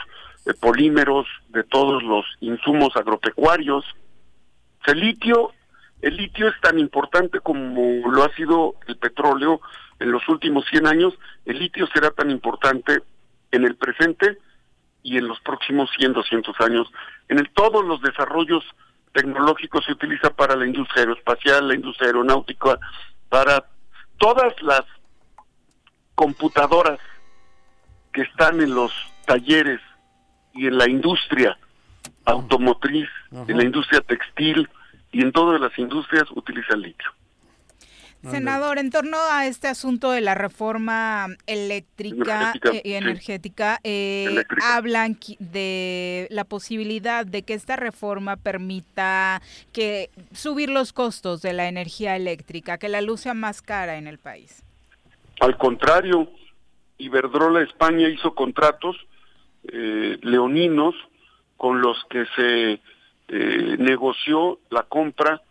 eh, 0.44 0.52
polímeros 0.60 1.26
de 1.48 1.64
todos 1.64 2.02
los 2.02 2.26
insumos 2.40 2.94
agropecuarios. 2.94 3.86
El 4.86 5.00
litio 5.00 5.52
el 6.02 6.16
litio 6.16 6.48
es 6.48 6.60
tan 6.60 6.78
importante 6.78 7.40
como 7.40 8.10
lo 8.10 8.24
ha 8.24 8.34
sido 8.34 8.74
el 8.88 8.96
petróleo 8.96 9.60
en 10.00 10.10
los 10.10 10.28
últimos 10.28 10.66
100 10.68 10.86
años, 10.86 11.14
el 11.46 11.60
litio 11.60 11.86
será 11.94 12.10
tan 12.10 12.30
importante 12.30 13.00
en 13.52 13.64
el 13.64 13.76
presente 13.76 14.38
y 15.02 15.18
en 15.18 15.28
los 15.28 15.40
próximos 15.40 15.90
100, 15.98 16.12
200 16.12 16.60
años. 16.60 16.90
En 17.28 17.38
el, 17.38 17.50
todos 17.50 17.84
los 17.84 18.00
desarrollos 18.02 18.64
tecnológicos 19.12 19.84
se 19.84 19.92
utiliza 19.92 20.30
para 20.30 20.56
la 20.56 20.66
industria 20.66 21.02
aeroespacial, 21.02 21.68
la 21.68 21.74
industria 21.74 22.08
aeronáutica, 22.08 22.78
para 23.28 23.66
todas 24.18 24.54
las 24.62 24.82
computadoras 26.14 26.98
que 28.12 28.22
están 28.22 28.60
en 28.60 28.74
los 28.74 28.92
talleres 29.26 29.80
y 30.54 30.66
en 30.66 30.78
la 30.78 30.88
industria 30.88 31.58
automotriz, 32.24 33.08
en 33.32 33.56
la 33.56 33.64
industria 33.64 34.00
textil 34.00 34.68
y 35.10 35.22
en 35.22 35.32
todas 35.32 35.60
las 35.60 35.76
industrias 35.78 36.24
utiliza 36.30 36.74
el 36.74 36.82
litio. 36.82 37.10
Senador, 38.30 38.78
en 38.78 38.90
torno 38.90 39.16
a 39.30 39.46
este 39.46 39.66
asunto 39.66 40.12
de 40.12 40.20
la 40.20 40.34
reforma 40.34 41.26
eléctrica 41.46 42.54
y 42.84 42.92
energética, 42.92 43.80
eh, 43.82 44.44
hablan 44.62 45.18
de 45.40 46.28
la 46.30 46.44
posibilidad 46.44 47.26
de 47.26 47.42
que 47.42 47.54
esta 47.54 47.76
reforma 47.76 48.36
permita 48.36 49.42
que 49.72 50.10
subir 50.32 50.70
los 50.70 50.92
costos 50.92 51.42
de 51.42 51.52
la 51.52 51.66
energía 51.68 52.14
eléctrica, 52.14 52.78
que 52.78 52.88
la 52.88 53.00
luz 53.00 53.22
sea 53.22 53.34
más 53.34 53.60
cara 53.60 53.96
en 53.96 54.06
el 54.06 54.18
país. 54.18 54.62
Al 55.40 55.58
contrario, 55.58 56.30
Iberdrola 56.98 57.62
España 57.62 58.08
hizo 58.08 58.34
contratos 58.34 58.96
eh, 59.64 60.18
leoninos 60.22 60.94
con 61.56 61.80
los 61.80 61.96
que 62.08 62.24
se 62.36 62.80
eh, 63.28 63.76
negoció 63.78 64.60
la 64.70 64.82
compra 64.84 65.42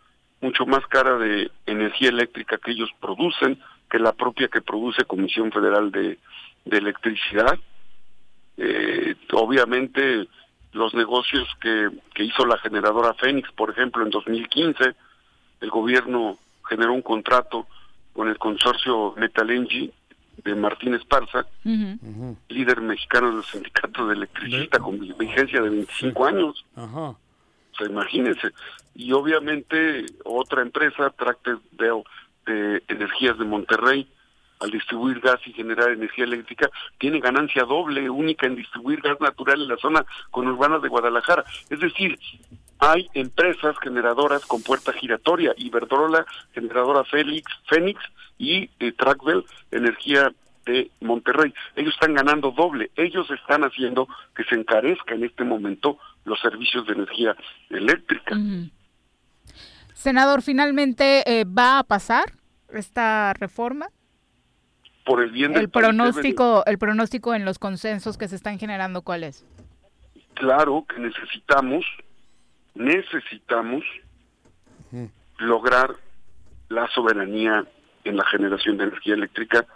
mucho 0.42 0.66
más 0.66 0.86
cara 0.88 1.16
de 1.16 1.50
energía 1.66 2.10
eléctrica 2.10 2.58
que 2.58 2.72
ellos 2.72 2.90
producen 3.00 3.58
que 3.90 3.98
la 3.98 4.12
propia 4.12 4.48
que 4.48 4.60
produce 4.60 5.04
Comisión 5.04 5.50
Federal 5.52 5.90
de, 5.90 6.18
Electricidad. 6.64 7.58
Eh, 8.56 9.16
obviamente 9.32 10.28
los 10.72 10.94
negocios 10.94 11.48
que, 11.60 11.90
que 12.14 12.24
hizo 12.24 12.46
la 12.46 12.58
generadora 12.58 13.14
Fénix, 13.14 13.50
por 13.52 13.70
ejemplo, 13.70 14.02
en 14.04 14.10
2015, 14.10 14.94
el 15.60 15.70
gobierno 15.70 16.38
generó 16.68 16.92
un 16.92 17.02
contrato 17.02 17.66
con 18.12 18.28
el 18.28 18.38
consorcio 18.38 19.14
Metalengi 19.16 19.92
de 20.44 20.54
Martín 20.54 20.94
Esparza, 20.94 21.46
líder 22.48 22.80
mexicano 22.80 23.32
del 23.32 23.44
sindicato 23.44 24.06
de 24.06 24.14
electricistas 24.14 24.80
con 24.80 24.98
vigencia 25.18 25.60
de 25.60 25.68
25 25.68 26.24
años. 26.24 26.64
Ajá. 26.74 27.00
O 27.00 27.18
sea, 27.76 27.86
imagínense. 27.86 28.50
Y 28.94 29.12
obviamente 29.12 30.06
otra 30.24 30.62
empresa, 30.62 31.10
Tractor 31.10 31.60
de, 31.72 32.02
de 32.46 32.82
Energías 32.88 33.38
de 33.38 33.44
Monterrey, 33.44 34.08
al 34.60 34.70
distribuir 34.70 35.20
gas 35.20 35.40
y 35.46 35.52
generar 35.52 35.90
energía 35.90 36.24
eléctrica, 36.24 36.70
tiene 36.98 37.20
ganancia 37.20 37.64
doble, 37.64 38.08
única 38.08 38.46
en 38.46 38.56
distribuir 38.56 39.00
gas 39.00 39.20
natural 39.20 39.60
en 39.60 39.68
la 39.68 39.76
zona 39.76 40.04
conurbana 40.30 40.78
de 40.78 40.88
Guadalajara. 40.88 41.44
Es 41.68 41.80
decir, 41.80 42.18
hay 42.78 43.08
empresas 43.14 43.76
generadoras 43.80 44.44
con 44.46 44.62
puerta 44.62 44.92
giratoria, 44.92 45.52
Iberdrola, 45.56 46.26
generadora 46.52 47.04
Félix, 47.04 47.50
Fénix 47.68 48.00
y 48.38 48.70
eh, 48.80 48.94
Energía 49.70 50.32
de 50.66 50.90
Monterrey. 51.00 51.52
Ellos 51.76 51.94
están 51.94 52.14
ganando 52.14 52.50
doble, 52.50 52.90
ellos 52.96 53.30
están 53.30 53.62
haciendo 53.64 54.08
que 54.34 54.44
se 54.44 54.54
encarezca 54.54 55.14
en 55.14 55.24
este 55.24 55.44
momento 55.44 55.98
los 56.24 56.40
servicios 56.40 56.86
de 56.86 56.94
energía 56.94 57.36
eléctrica. 57.70 58.36
Senador, 59.94 60.42
finalmente 60.42 61.22
eh, 61.26 61.44
va 61.44 61.78
a 61.78 61.84
pasar 61.84 62.32
esta 62.70 63.34
reforma. 63.34 63.88
Por 65.04 65.22
el 65.22 65.30
bien 65.30 65.52
del 65.52 65.62
el 65.62 65.70
pronóstico, 65.70 66.64
el 66.66 66.78
pronóstico 66.78 67.34
en 67.34 67.44
los 67.44 67.58
consensos 67.58 68.16
que 68.16 68.28
se 68.28 68.36
están 68.36 68.58
generando, 68.58 69.02
¿cuál 69.02 69.24
es? 69.24 69.44
Claro 70.34 70.86
que 70.88 71.00
necesitamos, 71.00 71.84
necesitamos 72.74 73.84
lograr 75.38 75.96
la 76.68 76.88
soberanía 76.88 77.64
en 78.04 78.16
la 78.16 78.24
generación 78.26 78.76
de 78.76 78.84
energía 78.84 79.14
eléctrica 79.14 79.66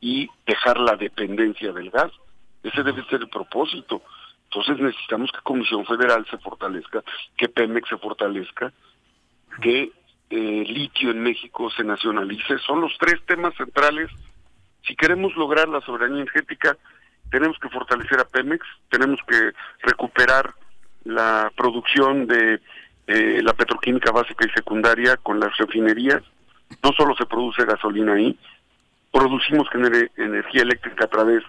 y 0.00 0.28
dejar 0.46 0.78
la 0.78 0.96
dependencia 0.96 1.72
del 1.72 1.90
gas. 1.90 2.12
Ese 2.62 2.82
debe 2.82 3.04
ser 3.06 3.20
el 3.20 3.28
propósito. 3.28 4.02
Entonces 4.44 4.78
necesitamos 4.78 5.30
que 5.32 5.38
Comisión 5.42 5.84
Federal 5.84 6.26
se 6.30 6.38
fortalezca, 6.38 7.02
que 7.36 7.48
Pemex 7.48 7.88
se 7.88 7.98
fortalezca, 7.98 8.72
que 9.60 9.92
eh, 10.30 10.64
litio 10.66 11.10
en 11.10 11.22
México 11.22 11.70
se 11.70 11.84
nacionalice. 11.84 12.58
Son 12.58 12.80
los 12.80 12.96
tres 12.98 13.20
temas 13.26 13.54
centrales. 13.56 14.10
Si 14.86 14.96
queremos 14.96 15.34
lograr 15.36 15.68
la 15.68 15.80
soberanía 15.80 16.22
energética, 16.22 16.76
tenemos 17.30 17.58
que 17.58 17.68
fortalecer 17.68 18.20
a 18.20 18.24
Pemex, 18.24 18.64
tenemos 18.88 19.20
que 19.26 19.52
recuperar 19.82 20.54
la 21.04 21.50
producción 21.56 22.26
de 22.26 22.60
eh, 23.06 23.40
la 23.42 23.52
petroquímica 23.52 24.10
básica 24.10 24.46
y 24.46 24.50
secundaria 24.50 25.16
con 25.16 25.38
las 25.38 25.56
refinerías. 25.56 26.22
No 26.82 26.92
solo 26.92 27.14
se 27.16 27.26
produce 27.26 27.64
gasolina 27.64 28.14
ahí, 28.14 28.36
producimos 29.12 29.68
energía 30.16 30.62
eléctrica 30.62 31.04
a 31.04 31.08
través 31.08 31.42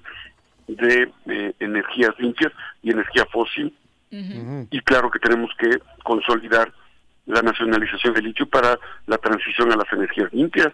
de 0.68 1.12
eh, 1.28 1.54
energías 1.60 2.12
limpias 2.20 2.54
y 2.84 2.92
energía 2.92 3.26
fósil. 3.26 3.74
Y 4.10 4.80
claro 4.82 5.12
que 5.12 5.20
tenemos 5.20 5.52
que 5.58 5.80
consolidar 6.04 6.72
la 7.28 7.42
nacionalización 7.42 8.14
del 8.14 8.26
litio 8.26 8.50
para 8.50 8.80
la 9.06 9.18
transición 9.18 9.72
a 9.72 9.76
las 9.76 9.92
energías 9.92 10.34
limpias. 10.34 10.74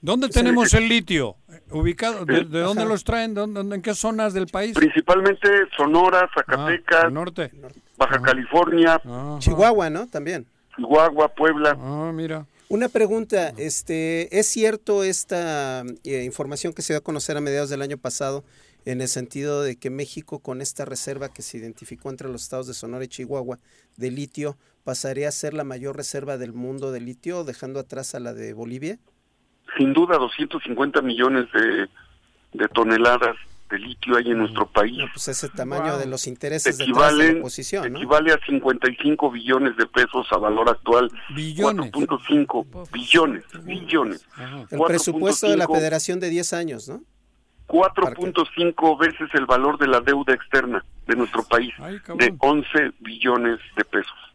¿Dónde 0.00 0.28
tenemos 0.28 0.72
el 0.74 0.88
litio? 0.88 1.36
¿Ubicado? 1.70 2.24
¿De, 2.24 2.44
dónde 2.44 2.84
los 2.84 3.02
traen? 3.02 3.36
¿En 3.36 3.82
qué 3.82 3.94
zonas 3.94 4.32
del 4.32 4.46
país? 4.46 4.74
Principalmente 4.74 5.48
Sonora, 5.76 6.28
Zacatecas, 6.32 7.04
ah, 7.06 7.10
norte. 7.10 7.50
Baja 7.96 8.20
California, 8.22 9.00
Chihuahua, 9.40 9.90
¿no? 9.90 10.06
También. 10.06 10.46
Chihuahua, 10.76 11.28
Puebla. 11.28 11.76
Ah, 11.76 12.12
mira. 12.14 12.46
Una 12.68 12.88
pregunta, 12.88 13.52
este, 13.56 14.38
¿es 14.38 14.46
cierto 14.46 15.02
esta 15.02 15.82
eh, 16.04 16.22
información 16.24 16.74
que 16.74 16.82
se 16.82 16.92
dio 16.92 16.98
a 16.98 17.02
conocer 17.02 17.36
a 17.36 17.40
mediados 17.40 17.70
del 17.70 17.82
año 17.82 17.96
pasado 17.96 18.44
en 18.84 19.00
el 19.00 19.08
sentido 19.08 19.62
de 19.62 19.76
que 19.76 19.90
México 19.90 20.38
con 20.38 20.60
esta 20.60 20.84
reserva 20.84 21.28
que 21.28 21.42
se 21.42 21.56
identificó 21.56 22.10
entre 22.10 22.28
los 22.28 22.42
estados 22.42 22.66
de 22.66 22.74
Sonora 22.74 23.04
y 23.04 23.08
Chihuahua 23.08 23.58
de 23.96 24.10
litio 24.10 24.56
pasaría 24.88 25.28
a 25.28 25.32
ser 25.32 25.52
la 25.52 25.64
mayor 25.64 25.98
reserva 25.98 26.38
del 26.38 26.54
mundo 26.54 26.92
de 26.92 27.00
litio, 27.02 27.44
dejando 27.44 27.78
atrás 27.78 28.14
a 28.14 28.20
la 28.20 28.32
de 28.32 28.54
Bolivia? 28.54 28.98
Sin 29.76 29.92
duda, 29.92 30.16
250 30.16 31.02
millones 31.02 31.46
de 31.52 32.68
toneladas 32.68 33.36
de 33.68 33.78
litio 33.80 34.16
hay 34.16 34.30
en 34.30 34.38
nuestro 34.38 34.64
país. 34.64 34.98
pues 35.12 35.28
ese 35.28 35.50
tamaño 35.50 35.98
de 35.98 36.06
los 36.06 36.26
intereses 36.26 36.78
de 36.78 36.86
la 36.86 37.38
oposición, 37.38 37.92
¿no? 37.92 37.98
Equivale 37.98 38.32
a 38.32 38.38
55 38.46 39.30
billones 39.30 39.76
de 39.76 39.84
pesos 39.88 40.26
a 40.30 40.38
valor 40.38 40.70
actual. 40.70 41.10
Billones. 41.34 41.92
4.5 41.92 42.90
billones, 42.90 43.44
billones. 43.64 44.26
El 44.70 44.80
presupuesto 44.86 45.50
de 45.50 45.58
la 45.58 45.68
federación 45.68 46.18
de 46.18 46.30
10 46.30 46.52
años, 46.54 46.88
¿no? 46.88 47.02
4.5 47.66 48.98
veces 48.98 49.28
el 49.34 49.44
valor 49.44 49.76
de 49.76 49.88
la 49.88 50.00
deuda 50.00 50.32
externa 50.32 50.82
de 51.06 51.14
nuestro 51.14 51.42
país, 51.42 51.74
de 52.16 52.34
11 52.38 52.92
billones 53.00 53.60
de 53.76 53.84
pesos. 53.84 54.27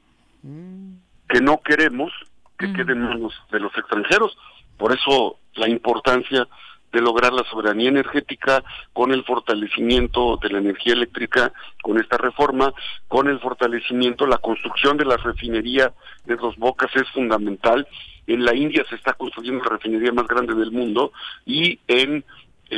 Mm. 0.44 0.96
Que 1.28 1.42
no 1.42 1.62
queremos 1.62 2.12
que 2.58 2.68
mm. 2.68 2.76
queden 2.76 2.98
en 2.98 3.10
manos 3.10 3.34
de 3.52 3.60
los 3.60 3.76
extranjeros. 3.78 4.38
Por 4.78 4.92
eso 4.94 5.38
la 5.56 5.68
importancia 5.68 6.48
de 6.94 7.02
lograr 7.02 7.34
la 7.34 7.44
soberanía 7.46 7.90
energética 7.90 8.64
con 8.94 9.12
el 9.12 9.24
fortalecimiento 9.24 10.38
de 10.38 10.50
la 10.50 10.60
energía 10.60 10.94
eléctrica, 10.94 11.52
con 11.82 12.00
esta 12.00 12.18
reforma, 12.18 12.72
con 13.08 13.28
el 13.28 13.40
fortalecimiento, 13.40 14.28
la 14.28 14.38
construcción 14.38 14.96
de 14.98 15.06
la 15.06 15.18
refinería 15.18 15.92
de 16.26 16.36
Dos 16.36 16.56
Bocas 16.58 16.96
es 16.96 17.10
fundamental. 17.10 17.88
En 18.28 18.46
la 18.46 18.56
India 18.56 18.86
se 18.88 18.96
está 18.96 19.14
construyendo 19.14 19.64
la 19.64 19.72
refinería 19.72 20.14
más 20.14 20.28
grande 20.28 20.54
del 20.54 20.72
mundo 20.72 21.12
y 21.46 21.80
en 21.88 22.24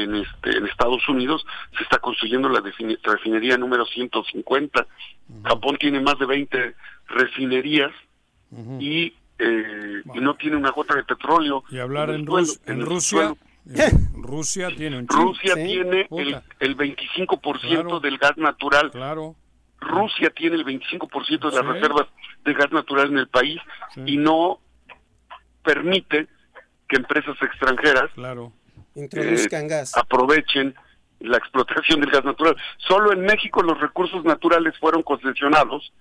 en, 0.04 0.16
este, 0.16 0.58
en 0.58 0.66
Estados 0.66 1.08
Unidos 1.10 1.46
se 1.78 1.84
está 1.84 2.00
construyendo 2.00 2.50
la 2.50 2.62
refinería 3.04 3.58
número 3.58 3.86
150. 3.86 4.88
Japón 5.44 5.78
tiene 5.80 6.00
más 6.00 6.18
de 6.20 6.26
20 6.26 6.76
refinerías 7.08 7.92
y, 8.80 9.14
eh, 9.40 10.02
y 10.14 10.20
no 10.20 10.36
tiene 10.36 10.58
una 10.58 10.72
gota 10.72 10.96
de 10.96 11.04
petróleo. 11.04 11.64
Y 11.70 11.80
hablar 11.80 12.10
en, 12.10 12.26
en, 12.66 12.82
Rusia, 12.82 13.34
Rusia 14.14 14.70
tiene 14.76 15.00
un 15.00 15.08
Rusia 15.08 15.56
tiene 15.56 16.08
el, 16.12 16.42
el 16.60 16.78
25% 16.78 18.00
del 18.00 18.18
gas 18.18 18.38
natural. 18.38 18.92
Claro. 18.92 19.36
Rusia 19.80 20.32
tiene 20.32 20.56
el 20.56 20.66
25% 20.66 21.50
de 21.50 21.56
las 21.56 21.66
reservas 21.66 22.08
de 22.44 22.54
gas 22.54 22.72
natural 22.72 23.08
en 23.12 23.18
el 23.20 23.28
país 23.28 23.60
y 24.06 24.18
no 24.18 24.60
permite 25.64 26.28
que 26.88 26.98
empresas 26.98 27.36
extranjeras 27.42 28.12
claro. 28.14 28.54
Introduzcan 28.96 29.68
gas. 29.68 29.96
aprovechen 29.96 30.76
la 31.20 31.38
explotación 31.38 32.02
del 32.02 32.12
gas 32.12 32.26
natural. 32.26 32.56
Solo 32.78 33.14
en 33.14 33.22
México 33.22 33.62
los 33.62 33.80
recursos 33.80 34.24
naturales 34.26 34.78
fueron 34.80 35.02
concesionados 35.04 35.94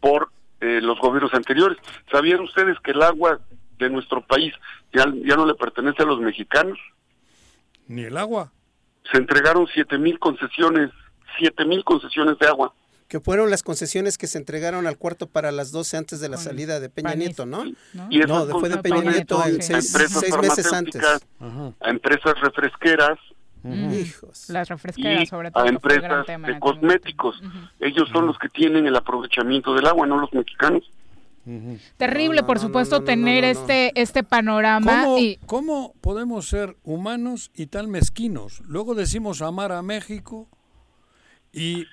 por 0.00 0.30
eh, 0.60 0.80
los 0.80 0.98
gobiernos 0.98 1.34
anteriores. 1.34 1.78
¿Sabían 2.10 2.40
ustedes 2.40 2.78
que 2.80 2.92
el 2.92 3.02
agua 3.02 3.40
de 3.78 3.90
nuestro 3.90 4.24
país 4.26 4.52
ya, 4.92 5.04
ya 5.24 5.36
no 5.36 5.46
le 5.46 5.54
pertenece 5.54 6.02
a 6.02 6.06
los 6.06 6.20
mexicanos. 6.20 6.78
Ni 7.86 8.02
el 8.02 8.16
agua. 8.16 8.52
Se 9.10 9.18
entregaron 9.18 9.66
siete 9.72 9.98
mil 9.98 10.18
concesiones, 10.18 10.90
siete 11.38 11.64
mil 11.64 11.84
concesiones 11.84 12.38
de 12.38 12.46
agua. 12.46 12.72
Que 13.14 13.20
fueron 13.20 13.48
las 13.48 13.62
concesiones 13.62 14.18
que 14.18 14.26
se 14.26 14.38
entregaron 14.38 14.88
al 14.88 14.98
cuarto 14.98 15.28
para 15.28 15.52
las 15.52 15.70
12 15.70 15.98
antes 15.98 16.18
de 16.18 16.28
la 16.28 16.36
salida 16.36 16.80
de 16.80 16.88
Peña 16.90 17.14
Nieto, 17.14 17.46
¿no? 17.46 17.62
¿no? 17.92 18.08
Y 18.10 18.18
no, 18.18 18.44
fue 18.58 18.68
de 18.68 18.78
Peña 18.78 19.02
Nieto 19.02 19.40
en 19.46 19.62
seis, 19.62 19.92
seis 19.92 20.36
meses 20.36 20.72
antes. 20.72 21.00
A 21.38 21.90
empresas 21.90 22.34
refresqueras, 22.40 23.16
Hijos. 23.62 24.50
Las 24.50 24.68
refresqueras, 24.68 25.28
sobre 25.28 25.52
todo. 25.52 25.62
A 25.62 25.68
empresas 25.68 26.26
de 26.26 26.58
cosméticos. 26.58 27.40
Ellos 27.78 28.08
son 28.12 28.26
los 28.26 28.36
que 28.36 28.48
tienen 28.48 28.84
el 28.88 28.96
aprovechamiento 28.96 29.76
del 29.76 29.86
agua, 29.86 30.08
no 30.08 30.18
los 30.18 30.32
mexicanos. 30.32 30.82
Terrible, 31.96 32.42
por 32.42 32.58
supuesto, 32.58 33.04
tener 33.04 33.44
este 33.44 33.92
este 33.94 34.24
panorama. 34.24 35.04
¿Cómo, 35.04 35.18
y... 35.18 35.38
¿Cómo 35.46 35.94
podemos 36.00 36.48
ser 36.48 36.76
humanos 36.82 37.52
y 37.54 37.66
tan 37.66 37.92
mezquinos? 37.92 38.60
Luego 38.66 38.96
decimos 38.96 39.40
amar 39.40 39.70
a 39.70 39.82
México 39.82 40.48
y, 41.52 41.86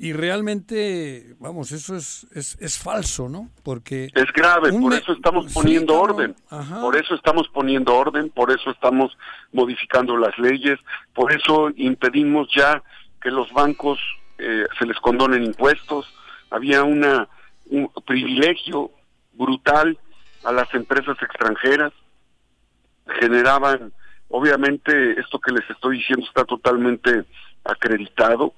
y 0.00 0.12
realmente, 0.12 1.34
vamos, 1.40 1.72
eso 1.72 1.96
es, 1.96 2.26
es, 2.32 2.56
es, 2.60 2.78
falso, 2.78 3.28
¿no? 3.28 3.50
Porque... 3.64 4.10
Es 4.14 4.32
grave, 4.32 4.72
por 4.72 4.94
eso 4.94 5.12
estamos 5.12 5.52
poniendo 5.52 5.94
sí, 5.94 5.98
orden. 6.00 6.36
Ajá. 6.50 6.80
Por 6.80 6.96
eso 6.96 7.16
estamos 7.16 7.48
poniendo 7.48 7.96
orden, 7.96 8.30
por 8.30 8.52
eso 8.52 8.70
estamos 8.70 9.18
modificando 9.52 10.16
las 10.16 10.38
leyes, 10.38 10.78
por 11.14 11.32
eso 11.32 11.70
impedimos 11.74 12.48
ya 12.54 12.80
que 13.20 13.32
los 13.32 13.52
bancos 13.52 13.98
eh, 14.38 14.66
se 14.78 14.86
les 14.86 14.96
condonen 15.00 15.42
impuestos. 15.42 16.06
Había 16.50 16.84
una 16.84 17.28
un 17.70 17.90
privilegio 18.06 18.92
brutal 19.32 19.98
a 20.44 20.52
las 20.52 20.72
empresas 20.74 21.16
extranjeras, 21.20 21.92
generaban, 23.20 23.92
obviamente 24.28 25.18
esto 25.20 25.38
que 25.40 25.52
les 25.52 25.68
estoy 25.68 25.98
diciendo 25.98 26.24
está 26.26 26.44
totalmente 26.44 27.24
acreditado, 27.64 28.54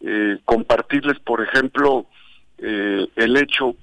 eh, 0.00 0.38
compartirles, 0.44 1.18
por 1.20 1.42
ejemplo, 1.42 2.06
eh, 2.58 3.06
el 3.16 3.36
hecho 3.36 3.74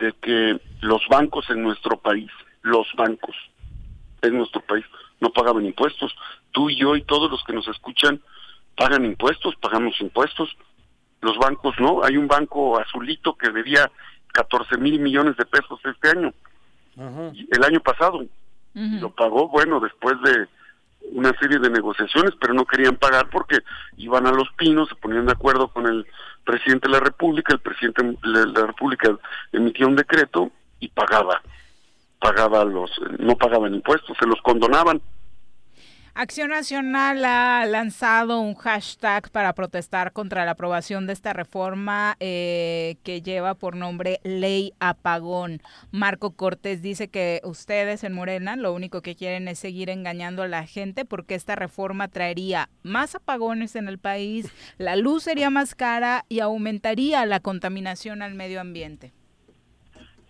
de 0.00 0.12
que 0.20 0.60
los 0.80 1.02
bancos 1.08 1.48
en 1.50 1.62
nuestro 1.62 1.98
país, 1.98 2.30
los 2.62 2.86
bancos 2.96 3.36
en 4.22 4.36
nuestro 4.36 4.60
país, 4.62 4.84
no 5.20 5.30
pagaban 5.30 5.64
impuestos. 5.64 6.14
Tú 6.52 6.70
y 6.70 6.76
yo 6.76 6.96
y 6.96 7.02
todos 7.02 7.30
los 7.30 7.42
que 7.44 7.52
nos 7.52 7.68
escuchan 7.68 8.20
pagan 8.76 9.04
impuestos, 9.04 9.54
pagamos 9.56 10.00
impuestos, 10.00 10.56
los 11.20 11.36
bancos 11.38 11.74
no. 11.78 12.02
Hay 12.02 12.16
un 12.16 12.26
banco 12.26 12.78
azulito 12.78 13.36
que 13.36 13.50
debía 13.50 13.90
14 14.32 14.78
mil 14.78 14.98
millones 15.00 15.36
de 15.36 15.46
pesos 15.46 15.78
este 15.84 16.10
año, 16.10 16.34
Ajá. 16.98 17.32
el 17.50 17.64
año 17.64 17.80
pasado. 17.80 18.18
Uh 18.18 18.28
-huh. 18.74 19.00
Lo 19.00 19.10
pagó, 19.10 19.48
bueno, 19.48 19.78
después 19.78 20.16
de 20.22 20.48
una 21.12 21.32
serie 21.38 21.58
de 21.58 21.70
negociaciones, 21.70 22.34
pero 22.40 22.54
no 22.54 22.64
querían 22.64 22.96
pagar 22.96 23.28
porque 23.30 23.58
iban 23.96 24.26
a 24.26 24.32
los 24.32 24.50
pinos, 24.56 24.88
se 24.88 24.94
ponían 24.96 25.26
de 25.26 25.32
acuerdo 25.32 25.68
con 25.68 25.86
el 25.86 26.06
presidente 26.44 26.88
de 26.88 26.94
la 26.94 27.00
República, 27.00 27.54
el 27.54 27.60
presidente 27.60 28.02
de 28.02 28.46
la 28.46 28.66
República 28.66 29.16
emitía 29.52 29.86
un 29.86 29.96
decreto 29.96 30.50
y 30.80 30.88
pagaba, 30.88 31.40
pagaba 32.20 32.64
los, 32.64 32.90
no 33.18 33.36
pagaban 33.36 33.74
impuestos, 33.74 34.16
se 34.18 34.26
los 34.26 34.40
condonaban. 34.42 35.00
Acción 36.16 36.50
Nacional 36.50 37.24
ha 37.24 37.66
lanzado 37.66 38.38
un 38.38 38.54
hashtag 38.54 39.32
para 39.32 39.52
protestar 39.52 40.12
contra 40.12 40.44
la 40.44 40.52
aprobación 40.52 41.08
de 41.08 41.12
esta 41.12 41.32
reforma 41.32 42.14
eh, 42.20 42.98
que 43.02 43.20
lleva 43.20 43.56
por 43.56 43.74
nombre 43.74 44.20
Ley 44.22 44.74
Apagón. 44.78 45.60
Marco 45.90 46.30
Cortés 46.30 46.82
dice 46.82 47.08
que 47.08 47.40
ustedes 47.42 48.04
en 48.04 48.12
Morena 48.12 48.54
lo 48.54 48.72
único 48.72 49.02
que 49.02 49.16
quieren 49.16 49.48
es 49.48 49.58
seguir 49.58 49.90
engañando 49.90 50.44
a 50.44 50.48
la 50.48 50.64
gente 50.68 51.04
porque 51.04 51.34
esta 51.34 51.56
reforma 51.56 52.06
traería 52.06 52.68
más 52.84 53.16
apagones 53.16 53.74
en 53.74 53.88
el 53.88 53.98
país, 53.98 54.54
la 54.78 54.94
luz 54.94 55.24
sería 55.24 55.50
más 55.50 55.74
cara 55.74 56.26
y 56.28 56.38
aumentaría 56.38 57.26
la 57.26 57.40
contaminación 57.40 58.22
al 58.22 58.34
medio 58.34 58.60
ambiente. 58.60 59.12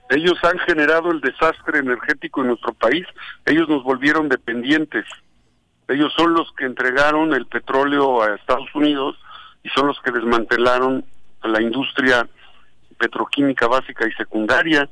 Ellos 0.08 0.38
han 0.44 0.58
generado 0.60 1.10
el 1.10 1.20
desastre 1.20 1.80
energético 1.80 2.40
en 2.40 2.48
nuestro 2.48 2.72
país, 2.72 3.06
ellos 3.44 3.68
nos 3.68 3.84
volvieron 3.84 4.30
dependientes 4.30 5.04
ellos 5.88 6.12
son 6.16 6.34
los 6.34 6.50
que 6.52 6.64
entregaron 6.64 7.34
el 7.34 7.46
petróleo 7.46 8.22
a 8.22 8.34
Estados 8.34 8.74
Unidos 8.74 9.16
y 9.62 9.68
son 9.70 9.86
los 9.86 10.00
que 10.00 10.12
desmantelaron 10.12 11.04
la 11.42 11.60
industria 11.60 12.28
petroquímica 12.98 13.66
básica 13.66 14.06
y 14.06 14.12
secundaria. 14.12 14.88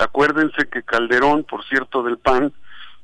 Acuérdense 0.00 0.68
que 0.70 0.82
Calderón, 0.82 1.44
por 1.44 1.64
cierto, 1.64 2.02
del 2.02 2.18
PAN, 2.18 2.52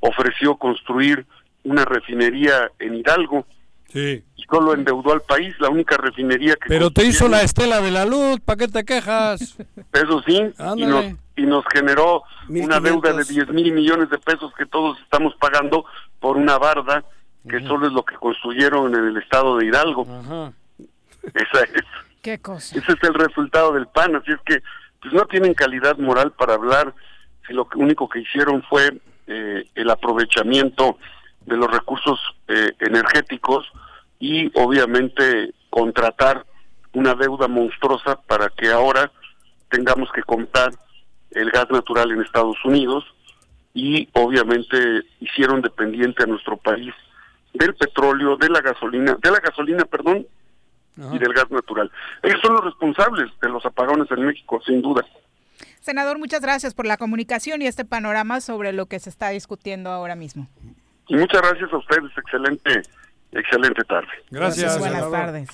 ofreció 0.00 0.56
construir 0.56 1.26
una 1.64 1.84
refinería 1.84 2.70
en 2.78 2.94
Hidalgo. 2.94 3.46
Sí. 3.88 4.22
Y 4.36 4.42
solo 4.44 4.72
endeudó 4.72 5.12
al 5.12 5.22
país, 5.22 5.54
la 5.58 5.68
única 5.68 5.96
refinería 5.96 6.54
que... 6.54 6.68
Pero 6.68 6.90
te 6.90 7.04
hizo 7.04 7.28
la 7.28 7.42
estela 7.42 7.80
de 7.80 7.90
la 7.90 8.04
luz, 8.04 8.38
¿para 8.40 8.56
qué 8.56 8.68
te 8.68 8.84
quejas? 8.84 9.58
Eso 9.92 10.22
sí, 10.24 10.40
y 10.76 10.86
nos, 10.86 11.06
y 11.36 11.42
nos, 11.42 11.64
generó 11.72 12.22
una 12.48 12.78
deuda 12.78 13.12
de 13.12 13.24
10 13.24 13.48
mil 13.48 13.72
millones 13.72 14.08
de 14.10 14.18
pesos 14.18 14.52
que 14.56 14.64
todos 14.66 14.96
estamos 15.00 15.34
pagando 15.40 15.84
por 16.20 16.36
una 16.36 16.58
barda 16.58 17.04
que 17.48 17.56
uh 17.56 17.60
-huh. 17.60 17.68
solo 17.68 17.86
es 17.86 17.92
lo 17.92 18.04
que 18.04 18.14
construyeron 18.16 18.94
en 18.94 19.06
el 19.06 19.16
estado 19.16 19.56
de 19.56 19.66
Hidalgo. 19.66 20.02
Uh 20.02 20.22
-huh. 20.22 20.52
Esa 21.22 21.64
es. 21.64 21.84
¿Qué 22.22 22.38
cosa? 22.38 22.78
Ese 22.78 22.92
es 22.92 23.02
el 23.02 23.14
resultado 23.14 23.72
del 23.72 23.86
PAN, 23.86 24.14
así 24.16 24.30
es 24.32 24.40
que 24.44 24.62
pues 25.00 25.14
no 25.14 25.24
tienen 25.24 25.54
calidad 25.54 25.96
moral 25.96 26.32
para 26.32 26.54
hablar 26.54 26.94
si 27.46 27.54
lo 27.54 27.66
único 27.76 28.08
que 28.08 28.20
hicieron 28.20 28.62
fue 28.64 29.00
eh, 29.26 29.64
el 29.74 29.90
aprovechamiento 29.90 30.98
de 31.46 31.56
los 31.56 31.70
recursos 31.70 32.20
eh, 32.48 32.72
energéticos 32.80 33.66
y 34.18 34.50
obviamente 34.60 35.54
contratar 35.70 36.44
una 36.92 37.14
deuda 37.14 37.48
monstruosa 37.48 38.20
para 38.26 38.50
que 38.50 38.70
ahora 38.70 39.10
tengamos 39.70 40.10
que 40.12 40.22
comprar 40.22 40.70
el 41.30 41.50
gas 41.50 41.70
natural 41.70 42.10
en 42.10 42.20
Estados 42.20 42.56
Unidos 42.64 43.04
y 43.74 44.08
obviamente 44.12 44.76
hicieron 45.20 45.62
dependiente 45.62 46.22
a 46.24 46.26
nuestro 46.26 46.56
país 46.56 46.92
del 47.54 47.74
petróleo, 47.74 48.36
de 48.36 48.48
la 48.48 48.60
gasolina, 48.60 49.16
de 49.22 49.30
la 49.30 49.40
gasolina, 49.40 49.84
perdón, 49.84 50.26
Ajá. 50.98 51.14
y 51.14 51.18
del 51.18 51.32
gas 51.32 51.50
natural. 51.50 51.90
Ellos 52.22 52.40
son 52.42 52.54
los 52.54 52.64
responsables 52.64 53.30
de 53.40 53.48
los 53.48 53.64
apagones 53.64 54.10
en 54.10 54.26
México, 54.26 54.60
sin 54.66 54.82
duda. 54.82 55.04
Senador, 55.80 56.18
muchas 56.18 56.40
gracias 56.40 56.74
por 56.74 56.86
la 56.86 56.96
comunicación 56.96 57.62
y 57.62 57.66
este 57.66 57.84
panorama 57.84 58.40
sobre 58.40 58.72
lo 58.72 58.86
que 58.86 58.98
se 58.98 59.10
está 59.10 59.30
discutiendo 59.30 59.90
ahora 59.90 60.14
mismo. 60.14 60.46
Y 61.08 61.16
muchas 61.16 61.40
gracias 61.42 61.72
a 61.72 61.76
ustedes, 61.76 62.10
excelente, 62.16 62.82
excelente 63.32 63.82
tarde. 63.84 64.08
Gracias. 64.30 64.78
Buenas 64.78 64.98
senador. 65.04 65.12
tardes. 65.12 65.48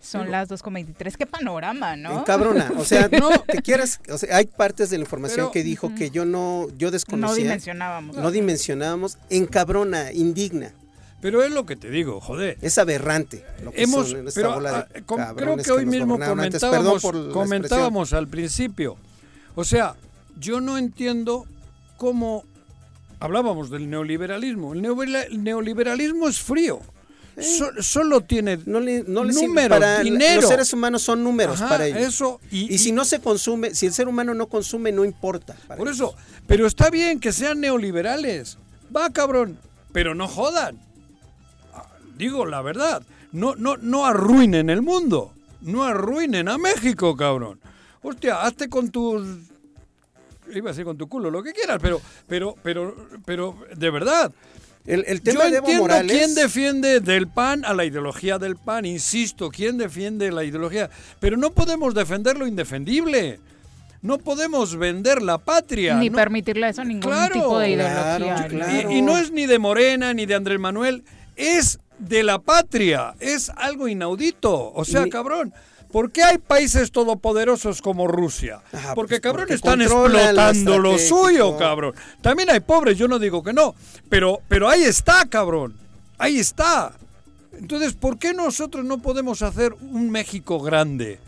Son 0.00 0.30
las 0.30 0.48
2.23. 0.48 1.16
Qué 1.16 1.26
panorama, 1.26 1.94
¿no? 1.96 2.24
Cabrona, 2.24 2.72
o 2.78 2.84
sea, 2.84 3.08
no 3.20 3.28
te 3.40 3.60
quieras, 3.60 4.00
o 4.08 4.16
sea, 4.16 4.36
hay 4.36 4.46
partes 4.46 4.90
de 4.90 4.98
la 4.98 5.04
información 5.04 5.36
Pero, 5.36 5.52
que 5.52 5.62
dijo 5.62 5.88
uh 5.88 5.90
-huh. 5.90 5.98
que 5.98 6.10
yo 6.10 6.24
no 6.24 6.68
yo 6.78 6.90
desconocía. 6.90 7.36
No 7.36 7.42
dimensionábamos. 7.42 8.16
No 8.16 8.30
dimensionábamos, 8.30 9.18
encabrona, 9.28 10.12
indigna. 10.12 10.72
Pero 11.20 11.42
es 11.42 11.50
lo 11.50 11.66
que 11.66 11.76
te 11.76 11.90
digo, 11.90 12.20
joder. 12.20 12.56
Es 12.62 12.78
aberrante. 12.78 13.44
Lo 13.62 13.72
que 13.72 13.82
Hemos, 13.82 14.08
son 14.08 14.24
pero, 14.34 14.54
bola 14.54 14.88
de 14.92 15.02
com, 15.02 15.20
creo 15.36 15.56
que 15.58 15.70
hoy 15.70 15.84
que 15.84 15.90
mismo 15.90 16.18
comentábamos, 16.18 17.02
comentábamos 17.32 18.12
al 18.14 18.26
principio. 18.26 18.96
O 19.54 19.64
sea, 19.64 19.96
yo 20.38 20.62
no 20.62 20.78
entiendo 20.78 21.44
cómo 21.98 22.44
hablábamos 23.18 23.70
del 23.70 23.90
neoliberalismo. 23.90 24.72
El, 24.72 24.82
neoliberalismo 25.44 26.28
es 26.28 26.40
frío. 26.40 26.80
¿Eh? 27.36 27.42
So, 27.42 27.82
solo 27.82 28.20
tiene 28.22 28.58
no 28.66 28.80
le, 28.80 29.04
no 29.06 29.24
le 29.24 29.32
números, 29.32 29.78
para 29.78 30.00
dinero. 30.00 30.40
Los 30.40 30.50
seres 30.50 30.72
humanos 30.72 31.02
son 31.02 31.22
números 31.22 31.60
Ajá, 31.60 31.68
para 31.68 31.86
ellos. 31.86 32.00
Eso, 32.00 32.40
y, 32.50 32.74
y, 32.74 32.78
si 32.78 32.92
no 32.92 33.04
se 33.04 33.20
consume, 33.20 33.74
si 33.74 33.86
el 33.86 33.92
ser 33.92 34.08
humano 34.08 34.34
no 34.34 34.46
consume, 34.46 34.92
no 34.92 35.04
importa. 35.04 35.56
Por 35.68 35.88
ellos. 35.88 35.96
eso, 35.96 36.14
pero 36.46 36.66
está 36.66 36.90
bien 36.90 37.20
que 37.20 37.32
sean 37.32 37.60
neoliberales. 37.60 38.58
Va, 38.94 39.10
cabrón, 39.10 39.58
pero 39.92 40.14
no 40.14 40.28
jodan 40.28 40.78
digo 42.20 42.44
la 42.44 42.60
verdad, 42.60 43.02
no, 43.32 43.56
no, 43.56 43.78
no 43.78 44.04
arruinen 44.04 44.68
el 44.68 44.82
mundo, 44.82 45.32
no 45.62 45.84
arruinen 45.84 46.48
a 46.48 46.58
México, 46.58 47.16
cabrón. 47.16 47.58
Hostia, 48.02 48.42
hazte 48.42 48.68
con 48.68 48.90
tus 48.90 49.26
iba 50.52 50.68
a 50.68 50.72
decir 50.72 50.84
con 50.84 50.98
tu 50.98 51.08
culo, 51.08 51.30
lo 51.30 51.42
que 51.42 51.52
quieras, 51.52 51.78
pero, 51.80 52.00
pero, 52.28 52.56
pero, 52.62 52.94
pero, 53.24 53.56
de 53.74 53.90
verdad. 53.90 54.32
El, 54.86 55.04
el 55.06 55.20
tema 55.22 55.44
Yo 55.44 55.50
de 55.50 55.56
entiendo 55.58 55.82
Morales... 55.82 56.16
quién 56.16 56.34
defiende 56.34 57.00
del 57.00 57.28
PAN 57.28 57.64
a 57.64 57.74
la 57.74 57.84
ideología 57.84 58.38
del 58.38 58.56
PAN, 58.56 58.86
insisto, 58.86 59.50
quién 59.50 59.76
defiende 59.76 60.32
la 60.32 60.42
ideología, 60.44 60.90
pero 61.20 61.36
no 61.36 61.50
podemos 61.50 61.94
defender 61.94 62.38
lo 62.38 62.46
indefendible. 62.46 63.40
No 64.02 64.16
podemos 64.16 64.76
vender 64.76 65.20
la 65.20 65.36
patria. 65.36 65.96
Ni 65.96 66.08
no, 66.08 66.16
permitirle 66.16 66.70
eso 66.70 66.80
a 66.80 66.84
ningún 66.84 67.02
claro, 67.02 67.34
tipo 67.34 67.58
de 67.58 67.70
ideología. 67.70 68.16
Claro, 68.16 68.48
claro. 68.48 68.90
Y, 68.90 68.96
y 68.96 69.02
no 69.02 69.18
es 69.18 69.30
ni 69.30 69.44
de 69.44 69.58
Morena 69.58 70.14
ni 70.14 70.24
de 70.24 70.34
Andrés 70.34 70.58
Manuel, 70.58 71.04
es 71.36 71.78
de 71.98 72.22
la 72.22 72.38
patria. 72.38 73.14
Es 73.20 73.50
algo 73.50 73.88
inaudito. 73.88 74.72
O 74.72 74.86
sea, 74.86 75.06
cabrón, 75.08 75.52
¿Por 75.92 76.12
qué 76.12 76.22
hay 76.22 76.38
países 76.38 76.92
todopoderosos 76.92 77.82
como 77.82 78.06
Rusia? 78.06 78.62
porque, 78.94 79.14
pues, 79.14 79.20
cabrón, 79.20 79.46
están 79.50 79.82
explotando 79.82 80.78
lo 80.78 80.98
suyo, 80.98 81.56
cabrón. 81.56 81.94
También 82.20 82.50
hay 82.50 82.60
pobres, 82.60 82.96
yo 82.96 83.08
no 83.08 83.18
digo 83.18 83.42
que 83.42 83.52
no. 83.52 83.74
Pero, 84.08 84.38
pero 84.48 84.68
ahí 84.68 84.82
está, 84.82 85.26
cabrón. 85.28 85.74
Ahí 86.18 86.38
está. 86.38 86.92
Entonces, 87.52 87.94
¿por 87.94 88.18
qué 88.18 88.32
nosotros 88.32 88.84
no 88.84 88.98
podemos 88.98 89.42
hacer 89.42 89.74
un 89.80 90.10
México 90.10 90.60
grande? 90.60 91.18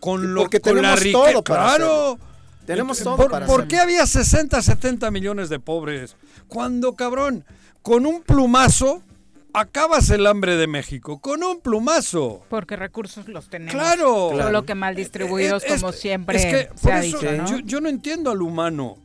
Con 0.00 0.34
lo 0.34 0.42
Porque 0.42 0.60
con 0.60 0.80
la 0.82 0.96
riqueza. 0.96 1.42
Claro. 1.42 2.18
Tenemos 2.66 2.98
todo 3.02 3.16
¿Por, 3.16 3.30
para 3.30 3.46
¿por 3.46 3.66
qué 3.66 3.78
había 3.78 4.06
60, 4.06 4.60
70 4.60 5.10
millones 5.10 5.48
de 5.48 5.58
pobres? 5.58 6.16
Cuando, 6.48 6.94
cabrón, 6.94 7.44
con 7.80 8.04
un 8.04 8.22
plumazo 8.22 9.02
acabas 9.52 10.10
el 10.10 10.26
hambre 10.26 10.56
de 10.56 10.66
México 10.66 11.18
con 11.20 11.42
un 11.42 11.60
plumazo. 11.60 12.42
Porque 12.48 12.76
recursos 12.76 13.28
los 13.28 13.48
tenemos. 13.48 13.74
Claro. 13.74 14.30
Solo 14.36 14.64
que 14.64 14.74
mal 14.74 14.94
distribuidos, 14.94 15.64
como 15.64 15.92
siempre 15.92 16.38
es 16.38 16.44
que, 16.46 16.74
se 16.74 16.82
por 16.82 16.92
ha 16.92 17.04
eso, 17.04 17.18
dicho, 17.18 17.32
¿no? 17.32 17.46
yo, 17.48 17.58
yo 17.60 17.80
no 17.80 17.88
entiendo 17.88 18.30
al 18.30 18.42
humano. 18.42 18.96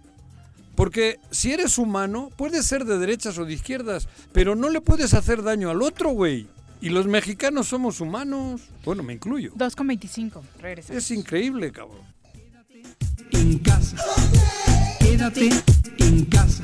Porque 0.76 1.20
si 1.30 1.52
eres 1.54 1.78
humano, 1.78 2.32
puedes 2.36 2.66
ser 2.66 2.86
de 2.86 2.98
derechas 2.98 3.38
o 3.38 3.46
de 3.46 3.54
izquierdas, 3.54 4.08
pero 4.32 4.56
no 4.56 4.70
le 4.70 4.82
puedes 4.82 5.14
hacer 5.14 5.44
daño 5.44 5.70
al 5.70 5.82
otro, 5.82 6.10
güey. 6.10 6.48
Y 6.82 6.90
los 6.90 7.08
mexicanos 7.08 7.68
somos 7.68 8.02
humanos. 8.02 8.62
Bueno, 8.84 9.04
me 9.04 9.14
incluyo. 9.14 9.54
2,25. 9.54 10.42
Regresamos. 10.60 11.04
Es 11.04 11.12
increíble, 11.12 11.72
cabrón. 11.72 12.02
En 13.32 13.60
casa. 13.60 13.96
Quédate 15.00 15.50
en 16.00 16.26
casa. 16.26 16.64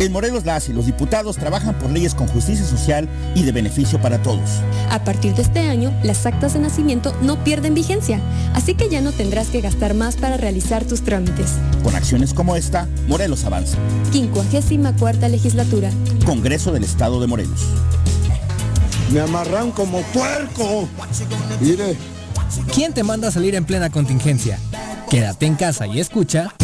En 0.00 0.12
Morelos 0.12 0.44
las 0.44 0.68
y 0.68 0.72
los 0.72 0.86
diputados 0.86 1.36
trabajan 1.36 1.76
por 1.76 1.90
leyes 1.90 2.14
con 2.14 2.28
justicia 2.28 2.64
social 2.64 3.08
y 3.34 3.42
de 3.42 3.50
beneficio 3.50 4.00
para 4.00 4.22
todos. 4.22 4.48
A 4.90 5.02
partir 5.02 5.34
de 5.34 5.42
este 5.42 5.60
año, 5.60 5.92
las 6.04 6.24
actas 6.24 6.54
de 6.54 6.60
nacimiento 6.60 7.16
no 7.20 7.42
pierden 7.42 7.74
vigencia, 7.74 8.20
así 8.54 8.74
que 8.74 8.88
ya 8.88 9.00
no 9.00 9.10
tendrás 9.10 9.48
que 9.48 9.60
gastar 9.60 9.94
más 9.94 10.16
para 10.16 10.36
realizar 10.36 10.84
tus 10.84 11.02
trámites. 11.02 11.54
Con 11.82 11.96
acciones 11.96 12.32
como 12.32 12.54
esta, 12.54 12.86
Morelos 13.08 13.44
avanza. 13.44 13.76
54 14.12 15.28
legislatura. 15.28 15.90
Congreso 16.24 16.72
del 16.72 16.84
Estado 16.84 17.20
de 17.20 17.26
Morelos. 17.26 17.60
Me 19.12 19.20
amarran 19.20 19.72
como 19.72 20.02
puerco. 20.02 20.88
Mire. 21.60 21.96
¿Quién 22.72 22.92
te 22.92 23.02
manda 23.02 23.28
a 23.28 23.30
salir 23.30 23.54
en 23.54 23.64
plena 23.64 23.90
contingencia? 23.90 24.58
Quédate 25.10 25.46
en 25.46 25.56
casa 25.56 25.86
y 25.86 26.00
escucha. 26.00 26.54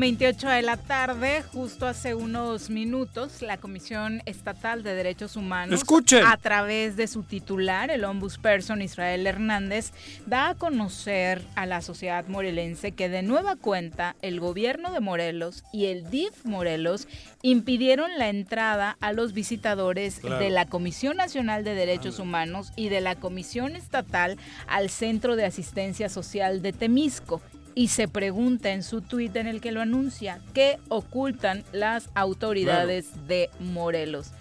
Con 0.00 0.16
28 0.16 0.48
de 0.48 0.62
la 0.62 0.78
tarde, 0.78 1.42
justo 1.52 1.86
hace 1.86 2.14
unos 2.14 2.70
minutos, 2.70 3.42
la 3.42 3.58
Comisión 3.58 4.22
Estatal 4.24 4.82
de 4.82 4.94
Derechos 4.94 5.36
Humanos, 5.36 5.74
Escuchen. 5.80 6.24
a 6.24 6.38
través 6.38 6.96
de 6.96 7.06
su 7.06 7.22
titular, 7.22 7.90
el 7.90 8.04
ombudsperson 8.04 8.80
Israel 8.80 9.26
Hernández, 9.26 9.92
da 10.24 10.48
a 10.48 10.54
conocer 10.54 11.42
a 11.54 11.66
la 11.66 11.82
sociedad 11.82 12.26
morelense 12.28 12.92
que 12.92 13.10
de 13.10 13.20
nueva 13.22 13.56
cuenta 13.56 14.16
el 14.22 14.40
gobierno 14.40 14.90
de 14.90 15.00
Morelos 15.00 15.64
y 15.70 15.84
el 15.86 16.08
DIF 16.08 16.46
Morelos 16.46 17.06
impidieron 17.42 18.10
la 18.16 18.30
entrada 18.30 18.96
a 19.02 19.12
los 19.12 19.34
visitadores 19.34 20.20
Claro. 20.20 20.38
de 20.38 20.48
la 20.48 20.64
Comisión 20.64 21.18
Nacional 21.18 21.62
de 21.62 21.74
Derechos 21.74 22.18
Humanos 22.18 22.72
y 22.74 22.88
de 22.88 23.02
la 23.02 23.16
Comisión 23.16 23.76
Estatal 23.76 24.38
al 24.66 24.88
Centro 24.88 25.36
de 25.36 25.44
Asistencia 25.44 26.08
Social 26.08 26.62
de 26.62 26.72
Temisco 26.72 27.42
y 27.74 27.88
se 27.88 28.08
pregunta 28.08 28.70
en 28.70 28.82
su 28.82 29.00
tuit 29.00 29.34
en 29.36 29.46
el 29.46 29.60
que 29.60 29.72
lo 29.72 29.80
anuncia, 29.80 30.40
¿qué 30.54 30.78
ocultan 30.88 31.64
las 31.72 32.08
autoridades 32.14 33.06
de 33.28 33.50
Morelos? 33.60 34.32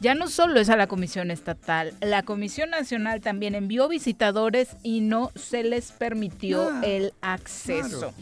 Ya 0.00 0.14
no 0.14 0.28
solo 0.28 0.60
es 0.60 0.68
a 0.68 0.76
la 0.76 0.86
Comisión 0.86 1.30
Estatal, 1.30 1.94
la 2.00 2.22
Comisión 2.22 2.70
Nacional 2.70 3.20
también 3.22 3.54
envió 3.54 3.88
visitadores 3.88 4.76
y 4.82 5.00
no 5.00 5.32
se 5.34 5.62
les 5.62 5.90
permitió 5.92 6.68
Ah, 6.70 6.80
el 6.84 7.12
acceso. 7.22 8.12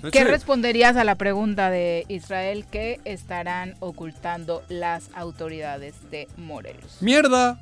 claro. 0.00 0.10
¿Qué 0.12 0.24
responderías 0.24 0.96
a 0.96 1.02
la 1.04 1.16
pregunta 1.16 1.70
de 1.70 2.04
Israel 2.08 2.64
que 2.70 3.00
estarán 3.04 3.74
ocultando 3.80 4.62
las 4.68 5.10
autoridades 5.12 5.94
de 6.10 6.28
Morelos? 6.36 6.98
Mierda. 7.00 7.60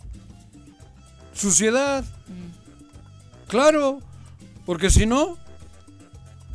Suciedad. 1.34 2.04
Mm. 2.28 3.48
Claro. 3.48 4.00
Porque 4.64 4.90
si 4.90 5.06
no, 5.06 5.38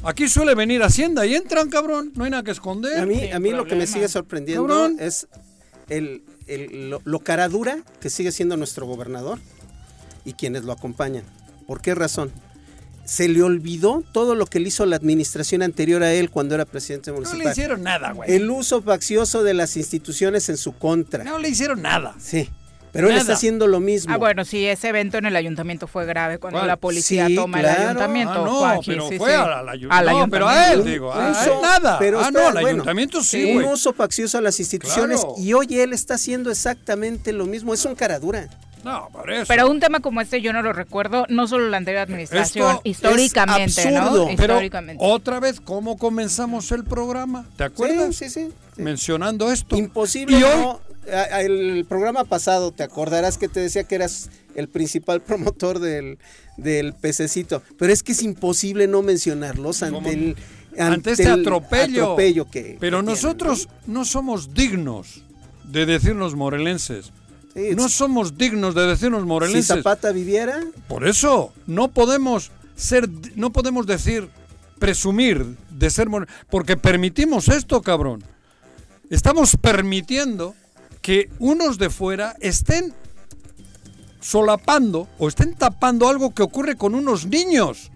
aquí 0.03 0.27
suele 0.27 0.55
venir 0.55 0.83
Hacienda 0.83 1.25
y 1.25 1.35
entran, 1.35 1.69
cabrón. 1.69 2.11
No 2.15 2.23
hay 2.23 2.31
nada 2.31 2.43
que 2.43 2.51
esconder. 2.51 2.99
A 2.99 3.05
mí, 3.05 3.31
a 3.31 3.39
mí 3.39 3.51
lo 3.51 3.65
que 3.65 3.75
me 3.75 3.87
sigue 3.87 4.07
sorprendiendo 4.07 4.67
Cabrón. 4.67 4.97
es 4.99 5.27
el, 5.89 6.23
lo, 6.89 7.01
lo 7.03 7.19
cara 7.19 7.47
dura 7.49 7.79
que 7.99 8.09
sigue 8.09 8.31
siendo 8.31 8.57
nuestro 8.57 8.85
gobernador 8.85 9.39
y 10.25 10.33
quienes 10.33 10.63
lo 10.63 10.71
acompañan. 10.71 11.23
¿Por 11.67 11.81
qué 11.81 11.95
razón? 11.95 12.31
se 13.11 13.27
le 13.27 13.41
olvidó 13.43 14.03
todo 14.13 14.35
lo 14.35 14.45
que 14.45 14.59
le 14.59 14.69
hizo 14.69 14.85
la 14.85 14.95
administración 14.95 15.63
anterior 15.63 16.01
a 16.03 16.13
él 16.13 16.29
cuando 16.29 16.55
era 16.55 16.65
presidente 16.65 17.11
municipal. 17.11 17.39
No 17.39 17.43
le 17.43 17.51
hicieron 17.51 17.83
nada, 17.83 18.13
güey. 18.13 18.33
El 18.33 18.49
uso 18.49 18.81
faccioso 18.81 19.43
de 19.43 19.53
las 19.53 19.75
instituciones 19.75 20.47
en 20.49 20.55
su 20.55 20.73
contra. 20.73 21.23
No 21.23 21.37
le 21.37 21.49
hicieron 21.49 21.81
nada. 21.81 22.15
Sí. 22.19 22.49
Pero 22.91 23.09
él 23.09 23.17
está 23.17 23.33
haciendo 23.33 23.67
lo 23.67 23.79
mismo. 23.79 24.13
Ah, 24.13 24.17
bueno, 24.17 24.43
sí, 24.45 24.65
ese 24.65 24.89
evento 24.89 25.17
en 25.17 25.25
el 25.25 25.35
ayuntamiento 25.35 25.87
fue 25.87 26.05
grave 26.05 26.39
cuando 26.39 26.65
la 26.65 26.77
policía 26.77 27.27
toma 27.33 27.59
el 27.59 27.65
ayuntamiento. 27.67 28.45
Ah, 28.65 28.75
no, 28.75 28.81
pero 28.85 29.09
fue 29.17 29.35
al, 29.35 29.69
ayuntamiento. 29.69 30.19
No, 30.19 30.29
pero 30.29 30.47
a 30.49 30.73
él, 30.73 30.83
digo, 30.83 31.13
a 31.13 31.29
él 31.29 31.51
nada. 31.61 31.99
Pero 31.99 32.19
ah, 32.19 32.31
no, 32.31 32.47
al 32.47 32.57
ayuntamiento 32.57 33.23
sí, 33.23 33.55
Un 33.55 33.65
uso 33.65 33.93
faccioso 33.93 34.37
a 34.37 34.41
las 34.41 34.59
instituciones 34.59 35.25
y 35.37 35.53
hoy 35.53 35.79
él 35.79 35.93
está 35.93 36.15
haciendo 36.15 36.51
exactamente 36.51 37.33
lo 37.33 37.45
mismo. 37.45 37.73
Es 37.73 37.85
un 37.85 37.95
caradura. 37.95 38.47
No, 38.83 39.09
por 39.11 39.31
eso. 39.31 39.45
Pero 39.47 39.69
un 39.69 39.79
tema 39.79 39.99
como 39.99 40.21
este 40.21 40.41
yo 40.41 40.53
no 40.53 40.61
lo 40.61 40.73
recuerdo, 40.73 41.25
no 41.29 41.47
solo 41.47 41.69
la 41.69 41.77
anterior 41.77 42.01
administración, 42.01 42.79
históricamente, 42.83 43.91
¿no? 43.91 44.29
históricamente. 44.29 45.03
otra 45.05 45.39
vez, 45.39 45.61
¿cómo 45.61 45.97
comenzamos 45.97 46.71
el 46.71 46.83
programa? 46.83 47.45
¿Te 47.57 47.63
acuerdas? 47.63 48.15
Sí, 48.15 48.29
sí, 48.29 48.47
sí. 48.47 48.53
Mencionando 48.77 49.51
esto. 49.51 49.75
Imposible 49.77 50.39
y 50.39 50.43
hoy, 50.43 50.77
el 51.07 51.85
programa 51.87 52.23
pasado, 52.23 52.71
te 52.71 52.83
acordarás 52.83 53.37
que 53.37 53.47
te 53.47 53.59
decía 53.59 53.83
que 53.83 53.95
eras 53.95 54.29
el 54.55 54.67
principal 54.67 55.21
promotor 55.27 55.79
del, 55.79 56.19
del 56.57 56.93
pececito, 56.93 57.61
pero 57.77 57.91
es 57.91 58.03
que 58.03 58.11
es 58.11 58.23
imposible 58.23 58.87
no 58.87 59.01
mencionarlos 59.01 59.83
ante 59.83 60.13
el 60.13 60.37
ante, 60.77 61.11
este 61.11 61.27
atropello. 61.27 62.15
que, 62.49 62.77
pero 62.79 63.01
nosotros 63.01 63.67
no 63.87 64.05
somos 64.05 64.53
dignos 64.53 65.23
de 65.65 65.85
decirnos 65.85 66.35
morelenses 66.35 67.11
no 67.75 67.89
somos 67.89 68.37
dignos 68.37 68.75
de 68.75 68.87
decirnos 68.87 69.25
morelenses. 69.25 69.67
Si 69.67 69.73
Zapata 69.73 70.11
viviera. 70.11 70.61
Por 70.87 71.07
eso, 71.07 71.53
no 71.67 71.89
podemos 71.89 72.51
ser, 72.75 73.09
no 73.35 73.51
podemos 73.51 73.85
decir, 73.85 74.29
presumir 74.79 75.57
de 75.69 75.89
ser 75.89 76.09
morelenses, 76.09 76.45
porque 76.49 76.77
permitimos 76.77 77.49
esto, 77.49 77.81
cabrón. 77.81 78.23
Estamos 79.09 79.57
permitiendo 79.59 80.55
que 81.01 81.29
unos 81.39 81.77
de 81.77 81.89
fuera 81.89 82.35
estén 82.39 82.93
solapando 84.21 85.07
o 85.17 85.27
estén 85.27 85.55
tapando 85.55 86.07
algo 86.07 86.33
que 86.33 86.43
ocurre 86.43 86.75
con 86.77 86.95
unos 86.95 87.25
niños. 87.25 87.91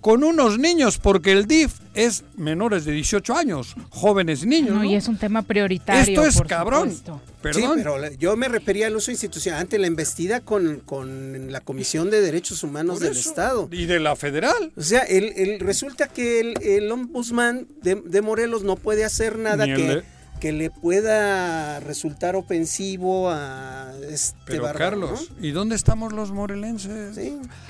Con 0.00 0.22
unos 0.22 0.58
niños, 0.58 0.98
porque 0.98 1.32
el 1.32 1.46
DIF 1.46 1.80
es 1.94 2.24
menores 2.36 2.84
de 2.84 2.92
18 2.92 3.34
años, 3.34 3.74
jóvenes 3.88 4.44
niños. 4.44 4.74
No, 4.74 4.84
y 4.84 4.94
es 4.94 5.08
un 5.08 5.16
tema 5.16 5.40
prioritario. 5.40 6.02
Esto 6.02 6.26
es 6.26 6.46
cabrón. 6.46 6.92
Sí, 6.92 7.00
pero 7.42 8.12
yo 8.12 8.36
me 8.36 8.48
refería 8.48 8.88
al 8.88 8.96
uso 8.96 9.10
institucional 9.10 9.62
ante 9.62 9.78
la 9.78 9.86
embestida 9.86 10.40
con, 10.40 10.80
con 10.80 11.50
la 11.50 11.62
Comisión 11.62 12.10
de 12.10 12.20
Derechos 12.20 12.62
Humanos 12.62 13.00
del 13.00 13.16
Estado. 13.16 13.66
Y 13.72 13.86
de 13.86 13.98
la 13.98 14.14
federal. 14.14 14.72
O 14.76 14.82
sea, 14.82 15.00
el, 15.00 15.58
resulta 15.60 16.08
que 16.08 16.40
el, 16.40 16.62
el 16.62 16.92
ombudsman 16.92 17.66
de, 17.82 18.20
Morelos 18.20 18.62
no 18.62 18.76
puede 18.76 19.06
hacer 19.06 19.38
nada 19.38 19.64
que, 19.64 20.02
que 20.44 20.52
le 20.52 20.68
pueda 20.68 21.80
resultar 21.80 22.36
ofensivo 22.36 23.30
a 23.30 23.94
este 24.10 24.36
Pero 24.44 24.70
Carlos, 24.74 25.30
¿y 25.40 25.52
dónde 25.52 25.74
estamos 25.74 26.12
los 26.12 26.32
morelenses? 26.32 27.18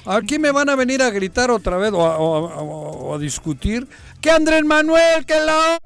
Aquí 0.04 0.40
me 0.40 0.50
van 0.50 0.68
a 0.68 0.74
venir 0.74 1.00
a 1.00 1.10
gritar 1.10 1.52
otra 1.52 1.76
vez 1.76 1.92
o 1.94 3.14
a, 3.14 3.18
discutir 3.18 3.86
que 4.20 4.32
Andrés 4.32 4.64
Manuel, 4.64 5.24
que 5.24 5.38
la... 5.38 5.78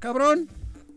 Cabrón. 0.00 0.48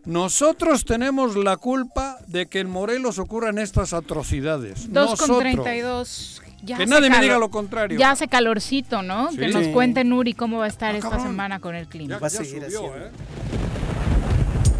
Nosotros 0.05 0.83
tenemos 0.83 1.35
la 1.35 1.57
culpa 1.57 2.17
de 2.25 2.47
que 2.47 2.61
en 2.61 2.71
Morelos 2.71 3.19
ocurran 3.19 3.59
estas 3.59 3.93
atrocidades. 3.93 4.91
2 4.91 5.19
con 5.19 5.39
32. 5.41 6.41
Ya 6.67 6.77
que 6.77 6.85
nadie 6.85 7.09
me 7.09 7.21
diga 7.21 7.37
lo 7.37 7.49
contrario. 7.49 7.97
Ya 7.97 8.11
hace 8.11 8.27
calorcito, 8.27 9.01
¿no? 9.01 9.29
Que 9.29 9.47
nos 9.47 9.67
cuente 9.69 10.03
Nuri 10.03 10.33
cómo 10.33 10.57
va 10.57 10.65
a 10.65 10.67
estar 10.67 10.93
ah, 10.93 10.97
esta 10.97 11.19
semana 11.19 11.59
con 11.59 11.75
el 11.75 11.87
clima. 11.87 12.19
va 12.19 12.27
a 12.27 12.29
seguir 12.29 12.63
¿eh? 12.63 13.11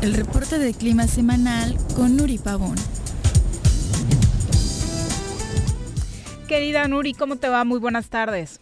El 0.02 0.14
reporte 0.14 0.60
de 0.60 0.74
clima 0.74 1.08
semanal 1.08 1.78
con 1.96 2.18
Nuri 2.18 2.38
Pavón. 2.40 2.76
Querida 6.50 6.88
Nuri, 6.90 7.14
¿cómo 7.14 7.38
te 7.38 7.48
va? 7.48 7.64
Muy 7.64 7.80
buenas 7.80 8.10
tardes. 8.10 8.60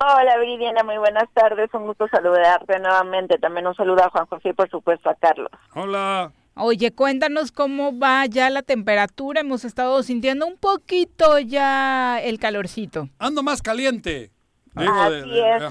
Hola 0.00 0.36
Viridiana, 0.38 0.82
muy 0.82 0.98
buenas 0.98 1.28
tardes, 1.32 1.72
un 1.74 1.86
gusto 1.86 2.08
saludarte 2.08 2.76
nuevamente. 2.80 3.38
También 3.38 3.68
un 3.68 3.74
saludo 3.76 4.02
a 4.02 4.10
Juan 4.10 4.26
José 4.26 4.48
y 4.48 4.52
por 4.52 4.68
supuesto 4.68 5.08
a 5.08 5.14
Carlos. 5.14 5.52
Hola. 5.76 6.32
Oye, 6.54 6.92
cuéntanos 6.92 7.50
cómo 7.50 7.98
va 7.98 8.26
ya 8.26 8.50
la 8.50 8.62
temperatura. 8.62 9.40
Hemos 9.40 9.64
estado 9.64 10.02
sintiendo 10.02 10.46
un 10.46 10.58
poquito 10.58 11.38
ya 11.38 12.20
el 12.20 12.38
calorcito. 12.38 13.08
Ando 13.18 13.42
más 13.42 13.62
caliente. 13.62 14.30
Así 14.74 15.40
es. 15.40 15.62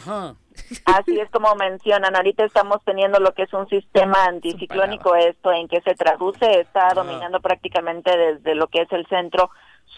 Así 0.86 1.20
es 1.20 1.30
como 1.30 1.54
mencionan. 1.56 2.16
Ahorita 2.16 2.46
estamos 2.46 2.80
teniendo 2.84 3.20
lo 3.20 3.34
que 3.34 3.44
es 3.44 3.54
un 3.54 3.68
sistema 3.70 4.26
anticiclónico. 4.26 5.16
Esto 5.16 5.52
en 5.54 5.68
que 5.68 5.82
se 5.82 5.94
traduce 5.94 6.62
está 6.62 6.94
dominando 6.96 7.40
prácticamente 7.42 8.16
desde 8.18 8.56
lo 8.56 8.68
que 8.68 8.82
es 8.82 8.92
el 8.92 9.06
centro 9.08 9.52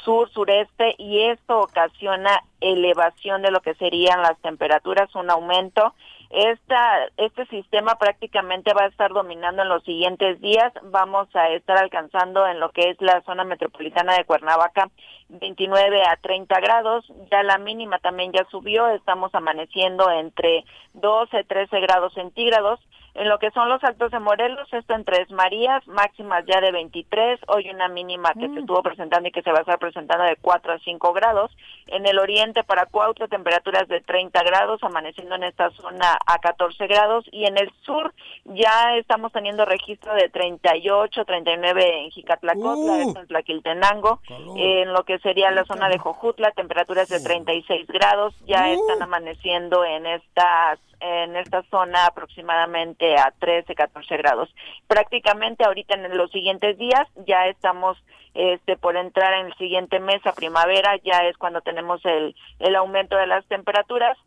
sur, 0.03 0.29
sureste, 0.31 0.95
y 0.97 1.21
esto 1.21 1.59
ocasiona 1.59 2.41
elevación 2.59 3.41
de 3.41 3.51
lo 3.51 3.61
que 3.61 3.75
serían 3.75 4.21
las 4.21 4.37
temperaturas, 4.39 5.13
un 5.15 5.29
aumento. 5.29 5.93
Esta, 6.33 7.09
este 7.17 7.45
sistema 7.45 7.93
prácticamente 7.99 8.73
va 8.73 8.85
a 8.85 8.87
estar 8.87 9.13
dominando 9.13 9.61
en 9.61 9.69
los 9.69 9.83
siguientes 9.83 10.41
días. 10.41 10.73
Vamos 10.81 11.27
a 11.35 11.49
estar 11.49 11.77
alcanzando 11.77 12.47
en 12.47 12.59
lo 12.59 12.71
que 12.71 12.89
es 12.89 12.97
la 13.01 13.21
zona 13.21 13.43
metropolitana 13.43 14.15
de 14.15 14.25
Cuernavaca 14.25 14.89
29 15.29 16.01
a 16.01 16.15
30 16.15 16.59
grados. 16.59 17.05
Ya 17.29 17.43
la 17.43 17.59
mínima 17.59 17.99
también 17.99 18.31
ya 18.31 18.47
subió. 18.49 18.87
Estamos 18.87 19.29
amaneciendo 19.35 20.09
entre 20.09 20.65
12 20.93 21.43
13 21.43 21.79
grados 21.81 22.15
centígrados. 22.15 22.79
En 23.15 23.29
lo 23.29 23.37
que 23.37 23.51
son 23.51 23.69
los 23.69 23.83
altos 23.83 24.11
de 24.11 24.19
Morelos, 24.19 24.67
esto 24.73 24.95
en 24.95 25.05
Tres 25.05 25.29
Marías, 25.29 25.87
máximas 25.87 26.43
ya 26.47 26.59
de 26.61 26.71
23, 26.71 27.41
hoy 27.47 27.69
una 27.69 27.87
mínima 27.87 28.33
que 28.33 28.47
se 28.47 28.47
mm. 28.47 28.57
estuvo 28.57 28.81
presentando 28.81 29.29
y 29.29 29.31
que 29.31 29.43
se 29.43 29.51
va 29.51 29.59
a 29.59 29.61
estar 29.61 29.77
presentando 29.77 30.23
de 30.23 30.35
4 30.37 30.73
a 30.73 30.79
5 30.79 31.13
grados. 31.13 31.51
En 31.87 32.07
el 32.07 32.17
oriente 32.17 32.63
para 32.63 32.87
Cuautla, 32.87 33.27
temperaturas 33.27 33.87
de 33.87 34.01
30 34.01 34.41
grados, 34.43 34.81
amaneciendo 34.81 35.35
en 35.35 35.43
esta 35.43 35.69
zona 35.71 36.17
a 36.25 36.39
14 36.39 36.87
grados. 36.87 37.25
Y 37.31 37.45
en 37.45 37.57
el 37.59 37.71
sur 37.83 38.13
ya 38.45 38.97
estamos 38.97 39.31
teniendo 39.31 39.65
registro 39.65 40.15
de 40.15 40.29
38, 40.29 41.23
39 41.23 42.05
en 42.05 42.09
Jicatlacotla, 42.09 42.93
uh, 42.93 43.19
en 43.19 43.27
Tlaquiltenango. 43.27 44.21
En 44.55 44.91
lo 44.91 45.03
que 45.03 45.19
sería 45.19 45.51
la 45.51 45.65
zona 45.65 45.87
de 45.87 45.99
Jojutla, 45.99 46.51
temperaturas 46.51 47.09
de 47.09 47.19
36 47.19 47.85
grados, 47.87 48.33
ya 48.47 48.69
uh. 48.69 48.73
están 48.73 49.03
amaneciendo 49.03 49.85
en 49.85 50.07
estas 50.07 50.79
en 51.03 51.35
esta 51.35 51.63
zona 51.63 52.05
aproximadamente 52.05 53.17
a 53.17 53.33
13, 53.37 53.75
14 53.75 54.17
grados. 54.17 54.49
Prácticamente 54.87 55.65
ahorita 55.65 55.95
en 55.95 56.17
los 56.17 56.31
siguientes 56.31 56.77
días 56.77 57.07
ya 57.27 57.47
estamos 57.47 57.97
este 58.33 58.77
por 58.77 58.95
entrar 58.95 59.33
en 59.33 59.47
el 59.47 59.53
siguiente 59.55 59.99
mes 59.99 60.25
a 60.25 60.33
primavera, 60.33 60.95
ya 61.03 61.19
es 61.27 61.37
cuando 61.37 61.61
tenemos 61.61 62.03
el, 62.05 62.35
el 62.59 62.75
aumento 62.75 63.17
de 63.17 63.27
las 63.27 63.45
temperaturas 63.47 64.17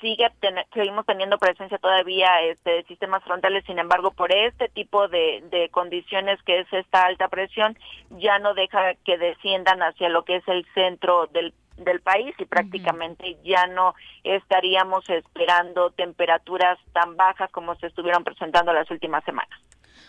sigue 0.00 0.26
seguimos 0.74 1.06
teniendo 1.06 1.38
presencia 1.38 1.78
todavía 1.78 2.42
este, 2.42 2.70
de 2.70 2.84
sistemas 2.84 3.24
frontales, 3.24 3.64
sin 3.64 3.78
embargo, 3.78 4.10
por 4.10 4.30
este 4.30 4.68
tipo 4.68 5.08
de, 5.08 5.42
de, 5.50 5.70
condiciones 5.70 6.42
que 6.42 6.60
es 6.60 6.72
esta 6.72 7.06
alta 7.06 7.28
presión, 7.28 7.78
ya 8.10 8.38
no 8.38 8.52
deja 8.52 8.94
que 9.06 9.16
desciendan 9.16 9.80
hacia 9.82 10.10
lo 10.10 10.24
que 10.24 10.36
es 10.36 10.48
el 10.48 10.66
centro 10.74 11.26
del 11.28 11.54
del 11.76 12.00
país 12.00 12.34
y 12.38 12.44
prácticamente 12.44 13.36
ya 13.44 13.66
no 13.66 13.94
estaríamos 14.24 15.08
esperando 15.08 15.90
temperaturas 15.90 16.78
tan 16.92 17.16
bajas 17.16 17.50
como 17.50 17.74
se 17.76 17.88
estuvieron 17.88 18.24
presentando 18.24 18.72
las 18.72 18.90
últimas 18.90 19.24
semanas. 19.24 19.58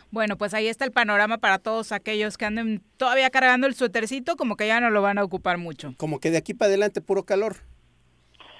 Bueno, 0.09 0.37
pues 0.37 0.53
ahí 0.53 0.67
está 0.67 0.85
el 0.85 0.91
panorama 0.91 1.37
para 1.37 1.59
todos 1.59 1.91
aquellos 1.91 2.37
que 2.37 2.45
anden 2.45 2.81
todavía 2.95 3.29
cargando 3.29 3.67
el 3.67 3.75
suétercito, 3.75 4.37
como 4.37 4.55
que 4.55 4.67
ya 4.67 4.79
no 4.79 4.89
lo 4.89 5.01
van 5.01 5.17
a 5.17 5.23
ocupar 5.23 5.57
mucho. 5.57 5.93
Como 5.97 6.19
que 6.19 6.31
de 6.31 6.37
aquí 6.37 6.53
para 6.53 6.69
adelante 6.69 7.01
puro 7.01 7.23
calor. 7.23 7.57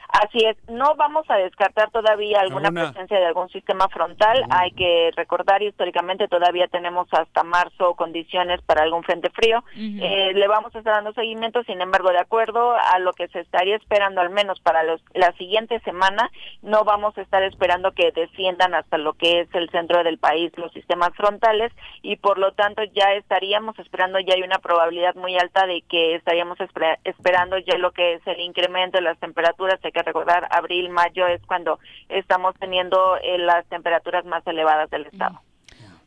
Así 0.10 0.40
es, 0.46 0.58
no 0.70 0.96
vamos 0.96 1.26
a 1.30 1.36
descartar 1.36 1.92
todavía 1.92 2.40
alguna, 2.40 2.72
presencia 2.72 3.20
de 3.20 3.26
algún 3.26 3.50
sistema 3.50 3.88
frontal. 3.90 4.44
Hay 4.50 4.72
que 4.72 5.12
recordar 5.16 5.62
históricamente 5.62 6.28
todavía 6.28 6.68
tenemos 6.68 7.08
hasta 7.12 7.44
marzo 7.44 7.94
condiciones 7.96 8.62
para 8.62 8.84
algún 8.84 9.04
frente 9.04 9.30
frío. 9.30 9.64
eh, 9.76 10.34
le 10.34 10.48
vamos 10.48 10.74
a 10.76 10.80
estar 10.80 10.96
dando 10.96 11.14
seguimiento, 11.14 11.64
sin 11.64 11.82
embargo, 11.82 12.10
de 12.10 12.20
acuerdo 12.20 12.76
a 12.76 13.00
lo 13.00 13.14
que 13.14 13.28
se 13.30 13.42
estaría 13.42 13.76
esperando 13.76 14.22
al 14.22 14.30
menos 14.30 14.60
para 14.62 14.84
los, 14.84 15.02
la 15.14 15.34
siguiente 15.34 15.80
semana, 15.82 16.32
no 16.62 16.84
vamos 16.84 17.18
a 17.18 17.22
estar 17.22 17.44
esperando 17.44 17.92
que 17.92 18.12
desciendan 18.12 18.74
hasta 18.74 18.98
lo 18.98 19.14
que 19.14 19.42
es 19.42 19.54
el 19.54 19.70
centro 19.70 20.04
del 20.04 20.18
país 20.18 20.52
los 20.58 20.72
sistemas 20.72 21.12
frontales 21.16 21.72
y 22.02 22.16
por 22.16 22.38
lo 22.38 22.54
tanto 22.54 22.84
ya 22.84 23.14
estaríamos 23.14 23.78
esperando, 23.80 24.20
ya 24.20 24.36
hay 24.36 24.42
una 24.42 24.60
probabilidad 24.60 25.16
muy 25.16 25.38
alta 25.38 25.66
de 25.66 25.82
que 25.82 26.16
estaríamos 26.16 26.58
esperando 27.04 27.58
ya 27.60 27.78
lo 27.78 27.92
que 27.92 28.16
es 28.16 28.28
el 28.28 28.40
incremento 28.40 28.98
de 28.98 29.04
las 29.04 29.20
temperaturas 29.20 29.80
que 30.04 30.10
recordar, 30.10 30.48
abril, 30.52 30.90
mayo 30.90 31.28
es 31.28 31.42
cuando 31.46 31.80
estamos 32.10 32.56
teniendo 32.60 33.18
eh, 33.18 33.38
las 33.38 33.66
temperaturas 33.68 34.26
más 34.26 34.46
elevadas 34.48 34.90
del 34.90 35.06
estado. 35.06 35.42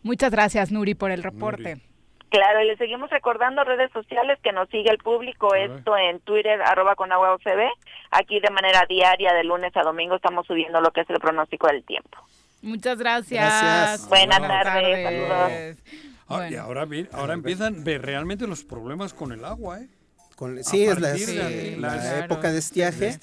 Muchas 0.02 0.30
gracias, 0.30 0.72
Nuri, 0.72 0.94
por 0.94 1.10
el 1.10 1.22
reporte. 1.22 1.76
Claro, 2.30 2.62
y 2.62 2.66
le 2.68 2.76
seguimos 2.76 3.10
recordando 3.10 3.64
redes 3.64 3.90
sociales 3.92 4.38
que 4.42 4.52
nos 4.52 4.68
sigue 4.68 4.90
el 4.90 4.98
público, 4.98 5.54
esto 5.54 5.96
en 5.96 6.20
Twitter, 6.20 6.62
arroba 6.62 6.94
con 6.94 7.10
agua 7.10 7.34
OCB. 7.34 7.68
Aquí 8.12 8.38
de 8.38 8.50
manera 8.50 8.86
diaria, 8.88 9.34
de 9.34 9.42
lunes 9.42 9.76
a 9.76 9.82
domingo, 9.82 10.14
estamos 10.14 10.46
subiendo 10.46 10.80
lo 10.80 10.92
que 10.92 11.00
es 11.00 11.10
el 11.10 11.18
pronóstico 11.18 11.66
del 11.66 11.84
tiempo. 11.84 12.18
Muchas 12.62 12.98
gracias. 12.98 14.08
Buenas, 14.08 14.40
tardes, 14.40 15.02
saludos. 15.02 15.78
Ah, 16.28 16.48
y 16.48 16.54
ahora, 16.54 16.86
ahora 17.12 17.34
empiezan 17.34 17.84
realmente 17.84 18.46
los 18.46 18.62
problemas 18.62 19.12
con 19.12 19.32
el 19.32 19.44
agua, 19.44 19.80
¿eh? 19.80 19.88
Sí, 20.62 20.84
es 20.84 20.98
la, 21.00 22.24
época 22.24 22.52
de 22.52 22.58
estiaje. 22.58 23.18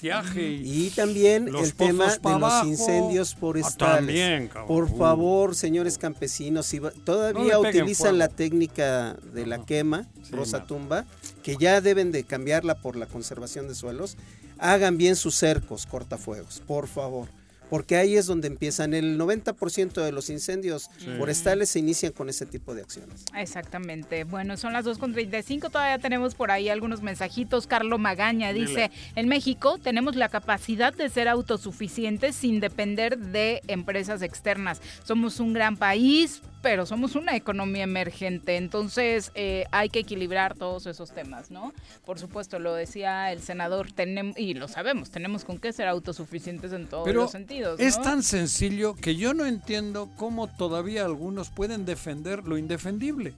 y 0.62 0.90
también 0.90 1.48
el 1.48 1.74
tema 1.74 2.16
de 2.16 2.38
los 2.38 2.66
incendios 2.66 3.34
forestales. 3.34 4.50
Ah, 4.54 4.64
por 4.66 4.94
favor, 4.96 5.54
señores 5.54 5.98
campesinos, 5.98 6.66
si 6.66 6.80
todavía 7.04 7.58
utilizan 7.58 8.18
la 8.18 8.28
técnica 8.28 9.16
de 9.32 9.46
la 9.46 9.64
quema, 9.64 10.06
rosa 10.30 10.64
tumba, 10.64 11.04
que 11.42 11.56
ya 11.56 11.80
deben 11.80 12.12
de 12.12 12.24
cambiarla 12.24 12.76
por 12.76 12.96
la 12.96 13.06
conservación 13.06 13.68
de 13.68 13.74
suelos, 13.74 14.16
hagan 14.58 14.96
bien 14.96 15.16
sus 15.16 15.34
cercos 15.34 15.86
cortafuegos, 15.86 16.62
por 16.66 16.88
favor 16.88 17.37
porque 17.70 17.96
ahí 17.96 18.16
es 18.16 18.26
donde 18.26 18.48
empiezan. 18.48 18.94
El 18.94 19.18
90% 19.18 20.02
de 20.02 20.12
los 20.12 20.30
incendios 20.30 20.90
forestales 21.18 21.70
se 21.70 21.78
inician 21.78 22.12
con 22.12 22.28
ese 22.28 22.46
tipo 22.46 22.74
de 22.74 22.82
acciones. 22.82 23.24
Exactamente. 23.36 24.24
Bueno, 24.24 24.56
son 24.56 24.72
las 24.72 24.84
2.35, 24.84 25.70
todavía 25.70 25.98
tenemos 25.98 26.34
por 26.34 26.50
ahí 26.50 26.68
algunos 26.68 27.02
mensajitos. 27.02 27.66
Carlos 27.66 27.98
Magaña 27.98 28.52
dice, 28.52 28.90
en 29.14 29.28
México 29.28 29.78
tenemos 29.78 30.16
la 30.16 30.28
capacidad 30.28 30.92
de 30.92 31.08
ser 31.08 31.28
autosuficientes 31.28 32.34
sin 32.34 32.60
depender 32.60 33.18
de 33.18 33.62
empresas 33.68 34.22
externas. 34.22 34.80
Somos 35.04 35.40
un 35.40 35.52
gran 35.52 35.76
país, 35.76 36.42
pero 36.62 36.86
somos 36.86 37.14
una 37.14 37.36
economía 37.36 37.84
emergente, 37.84 38.56
entonces 38.56 39.30
eh, 39.34 39.66
hay 39.70 39.88
que 39.88 40.00
equilibrar 40.00 40.56
todos 40.56 40.86
esos 40.86 41.12
temas, 41.12 41.50
¿no? 41.50 41.72
Por 42.04 42.18
supuesto, 42.18 42.58
lo 42.58 42.74
decía 42.74 43.32
el 43.32 43.40
senador, 43.40 43.92
tenemos, 43.92 44.36
y 44.38 44.54
lo 44.54 44.66
sabemos, 44.68 45.10
tenemos 45.10 45.44
con 45.44 45.58
qué 45.58 45.72
ser 45.72 45.86
autosuficientes 45.86 46.72
en 46.72 46.88
todos 46.88 47.12
los 47.14 47.30
sentidos. 47.30 47.78
Es 47.78 48.00
tan 48.00 48.22
sencillo 48.22 48.94
que 48.94 49.16
yo 49.16 49.34
no 49.34 49.46
entiendo 49.46 50.10
cómo 50.16 50.48
todavía 50.48 51.04
algunos 51.04 51.50
pueden 51.50 51.84
defender 51.84 52.44
lo 52.44 52.58
indefendible. 52.58 53.34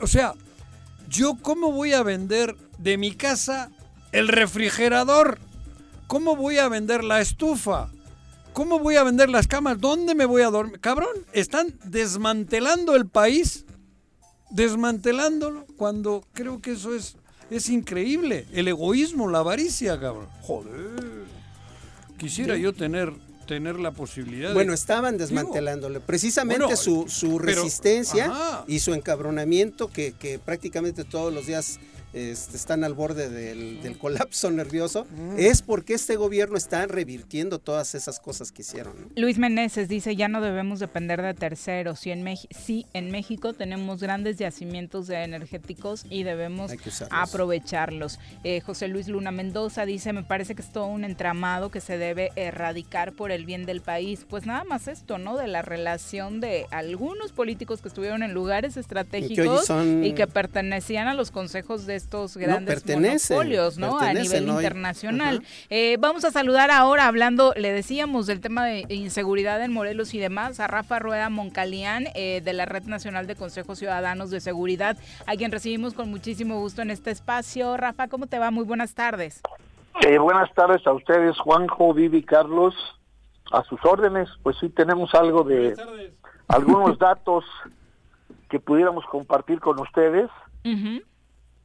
O 0.00 0.06
sea, 0.06 0.34
yo 1.08 1.36
cómo 1.40 1.72
voy 1.72 1.92
a 1.92 2.02
vender 2.02 2.56
de 2.78 2.98
mi 2.98 3.12
casa 3.12 3.70
el 4.12 4.28
refrigerador, 4.28 5.38
cómo 6.06 6.36
voy 6.36 6.58
a 6.58 6.68
vender 6.68 7.04
la 7.04 7.20
estufa, 7.20 7.90
¿Cómo 8.52 8.78
voy 8.78 8.96
a 8.96 9.04
vender 9.04 9.30
las 9.30 9.46
camas? 9.46 9.80
¿Dónde 9.80 10.14
me 10.14 10.24
voy 10.24 10.42
a 10.42 10.50
dormir? 10.50 10.80
Cabrón, 10.80 11.16
están 11.32 11.78
desmantelando 11.84 12.96
el 12.96 13.06
país, 13.06 13.64
desmantelándolo, 14.50 15.66
cuando 15.76 16.24
creo 16.32 16.60
que 16.60 16.72
eso 16.72 16.94
es, 16.94 17.16
es 17.50 17.68
increíble. 17.68 18.46
El 18.52 18.68
egoísmo, 18.68 19.28
la 19.28 19.38
avaricia, 19.38 19.98
cabrón. 20.00 20.28
Joder. 20.42 21.24
Quisiera 22.18 22.56
yo 22.56 22.72
tener 22.72 23.12
tener 23.46 23.80
la 23.80 23.90
posibilidad 23.90 24.54
bueno 24.54 24.72
estaban 24.72 25.18
desmantelándole 25.18 25.98
precisamente 25.98 26.76
su, 26.76 27.06
su 27.08 27.40
resistencia 27.40 28.62
y 28.68 28.78
su 28.78 28.94
encabronamiento 28.94 29.88
que, 29.88 30.12
que 30.12 30.38
prácticamente 30.38 31.02
todos 31.02 31.34
los 31.34 31.46
días 31.46 31.80
este, 32.12 32.56
están 32.56 32.84
al 32.84 32.94
borde 32.94 33.28
del, 33.28 33.96
colapso 33.98 34.50
nervioso, 34.50 35.06
es 35.36 35.62
porque 35.62 35.94
este 35.94 36.16
gobierno 36.16 36.56
está 36.56 36.86
revirtiendo 36.86 37.58
todas 37.58 37.94
esas 37.94 38.18
cosas 38.18 38.52
que 38.52 38.62
hicieron. 38.62 38.94
Luis 39.16 39.38
Meneses 39.38 39.88
dice, 39.88 40.16
ya 40.16 40.28
no 40.28 40.40
debemos 40.40 40.80
depender 40.80 41.22
de 41.22 41.34
terceros. 41.34 42.00
Si 42.00 42.10
en, 42.10 42.24
sí, 42.50 42.86
en 42.94 43.10
México 43.10 43.52
tenemos 43.52 44.00
grandes 44.00 44.38
yacimientos 44.38 45.06
de 45.06 45.22
energéticos 45.22 46.06
y 46.08 46.22
debemos 46.22 46.72
aprovecharlos. 47.10 48.18
Eh, 48.44 48.60
José 48.60 48.88
Luis 48.88 49.08
Luna 49.08 49.30
Mendoza 49.30 49.84
dice, 49.84 50.12
me 50.12 50.22
parece 50.22 50.54
que 50.54 50.62
es 50.62 50.72
todo 50.72 50.86
un 50.86 51.04
entramado 51.04 51.70
que 51.70 51.80
se 51.80 51.98
debe 51.98 52.30
erradicar 52.36 53.12
por 53.12 53.30
el 53.30 53.44
bien 53.44 53.66
del 53.66 53.80
país. 53.80 54.26
Pues 54.28 54.46
nada 54.46 54.64
más 54.64 54.88
esto, 54.88 55.18
¿no? 55.18 55.36
De 55.36 55.46
la 55.46 55.62
relación 55.62 56.40
de 56.40 56.66
algunos 56.70 57.32
políticos 57.32 57.82
que 57.82 57.88
estuvieron 57.88 58.22
en 58.22 58.32
lugares 58.32 58.76
estratégicos 58.76 59.70
y 60.02 60.12
que 60.12 60.26
pertenecían 60.26 61.08
a 61.08 61.14
los 61.14 61.30
consejos 61.30 61.86
de 61.86 61.99
estos 62.00 62.36
grandes 62.36 62.84
monopolios, 62.86 63.78
¿no? 63.78 63.98
A 63.98 64.12
nivel 64.12 64.48
internacional. 64.48 65.42
Eh, 65.68 65.96
vamos 66.00 66.24
a 66.24 66.30
saludar 66.30 66.70
ahora, 66.70 67.06
hablando, 67.06 67.52
le 67.56 67.72
decíamos, 67.72 68.26
del 68.26 68.40
tema 68.40 68.64
de 68.64 68.86
inseguridad 68.88 69.62
en 69.62 69.72
Morelos 69.72 70.14
y 70.14 70.18
demás, 70.18 70.60
a 70.60 70.66
Rafa 70.66 70.98
Rueda 70.98 71.28
Moncalián, 71.28 72.06
eh, 72.14 72.40
de 72.42 72.52
la 72.52 72.64
Red 72.64 72.84
Nacional 72.84 73.26
de 73.26 73.36
Consejos 73.36 73.78
Ciudadanos 73.78 74.30
de 74.30 74.40
Seguridad, 74.40 74.96
a 75.26 75.36
quien 75.36 75.52
recibimos 75.52 75.94
con 75.94 76.10
muchísimo 76.10 76.58
gusto 76.58 76.82
en 76.82 76.90
este 76.90 77.10
espacio. 77.10 77.76
Rafa, 77.76 78.08
¿cómo 78.08 78.26
te 78.26 78.38
va? 78.38 78.50
Muy 78.50 78.64
buenas 78.64 78.94
tardes. 78.94 79.42
Eh, 80.02 80.18
buenas 80.18 80.52
tardes 80.54 80.86
a 80.86 80.92
ustedes, 80.92 81.38
Juanjo, 81.38 81.92
Vivi, 81.92 82.22
Carlos, 82.22 82.74
a 83.52 83.62
sus 83.64 83.78
órdenes. 83.84 84.28
Pues 84.42 84.56
sí, 84.58 84.70
tenemos 84.70 85.14
algo 85.14 85.44
de 85.44 85.74
algunos 86.48 86.98
datos 86.98 87.44
que 88.48 88.58
pudiéramos 88.58 89.04
compartir 89.06 89.60
con 89.60 89.78
ustedes 89.78 90.30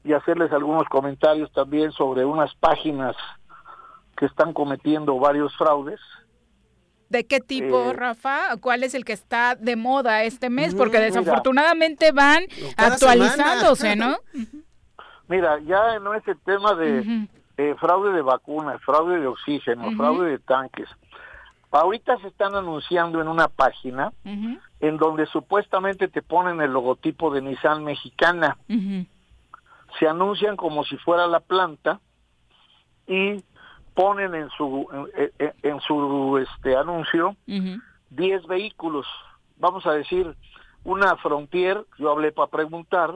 y 0.06 0.14
hacerles 0.14 0.52
algunos 0.52 0.88
comentarios 0.88 1.52
también 1.52 1.91
sobre 1.91 2.23
unas 2.23 2.53
páginas 2.56 3.15
que 4.15 4.27
están 4.27 4.53
cometiendo 4.53 5.18
varios 5.18 5.56
fraudes. 5.57 5.99
¿De 7.10 7.26
qué 7.26 7.40
tipo, 7.40 7.90
eh, 7.90 7.94
Rafa? 7.94 8.56
¿Cuál 8.61 8.84
es 8.84 8.94
el 8.94 9.03
que 9.03 9.14
está 9.14 9.56
de 9.56 9.76
moda 9.76 10.23
este 10.23 10.49
mes? 10.49 10.76
Porque 10.76 10.99
desafortunadamente 10.99 12.11
van 12.11 12.44
actualizándose, 12.77 13.95
¿no? 13.95 14.18
Mira, 15.27 15.60
ya 15.61 15.99
no 15.99 16.14
es 16.14 16.26
el 16.27 16.40
tema 16.41 16.76
de 16.76 17.27
eh, 17.57 17.76
fraude 17.80 18.14
de 18.14 18.22
vacunas, 18.22 18.80
fraude 18.84 19.19
de 19.19 19.27
oxígeno, 19.27 19.91
fraude 19.98 20.30
de 20.30 20.40
tanques. 20.40 20.88
Ahorita 21.72 22.18
se 22.19 22.27
están 22.27 22.56
anunciando 22.56 23.22
en 23.22 23.27
una 23.27 23.48
página 23.48 24.14
en 24.23 24.98
donde 24.98 25.26
supuestamente 25.26 26.07
te 26.07 26.22
ponen 26.22 26.61
el 26.61 26.72
logotipo 26.72 27.34
de 27.34 27.41
Nissan 27.41 27.84
mexicana 27.84 28.56
se 29.99 30.07
anuncian 30.07 30.55
como 30.55 30.84
si 30.84 30.97
fuera 30.97 31.27
la 31.27 31.39
planta 31.39 31.99
y 33.07 33.43
ponen 33.93 34.35
en 34.35 34.49
su 34.51 34.88
en, 35.38 35.80
su 35.81 36.38
este 36.38 36.76
anuncio 36.76 37.35
10 38.09 38.47
vehículos. 38.47 39.05
Vamos 39.57 39.85
a 39.85 39.93
decir 39.93 40.35
una 40.84 41.15
Frontier 41.17 41.85
yo 41.97 42.11
hablé 42.11 42.31
para 42.31 42.51
preguntar 42.51 43.13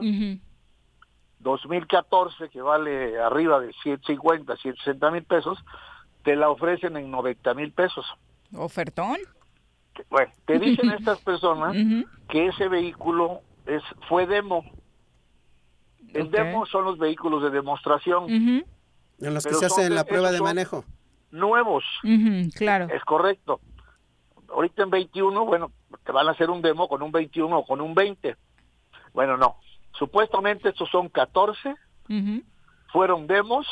2014 1.40 2.48
que 2.48 2.62
vale 2.62 3.20
arriba 3.20 3.60
de 3.60 3.72
150 3.82 4.56
160 4.56 5.10
mil 5.10 5.24
pesos 5.24 5.58
te 6.22 6.36
la 6.36 6.50
ofrecen 6.50 6.96
en 6.96 7.10
90 7.10 7.54
mil 7.54 7.72
pesos. 7.72 8.06
Ofertón 8.54 9.18
bueno 10.08 10.32
te 10.46 10.58
dicen 10.58 10.90
estas 10.98 11.20
personas 11.20 11.76
que 12.28 12.46
ese 12.46 12.68
vehículo 12.68 13.40
es 13.66 13.82
fue 14.08 14.26
demo 14.26 14.64
el 16.14 16.30
demo 16.30 16.66
son 16.66 16.84
los 16.84 16.98
vehículos 16.98 17.42
de 17.42 17.50
demostración. 17.50 18.28
En 18.28 19.34
los 19.34 19.44
que 19.44 19.54
se 19.54 19.66
hacen 19.66 19.94
la 19.94 20.04
prueba 20.04 20.30
de 20.30 20.40
manejo. 20.40 20.84
Nuevos. 21.30 21.84
claro. 22.54 22.88
Es 22.92 23.04
correcto. 23.04 23.60
Ahorita 24.48 24.82
en 24.82 24.90
21, 24.90 25.44
bueno, 25.44 25.70
te 26.04 26.12
van 26.12 26.26
a 26.26 26.32
hacer 26.32 26.50
un 26.50 26.60
demo 26.60 26.88
con 26.88 27.02
un 27.02 27.12
21 27.12 27.58
o 27.58 27.64
con 27.64 27.80
un 27.80 27.94
20. 27.94 28.36
Bueno, 29.12 29.36
no. 29.36 29.56
Supuestamente 29.92 30.70
estos 30.70 30.88
son 30.90 31.08
14. 31.08 31.74
Fueron 32.92 33.26
demos. 33.26 33.66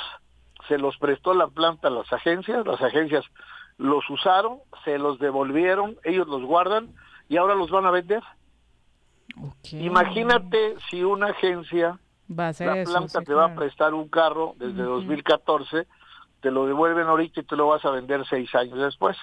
Se 0.68 0.78
los 0.78 0.96
prestó 0.98 1.34
la 1.34 1.48
planta 1.48 1.88
a 1.88 1.90
las 1.90 2.12
agencias. 2.12 2.64
Las 2.66 2.80
agencias 2.80 3.24
los 3.78 4.08
usaron, 4.10 4.58
se 4.84 4.98
los 4.98 5.18
devolvieron, 5.18 5.96
ellos 6.02 6.26
los 6.26 6.42
guardan 6.42 6.94
y 7.28 7.36
ahora 7.36 7.54
los 7.54 7.70
van 7.70 7.86
a 7.86 7.90
vender. 7.90 8.22
Imagínate 9.70 10.74
si 10.90 11.04
una 11.04 11.28
agencia 11.28 11.98
la 12.28 12.84
planta 12.84 13.22
te 13.22 13.34
va 13.34 13.46
a 13.46 13.54
prestar 13.54 13.94
un 13.94 14.08
carro 14.08 14.54
desde 14.58 14.82
2014, 14.82 15.86
te 16.40 16.50
lo 16.50 16.66
devuelven 16.66 17.06
ahorita 17.06 17.40
y 17.40 17.44
te 17.44 17.56
lo 17.56 17.68
vas 17.68 17.84
a 17.84 17.90
vender 17.90 18.24
seis 18.28 18.54
años 18.54 18.78
después. 18.78 19.16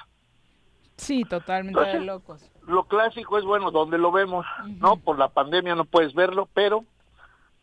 Sí, 0.97 1.23
totalmente 1.23 1.79
de 1.81 1.99
locos. 1.99 2.49
Lo 2.67 2.85
clásico 2.85 3.37
es, 3.37 3.45
bueno, 3.45 3.69
donde 3.71 3.97
lo 3.97 4.11
vemos, 4.11 4.45
¿no? 4.77 4.97
Por 4.97 5.19
la 5.19 5.29
pandemia 5.29 5.75
no 5.75 5.85
puedes 5.85 6.13
verlo, 6.13 6.47
pero 6.53 6.85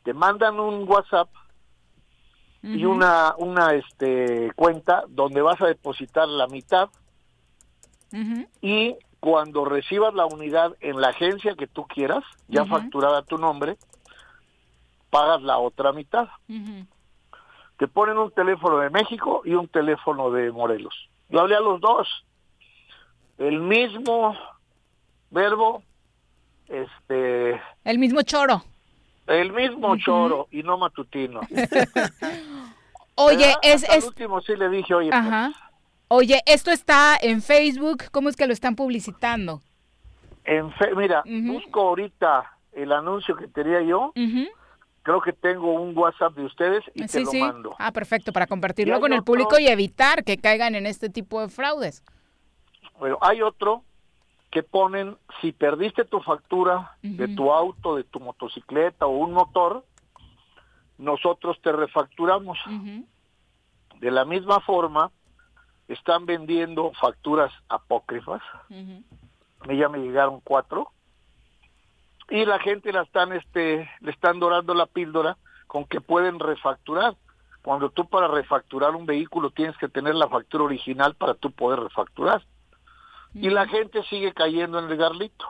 te 0.05 0.13
mandan 0.13 0.61
un 0.61 0.89
WhatsApp 0.89 1.29
y 2.63 2.85
una, 2.85 3.35
una 3.39 3.75
este, 3.75 4.53
cuenta 4.55 5.03
donde 5.09 5.43
vas 5.43 5.61
a 5.61 5.67
depositar 5.67 6.29
la 6.29 6.47
mitad 6.47 6.91
y 8.61 8.95
cuando 9.21 9.65
recibas 9.65 10.13
la 10.15 10.27
unidad 10.27 10.77
en 10.81 11.01
la 11.01 11.09
agencia 11.09 11.55
que 11.55 11.67
tú 11.67 11.87
quieras, 11.87 12.23
ya 12.49 12.65
facturada 12.67 13.19
a 13.19 13.23
tu 13.23 13.39
nombre, 13.39 13.79
pagas 15.13 15.43
la 15.43 15.59
otra 15.59 15.93
mitad. 15.93 16.27
Te 17.77 17.87
ponen 17.87 18.17
un 18.17 18.31
teléfono 18.31 18.79
de 18.79 18.89
México 18.89 19.43
y 19.45 19.53
un 19.53 19.69
teléfono 19.69 20.31
de 20.31 20.51
Morelos. 20.51 20.95
Yo 21.29 21.41
hablé 21.41 21.55
a 21.55 21.61
los 21.61 21.81
dos. 21.83 22.09
El 23.37 23.61
mismo 23.61 24.35
verbo, 25.31 25.83
este... 26.67 27.61
El 27.85 27.99
mismo 27.99 28.23
choro. 28.23 28.65
El 29.27 29.53
mismo 29.53 29.97
choro 29.99 30.49
y 30.51 30.63
no 30.63 30.79
matutino. 30.79 31.41
oye, 33.17 33.55
es... 33.63 33.83
es... 33.91 34.07
último 34.07 34.41
sí 34.41 34.57
le 34.57 34.71
dije, 34.71 34.95
oye, 34.95 35.11
pues. 35.11 35.55
Oye, 36.09 36.41
esto 36.47 36.71
está 36.71 37.19
en 37.21 37.43
Facebook, 37.43 38.05
¿cómo 38.13 38.31
es 38.31 38.37
que 38.37 38.47
lo 38.47 38.53
están 38.55 38.77
publicitando? 38.77 39.61
En 40.45 40.73
mira, 40.97 41.23
busco 41.27 41.81
ahorita 41.81 42.51
el 42.73 42.93
anuncio 42.93 43.37
que 43.37 43.49
tenía 43.49 43.83
yo. 43.83 44.13
Creo 45.03 45.21
que 45.21 45.33
tengo 45.33 45.73
un 45.73 45.97
WhatsApp 45.97 46.35
de 46.35 46.45
ustedes 46.45 46.85
y 46.95 47.07
te 47.07 47.21
lo 47.21 47.33
mando. 47.33 47.75
Ah, 47.79 47.91
perfecto, 47.93 48.33
para 48.33 48.47
compartirlo 48.47 49.01
con 49.01 49.13
el 49.13 49.25
público 49.25 49.59
y 49.59 49.67
evitar 49.67 50.23
que 50.25 50.39
caigan 50.39 50.75
en 50.75 50.87
este 50.87 51.11
tipo 51.11 51.41
de 51.41 51.49
fraudes. 51.49 52.05
Bueno, 52.99 53.19
hay 53.21 53.43
otro 53.43 53.83
que 54.53 54.63
ponen, 54.63 55.17
si 55.41 55.51
perdiste 55.51 56.05
tu 56.05 56.21
factura 56.21 56.97
de 57.03 57.27
tu 57.29 57.53
auto, 57.53 57.97
de 57.97 58.05
tu 58.05 58.21
motocicleta 58.21 59.07
o 59.07 59.17
un 59.17 59.33
motor, 59.33 59.85
nosotros 60.99 61.59
te 61.63 61.73
refacturamos. 61.73 62.59
De 63.99 64.11
la 64.11 64.25
misma 64.25 64.61
forma, 64.61 65.11
están 65.89 66.27
vendiendo 66.27 66.93
facturas 67.01 67.53
apócrifas. 67.69 68.43
Me 68.69 69.77
ya 69.77 69.89
me 69.89 69.99
llegaron 69.99 70.41
cuatro. 70.41 70.93
Y 72.31 72.45
la 72.45 72.59
gente 72.59 72.93
la 72.93 73.03
están, 73.03 73.33
este, 73.33 73.91
le 74.01 74.11
están 74.11 74.41
dorando 74.41 74.75
la 74.75 74.87
píldora 74.87 75.37
con 75.67 75.85
que 75.85 76.01
pueden 76.01 76.39
refacturar. 76.39 77.17
Cuando 77.63 77.91
tú 77.91 78.09
para 78.09 78.29
refacturar 78.29 78.95
un 78.95 79.07
vehículo 79.07 79.51
tienes 79.51 79.77
que 79.79 79.89
tener 79.89 80.15
la 80.15 80.29
factura 80.29 80.65
original 80.65 81.15
para 81.15 81.35
tú 81.35 81.51
poder 81.53 81.81
refacturar. 81.81 82.45
Y 83.35 83.49
la 83.49 83.67
gente 83.67 84.03
sigue 84.05 84.33
cayendo 84.33 84.79
en 84.79 84.91
el 84.91 84.97
garlito. 84.97 85.47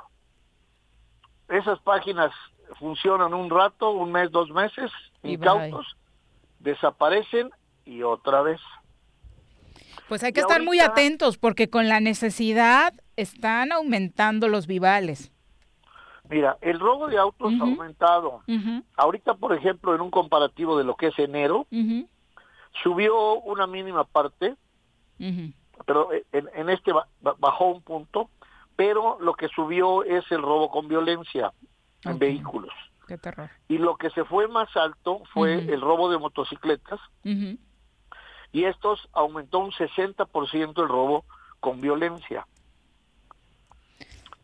Esas 1.48 1.80
páginas 1.80 2.32
funcionan 2.78 3.34
un 3.34 3.50
rato, 3.50 3.90
un 3.90 4.12
mes, 4.12 4.30
dos 4.30 4.50
meses, 4.50 4.90
incautos, 5.22 5.96
desaparecen 6.60 7.50
y 7.84 8.02
otra 8.02 8.42
vez. 8.42 8.60
Pues 10.08 10.22
hay 10.22 10.32
que 10.32 10.40
estar 10.40 10.62
muy 10.62 10.78
atentos 10.80 11.38
porque 11.38 11.68
con 11.68 11.88
la 11.88 12.00
necesidad 12.00 12.94
están 13.16 13.72
aumentando 13.72 14.48
los 14.48 14.66
vivales. 14.66 15.31
Mira, 16.28 16.56
el 16.60 16.78
robo 16.78 17.08
de 17.08 17.18
autos 17.18 17.52
ha 17.60 17.62
aumentado. 17.62 18.42
Ahorita, 18.96 19.34
por 19.34 19.52
ejemplo, 19.54 19.94
en 19.94 20.00
un 20.00 20.10
comparativo 20.10 20.78
de 20.78 20.84
lo 20.84 20.96
que 20.96 21.08
es 21.08 21.18
enero, 21.18 21.66
subió 22.82 23.34
una 23.40 23.66
mínima 23.66 24.04
parte, 24.04 24.56
pero 25.86 26.10
en, 26.32 26.70
este 26.70 26.92
bajó 27.20 27.66
un 27.66 27.82
punto, 27.82 28.30
pero 28.76 29.18
lo 29.20 29.34
que 29.34 29.48
subió 29.48 30.04
es 30.04 30.24
el 30.30 30.42
robo 30.42 30.70
con 30.70 30.88
violencia 30.88 31.52
en 32.04 32.18
vehículos. 32.18 32.72
Qué 33.06 33.18
terror. 33.18 33.50
Y 33.68 33.78
lo 33.78 33.96
que 33.96 34.10
se 34.10 34.24
fue 34.24 34.48
más 34.48 34.74
alto 34.76 35.22
fue 35.32 35.58
el 35.58 35.80
robo 35.80 36.10
de 36.10 36.18
motocicletas 36.18 37.00
y 38.52 38.64
estos 38.64 39.08
aumentó 39.12 39.58
un 39.58 39.72
60% 39.72 40.82
el 40.82 40.88
robo 40.88 41.24
con 41.58 41.80
violencia. 41.80 42.46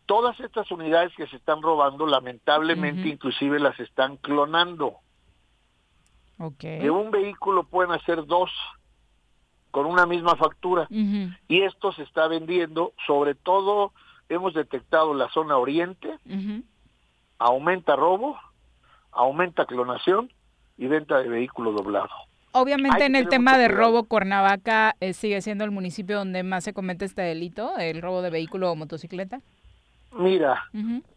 Todas 0.09 0.39
estas 0.39 0.71
unidades 0.71 1.13
que 1.15 1.27
se 1.27 1.35
están 1.35 1.61
robando, 1.61 2.07
lamentablemente, 2.07 3.07
inclusive 3.07 3.59
las 3.59 3.79
están 3.79 4.17
clonando. 4.17 4.95
De 6.59 6.89
un 6.89 7.11
vehículo 7.11 7.63
pueden 7.65 7.91
hacer 7.91 8.25
dos 8.25 8.49
con 9.69 9.85
una 9.85 10.07
misma 10.07 10.35
factura. 10.35 10.87
Y 10.89 11.61
esto 11.61 11.91
se 11.91 12.01
está 12.01 12.27
vendiendo, 12.27 12.93
sobre 13.05 13.35
todo 13.35 13.93
hemos 14.29 14.55
detectado 14.55 15.13
la 15.13 15.29
zona 15.29 15.57
oriente, 15.57 16.17
aumenta 17.37 17.95
robo, 17.95 18.35
aumenta 19.11 19.67
clonación 19.67 20.33
y 20.75 20.87
venta 20.87 21.19
de 21.19 21.29
vehículo 21.29 21.71
doblado. 21.71 22.09
Obviamente 22.53 23.05
en 23.05 23.15
el 23.15 23.29
tema 23.29 23.59
de 23.59 23.67
robo, 23.67 24.05
Cuernavaca 24.05 24.95
eh, 25.01 25.13
sigue 25.13 25.39
siendo 25.43 25.65
el 25.65 25.69
municipio 25.69 26.17
donde 26.17 26.41
más 26.41 26.63
se 26.63 26.73
comete 26.73 27.05
este 27.05 27.21
delito, 27.21 27.77
el 27.77 28.01
robo 28.01 28.23
de 28.23 28.31
vehículo 28.31 28.71
o 28.71 28.75
motocicleta. 28.75 29.41
Mira, 30.11 30.63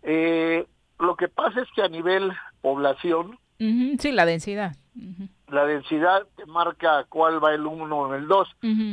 eh, 0.02 0.66
lo 0.98 1.16
que 1.16 1.28
pasa 1.28 1.60
es 1.60 1.68
que 1.74 1.82
a 1.82 1.88
nivel 1.88 2.32
población... 2.60 3.38
Sí, 3.58 4.12
la 4.12 4.26
densidad. 4.26 4.76
La 5.48 5.64
densidad 5.64 6.26
te 6.36 6.46
marca 6.46 7.04
cuál 7.08 7.42
va 7.42 7.54
el 7.54 7.66
uno 7.66 7.98
o 7.98 8.14
el 8.14 8.26
2. 8.26 8.48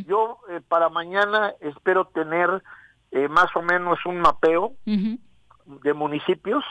Yo 0.07 0.39
eh, 0.49 0.61
para 0.67 0.89
mañana 0.89 1.53
espero 1.59 2.05
tener 2.05 2.63
más 3.29 3.47
o 3.55 3.63
menos 3.63 3.97
un 4.05 4.19
mapeo 4.19 4.73
de 4.85 5.93
municipios, 5.93 6.63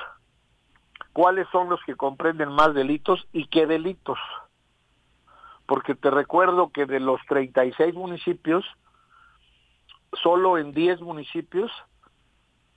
cuáles 1.13 1.49
son 1.51 1.69
los 1.69 1.81
que 1.85 1.97
comprenden 1.97 2.51
más 2.51 2.75
delitos 2.75 3.27
y 3.33 3.47
qué 3.49 3.67
delitos. 3.67 4.19
Porque 5.67 5.95
te 5.95 6.11
recuerdo 6.11 6.71
que 6.71 6.87
de 6.87 7.01
los 7.01 7.21
36 7.29 7.95
municipios, 7.95 8.65
solo 10.23 10.59
en 10.59 10.73
10 10.73 11.01
municipios 11.01 11.71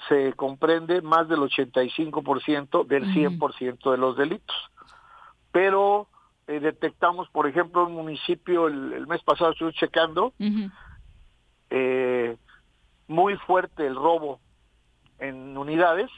se 0.07 0.33
comprende 0.33 1.01
más 1.01 1.27
del 1.27 1.39
85% 1.39 2.85
del 2.85 3.05
100% 3.13 3.91
de 3.91 3.97
los 3.97 4.17
delitos. 4.17 4.55
Pero 5.51 6.07
eh, 6.47 6.59
detectamos, 6.59 7.29
por 7.29 7.47
ejemplo, 7.47 7.85
un 7.85 7.93
municipio, 7.93 8.67
el, 8.67 9.07
mes 9.07 9.21
pasado 9.23 9.51
estuve 9.51 9.73
checando, 9.73 10.33
eh, 11.69 12.37
muy 13.07 13.35
fuerte 13.37 13.85
el 13.85 13.95
robo 13.95 14.39
en 15.19 15.57
unidades, 15.57 16.09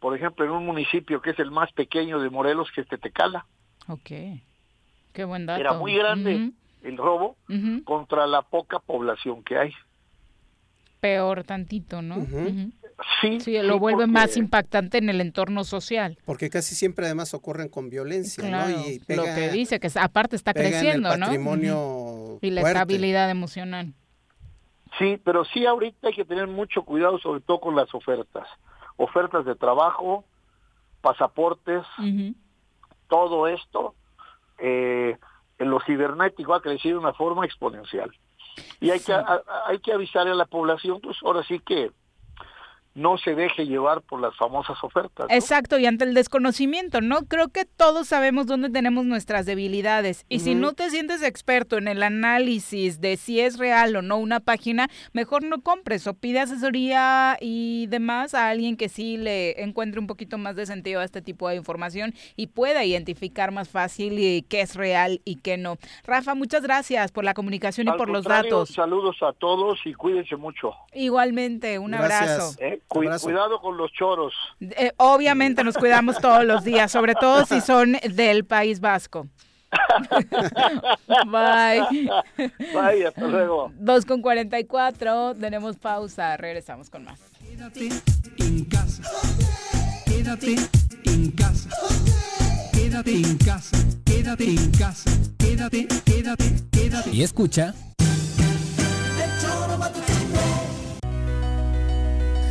por 0.00 0.16
ejemplo, 0.16 0.44
en 0.44 0.50
un 0.50 0.66
municipio 0.66 1.22
que 1.22 1.30
es 1.30 1.38
el 1.38 1.50
más 1.50 1.72
pequeño 1.72 2.18
de 2.20 2.30
Morelos, 2.30 2.68
que 2.74 2.80
es 2.80 2.88
Tetecala. 2.88 3.46
Okay. 3.86 4.42
Qué 5.12 5.24
buen 5.24 5.46
dato. 5.46 5.60
Era 5.60 5.74
muy 5.74 5.94
grande 5.94 6.52
el 6.82 6.96
robo 6.96 7.36
contra 7.84 8.26
la 8.26 8.42
poca 8.42 8.78
población 8.80 9.42
que 9.44 9.58
hay. 9.58 9.72
Peor 11.00 11.44
tantito, 11.44 12.02
¿no? 12.02 12.16
Sí, 13.20 13.40
sí, 13.40 13.58
lo 13.62 13.78
vuelve 13.78 14.06
más 14.06 14.36
impactante 14.36 14.98
en 14.98 15.08
el 15.08 15.20
entorno 15.20 15.64
social. 15.64 16.18
Porque 16.24 16.50
casi 16.50 16.74
siempre 16.74 17.06
además 17.06 17.34
ocurren 17.34 17.68
con 17.68 17.90
violencia, 17.90 18.48
¿no? 18.48 18.70
Y 18.70 19.00
lo 19.08 19.24
que 19.24 19.50
dice, 19.50 19.80
que 19.80 19.90
aparte 19.98 20.36
está 20.36 20.52
creciendo, 20.52 21.12
el 21.12 21.20
patrimonio 21.20 22.38
Y 22.40 22.50
la 22.50 22.62
estabilidad 22.62 23.30
emocional. 23.30 23.94
Sí, 24.98 25.20
pero 25.24 25.44
sí 25.44 25.66
ahorita 25.66 26.08
hay 26.08 26.14
que 26.14 26.24
tener 26.24 26.46
mucho 26.46 26.82
cuidado, 26.82 27.18
sobre 27.18 27.40
todo 27.40 27.60
con 27.60 27.76
las 27.76 27.94
ofertas. 27.94 28.46
Ofertas 28.96 29.44
de 29.44 29.54
trabajo, 29.54 30.24
pasaportes, 31.00 31.84
todo 33.08 33.48
esto 33.48 33.94
eh, 34.58 35.16
en 35.58 35.70
lo 35.70 35.80
cibernético 35.80 36.54
ha 36.54 36.62
crecido 36.62 36.98
de 36.98 37.04
una 37.04 37.14
forma 37.14 37.46
exponencial. 37.46 38.10
Y 38.80 38.90
hay 38.90 39.00
que, 39.00 39.14
hay 39.66 39.78
que 39.78 39.92
avisar 39.92 40.26
a 40.28 40.34
la 40.34 40.44
población, 40.44 41.00
pues 41.00 41.16
ahora 41.22 41.42
sí 41.44 41.60
que 41.60 41.92
no 42.94 43.18
se 43.18 43.34
deje 43.34 43.66
llevar 43.66 44.02
por 44.02 44.20
las 44.20 44.36
famosas 44.36 44.82
ofertas. 44.82 45.26
Exacto, 45.30 45.78
y 45.78 45.86
ante 45.86 46.04
el 46.04 46.14
desconocimiento, 46.14 47.00
¿no? 47.00 47.22
Creo 47.26 47.48
que 47.48 47.64
todos 47.64 48.08
sabemos 48.08 48.46
dónde 48.46 48.70
tenemos 48.70 49.04
nuestras 49.04 49.46
debilidades. 49.46 50.24
Y 50.28 50.40
si 50.40 50.54
no 50.54 50.72
te 50.72 50.90
sientes 50.90 51.22
experto 51.22 51.78
en 51.78 51.88
el 51.88 52.02
análisis 52.02 53.00
de 53.00 53.16
si 53.16 53.40
es 53.40 53.58
real 53.58 53.94
o 53.96 54.02
no 54.02 54.18
una 54.18 54.40
página, 54.40 54.88
mejor 55.12 55.44
no 55.44 55.62
compres 55.62 56.06
o 56.06 56.14
pide 56.14 56.40
asesoría 56.40 57.36
y 57.40 57.86
demás 57.86 58.34
a 58.34 58.48
alguien 58.48 58.76
que 58.76 58.88
sí 58.88 59.16
le 59.16 59.62
encuentre 59.62 60.00
un 60.00 60.06
poquito 60.06 60.36
más 60.38 60.56
de 60.56 60.66
sentido 60.66 61.00
a 61.00 61.04
este 61.04 61.22
tipo 61.22 61.48
de 61.48 61.56
información 61.56 62.14
y 62.36 62.48
pueda 62.48 62.84
identificar 62.84 63.52
más 63.52 63.68
fácil 63.68 64.44
qué 64.48 64.60
es 64.60 64.74
real 64.74 65.20
y 65.24 65.36
qué 65.36 65.56
no. 65.56 65.76
Rafa, 66.04 66.34
muchas 66.34 66.62
gracias 66.62 67.12
por 67.12 67.24
la 67.24 67.34
comunicación 67.34 67.88
y 67.88 67.92
por 67.92 68.10
los 68.10 68.24
datos. 68.24 68.70
Saludos 68.70 69.16
a 69.22 69.32
todos 69.32 69.80
y 69.84 69.94
cuídense 69.94 70.36
mucho. 70.36 70.74
Igualmente, 70.92 71.78
un 71.78 71.94
abrazo. 71.94 72.56
¿Eh? 72.60 72.79
Cuidado 72.88 73.60
con 73.60 73.76
los 73.76 73.92
choros. 73.92 74.34
Eh, 74.60 74.92
obviamente 74.96 75.64
nos 75.64 75.76
cuidamos 75.76 76.18
todos 76.20 76.44
los 76.44 76.64
días, 76.64 76.90
sobre 76.90 77.14
todo 77.14 77.44
si 77.44 77.60
son 77.60 77.96
del 78.14 78.44
País 78.44 78.80
Vasco. 78.80 79.26
Bye. 81.26 82.10
Bye, 82.72 83.06
hasta 83.06 83.26
luego. 83.28 83.70
2 83.74 84.04
con 84.04 84.20
44, 84.22 85.36
tenemos 85.36 85.76
pausa, 85.76 86.36
regresamos 86.36 86.90
con 86.90 87.04
más. 87.04 87.20
Quédate 87.40 87.88
en 88.38 88.64
casa. 88.64 89.02
Quédate 90.06 90.56
en 91.04 91.30
casa. 91.32 91.68
Quédate 92.72 93.12
en 93.12 93.38
casa. 93.38 93.76
Quédate 94.04 94.44
en 94.44 94.70
casa. 94.72 95.10
Quédate, 95.38 95.86
quédate, 96.04 96.44
quédate. 96.72 97.10
Y 97.10 97.22
escucha. 97.22 97.74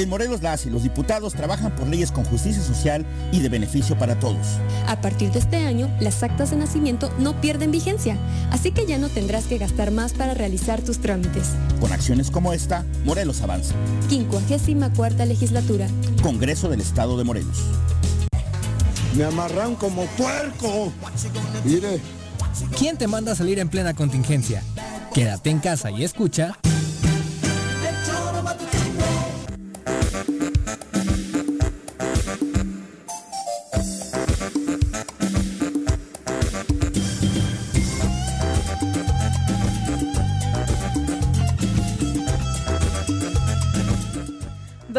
En 0.00 0.08
Morelos 0.08 0.40
las 0.40 0.64
y 0.64 0.70
los 0.70 0.82
diputados 0.82 1.34
trabajan 1.34 1.76
por 1.76 1.86
leyes 1.86 2.10
con 2.10 2.24
justicia 2.24 2.62
social 2.62 3.04
y 3.32 3.40
de 3.40 3.50
beneficio 3.50 3.98
para 3.98 4.18
todos. 4.18 4.46
A 4.86 4.98
partir 5.02 5.30
de 5.30 5.40
este 5.40 5.58
año, 5.58 5.94
las 6.00 6.22
actas 6.22 6.52
de 6.52 6.56
nacimiento 6.56 7.12
no 7.18 7.38
pierden 7.42 7.70
vigencia, 7.70 8.16
así 8.50 8.72
que 8.72 8.86
ya 8.86 8.96
no 8.96 9.10
tendrás 9.10 9.44
que 9.44 9.58
gastar 9.58 9.90
más 9.90 10.14
para 10.14 10.32
realizar 10.32 10.80
tus 10.80 11.00
trámites. 11.00 11.48
Con 11.80 11.92
acciones 11.92 12.30
como 12.30 12.54
esta, 12.54 12.86
Morelos 13.04 13.42
avanza. 13.42 13.74
54 14.08 15.26
legislatura. 15.26 15.86
Congreso 16.22 16.70
del 16.70 16.80
Estado 16.80 17.18
de 17.18 17.24
Morelos. 17.24 17.58
Me 19.14 19.24
amarran 19.24 19.74
como 19.74 20.06
puerco. 20.16 20.94
Mire. 21.62 22.00
¿Quién 22.78 22.96
te 22.96 23.06
manda 23.06 23.32
a 23.32 23.34
salir 23.34 23.58
en 23.58 23.68
plena 23.68 23.92
contingencia? 23.92 24.62
Quédate 25.12 25.50
en 25.50 25.58
casa 25.58 25.90
y 25.90 26.04
escucha. 26.04 26.56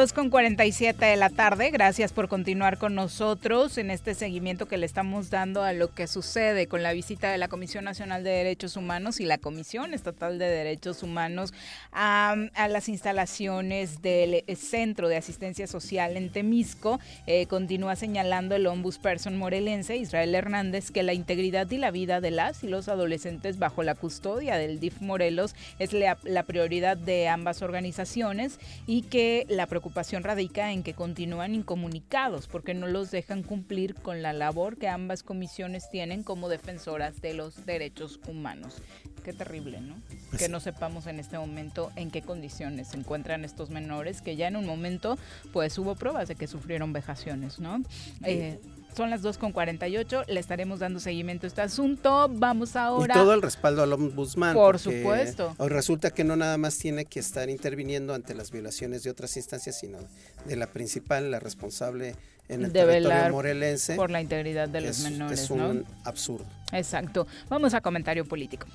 2 0.01 0.10
con 0.21 0.29
47 0.29 1.03
de 1.03 1.15
la 1.15 1.31
tarde. 1.31 1.71
Gracias 1.71 2.13
por 2.13 2.27
continuar 2.27 2.77
con 2.77 2.93
nosotros 2.93 3.79
en 3.79 3.89
este 3.89 4.13
seguimiento 4.13 4.67
que 4.67 4.77
le 4.77 4.85
estamos 4.85 5.31
dando 5.31 5.63
a 5.63 5.73
lo 5.73 5.95
que 5.95 6.05
sucede 6.05 6.67
con 6.67 6.83
la 6.83 6.93
visita 6.93 7.31
de 7.31 7.39
la 7.39 7.47
Comisión 7.47 7.85
Nacional 7.85 8.23
de 8.23 8.29
Derechos 8.29 8.77
Humanos 8.77 9.19
y 9.19 9.25
la 9.25 9.39
Comisión 9.39 9.95
Estatal 9.95 10.37
de 10.37 10.45
Derechos 10.45 11.01
Humanos 11.01 11.55
a, 11.91 12.35
las 12.69 12.87
instalaciones 12.87 14.03
del 14.03 14.43
eh, 14.45 14.55
Centro 14.55 15.07
de 15.07 15.17
Asistencia 15.17 15.65
Social 15.65 16.15
en 16.15 16.31
Temisco. 16.31 16.99
Eh, 17.25 17.47
continúa 17.47 17.95
señalando 17.95 18.53
el 18.53 18.67
ombudsperson 18.67 19.35
morelense 19.39 19.97
Israel 19.97 20.35
Hernández 20.35 20.91
que 20.91 21.01
la 21.01 21.15
integridad 21.15 21.71
y 21.71 21.77
la 21.77 21.89
vida 21.89 22.21
de 22.21 22.29
las 22.29 22.63
y 22.63 22.67
los 22.67 22.89
adolescentes 22.89 23.57
bajo 23.57 23.81
la 23.81 23.95
custodia 23.95 24.57
del 24.57 24.79
DIF 24.79 25.01
Morelos 25.01 25.55
es 25.79 25.93
la, 25.93 26.19
la 26.21 26.43
prioridad 26.43 26.95
de 26.95 27.27
ambas 27.27 27.63
organizaciones 27.63 28.59
y 28.85 29.01
que 29.01 29.47
la 29.49 29.65
preocupación 29.65 30.10
radica 30.19 30.71
en 30.71 30.83
que 30.83 30.93
continúan 30.93 31.55
incomunicados 31.55 32.47
porque 32.47 32.73
no 32.73 32.87
los 32.87 33.11
dejan 33.11 33.43
cumplir 33.43 33.95
con 33.95 34.21
la 34.21 34.33
labor 34.33 34.77
que 34.77 34.89
ambas 34.89 35.23
comisiones 35.23 35.89
tienen 35.89 36.23
como 36.23 36.49
defensoras 36.49 37.21
de 37.21 37.33
los 37.33 37.65
derechos 37.65 38.19
humanos. 38.27 38.81
Qué 39.23 39.33
terrible, 39.33 39.81
¿no? 39.81 39.95
Pues 40.29 40.41
que 40.41 40.49
no 40.49 40.59
sepamos 40.59 41.07
en 41.07 41.19
este 41.19 41.37
momento 41.37 41.91
en 41.95 42.11
qué 42.11 42.21
condiciones 42.21 42.89
se 42.89 42.97
encuentran 42.97 43.45
estos 43.45 43.69
menores 43.69 44.21
que 44.21 44.35
ya 44.35 44.47
en 44.47 44.55
un 44.55 44.65
momento 44.65 45.17
pues 45.53 45.77
hubo 45.77 45.95
pruebas 45.95 46.27
de 46.27 46.35
que 46.35 46.47
sufrieron 46.47 46.91
vejaciones, 46.91 47.59
¿no? 47.59 47.81
Eh, 48.23 48.59
son 48.95 49.09
las 49.09 49.23
2.48, 49.23 50.25
le 50.27 50.39
estaremos 50.39 50.79
dando 50.79 50.99
seguimiento 50.99 51.45
a 51.45 51.49
este 51.49 51.61
asunto. 51.61 52.29
Vamos 52.29 52.75
ahora. 52.75 53.13
Y 53.13 53.17
todo 53.17 53.33
el 53.33 53.41
respaldo 53.41 53.83
al 53.83 53.93
ombudsman. 53.93 54.53
Por 54.53 54.79
supuesto. 54.79 55.55
Resulta 55.59 56.11
que 56.11 56.23
no 56.23 56.35
nada 56.35 56.57
más 56.57 56.77
tiene 56.77 57.05
que 57.05 57.19
estar 57.19 57.49
interviniendo 57.49 58.13
ante 58.13 58.35
las 58.35 58.51
violaciones 58.51 59.03
de 59.03 59.09
otras 59.09 59.35
instancias, 59.37 59.79
sino 59.79 59.97
de 60.45 60.55
la 60.55 60.67
principal, 60.67 61.31
la 61.31 61.39
responsable 61.39 62.15
en 62.49 62.65
el 62.65 62.71
territorio 62.71 63.31
morelense. 63.31 63.95
Por 63.95 64.11
la 64.11 64.21
integridad 64.21 64.67
de 64.67 64.81
los 64.81 64.99
menores. 64.99 65.41
Es 65.41 65.49
un 65.49 65.85
absurdo. 66.03 66.45
Exacto. 66.71 67.27
Vamos 67.49 67.73
a 67.73 67.81
comentario 67.81 68.25
político. 68.25 68.67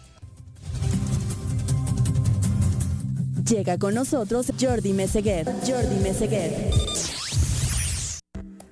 Llega 3.49 3.79
con 3.79 3.95
nosotros 3.95 4.51
Jordi 4.59 4.93
Meseguer. 4.93 5.47
Jordi 5.65 6.01
Meseguer. 6.03 6.71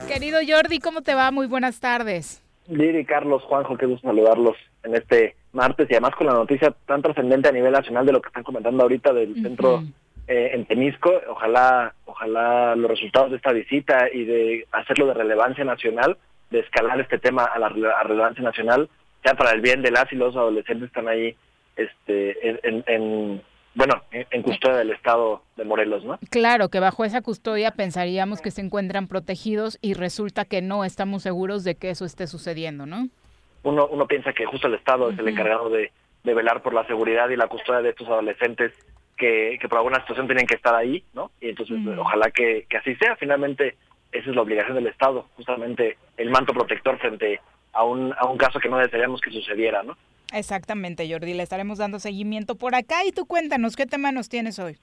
Querido 0.09 0.39
Jordi, 0.47 0.81
¿cómo 0.81 1.02
te 1.02 1.14
va? 1.14 1.31
Muy 1.31 1.47
buenas 1.47 1.81
tardes. 1.81 2.43
Liri, 2.68 3.05
Carlos, 3.05 3.43
Juanjo, 3.44 3.76
qué 3.76 3.86
gusto 3.86 4.06
saludarlos 4.09 4.56
en 4.82 4.94
este 4.94 5.35
martes 5.52 5.89
y 5.89 5.94
además 5.94 6.14
con 6.16 6.26
la 6.26 6.35
noticia 6.35 6.74
tan 6.86 7.02
trascendente 7.02 7.48
a 7.48 7.52
nivel 7.52 7.72
nacional 7.72 8.05
de 8.05 8.12
lo 8.12 8.20
que 8.20 8.28
están 8.28 8.43
comentando 8.43 8.82
ahorita 8.82 9.12
del 9.12 9.35
centro 9.43 9.82
eh, 10.26 10.51
en 10.52 10.66
Temisco. 10.66 11.12
Ojalá, 11.28 11.94
ojalá 12.05 12.76
los 12.76 12.90
resultados 12.90 13.31
de 13.31 13.36
esta 13.36 13.52
visita 13.52 14.09
y 14.12 14.24
de 14.24 14.66
hacerlo 14.72 15.06
de 15.06 15.14
relevancia 15.14 15.64
nacional, 15.64 16.16
de 16.51 16.60
escalar 16.60 17.01
este 17.01 17.18
tema 17.18 17.44
a 17.44 17.59
la 17.59 17.68
relevancia 17.68 18.43
nacional, 18.43 18.89
sea 19.22 19.35
para 19.35 19.52
el 19.52 19.60
bien 19.60 19.82
de 19.82 19.90
las 19.90 20.12
y 20.12 20.16
los 20.16 20.36
adolescentes 20.36 20.90
que 20.90 21.01
están 21.01 21.09
ahí 21.09 21.36
este, 21.76 22.59
en 22.93 23.43
bueno, 23.74 24.02
en 24.12 24.42
custodia 24.42 24.76
del 24.76 24.90
Estado 24.90 25.42
de 25.56 25.64
Morelos, 25.64 26.05
¿no? 26.05 26.18
Claro, 26.30 26.68
que 26.68 26.80
bajo 26.80 27.05
esa 27.05 27.22
custodia 27.22 27.72
pensaríamos 27.72 28.40
que 28.40 28.51
se 28.51 28.60
encuentran 28.60 29.09
protegidos 29.09 29.78
y 29.82 29.94
resulta 29.94 30.44
que 30.44 30.62
no 30.62 30.84
estamos 30.84 31.22
seguros 31.22 31.64
de 31.64 31.74
que 31.74 31.90
eso 31.90 32.05
esté 32.05 32.26
sucediendo, 32.26 32.86
¿no? 32.86 33.09
Uno, 33.64 33.86
uno 33.86 34.06
piensa 34.06 34.32
que 34.32 34.46
justo 34.46 34.68
el 34.68 34.74
Estado 34.74 35.10
es 35.10 35.18
el 35.18 35.28
encargado 35.28 35.70
de, 35.70 35.90
velar 36.22 36.62
por 36.62 36.72
la 36.72 36.86
seguridad 36.86 37.28
y 37.30 37.36
la 37.36 37.48
custodia 37.48 37.82
de 37.82 37.90
estos 37.90 38.09
adolescentes 38.09 38.72
que, 39.16 39.59
que 39.60 39.68
por 39.68 39.78
alguna 39.78 40.01
situación 40.01 40.26
tienen 40.26 40.46
que 40.46 40.55
estar 40.55 40.74
ahí, 40.74 41.02
¿no? 41.12 41.30
Y 41.40 41.48
entonces 41.48 41.76
ojalá 41.98 42.30
que, 42.30 42.66
que 42.68 42.76
así 42.76 42.94
sea. 42.96 43.16
Finalmente, 43.16 43.76
esa 44.12 44.30
es 44.30 44.36
la 44.36 44.42
obligación 44.42 44.76
del 44.76 44.86
Estado, 44.86 45.26
justamente 45.36 45.98
el 46.16 46.30
manto 46.30 46.52
protector 46.52 46.98
frente 46.98 47.40
a 47.74 47.84
un, 47.84 48.14
a 48.16 48.26
un 48.26 48.38
caso 48.38 48.60
que 48.60 48.68
no 48.68 48.78
desearíamos 48.78 49.20
que 49.20 49.30
sucediera, 49.30 49.82
¿no? 49.82 49.96
Exactamente, 50.32 51.10
Jordi, 51.10 51.34
le 51.34 51.42
estaremos 51.42 51.78
dando 51.78 51.98
seguimiento 51.98 52.56
por 52.56 52.74
acá 52.74 53.05
y 53.05 53.12
tú 53.12 53.26
cuéntanos, 53.26 53.76
¿qué 53.76 53.86
tema 53.86 54.10
nos 54.10 54.28
tienes 54.28 54.59
hoy? 54.59 54.76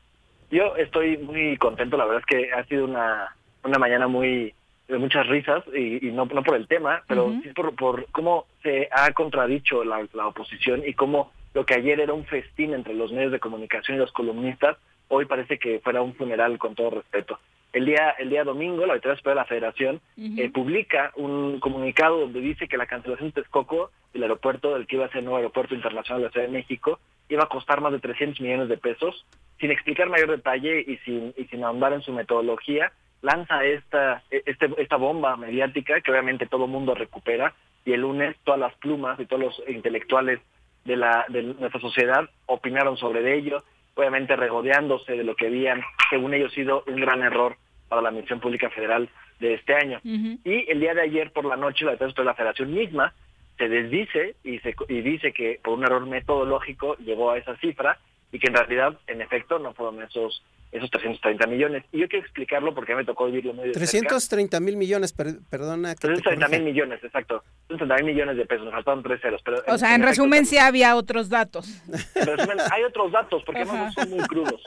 Yo 0.50 0.76
estoy 0.76 1.18
muy 1.18 1.58
contento, 1.58 1.98
la 1.98 2.06
verdad 2.06 2.22
es 2.22 2.26
que 2.26 2.54
ha 2.54 2.64
sido 2.66 2.86
una, 2.86 3.36
una 3.64 3.80
mañana 3.80 4.08
muy 4.08 4.54
de 4.88 4.98
muchas 4.98 5.26
risas 5.28 5.64
y, 5.74 6.12
no, 6.12 6.26
no 6.26 6.44
por 6.44 6.56
el 6.56 6.68
tema, 6.68 7.04
pero 7.08 7.34
sí 7.42 7.50
por, 7.50 7.74
por 7.76 8.06
cómo 8.12 8.46
se 8.62 8.90
ha 8.92 9.12
contradicho 9.14 9.86
la, 9.86 10.06
la 10.14 10.28
oposición 10.28 10.84
y 10.86 10.94
cómo 10.94 11.32
lo 11.54 11.66
que 11.66 11.76
ayer 11.76 12.00
era 12.00 12.14
un 12.14 12.26
festín 12.26 12.74
entre 12.74 12.94
los 12.94 13.12
medios 13.12 13.32
de 13.32 13.40
comunicación 13.40 13.96
y 13.96 14.00
los 14.00 14.12
columnistas, 14.12 14.78
hoy 15.08 15.26
parece 15.26 15.60
que 15.60 15.80
fuera 15.80 16.02
un 16.02 16.16
funeral 16.16 16.58
con 16.58 16.76
todo 16.76 16.92
respeto. 16.92 17.40
El 17.74 17.86
día, 17.86 18.12
el 18.20 18.30
día 18.30 18.44
domingo, 18.44 18.86
la 18.86 18.94
Auditoría 18.94 19.18
Superior 19.18 19.38
de 19.38 19.42
la 19.42 19.46
Federación 19.46 20.02
eh, 20.18 20.50
publica 20.50 21.12
un 21.16 21.60
comunicado 21.60 22.20
donde 22.20 22.42
dice 22.42 22.68
que 22.68 22.78
la 22.78 22.86
cancelación 22.86 23.30
de 23.30 23.42
Texcoco, 23.42 23.92
del 24.14 24.24
aeropuerto, 24.24 24.74
del 24.74 24.88
que 24.88 24.98
iba 24.98 25.06
a 25.06 25.10
ser 25.10 25.20
el 25.20 25.26
nuevo 25.26 25.38
aeropuerto 25.38 25.74
internacional 25.74 26.22
de 26.22 26.28
la 26.28 26.32
Ciudad 26.32 26.48
de 26.48 26.54
México, 26.54 27.00
iba 27.30 27.44
a 27.44 27.50
costar 27.50 27.80
más 27.80 27.94
de 27.94 28.00
300 28.00 28.42
millones 28.42 28.68
de 28.68 28.78
pesos, 28.78 29.26
sin 29.60 29.72
explicar 29.72 30.10
mayor 30.10 30.32
detalle 30.32 30.82
y 30.82 30.98
sin, 30.98 31.34
y 31.38 31.46
sin 31.46 31.64
ahondar 31.64 31.94
en 31.94 32.02
su 32.02 32.12
metodología, 32.12 32.92
lanza 33.22 33.64
esta, 33.64 34.24
e, 34.30 34.44
este, 34.46 34.70
esta 34.78 34.98
bomba 34.98 35.38
mediática 35.38 36.02
que 36.02 36.12
obviamente 36.12 36.48
todo 36.48 36.66
el 36.66 36.72
mundo 36.72 36.94
recupera 36.94 37.54
y 37.86 37.94
el 37.94 38.02
lunes 38.02 38.36
todas 38.44 38.60
las 38.60 38.74
plumas 38.76 39.20
y 39.20 39.26
todos 39.26 39.42
los 39.42 39.64
intelectuales 39.70 40.40
de, 40.86 40.98
la, 40.98 41.26
de 41.30 41.44
nuestra 41.44 41.80
sociedad 41.80 42.30
opinaron 42.48 42.98
sobre 42.98 43.38
ello, 43.38 43.64
obviamente 43.96 44.36
regodeándose 44.36 45.14
de 45.14 45.24
lo 45.24 45.36
que 45.36 45.48
habían, 45.48 45.82
según 46.10 46.34
ellos, 46.34 46.54
sido 46.54 46.84
un 46.88 47.02
gran 47.02 47.22
error 47.22 47.58
para 47.88 48.02
la 48.02 48.10
Administración 48.10 48.42
Pública 48.42 48.70
Federal 48.70 49.10
de 49.40 49.56
este 49.56 49.76
año. 49.76 50.00
Y 50.04 50.70
el 50.70 50.80
día 50.80 50.94
de 50.94 51.02
ayer 51.02 51.32
por 51.32 51.46
la 51.46 51.58
noche 51.58 51.86
la 51.86 51.96
de 51.96 52.24
la 52.24 52.34
Federación 52.36 52.74
misma 52.74 53.14
se 53.58 53.68
desdice 53.68 54.36
y, 54.44 54.60
se, 54.60 54.76
y 54.88 55.02
dice 55.02 55.34
que 55.34 55.60
por 55.64 55.78
un 55.78 55.84
error 55.84 56.06
metodológico 56.06 56.96
llegó 56.98 57.32
a 57.32 57.38
esa 57.38 57.56
cifra 57.58 58.00
y 58.32 58.40
que 58.40 58.48
en 58.48 58.54
realidad, 58.54 58.98
en 59.08 59.22
efecto, 59.22 59.60
no 59.60 59.74
fueron 59.74 60.02
esos 60.02 60.44
esos 60.72 60.90
330 60.90 61.48
millones. 61.48 61.84
Y 61.92 62.00
yo 62.00 62.08
quiero 62.08 62.24
explicarlo 62.24 62.74
porque 62.74 62.96
me 62.96 63.04
tocó 63.04 63.26
vivirlo 63.26 63.54
muy 63.54 63.68
de 63.68 63.74
330 63.74 64.60
mil 64.62 64.78
millones, 64.78 65.14
perdona. 65.14 65.96
330 65.96 66.48
mil 66.48 66.64
millones, 66.64 67.04
exacto. 67.04 67.44
330 67.68 67.96
mil 67.98 68.14
millones 68.14 68.38
de 68.38 68.46
pesos, 68.46 68.66
nos 68.66 68.74
faltaron 68.74 69.04
tres 69.04 69.22
ceros. 69.22 69.42
Pero 69.44 69.58
o 69.68 69.78
sea, 69.78 69.96
en, 69.96 70.02
resumen, 70.02 70.46
sí 70.46 70.58
había 70.58 70.96
otros 70.96 71.30
datos. 71.30 71.84
En 72.16 72.26
resumen, 72.26 72.58
hay 72.72 72.84
otros 72.84 73.12
datos, 73.12 73.44
porque 73.44 73.66
no 73.66 73.92
son 73.92 74.10
muy 74.10 74.20
crudos. 74.28 74.62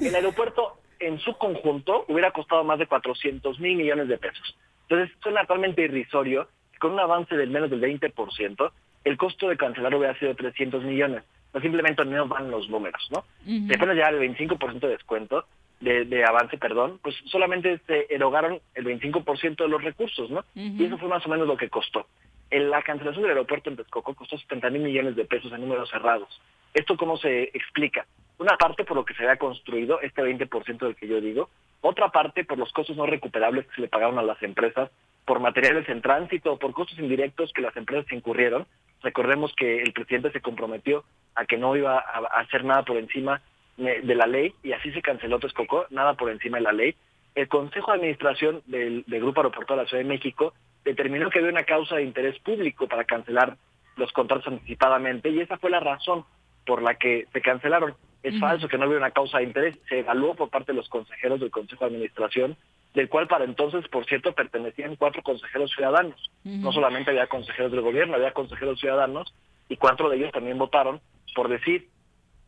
El 0.00 0.14
aeropuerto, 0.14 0.80
en 0.98 1.18
su 1.20 1.36
conjunto, 1.36 2.04
hubiera 2.08 2.32
costado 2.32 2.64
más 2.64 2.78
de 2.78 2.86
400 2.86 3.60
mil 3.60 3.76
millones 3.76 4.08
de 4.08 4.18
pesos. 4.18 4.56
Entonces, 4.88 5.16
suena 5.22 5.42
totalmente 5.42 5.82
irrisorio 5.82 6.48
que 6.72 6.78
con 6.78 6.92
un 6.92 7.00
avance 7.00 7.36
del 7.36 7.50
menos 7.50 7.70
del 7.70 7.80
20%, 7.80 8.72
el 9.04 9.16
costo 9.16 9.48
de 9.48 9.56
cancelar 9.56 9.94
hubiera 9.94 10.18
sido 10.18 10.34
300 10.34 10.82
millones 10.82 11.22
no 11.54 11.60
simplemente 11.60 12.04
no 12.04 12.26
van 12.26 12.50
los 12.50 12.68
números, 12.68 13.08
¿no? 13.10 13.24
Depende 13.44 13.96
ya 13.96 14.10
del 14.10 14.20
25% 14.36 14.80
de 14.80 14.88
descuento, 14.88 15.46
de, 15.80 16.24
avance, 16.24 16.58
perdón, 16.58 16.98
pues 17.02 17.14
solamente 17.26 17.80
se 17.86 18.06
erogaron 18.10 18.60
el 18.74 18.84
25% 18.84 19.56
de 19.56 19.68
los 19.68 19.82
recursos, 19.82 20.30
¿no? 20.30 20.44
Y 20.54 20.84
eso 20.84 20.98
fue 20.98 21.08
más 21.08 21.24
o 21.26 21.28
menos 21.28 21.46
lo 21.46 21.56
que 21.56 21.70
costó. 21.70 22.06
En 22.50 22.70
la 22.70 22.82
cancelación 22.82 23.22
del 23.22 23.32
aeropuerto 23.32 23.70
en 23.70 23.76
Texcoco 23.76 24.14
costó 24.14 24.36
70 24.36 24.70
mil 24.70 24.82
millones 24.82 25.16
de 25.16 25.24
pesos 25.24 25.52
en 25.52 25.60
números 25.60 25.90
cerrados. 25.90 26.40
¿Esto 26.72 26.96
cómo 26.96 27.16
se 27.16 27.44
explica? 27.54 28.06
Una 28.38 28.56
parte 28.56 28.84
por 28.84 28.96
lo 28.96 29.04
que 29.04 29.14
se 29.14 29.22
había 29.22 29.36
construido, 29.36 30.00
este 30.00 30.22
20% 30.22 30.78
del 30.78 30.96
que 30.96 31.06
yo 31.06 31.20
digo, 31.20 31.50
otra 31.80 32.08
parte 32.08 32.44
por 32.44 32.58
los 32.58 32.72
costos 32.72 32.96
no 32.96 33.06
recuperables 33.06 33.66
que 33.66 33.74
se 33.76 33.80
le 33.82 33.88
pagaron 33.88 34.18
a 34.18 34.22
las 34.22 34.42
empresas, 34.42 34.90
por 35.24 35.40
materiales 35.40 35.88
en 35.88 36.02
tránsito, 36.02 36.58
por 36.58 36.72
costos 36.72 36.98
indirectos 36.98 37.52
que 37.52 37.62
las 37.62 37.76
empresas 37.76 38.10
incurrieron. 38.12 38.66
Recordemos 39.02 39.52
que 39.56 39.82
el 39.82 39.92
presidente 39.92 40.32
se 40.32 40.40
comprometió 40.40 41.04
a 41.34 41.44
que 41.46 41.56
no 41.56 41.76
iba 41.76 41.98
a 41.98 42.40
hacer 42.40 42.64
nada 42.64 42.82
por 42.84 42.96
encima 42.96 43.40
de 43.76 44.14
la 44.14 44.26
ley 44.26 44.54
y 44.62 44.72
así 44.72 44.92
se 44.92 45.02
canceló 45.02 45.40
Texcoco, 45.40 45.86
nada 45.90 46.14
por 46.14 46.30
encima 46.30 46.58
de 46.58 46.62
la 46.62 46.72
ley. 46.72 46.94
El 47.34 47.48
Consejo 47.48 47.90
de 47.90 47.98
Administración 47.98 48.62
del, 48.66 49.04
Grupo 49.08 49.40
Aeroportuario 49.40 49.80
de 49.80 49.82
la 49.82 49.88
Ciudad 49.88 50.04
de 50.04 50.08
México 50.08 50.54
determinó 50.84 51.30
que 51.30 51.40
había 51.40 51.50
una 51.50 51.64
causa 51.64 51.96
de 51.96 52.04
interés 52.04 52.38
público 52.40 52.86
para 52.86 53.04
cancelar 53.04 53.56
los 53.96 54.12
contratos 54.12 54.46
anticipadamente 54.46 55.30
y 55.30 55.40
esa 55.40 55.58
fue 55.58 55.70
la 55.70 55.80
razón 55.80 56.24
por 56.66 56.82
la 56.82 56.94
que 56.94 57.26
se 57.32 57.40
cancelaron. 57.40 57.94
Es 58.22 58.38
falso 58.40 58.68
que 58.68 58.78
no 58.78 58.84
había 58.84 58.96
una 58.96 59.10
causa 59.10 59.38
de 59.38 59.44
interés, 59.44 59.78
se 59.86 59.98
evaluó 59.98 60.34
por 60.34 60.48
parte 60.48 60.72
de 60.72 60.76
los 60.76 60.88
consejeros 60.88 61.40
del 61.40 61.50
Consejo 61.50 61.84
de 61.84 61.90
Administración, 61.90 62.56
del 62.94 63.10
cual 63.10 63.26
para 63.26 63.44
entonces, 63.44 63.86
por 63.88 64.06
cierto, 64.06 64.32
pertenecían 64.32 64.96
cuatro 64.96 65.22
consejeros 65.22 65.70
ciudadanos. 65.72 66.30
No 66.42 66.72
solamente 66.72 67.10
había 67.10 67.26
consejeros 67.26 67.70
del 67.70 67.82
gobierno, 67.82 68.14
había 68.14 68.32
consejeros 68.32 68.80
ciudadanos 68.80 69.34
y 69.68 69.76
cuatro 69.76 70.08
de 70.08 70.16
ellos 70.16 70.32
también 70.32 70.56
votaron 70.56 71.00
por 71.34 71.48
decir 71.48 71.88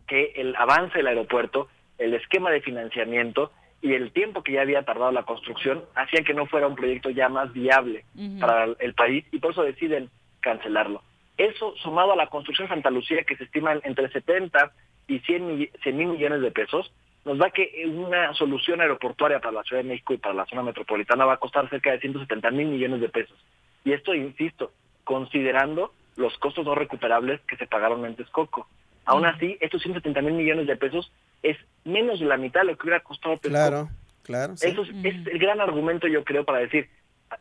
que 0.07 0.33
el 0.37 0.55
avance 0.57 0.97
del 0.97 1.09
aeropuerto, 1.09 1.69
el 1.99 2.15
esquema 2.15 2.51
de 2.51 2.61
financiamiento 2.63 3.51
y 3.83 3.93
el 3.93 4.13
tiempo 4.13 4.43
que 4.43 4.53
ya 4.53 4.63
había 4.63 4.85
tardado 4.85 5.13
la 5.13 5.25
construcción 5.25 5.85
hacían 5.95 6.25
que 6.25 6.35
no 6.35 6.47
fuera 6.47 6.67
un 6.67 6.77
proyecto 6.77 7.11
ya 7.11 7.29
más 7.29 7.53
viable 7.53 8.05
para 8.41 8.69
el 8.79 8.95
país 8.95 9.27
y 9.33 9.39
por 9.39 9.53
eso 9.53 9.63
deciden 9.63 10.11
cancelarlo. 10.41 11.03
Eso 11.37 11.75
sumado 11.77 12.13
a 12.13 12.17
la 12.17 12.29
construcción 12.29 12.69
de 12.69 12.75
Santa 12.75 12.91
Lucía 12.91 13.25
que 13.25 13.37
se 13.37 13.45
estima 13.45 13.75
entre 13.85 14.11
70 14.11 14.73
y 15.09 15.19
100 15.21 15.57
mil 15.57 16.09
millones 16.09 16.41
de 16.41 16.51
pesos, 16.51 16.93
nos 17.25 17.39
da 17.39 17.51
que 17.51 17.85
una 17.87 18.33
solución 18.35 18.81
aeroportuaria 18.81 19.41
para 19.41 19.53
la 19.53 19.63
Ciudad 19.65 19.83
de 19.83 19.89
México 19.89 20.15
y 20.15 20.19
para 20.19 20.35
la 20.35 20.47
zona 20.47 20.63
metropolitana 20.63 21.25
va 21.25 21.35
a 21.35 21.39
costar 21.39 21.69
cerca 21.69 21.91
de 21.91 22.01
170 22.01 22.51
mil 22.53 22.69
millones 22.69 23.01
de 23.01 23.09
pesos. 23.09 23.37
Y 23.85 23.93
esto, 23.93 24.15
insisto, 24.15 24.73
considerando 25.05 25.93
los 26.17 26.37
costos 26.39 26.65
no 26.65 26.75
recuperables 26.75 27.41
que 27.43 27.57
se 27.57 27.67
pagaron 27.67 28.07
en 28.07 28.15
Texcoco. 28.15 28.69
Aún 29.05 29.27
así, 29.27 29.59
estos 29.61 29.83
170 29.83 30.23
mil 30.23 30.35
millones 30.35 30.67
de 30.67 30.77
pesos 30.77 31.13
es 31.43 31.57
menos 31.85 32.21
de 32.21 32.27
la 32.27 32.37
mitad 32.37 32.61
de 32.61 32.69
lo 32.69 32.77
que 32.77 32.85
hubiera 32.85 33.03
costado 33.03 33.37
Texcoco. 33.37 33.51
Claro, 33.51 33.89
claro. 34.23 34.55
Eso 34.55 34.83
es, 34.83 34.89
el 35.05 35.39
gran 35.39 35.61
argumento, 35.61 36.07
yo 36.07 36.25
creo, 36.25 36.45
para 36.45 36.61
decir, 36.61 36.89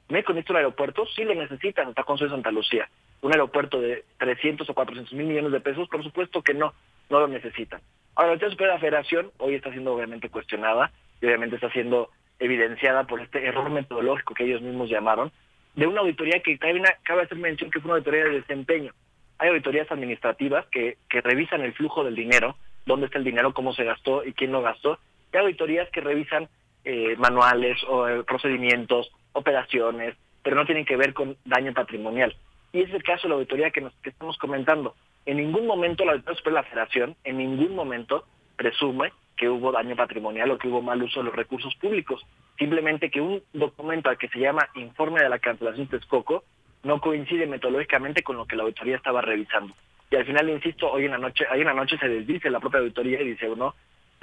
me 0.10 0.24
conecto 0.24 0.54
al 0.54 0.58
aeropuerto, 0.58 1.06
sí 1.16 1.24
lo 1.24 1.36
necesitan, 1.36 1.90
está 1.90 2.04
con 2.04 2.18
Santa 2.18 2.52
Lucía. 2.52 2.90
Un 3.22 3.32
aeropuerto 3.32 3.80
de 3.80 4.04
300 4.18 4.70
o 4.70 4.74
400 4.74 5.14
mil 5.14 5.28
millones 5.28 5.52
de 5.52 5.60
pesos, 5.60 5.88
por 5.90 6.04
supuesto 6.04 6.42
que 6.42 6.54
no, 6.54 6.74
no 7.10 7.20
lo 7.20 7.28
necesitan. 7.28 7.82
Ahora, 8.16 8.36
la 8.36 8.50
Superior 8.50 8.58
de 8.58 8.76
la 8.76 8.80
Federación 8.80 9.32
hoy 9.38 9.56
está 9.56 9.72
siendo 9.72 9.94
obviamente 9.94 10.30
cuestionada 10.30 10.92
y 11.22 11.26
obviamente 11.26 11.56
está 11.56 11.70
siendo 11.72 12.10
evidenciada 12.40 13.06
por 13.06 13.22
este 13.22 13.46
error 13.46 13.70
metodológico 13.70 14.34
que 14.34 14.46
ellos 14.46 14.62
mismos 14.62 14.90
llamaron, 14.90 15.32
de 15.76 15.88
una 15.88 16.02
auditoría 16.02 16.42
que 16.42 16.58
también 16.58 16.86
cabe 17.04 17.24
hacer 17.24 17.38
mención 17.38 17.72
que 17.72 17.80
fue 17.80 17.90
una 17.90 17.96
auditoría 17.96 18.26
de 18.26 18.42
desempeño. 18.42 18.94
Hay 19.38 19.50
auditorías 19.50 19.92
administrativas 19.92 20.66
que, 20.68 20.98
que 21.10 21.22
revisan 21.22 21.62
el 21.62 21.74
flujo 21.74 22.04
del 22.04 22.16
dinero, 22.16 22.56
dónde 22.86 23.08
está 23.08 23.18
el 23.18 23.26
dinero, 23.26 23.54
cómo 23.54 23.74
se 23.74 23.84
gastó 23.84 24.24
y 24.24 24.34
quién 24.34 24.52
lo 24.52 24.62
gastó. 24.62 25.00
Hay 25.34 25.40
auditorías 25.42 25.90
que 25.90 26.00
revisan 26.00 26.48
eh, 26.86 27.16
manuales 27.18 27.84
o 27.90 28.08
eh, 28.08 28.24
procedimientos, 28.24 29.12
operaciones, 29.34 30.16
pero 30.44 30.56
no 30.56 30.66
tienen 30.66 30.86
que 30.86 30.96
ver 30.96 31.14
con 31.14 31.36
daño 31.44 31.74
patrimonial. 31.74 32.36
Y 32.72 32.82
es 32.82 32.94
el 32.94 33.04
caso 33.04 33.24
de 33.24 33.30
la 33.30 33.36
auditoría 33.36 33.72
que, 33.72 33.82
nos, 33.82 33.94
estamos 34.04 34.38
comentando. 34.38 34.96
En 35.26 35.38
ningún 35.38 35.66
momento 35.66 36.06
la 36.06 36.14
Auditoría 36.14 36.44
de 36.44 36.52
la 36.52 36.64
Federación, 36.64 37.16
en 37.24 37.38
ningún 37.38 37.76
momento 37.76 38.26
presume 38.56 39.12
que 39.36 39.50
hubo 39.50 39.72
daño 39.72 39.96
patrimonial 39.96 40.52
o 40.52 40.58
que 40.58 40.68
hubo 40.68 40.82
mal 40.82 41.02
uso 41.02 41.20
de 41.20 41.26
los 41.26 41.36
recursos 41.36 41.74
públicos. 41.76 42.22
Simplemente 42.58 43.10
que 43.10 43.22
un 43.22 43.42
documento 43.54 44.10
al 44.10 44.18
que 44.18 44.30
se 44.30 44.40
llama 44.40 44.70
Informe 44.76 45.22
de 45.22 45.30
la 45.30 45.40
Cancelación 45.40 45.88
Texcoco 45.88 46.44
no 46.84 47.02
coincide 47.02 47.48
metodológicamente 47.48 48.24
con 48.24 48.38
lo 48.38 48.46
que 48.46 48.56
la 48.56 48.64
auditoría 48.64 48.98
estaba 48.98 49.22
revisando. 49.22 49.74
Y 50.12 50.16
al 50.16 50.26
final, 50.26 50.50
insisto, 50.50 50.92
hoy 50.92 51.06
en 51.06 51.12
la 51.12 51.18
noche, 51.18 51.46
hoy 51.52 51.62
en 51.62 51.68
la 51.68 51.74
noche 51.74 51.98
se 51.98 52.08
desdice 52.08 52.50
la 52.50 52.60
propia 52.60 52.80
auditoría 52.80 53.22
y 53.22 53.30
dice, 53.30 53.48
bueno, 53.48 53.74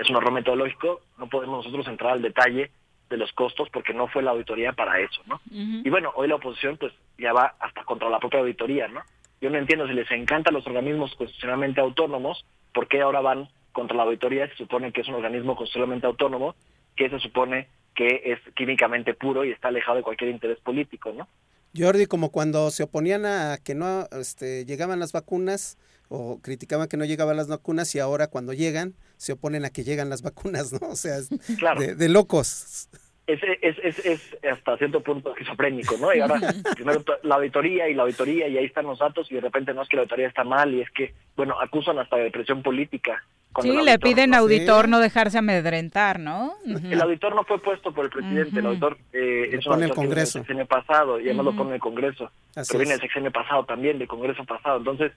es 0.02 0.10
un 0.10 0.16
error 0.16 0.32
metodológico, 0.32 1.00
no 1.18 1.28
podemos 1.28 1.64
nosotros 1.64 1.86
entrar 1.88 2.12
al 2.12 2.22
detalle 2.22 2.70
de 3.08 3.16
los 3.16 3.32
costos 3.32 3.68
porque 3.70 3.94
no 3.94 4.08
fue 4.08 4.22
la 4.22 4.30
auditoría 4.30 4.72
para 4.72 5.00
eso, 5.00 5.20
¿no? 5.26 5.40
Y 5.50 5.88
bueno, 5.90 6.12
hoy 6.14 6.28
la 6.28 6.36
oposición 6.36 6.76
pues 6.78 6.92
ya 7.18 7.32
va 7.32 7.54
hasta 7.60 7.84
contra 7.84 8.08
la 8.08 8.18
propia 8.18 8.40
auditoría, 8.40 8.88
¿no? 8.88 9.02
Yo 9.40 9.50
no 9.50 9.58
entiendo 9.58 9.86
si 9.86 9.92
les 9.92 10.10
encantan 10.10 10.54
los 10.54 10.66
organismos 10.66 11.14
constitucionalmente 11.16 11.80
autónomos, 11.80 12.44
¿por 12.72 12.88
qué 12.88 13.00
ahora 13.00 13.20
van 13.20 13.48
contra 13.72 13.96
la 13.96 14.04
auditoría 14.04 14.48
se 14.48 14.56
supone 14.56 14.92
que 14.92 15.00
es 15.00 15.08
un 15.08 15.14
organismo 15.14 15.56
constitucionalmente 15.56 16.06
autónomo, 16.06 16.54
que 16.96 17.10
se 17.10 17.18
supone 17.18 17.68
que 17.94 18.22
es 18.24 18.54
químicamente 18.54 19.14
puro 19.14 19.44
y 19.44 19.50
está 19.50 19.68
alejado 19.68 19.98
de 19.98 20.02
cualquier 20.02 20.30
interés 20.30 20.58
político, 20.60 21.12
¿no? 21.12 21.28
Jordi, 21.76 22.06
como 22.06 22.30
cuando 22.30 22.70
se 22.70 22.82
oponían 22.82 23.24
a 23.24 23.58
que 23.62 23.74
no 23.74 24.06
este, 24.12 24.66
llegaban 24.66 25.00
las 25.00 25.12
vacunas 25.12 25.78
o 26.14 26.38
criticaban 26.42 26.88
que 26.88 26.98
no 26.98 27.06
llegaban 27.06 27.38
las 27.38 27.48
vacunas 27.48 27.94
y 27.94 27.98
ahora 27.98 28.26
cuando 28.26 28.52
llegan 28.52 28.92
se 29.16 29.32
oponen 29.32 29.64
a 29.64 29.70
que 29.70 29.82
llegan 29.82 30.10
las 30.10 30.20
vacunas, 30.20 30.70
¿no? 30.70 30.88
O 30.88 30.96
sea, 30.96 31.16
de, 31.16 32.08
locos. 32.10 32.90
Es, 33.26 33.40
es, 33.62 33.78
es, 33.82 34.04
es, 34.04 34.38
hasta 34.44 34.76
cierto 34.76 35.00
punto 35.00 35.30
esquizofrénico, 35.30 35.96
¿no? 35.96 36.12
Y 36.14 36.20
ahora 36.20 36.38
primero 36.74 37.02
la 37.22 37.36
auditoría 37.36 37.88
y 37.88 37.94
la 37.94 38.02
auditoría 38.02 38.46
y 38.46 38.58
ahí 38.58 38.66
están 38.66 38.84
los 38.84 38.98
datos 38.98 39.30
y 39.30 39.36
de 39.36 39.40
repente 39.40 39.72
no 39.72 39.82
es 39.82 39.88
que 39.88 39.96
la 39.96 40.02
auditoría 40.02 40.28
está 40.28 40.44
mal 40.44 40.74
y 40.74 40.82
es 40.82 40.90
que, 40.90 41.14
bueno, 41.34 41.58
acusan 41.58 41.98
hasta 41.98 42.16
de 42.16 42.30
presión 42.30 42.62
política 42.62 43.24
Sí, 43.60 43.82
le 43.82 43.98
piden 43.98 44.34
auditor 44.34 44.88
no 44.88 44.98
dejarse 44.98 45.36
amedrentar, 45.36 46.18
¿no? 46.18 46.54
El 46.64 47.00
auditor 47.02 47.34
no 47.34 47.44
fue 47.44 47.60
puesto 47.60 47.92
por 47.92 48.06
el 48.06 48.10
presidente, 48.10 48.60
el 48.60 48.66
auditor 48.66 48.96
eh, 49.12 49.50
es 49.52 49.64
pone 49.64 49.84
el 49.84 49.92
Congreso. 49.92 50.38
del 50.38 50.46
sexenio 50.46 50.66
pasado 50.66 51.20
y 51.20 51.24
además 51.24 51.46
lo 51.46 51.56
pone 51.56 51.74
el 51.74 51.80
Congreso, 51.80 52.30
Así 52.56 52.76
viene 52.78 52.94
el 52.94 53.00
sexenio 53.00 53.30
pasado 53.30 53.64
también, 53.64 53.98
del 53.98 54.08
Congreso 54.08 54.44
pasado. 54.44 54.78
Entonces, 54.78 55.12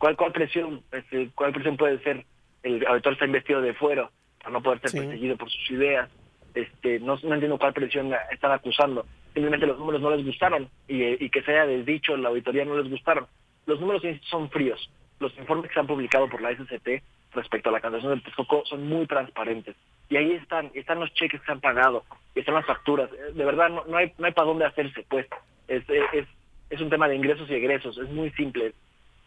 ¿cuál, 0.00 0.16
cuál 0.16 0.32
presión 0.32 0.82
este, 0.90 1.30
cuál 1.36 1.52
presión 1.52 1.76
puede 1.76 2.02
ser? 2.02 2.24
El 2.64 2.84
auditor 2.86 3.12
está 3.12 3.26
investido 3.26 3.60
de 3.60 3.74
fuero 3.74 4.10
para 4.38 4.50
no 4.50 4.62
poder 4.62 4.80
ser 4.80 5.00
perseguido 5.00 5.36
por 5.36 5.48
sus 5.48 5.70
ideas. 5.70 6.10
Este, 6.54 6.98
no, 6.98 7.16
no 7.22 7.34
entiendo 7.34 7.58
cuál 7.58 7.72
presión 7.72 8.12
están 8.32 8.50
acusando. 8.50 9.06
Simplemente 9.32 9.66
los 9.66 9.78
números 9.78 10.00
no 10.00 10.10
les 10.10 10.26
gustaron 10.26 10.68
y, 10.88 11.24
y 11.24 11.30
que 11.30 11.42
se 11.42 11.52
haya 11.52 11.66
desdicho 11.66 12.16
la 12.16 12.30
auditoría 12.30 12.64
no 12.64 12.76
les 12.76 12.90
gustaron. 12.90 13.26
Los 13.66 13.78
números 13.78 14.02
son 14.28 14.50
fríos. 14.50 14.90
Los 15.20 15.36
informes 15.38 15.68
que 15.68 15.74
se 15.74 15.80
han 15.80 15.86
publicado 15.86 16.28
por 16.28 16.40
la 16.40 16.50
SCT 16.50 17.02
respecto 17.32 17.68
a 17.68 17.72
la 17.72 17.80
cancelación 17.80 18.14
del 18.14 18.22
Texcoco 18.22 18.64
son 18.66 18.88
muy 18.88 19.06
transparentes. 19.06 19.76
Y 20.08 20.16
ahí 20.16 20.32
están, 20.32 20.70
están 20.74 20.98
los 20.98 21.12
cheques 21.14 21.40
que 21.40 21.46
se 21.46 21.52
han 21.52 21.60
pagado, 21.60 22.04
están 22.34 22.56
las 22.56 22.66
facturas. 22.66 23.10
Eh, 23.12 23.32
de 23.34 23.44
verdad, 23.44 23.68
no, 23.68 23.84
no 23.84 23.96
hay, 23.96 24.12
no 24.18 24.26
hay 24.26 24.32
para 24.32 24.48
dónde 24.48 24.64
hacerse, 24.64 25.04
pues. 25.08 25.26
Es, 25.68 25.84
es, 25.88 26.26
es 26.68 26.80
un 26.80 26.90
tema 26.90 27.06
de 27.06 27.14
ingresos 27.14 27.48
y 27.48 27.54
egresos, 27.54 27.96
es 27.98 28.08
muy 28.10 28.30
simple. 28.32 28.72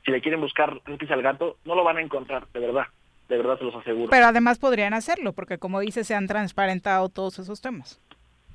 Si 0.05 0.11
le 0.11 0.21
quieren 0.21 0.41
buscar 0.41 0.81
un 0.88 0.97
pisa 0.97 1.13
al 1.13 1.21
gato, 1.21 1.57
no 1.65 1.75
lo 1.75 1.84
van 1.84 1.97
a 1.97 2.01
encontrar, 2.01 2.47
de 2.53 2.59
verdad. 2.59 2.85
De 3.30 3.38
verdad 3.38 3.57
se 3.57 3.63
los 3.63 3.75
aseguro. 3.75 4.09
Pero 4.09 4.25
además 4.25 4.59
podrían 4.59 4.93
hacerlo, 4.93 5.34
porque 5.34 5.57
como 5.57 5.80
dice, 5.80 6.03
se 6.03 6.13
han 6.13 6.27
transparentado 6.27 7.09
todos 7.09 7.39
esos 7.39 7.61
temas. 7.61 8.01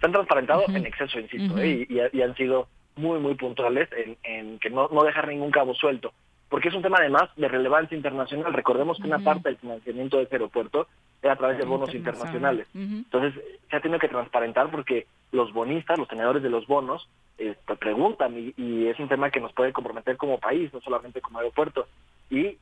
Se 0.00 0.06
han 0.06 0.12
transparentado 0.12 0.64
en 0.68 0.86
exceso, 0.86 1.18
insisto, 1.18 1.58
¿eh? 1.58 1.86
y, 1.88 2.16
y, 2.16 2.22
han 2.22 2.34
sido 2.36 2.68
muy, 2.96 3.18
muy 3.18 3.34
puntuales 3.34 3.88
en, 3.92 4.16
en 4.22 4.58
que 4.58 4.70
no, 4.70 4.88
no 4.92 5.02
dejar 5.02 5.26
ningún 5.26 5.50
cabo 5.50 5.74
suelto 5.74 6.12
porque 6.48 6.68
es 6.68 6.74
un 6.74 6.82
tema 6.82 6.98
además 6.98 7.30
de 7.36 7.48
relevancia 7.48 7.96
internacional. 7.96 8.52
Recordemos 8.52 8.98
que 8.98 9.06
una 9.06 9.18
parte 9.18 9.50
del 9.50 9.58
financiamiento 9.58 10.16
de 10.16 10.24
ese 10.24 10.36
aeropuerto 10.36 10.88
es 11.22 11.30
a 11.30 11.36
través 11.36 11.58
de 11.58 11.64
bonos 11.64 11.94
internacionales. 11.94 12.68
Entonces, 12.74 13.34
se 13.68 13.76
ha 13.76 13.80
tenido 13.80 13.98
que 13.98 14.08
transparentar 14.08 14.70
porque 14.70 15.06
los 15.32 15.52
bonistas, 15.52 15.98
los 15.98 16.08
tenedores 16.08 16.42
de 16.42 16.50
los 16.50 16.66
bonos, 16.66 17.08
eh, 17.38 17.54
preguntan 17.78 18.52
y, 18.56 18.86
es 18.86 18.98
un 18.98 19.08
tema 19.08 19.30
que 19.30 19.40
nos 19.40 19.52
puede 19.52 19.72
comprometer 19.72 20.16
como 20.16 20.38
país, 20.38 20.72
no 20.72 20.80
solamente 20.80 21.20
como 21.20 21.38
aeropuerto. 21.38 21.86
Y 22.30 22.56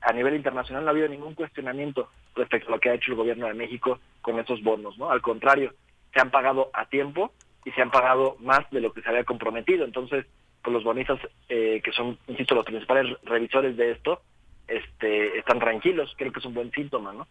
a 0.00 0.12
nivel 0.12 0.34
internacional 0.34 0.84
no 0.84 0.88
ha 0.88 0.92
habido 0.92 1.08
ningún 1.08 1.34
cuestionamiento 1.34 2.08
respecto 2.34 2.68
a 2.68 2.72
lo 2.72 2.80
que 2.80 2.90
ha 2.90 2.94
hecho 2.94 3.10
el 3.10 3.16
gobierno 3.16 3.46
de 3.46 3.54
México 3.54 3.98
con 4.22 4.38
esos 4.38 4.62
bonos, 4.62 4.96
¿no? 4.98 5.10
Al 5.10 5.20
contrario, 5.20 5.74
se 6.12 6.20
han 6.20 6.30
pagado 6.30 6.70
a 6.72 6.86
tiempo 6.86 7.32
y 7.64 7.70
se 7.72 7.82
han 7.82 7.90
pagado 7.90 8.36
más 8.40 8.68
de 8.70 8.80
lo 8.80 8.92
que 8.92 9.02
se 9.02 9.08
había 9.08 9.24
comprometido. 9.24 9.84
Entonces, 9.84 10.26
pues 10.62 10.72
los 10.72 10.84
bonistas, 10.84 11.18
eh, 11.48 11.80
que 11.82 11.92
son, 11.92 12.18
insisto, 12.28 12.54
los 12.54 12.64
principales 12.64 13.16
revisores 13.24 13.76
de 13.76 13.92
esto, 13.92 14.22
este, 14.68 15.38
están 15.38 15.58
tranquilos. 15.58 16.14
Creo 16.16 16.32
que 16.32 16.38
es 16.38 16.46
un 16.46 16.54
buen 16.54 16.70
síntoma, 16.70 17.12
¿no? 17.12 17.26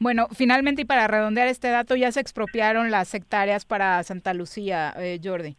Bueno, 0.00 0.28
finalmente 0.32 0.82
y 0.82 0.84
para 0.86 1.06
redondear 1.08 1.46
este 1.48 1.68
dato, 1.68 1.94
ya 1.94 2.10
se 2.10 2.20
expropiaron 2.20 2.90
las 2.90 3.14
hectáreas 3.14 3.66
para 3.66 4.02
Santa 4.02 4.32
Lucía, 4.32 4.94
eh, 4.96 5.20
Jordi. 5.22 5.56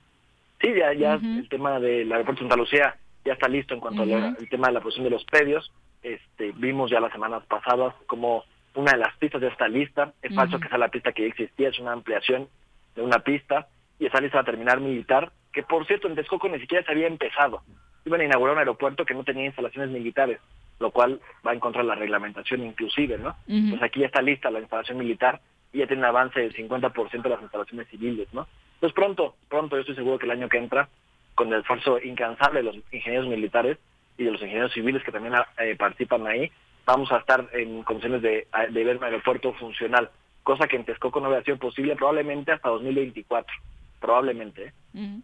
Sí, 0.60 0.74
ya, 0.76 0.94
ya 0.94 1.14
el 1.14 1.48
tema 1.48 1.80
del 1.80 2.12
aeropuerto 2.12 2.44
de 2.44 2.50
Santa 2.50 2.56
Lucía 2.56 2.96
ya 3.24 3.34
está 3.34 3.48
listo 3.48 3.76
en 3.76 3.80
cuanto 3.80 4.02
al 4.02 4.36
tema 4.50 4.68
de 4.68 4.74
la 4.74 4.82
posición 4.82 5.04
de 5.04 5.12
los 5.12 5.24
predios. 5.26 5.72
Este, 6.02 6.54
vimos 6.54 6.90
ya 6.90 7.00
las 7.00 7.12
semanas 7.12 7.44
pasadas 7.46 7.94
como 8.08 8.44
una 8.74 8.94
de 8.94 8.98
las 8.98 9.16
pistas 9.18 9.42
ya 9.42 9.50
está 9.50 9.68
lista. 9.68 10.12
Es 10.24 10.34
falso 10.34 10.60
que 10.60 10.70
sea 10.70 10.80
la 10.80 10.90
pista 10.90 11.12
que 11.12 11.22
ya 11.22 11.28
existía, 11.28 11.70
es 11.70 11.78
una 11.78 11.92
ampliación 11.92 12.48
de 12.96 13.04
una 13.04 13.20
pista 13.20 13.68
y 14.00 14.08
está 14.08 14.20
lista 14.22 14.40
a 14.40 14.44
terminar 14.44 14.80
militar, 14.80 15.32
que 15.54 15.62
por 15.62 15.86
cierto 15.86 16.08
en 16.08 16.16
Texcoco 16.16 16.50
ni 16.50 16.60
siquiera 16.60 16.84
se 16.84 16.92
había 16.92 17.06
empezado. 17.06 17.62
Iban 18.06 18.22
a 18.22 18.26
inaugurar 18.26 18.56
un 18.56 18.60
aeropuerto 18.60 19.06
que 19.06 19.14
no 19.14 19.24
tenía 19.24 19.46
instalaciones 19.46 19.92
militares 19.92 20.40
lo 20.82 20.92
cual 20.92 21.22
va 21.46 21.54
en 21.54 21.60
contra 21.60 21.82
de 21.82 21.88
la 21.88 21.96
reglamentación 21.96 22.66
inclusive, 22.66 23.18
¿no? 23.18 23.36
Pues 23.46 23.82
aquí 23.82 24.02
ya 24.02 24.08
está 24.08 24.22
lista 24.22 24.52
la 24.52 24.60
instalación 24.60 24.98
militar 24.98 25.40
y 25.72 25.78
ya 25.78 25.88
tiene 25.88 26.02
un 26.02 26.08
avance 26.08 26.40
del 26.40 26.54
50% 26.54 27.22
de 27.22 27.30
las 27.30 27.42
instalaciones 27.42 27.88
civiles, 27.88 28.28
¿no? 28.34 28.48
Pues 28.80 28.92
pronto, 28.94 29.36
pronto, 29.48 29.76
yo 29.76 29.82
estoy 29.82 29.96
seguro 29.96 30.18
que 30.18 30.26
el 30.26 30.32
año 30.32 30.50
que 30.50 30.58
entra, 30.58 30.90
con 31.36 31.54
el 31.54 31.62
esfuerzo 31.62 32.00
incansable 32.02 32.60
de 32.60 32.66
los 32.66 32.76
ingenieros 32.92 33.28
militares 33.28 33.78
y 34.18 34.24
de 34.24 34.32
los 34.32 34.42
ingenieros 34.42 34.74
civiles 34.74 35.04
que 35.04 35.12
también 35.12 35.36
eh, 35.60 35.76
participan 35.78 36.26
ahí, 36.28 36.52
vamos 36.86 37.12
a 37.12 37.18
estar 37.18 37.48
en 37.54 37.84
condiciones 37.84 38.22
de, 38.22 38.48
de 38.72 38.84
ver 38.84 38.98
un 38.98 39.04
aeropuerto 39.04 39.54
funcional, 39.54 40.10
cosa 40.44 40.68
que 40.68 40.76
en 40.76 40.86
Texcoco 40.86 41.20
no 41.20 41.28
había 41.28 41.44
sido 41.44 41.58
posible 41.58 41.96
probablemente 41.96 42.52
hasta 42.52 42.70
2024, 42.70 43.54
probablemente. 44.00 44.74
¿eh? 44.96 45.20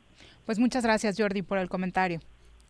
Pues 0.45 0.59
muchas 0.59 0.83
gracias 0.83 1.19
Jordi 1.19 1.41
por 1.41 1.57
el 1.57 1.67
comentario. 1.67 2.19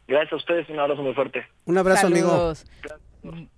Gracias 0.08 0.34
a 0.34 0.36
ustedes, 0.38 0.70
un 0.70 0.80
abrazo 0.80 1.02
muy 1.04 1.14
fuerte. 1.14 1.46
Un 1.66 1.78
abrazo, 1.78 2.02
Saludos. 2.04 2.66
amigo. 3.24 3.50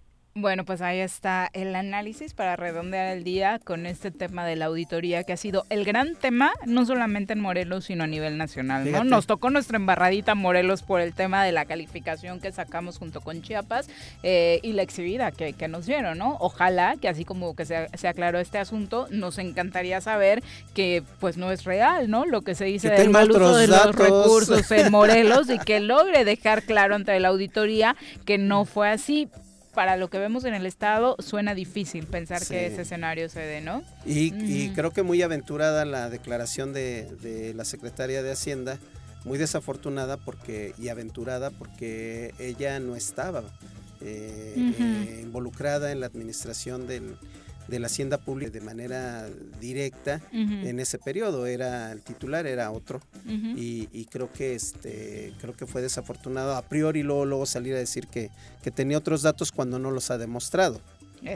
Bueno, 0.41 0.63
pues 0.63 0.81
ahí 0.81 0.99
está 0.99 1.49
el 1.51 1.75
análisis 1.75 2.33
para 2.33 2.55
redondear 2.55 3.17
el 3.17 3.25
día 3.25 3.59
con 3.61 3.85
este 3.85 4.09
tema 4.09 4.45
de 4.45 4.55
la 4.55 4.65
auditoría 4.65 5.25
que 5.25 5.33
ha 5.33 5.37
sido 5.37 5.65
el 5.69 5.83
gran 5.83 6.15
tema, 6.15 6.53
no 6.65 6.85
solamente 6.85 7.33
en 7.33 7.41
Morelos, 7.41 7.85
sino 7.85 8.05
a 8.05 8.07
nivel 8.07 8.37
nacional. 8.37 8.89
¿no? 8.89 9.03
Nos 9.03 9.27
tocó 9.27 9.49
nuestra 9.49 9.75
embarradita 9.75 10.35
Morelos 10.35 10.81
por 10.81 11.01
el 11.01 11.13
tema 11.13 11.43
de 11.43 11.51
la 11.51 11.65
calificación 11.65 12.39
que 12.39 12.53
sacamos 12.53 12.97
junto 12.97 13.19
con 13.19 13.41
Chiapas 13.41 13.89
eh, 14.23 14.61
y 14.63 14.71
la 14.71 14.81
exhibida 14.81 15.31
que, 15.31 15.51
que, 15.51 15.67
nos 15.67 15.85
dieron, 15.85 16.17
¿no? 16.17 16.37
Ojalá 16.39 16.95
que 16.95 17.09
así 17.09 17.25
como 17.25 17.53
que 17.53 17.65
se, 17.65 17.89
se, 17.97 18.07
aclaró 18.07 18.39
este 18.39 18.59
asunto, 18.59 19.07
nos 19.11 19.39
encantaría 19.39 19.99
saber 19.99 20.41
que 20.73 21.03
pues 21.19 21.35
no 21.35 21.51
es 21.51 21.65
real, 21.65 22.09
¿no? 22.09 22.25
Lo 22.25 22.43
que 22.43 22.55
se 22.55 22.63
dice 22.63 22.89
del 22.89 23.09
mal 23.09 23.29
uso 23.29 23.57
de 23.57 23.67
los 23.67 23.93
recursos 23.93 24.71
en 24.71 24.89
Morelos 24.91 25.49
y 25.49 25.59
que 25.59 25.81
logre 25.81 26.23
dejar 26.23 26.63
claro 26.63 26.95
ante 26.95 27.19
la 27.19 27.27
auditoría 27.27 27.97
que 28.23 28.37
no 28.37 28.63
fue 28.63 28.89
así 28.89 29.27
para 29.73 29.97
lo 29.97 30.09
que 30.09 30.17
vemos 30.17 30.43
en 30.45 30.53
el 30.53 30.65
estado 30.65 31.15
suena 31.19 31.55
difícil 31.55 32.07
pensar 32.07 32.45
que 32.45 32.67
ese 32.67 32.81
escenario 32.81 33.29
se 33.29 33.41
dé, 33.41 33.61
¿no? 33.61 33.83
Y, 34.05 34.69
creo 34.69 34.91
que 34.91 35.03
muy 35.03 35.21
aventurada 35.21 35.85
la 35.85 36.09
declaración 36.09 36.73
de, 36.73 37.53
la 37.55 37.65
secretaria 37.65 38.23
de 38.23 38.31
Hacienda, 38.31 38.77
muy 39.25 39.37
desafortunada 39.37 40.17
porque 40.17 40.73
y 40.77 40.89
aventurada 40.89 41.51
porque 41.51 42.33
ella 42.39 42.79
no 42.79 42.95
estaba 42.95 43.43
eh, 44.01 44.53
eh, 44.57 45.19
involucrada 45.21 45.91
en 45.91 45.99
la 45.99 46.05
administración 46.05 46.87
del, 46.87 47.17
de 47.69 47.79
la 47.79 47.87
hacienda 47.87 48.17
pública 48.17 48.51
de 48.51 48.61
manera 48.61 49.27
directa 49.59 50.21
en 50.31 50.79
ese 50.79 50.97
periodo. 50.97 51.45
Era 51.45 51.91
el 51.91 52.01
titular 52.01 52.47
era 52.47 52.71
otro. 52.71 53.01
Y, 53.25 54.05
creo 54.05 54.31
que 54.31 54.55
este 54.55 55.33
creo 55.39 55.55
que 55.55 55.65
fue 55.65 55.81
desafortunado. 55.81 56.55
A 56.55 56.63
priori 56.63 57.03
luego, 57.03 57.25
luego 57.25 57.45
salir 57.45 57.75
a 57.75 57.79
decir 57.79 58.07
que, 58.07 58.31
que 58.63 58.71
tenía 58.71 58.97
otros 58.97 59.21
datos 59.21 59.51
cuando 59.51 59.77
no 59.79 59.91
los 59.91 60.09
ha 60.11 60.17
demostrado 60.17 60.81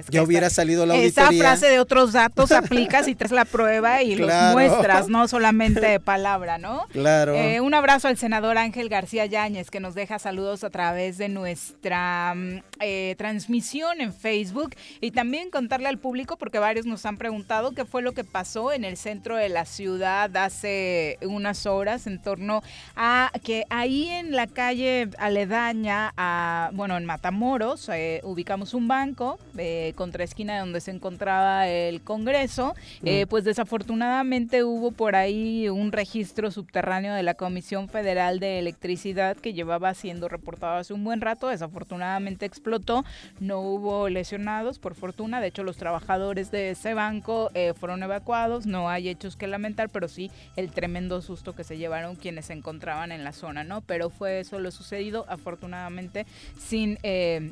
ya 0.10 0.23
hubiera 0.23 0.49
salido 0.49 0.85
la 0.85 0.95
auditoría. 0.95 1.30
Esa 1.30 1.49
frase 1.49 1.68
de 1.68 1.80
otros 1.80 2.14
datos 2.14 2.51
aplica 2.51 3.03
si 3.03 3.15
traes 3.15 3.31
la 3.31 3.45
prueba 3.45 4.01
y 4.01 4.15
los 4.15 4.31
muestras, 4.51 5.10
no 5.10 5.27
solamente 5.27 5.81
de 5.81 5.99
palabra, 5.99 6.57
¿no? 6.57 6.88
Claro. 6.91 7.35
Eh, 7.35 7.61
un 7.61 7.73
abrazo 7.73 8.07
al 8.07 8.18
senador 8.18 8.57
Ángel 8.57 8.89
García 8.89 9.26
Yáñez, 9.26 9.69
que 9.69 9.80
nos 9.80 9.95
deja 9.95 10.19
saludos 10.19 10.64
a 10.64 10.69
través 10.69 11.18
de 11.18 11.30
nuestra 11.30 12.34
mm, 12.35 12.64
eh, 12.80 13.15
transmisión 13.18 14.01
en 14.01 14.14
Facebook 14.14 14.76
y 15.01 15.11
también 15.11 15.49
contarle 15.49 15.88
al 15.89 15.97
público, 15.97 16.38
porque 16.38 16.60
varios 16.60 16.85
nos 16.85 17.05
han 17.05 17.18
preguntado 17.18 17.72
qué 17.72 17.85
fue 17.85 18.01
lo 18.01 18.14
que 18.14 18.23
pasó 18.23 18.72
en 18.72 18.85
el 18.85 18.97
centro 18.97 19.35
de 19.35 19.49
la 19.49 19.65
ciudad 19.65 20.35
hace 20.38 21.18
unas 21.22 21.65
horas 21.65 22.07
en 22.07 22.22
torno 22.22 22.61
a 22.95 23.31
que 23.43 23.65
ahí 23.69 24.07
en 24.07 24.31
la 24.31 24.47
calle 24.47 25.10
aledaña, 25.18 26.14
a, 26.18 26.69
bueno, 26.73 26.97
en 26.97 27.05
Matamoros, 27.05 27.89
eh, 27.89 28.22
ubicamos 28.23 28.73
un 28.73 28.88
banco. 28.88 29.39
Eh, 29.74 29.94
contra 29.95 30.24
esquina 30.24 30.54
de 30.54 30.60
donde 30.60 30.82
se 30.82 30.91
encontraba 30.91 31.68
el 31.68 32.02
Congreso, 32.02 32.76
eh, 33.04 33.26
pues 33.28 33.44
desafortunadamente 33.44 34.64
hubo 34.64 34.91
por 34.91 35.16
ahí 35.16 35.68
un 35.68 35.91
registro 35.91 36.52
subterráneo 36.52 37.14
de 37.16 37.24
la 37.24 37.34
Comisión 37.34 37.90
Federal 37.90 38.40
de 38.40 38.60
Electricidad 38.60 39.36
que 39.36 39.54
llevaba 39.54 39.95
siendo 39.95 40.30
reportado 40.30 40.78
hace 40.78 40.94
un 40.94 41.04
buen 41.04 41.22
rato, 41.22 41.48
desafortunadamente 41.48 42.45
explotó, 42.45 43.04
no 43.40 43.62
hubo 43.62 44.10
lesionados 44.10 44.78
por 44.78 44.94
fortuna, 44.94 45.41
de 45.41 45.48
hecho 45.48 45.64
los 45.64 45.78
trabajadores 45.78 46.52
de 46.52 46.70
ese 46.70 46.94
banco 46.94 47.50
eh, 47.56 47.74
fueron 47.74 48.04
evacuados, 48.04 48.68
no 48.68 48.90
hay 48.90 49.10
hechos 49.10 49.36
que 49.36 49.48
lamentar, 49.48 49.90
pero 49.90 50.08
sí 50.08 50.30
el 50.56 50.72
tremendo 50.72 51.22
susto 51.24 51.56
que 51.56 51.64
se 51.64 51.80
llevaron 51.80 52.16
quienes 52.16 52.45
se 52.45 52.54
encontraban 52.54 53.12
en 53.12 53.24
la 53.24 53.34
zona, 53.34 53.64
¿no? 53.64 53.82
Pero 53.82 54.12
fue 54.12 54.40
eso 54.40 54.60
lo 54.60 54.70
sucedido, 54.70 55.26
afortunadamente 55.30 56.28
sin 56.60 57.00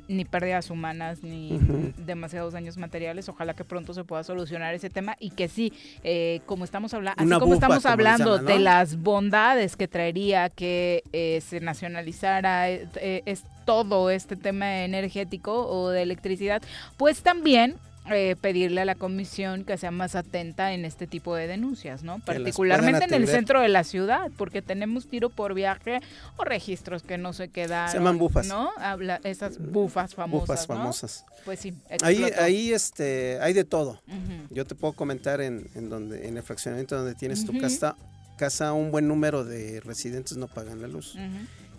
ni 0.07 0.26
pérdidas 0.26 0.69
humanas 0.69 1.23
ni 1.23 1.60
demasiados 2.11 2.53
daños 2.53 2.77
materiales. 2.77 3.27
Ojalá 3.29 3.53
que 3.53 3.63
pronto 3.63 3.93
se 3.93 4.03
pueda 4.03 4.23
solucionar 4.23 4.73
ese 4.73 4.89
tema 4.89 5.15
y 5.19 5.31
que 5.31 5.47
sí, 5.47 5.73
eh, 6.03 6.41
como 6.45 6.63
estamos 6.63 6.93
hablando, 6.93 7.21
así 7.21 7.39
como 7.39 7.53
estamos 7.53 7.85
hablando 7.85 8.38
de 8.38 8.59
las 8.59 8.97
bondades 8.97 9.75
que 9.75 9.88
traería 9.88 10.49
que 10.49 11.03
eh, 11.13 11.41
se 11.41 11.59
nacionalizara 11.59 12.69
eh, 12.69 13.23
es 13.25 13.43
todo 13.65 14.09
este 14.09 14.35
tema 14.35 14.83
energético 14.83 15.67
o 15.67 15.89
de 15.89 16.01
electricidad, 16.01 16.61
pues 16.97 17.21
también 17.21 17.75
eh, 18.10 18.36
pedirle 18.41 18.82
a 18.82 18.86
la 18.86 18.95
comisión 18.95 19.64
que 19.64 19.78
sea 19.78 19.91
más 19.91 20.15
atenta 20.15 20.73
en 20.73 20.86
este 20.86 21.06
tipo 21.06 21.36
de 21.36 21.45
denuncias, 21.48 22.03
¿no? 22.03 22.19
Particularmente 22.19 23.06
en 23.06 23.14
el 23.14 23.28
centro 23.28 23.61
de 23.61 23.69
la 23.69 23.84
ciudad, 23.84 24.32
porque 24.38 24.61
tenemos 24.61 25.07
tiro 25.07 25.30
por 25.30 25.53
viaje 25.53 25.99
o 26.38 26.44
registros 26.44 27.03
que 27.03 27.18
no 27.18 27.32
se 27.32 27.49
quedan. 27.49 27.90
Se 27.90 27.98
llaman 27.98 28.18
bufas. 28.18 28.48
¿No? 28.48 28.72
Habla, 28.78 29.22
esas 29.23 29.60
bufas 29.60 30.15
famosas. 30.15 30.48
Bufas 30.48 30.68
famosas. 30.68 31.26
Pues 31.45 31.60
sí. 31.60 31.73
Ahí, 32.02 32.23
ahí 32.40 32.73
este, 32.73 33.40
hay 33.40 33.53
de 33.53 33.65
todo. 33.65 34.02
Yo 34.49 34.65
te 34.65 34.73
puedo 34.73 34.94
comentar 34.94 35.40
en, 35.40 35.69
en, 35.76 35.90
donde, 35.90 36.28
en 36.28 36.38
el 36.38 36.44
fraccionamiento 36.44 36.98
donde 36.98 37.14
tienes 37.14 37.45
tu 37.45 37.57
casa, 37.60 37.95
casa, 38.38 38.73
un 38.73 38.91
buen 38.91 39.07
número 39.07 39.45
de 39.45 39.80
residentes 39.82 40.38
no 40.38 40.48
pagan 40.48 40.82
la 40.82 40.88
luz 40.88 41.15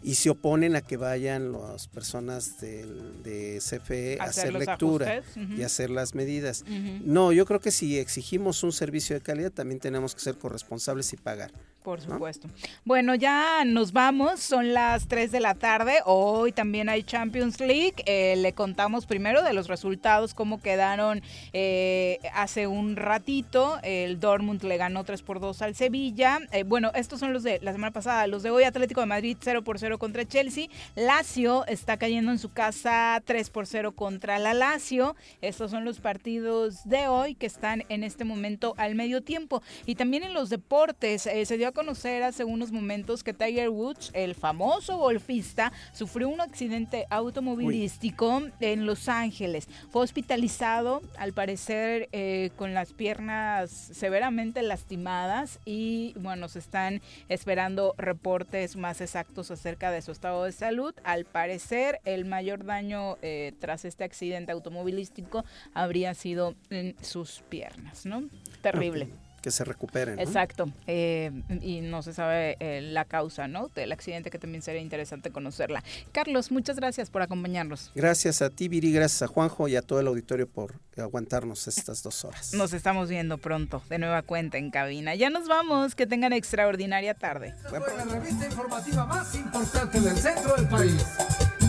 y 0.02 0.14
se 0.16 0.30
oponen 0.30 0.76
a 0.76 0.80
que 0.80 0.96
vayan 0.96 1.52
las 1.52 1.88
personas 1.88 2.60
de 2.60 3.60
CFE 3.60 4.18
a 4.20 4.24
hacer, 4.24 4.52
lectura 4.54 5.22
y 5.56 5.62
hacer 5.62 5.90
las 5.90 6.14
medidas. 6.14 6.64
No, 7.04 7.32
yo 7.32 7.46
creo 7.46 7.60
que 7.60 7.70
si 7.70 7.98
exigimos 7.98 8.62
un 8.62 8.72
servicio 8.72 9.14
de 9.14 9.22
calidad 9.22 9.50
también 9.50 9.80
tenemos 9.80 10.14
que 10.14 10.20
ser 10.20 10.36
corresponsables 10.36 11.12
y 11.12 11.16
pagar. 11.16 11.52
Por 11.82 12.00
supuesto. 12.00 12.48
Bueno, 12.84 13.16
ya 13.16 13.64
nos 13.64 13.92
vamos, 13.92 14.38
son 14.38 14.72
las 14.72 15.08
3 15.08 15.32
de 15.32 15.40
la 15.40 15.54
tarde, 15.54 15.94
hoy 16.04 16.52
también 16.52 16.88
hay 16.88 17.02
Champions 17.02 17.58
League, 17.58 17.94
eh, 18.06 18.36
le 18.36 18.52
contamos 18.52 19.06
primero 19.06 19.42
de 19.42 19.52
los 19.52 19.66
resultados, 19.66 20.32
cómo 20.32 20.60
quedaron 20.60 21.22
eh, 21.52 22.20
hace 22.34 22.68
un 22.68 22.94
ratito, 22.94 23.80
el 23.82 24.20
Dortmund 24.20 24.62
le 24.62 24.76
ganó 24.76 25.02
3 25.02 25.22
por 25.22 25.40
2 25.40 25.60
al 25.62 25.74
Sevilla, 25.74 26.38
eh, 26.52 26.62
bueno, 26.62 26.92
estos 26.94 27.18
son 27.18 27.32
los 27.32 27.42
de 27.42 27.58
la 27.62 27.72
semana 27.72 27.90
pasada, 27.90 28.28
los 28.28 28.44
de 28.44 28.50
hoy 28.50 28.62
Atlético 28.62 29.00
de 29.00 29.06
Madrid 29.06 29.36
0 29.40 29.62
por 29.64 29.80
0 29.80 29.98
contra 29.98 30.24
Chelsea, 30.24 30.68
Lazio 30.94 31.66
está 31.66 31.96
cayendo 31.96 32.30
en 32.30 32.38
su 32.38 32.52
casa 32.52 33.20
3 33.24 33.50
por 33.50 33.66
0 33.66 33.90
contra 33.92 34.38
la 34.38 34.54
Lazio, 34.54 35.16
estos 35.40 35.72
son 35.72 35.84
los 35.84 35.98
partidos 35.98 36.84
de 36.84 37.08
hoy 37.08 37.34
que 37.34 37.46
están 37.46 37.82
en 37.88 38.04
este 38.04 38.24
momento 38.24 38.74
al 38.76 38.94
medio 38.94 39.20
tiempo, 39.20 39.62
y 39.84 39.96
también 39.96 40.22
en 40.22 40.32
los 40.32 40.48
deportes, 40.48 41.22
se 41.22 41.56
dio 41.56 41.71
conocer 41.72 42.22
hace 42.22 42.44
unos 42.44 42.72
momentos 42.72 43.22
que 43.22 43.32
Tiger 43.32 43.68
Woods, 43.68 44.10
el 44.14 44.34
famoso 44.34 44.96
golfista, 44.98 45.72
sufrió 45.92 46.28
un 46.28 46.40
accidente 46.40 47.06
automovilístico 47.10 48.42
en 48.60 48.86
Los 48.86 49.08
Ángeles. 49.08 49.68
Fue 49.90 50.02
hospitalizado, 50.02 51.02
al 51.18 51.32
parecer, 51.32 52.08
eh, 52.12 52.50
con 52.56 52.74
las 52.74 52.92
piernas 52.92 53.70
severamente 53.70 54.62
lastimadas 54.62 55.60
y, 55.64 56.14
bueno, 56.18 56.48
se 56.48 56.58
están 56.58 57.02
esperando 57.28 57.94
reportes 57.98 58.76
más 58.76 59.00
exactos 59.00 59.50
acerca 59.50 59.90
de 59.90 60.02
su 60.02 60.12
estado 60.12 60.44
de 60.44 60.52
salud. 60.52 60.94
Al 61.04 61.24
parecer, 61.24 62.00
el 62.04 62.24
mayor 62.24 62.64
daño 62.64 63.16
eh, 63.22 63.52
tras 63.58 63.84
este 63.84 64.04
accidente 64.04 64.52
automovilístico 64.52 65.44
habría 65.74 66.14
sido 66.14 66.54
en 66.70 66.96
sus 67.02 67.42
piernas, 67.48 68.06
¿no? 68.06 68.24
Terrible 68.60 69.08
que 69.42 69.50
se 69.50 69.64
recuperen. 69.64 70.18
Exacto. 70.18 70.70
Eh, 70.86 71.30
y 71.60 71.80
no 71.80 72.02
se 72.02 72.14
sabe 72.14 72.56
eh, 72.60 72.80
la 72.80 73.04
causa 73.04 73.48
¿no? 73.48 73.68
del 73.74 73.92
accidente, 73.92 74.30
que 74.30 74.38
también 74.38 74.62
sería 74.62 74.80
interesante 74.80 75.30
conocerla. 75.30 75.82
Carlos, 76.12 76.50
muchas 76.50 76.76
gracias 76.76 77.10
por 77.10 77.22
acompañarnos. 77.22 77.90
Gracias 77.94 78.40
a 78.40 78.48
ti, 78.48 78.68
Viri, 78.68 78.92
gracias 78.92 79.22
a 79.22 79.26
Juanjo 79.26 79.68
y 79.68 79.76
a 79.76 79.82
todo 79.82 80.00
el 80.00 80.06
auditorio 80.06 80.48
por 80.48 80.74
aguantarnos 80.96 81.66
estas 81.68 82.02
dos 82.02 82.24
horas. 82.24 82.54
Nos 82.54 82.72
estamos 82.72 83.08
viendo 83.08 83.36
pronto, 83.38 83.82
de 83.90 83.98
nueva 83.98 84.22
cuenta 84.22 84.58
en 84.58 84.70
cabina. 84.70 85.14
Ya 85.14 85.28
nos 85.30 85.48
vamos, 85.48 85.94
que 85.94 86.06
tengan 86.06 86.32
extraordinaria 86.32 87.14
tarde. 87.14 87.54
la 87.70 88.04
revista 88.04 88.46
informativa 88.46 89.04
más 89.06 89.34
importante 89.34 90.00
del 90.00 90.16
centro 90.16 90.54
del 90.54 90.68
país, 90.68 91.04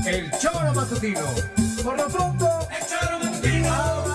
el 0.06 0.30
Choro 0.40 0.74
Matutino. 0.74 1.22
Por 1.84 1.98
lo 1.98 2.08
pronto, 2.08 2.48
el 2.70 2.86
Choro 2.88 3.20
Matutino. 3.20 4.14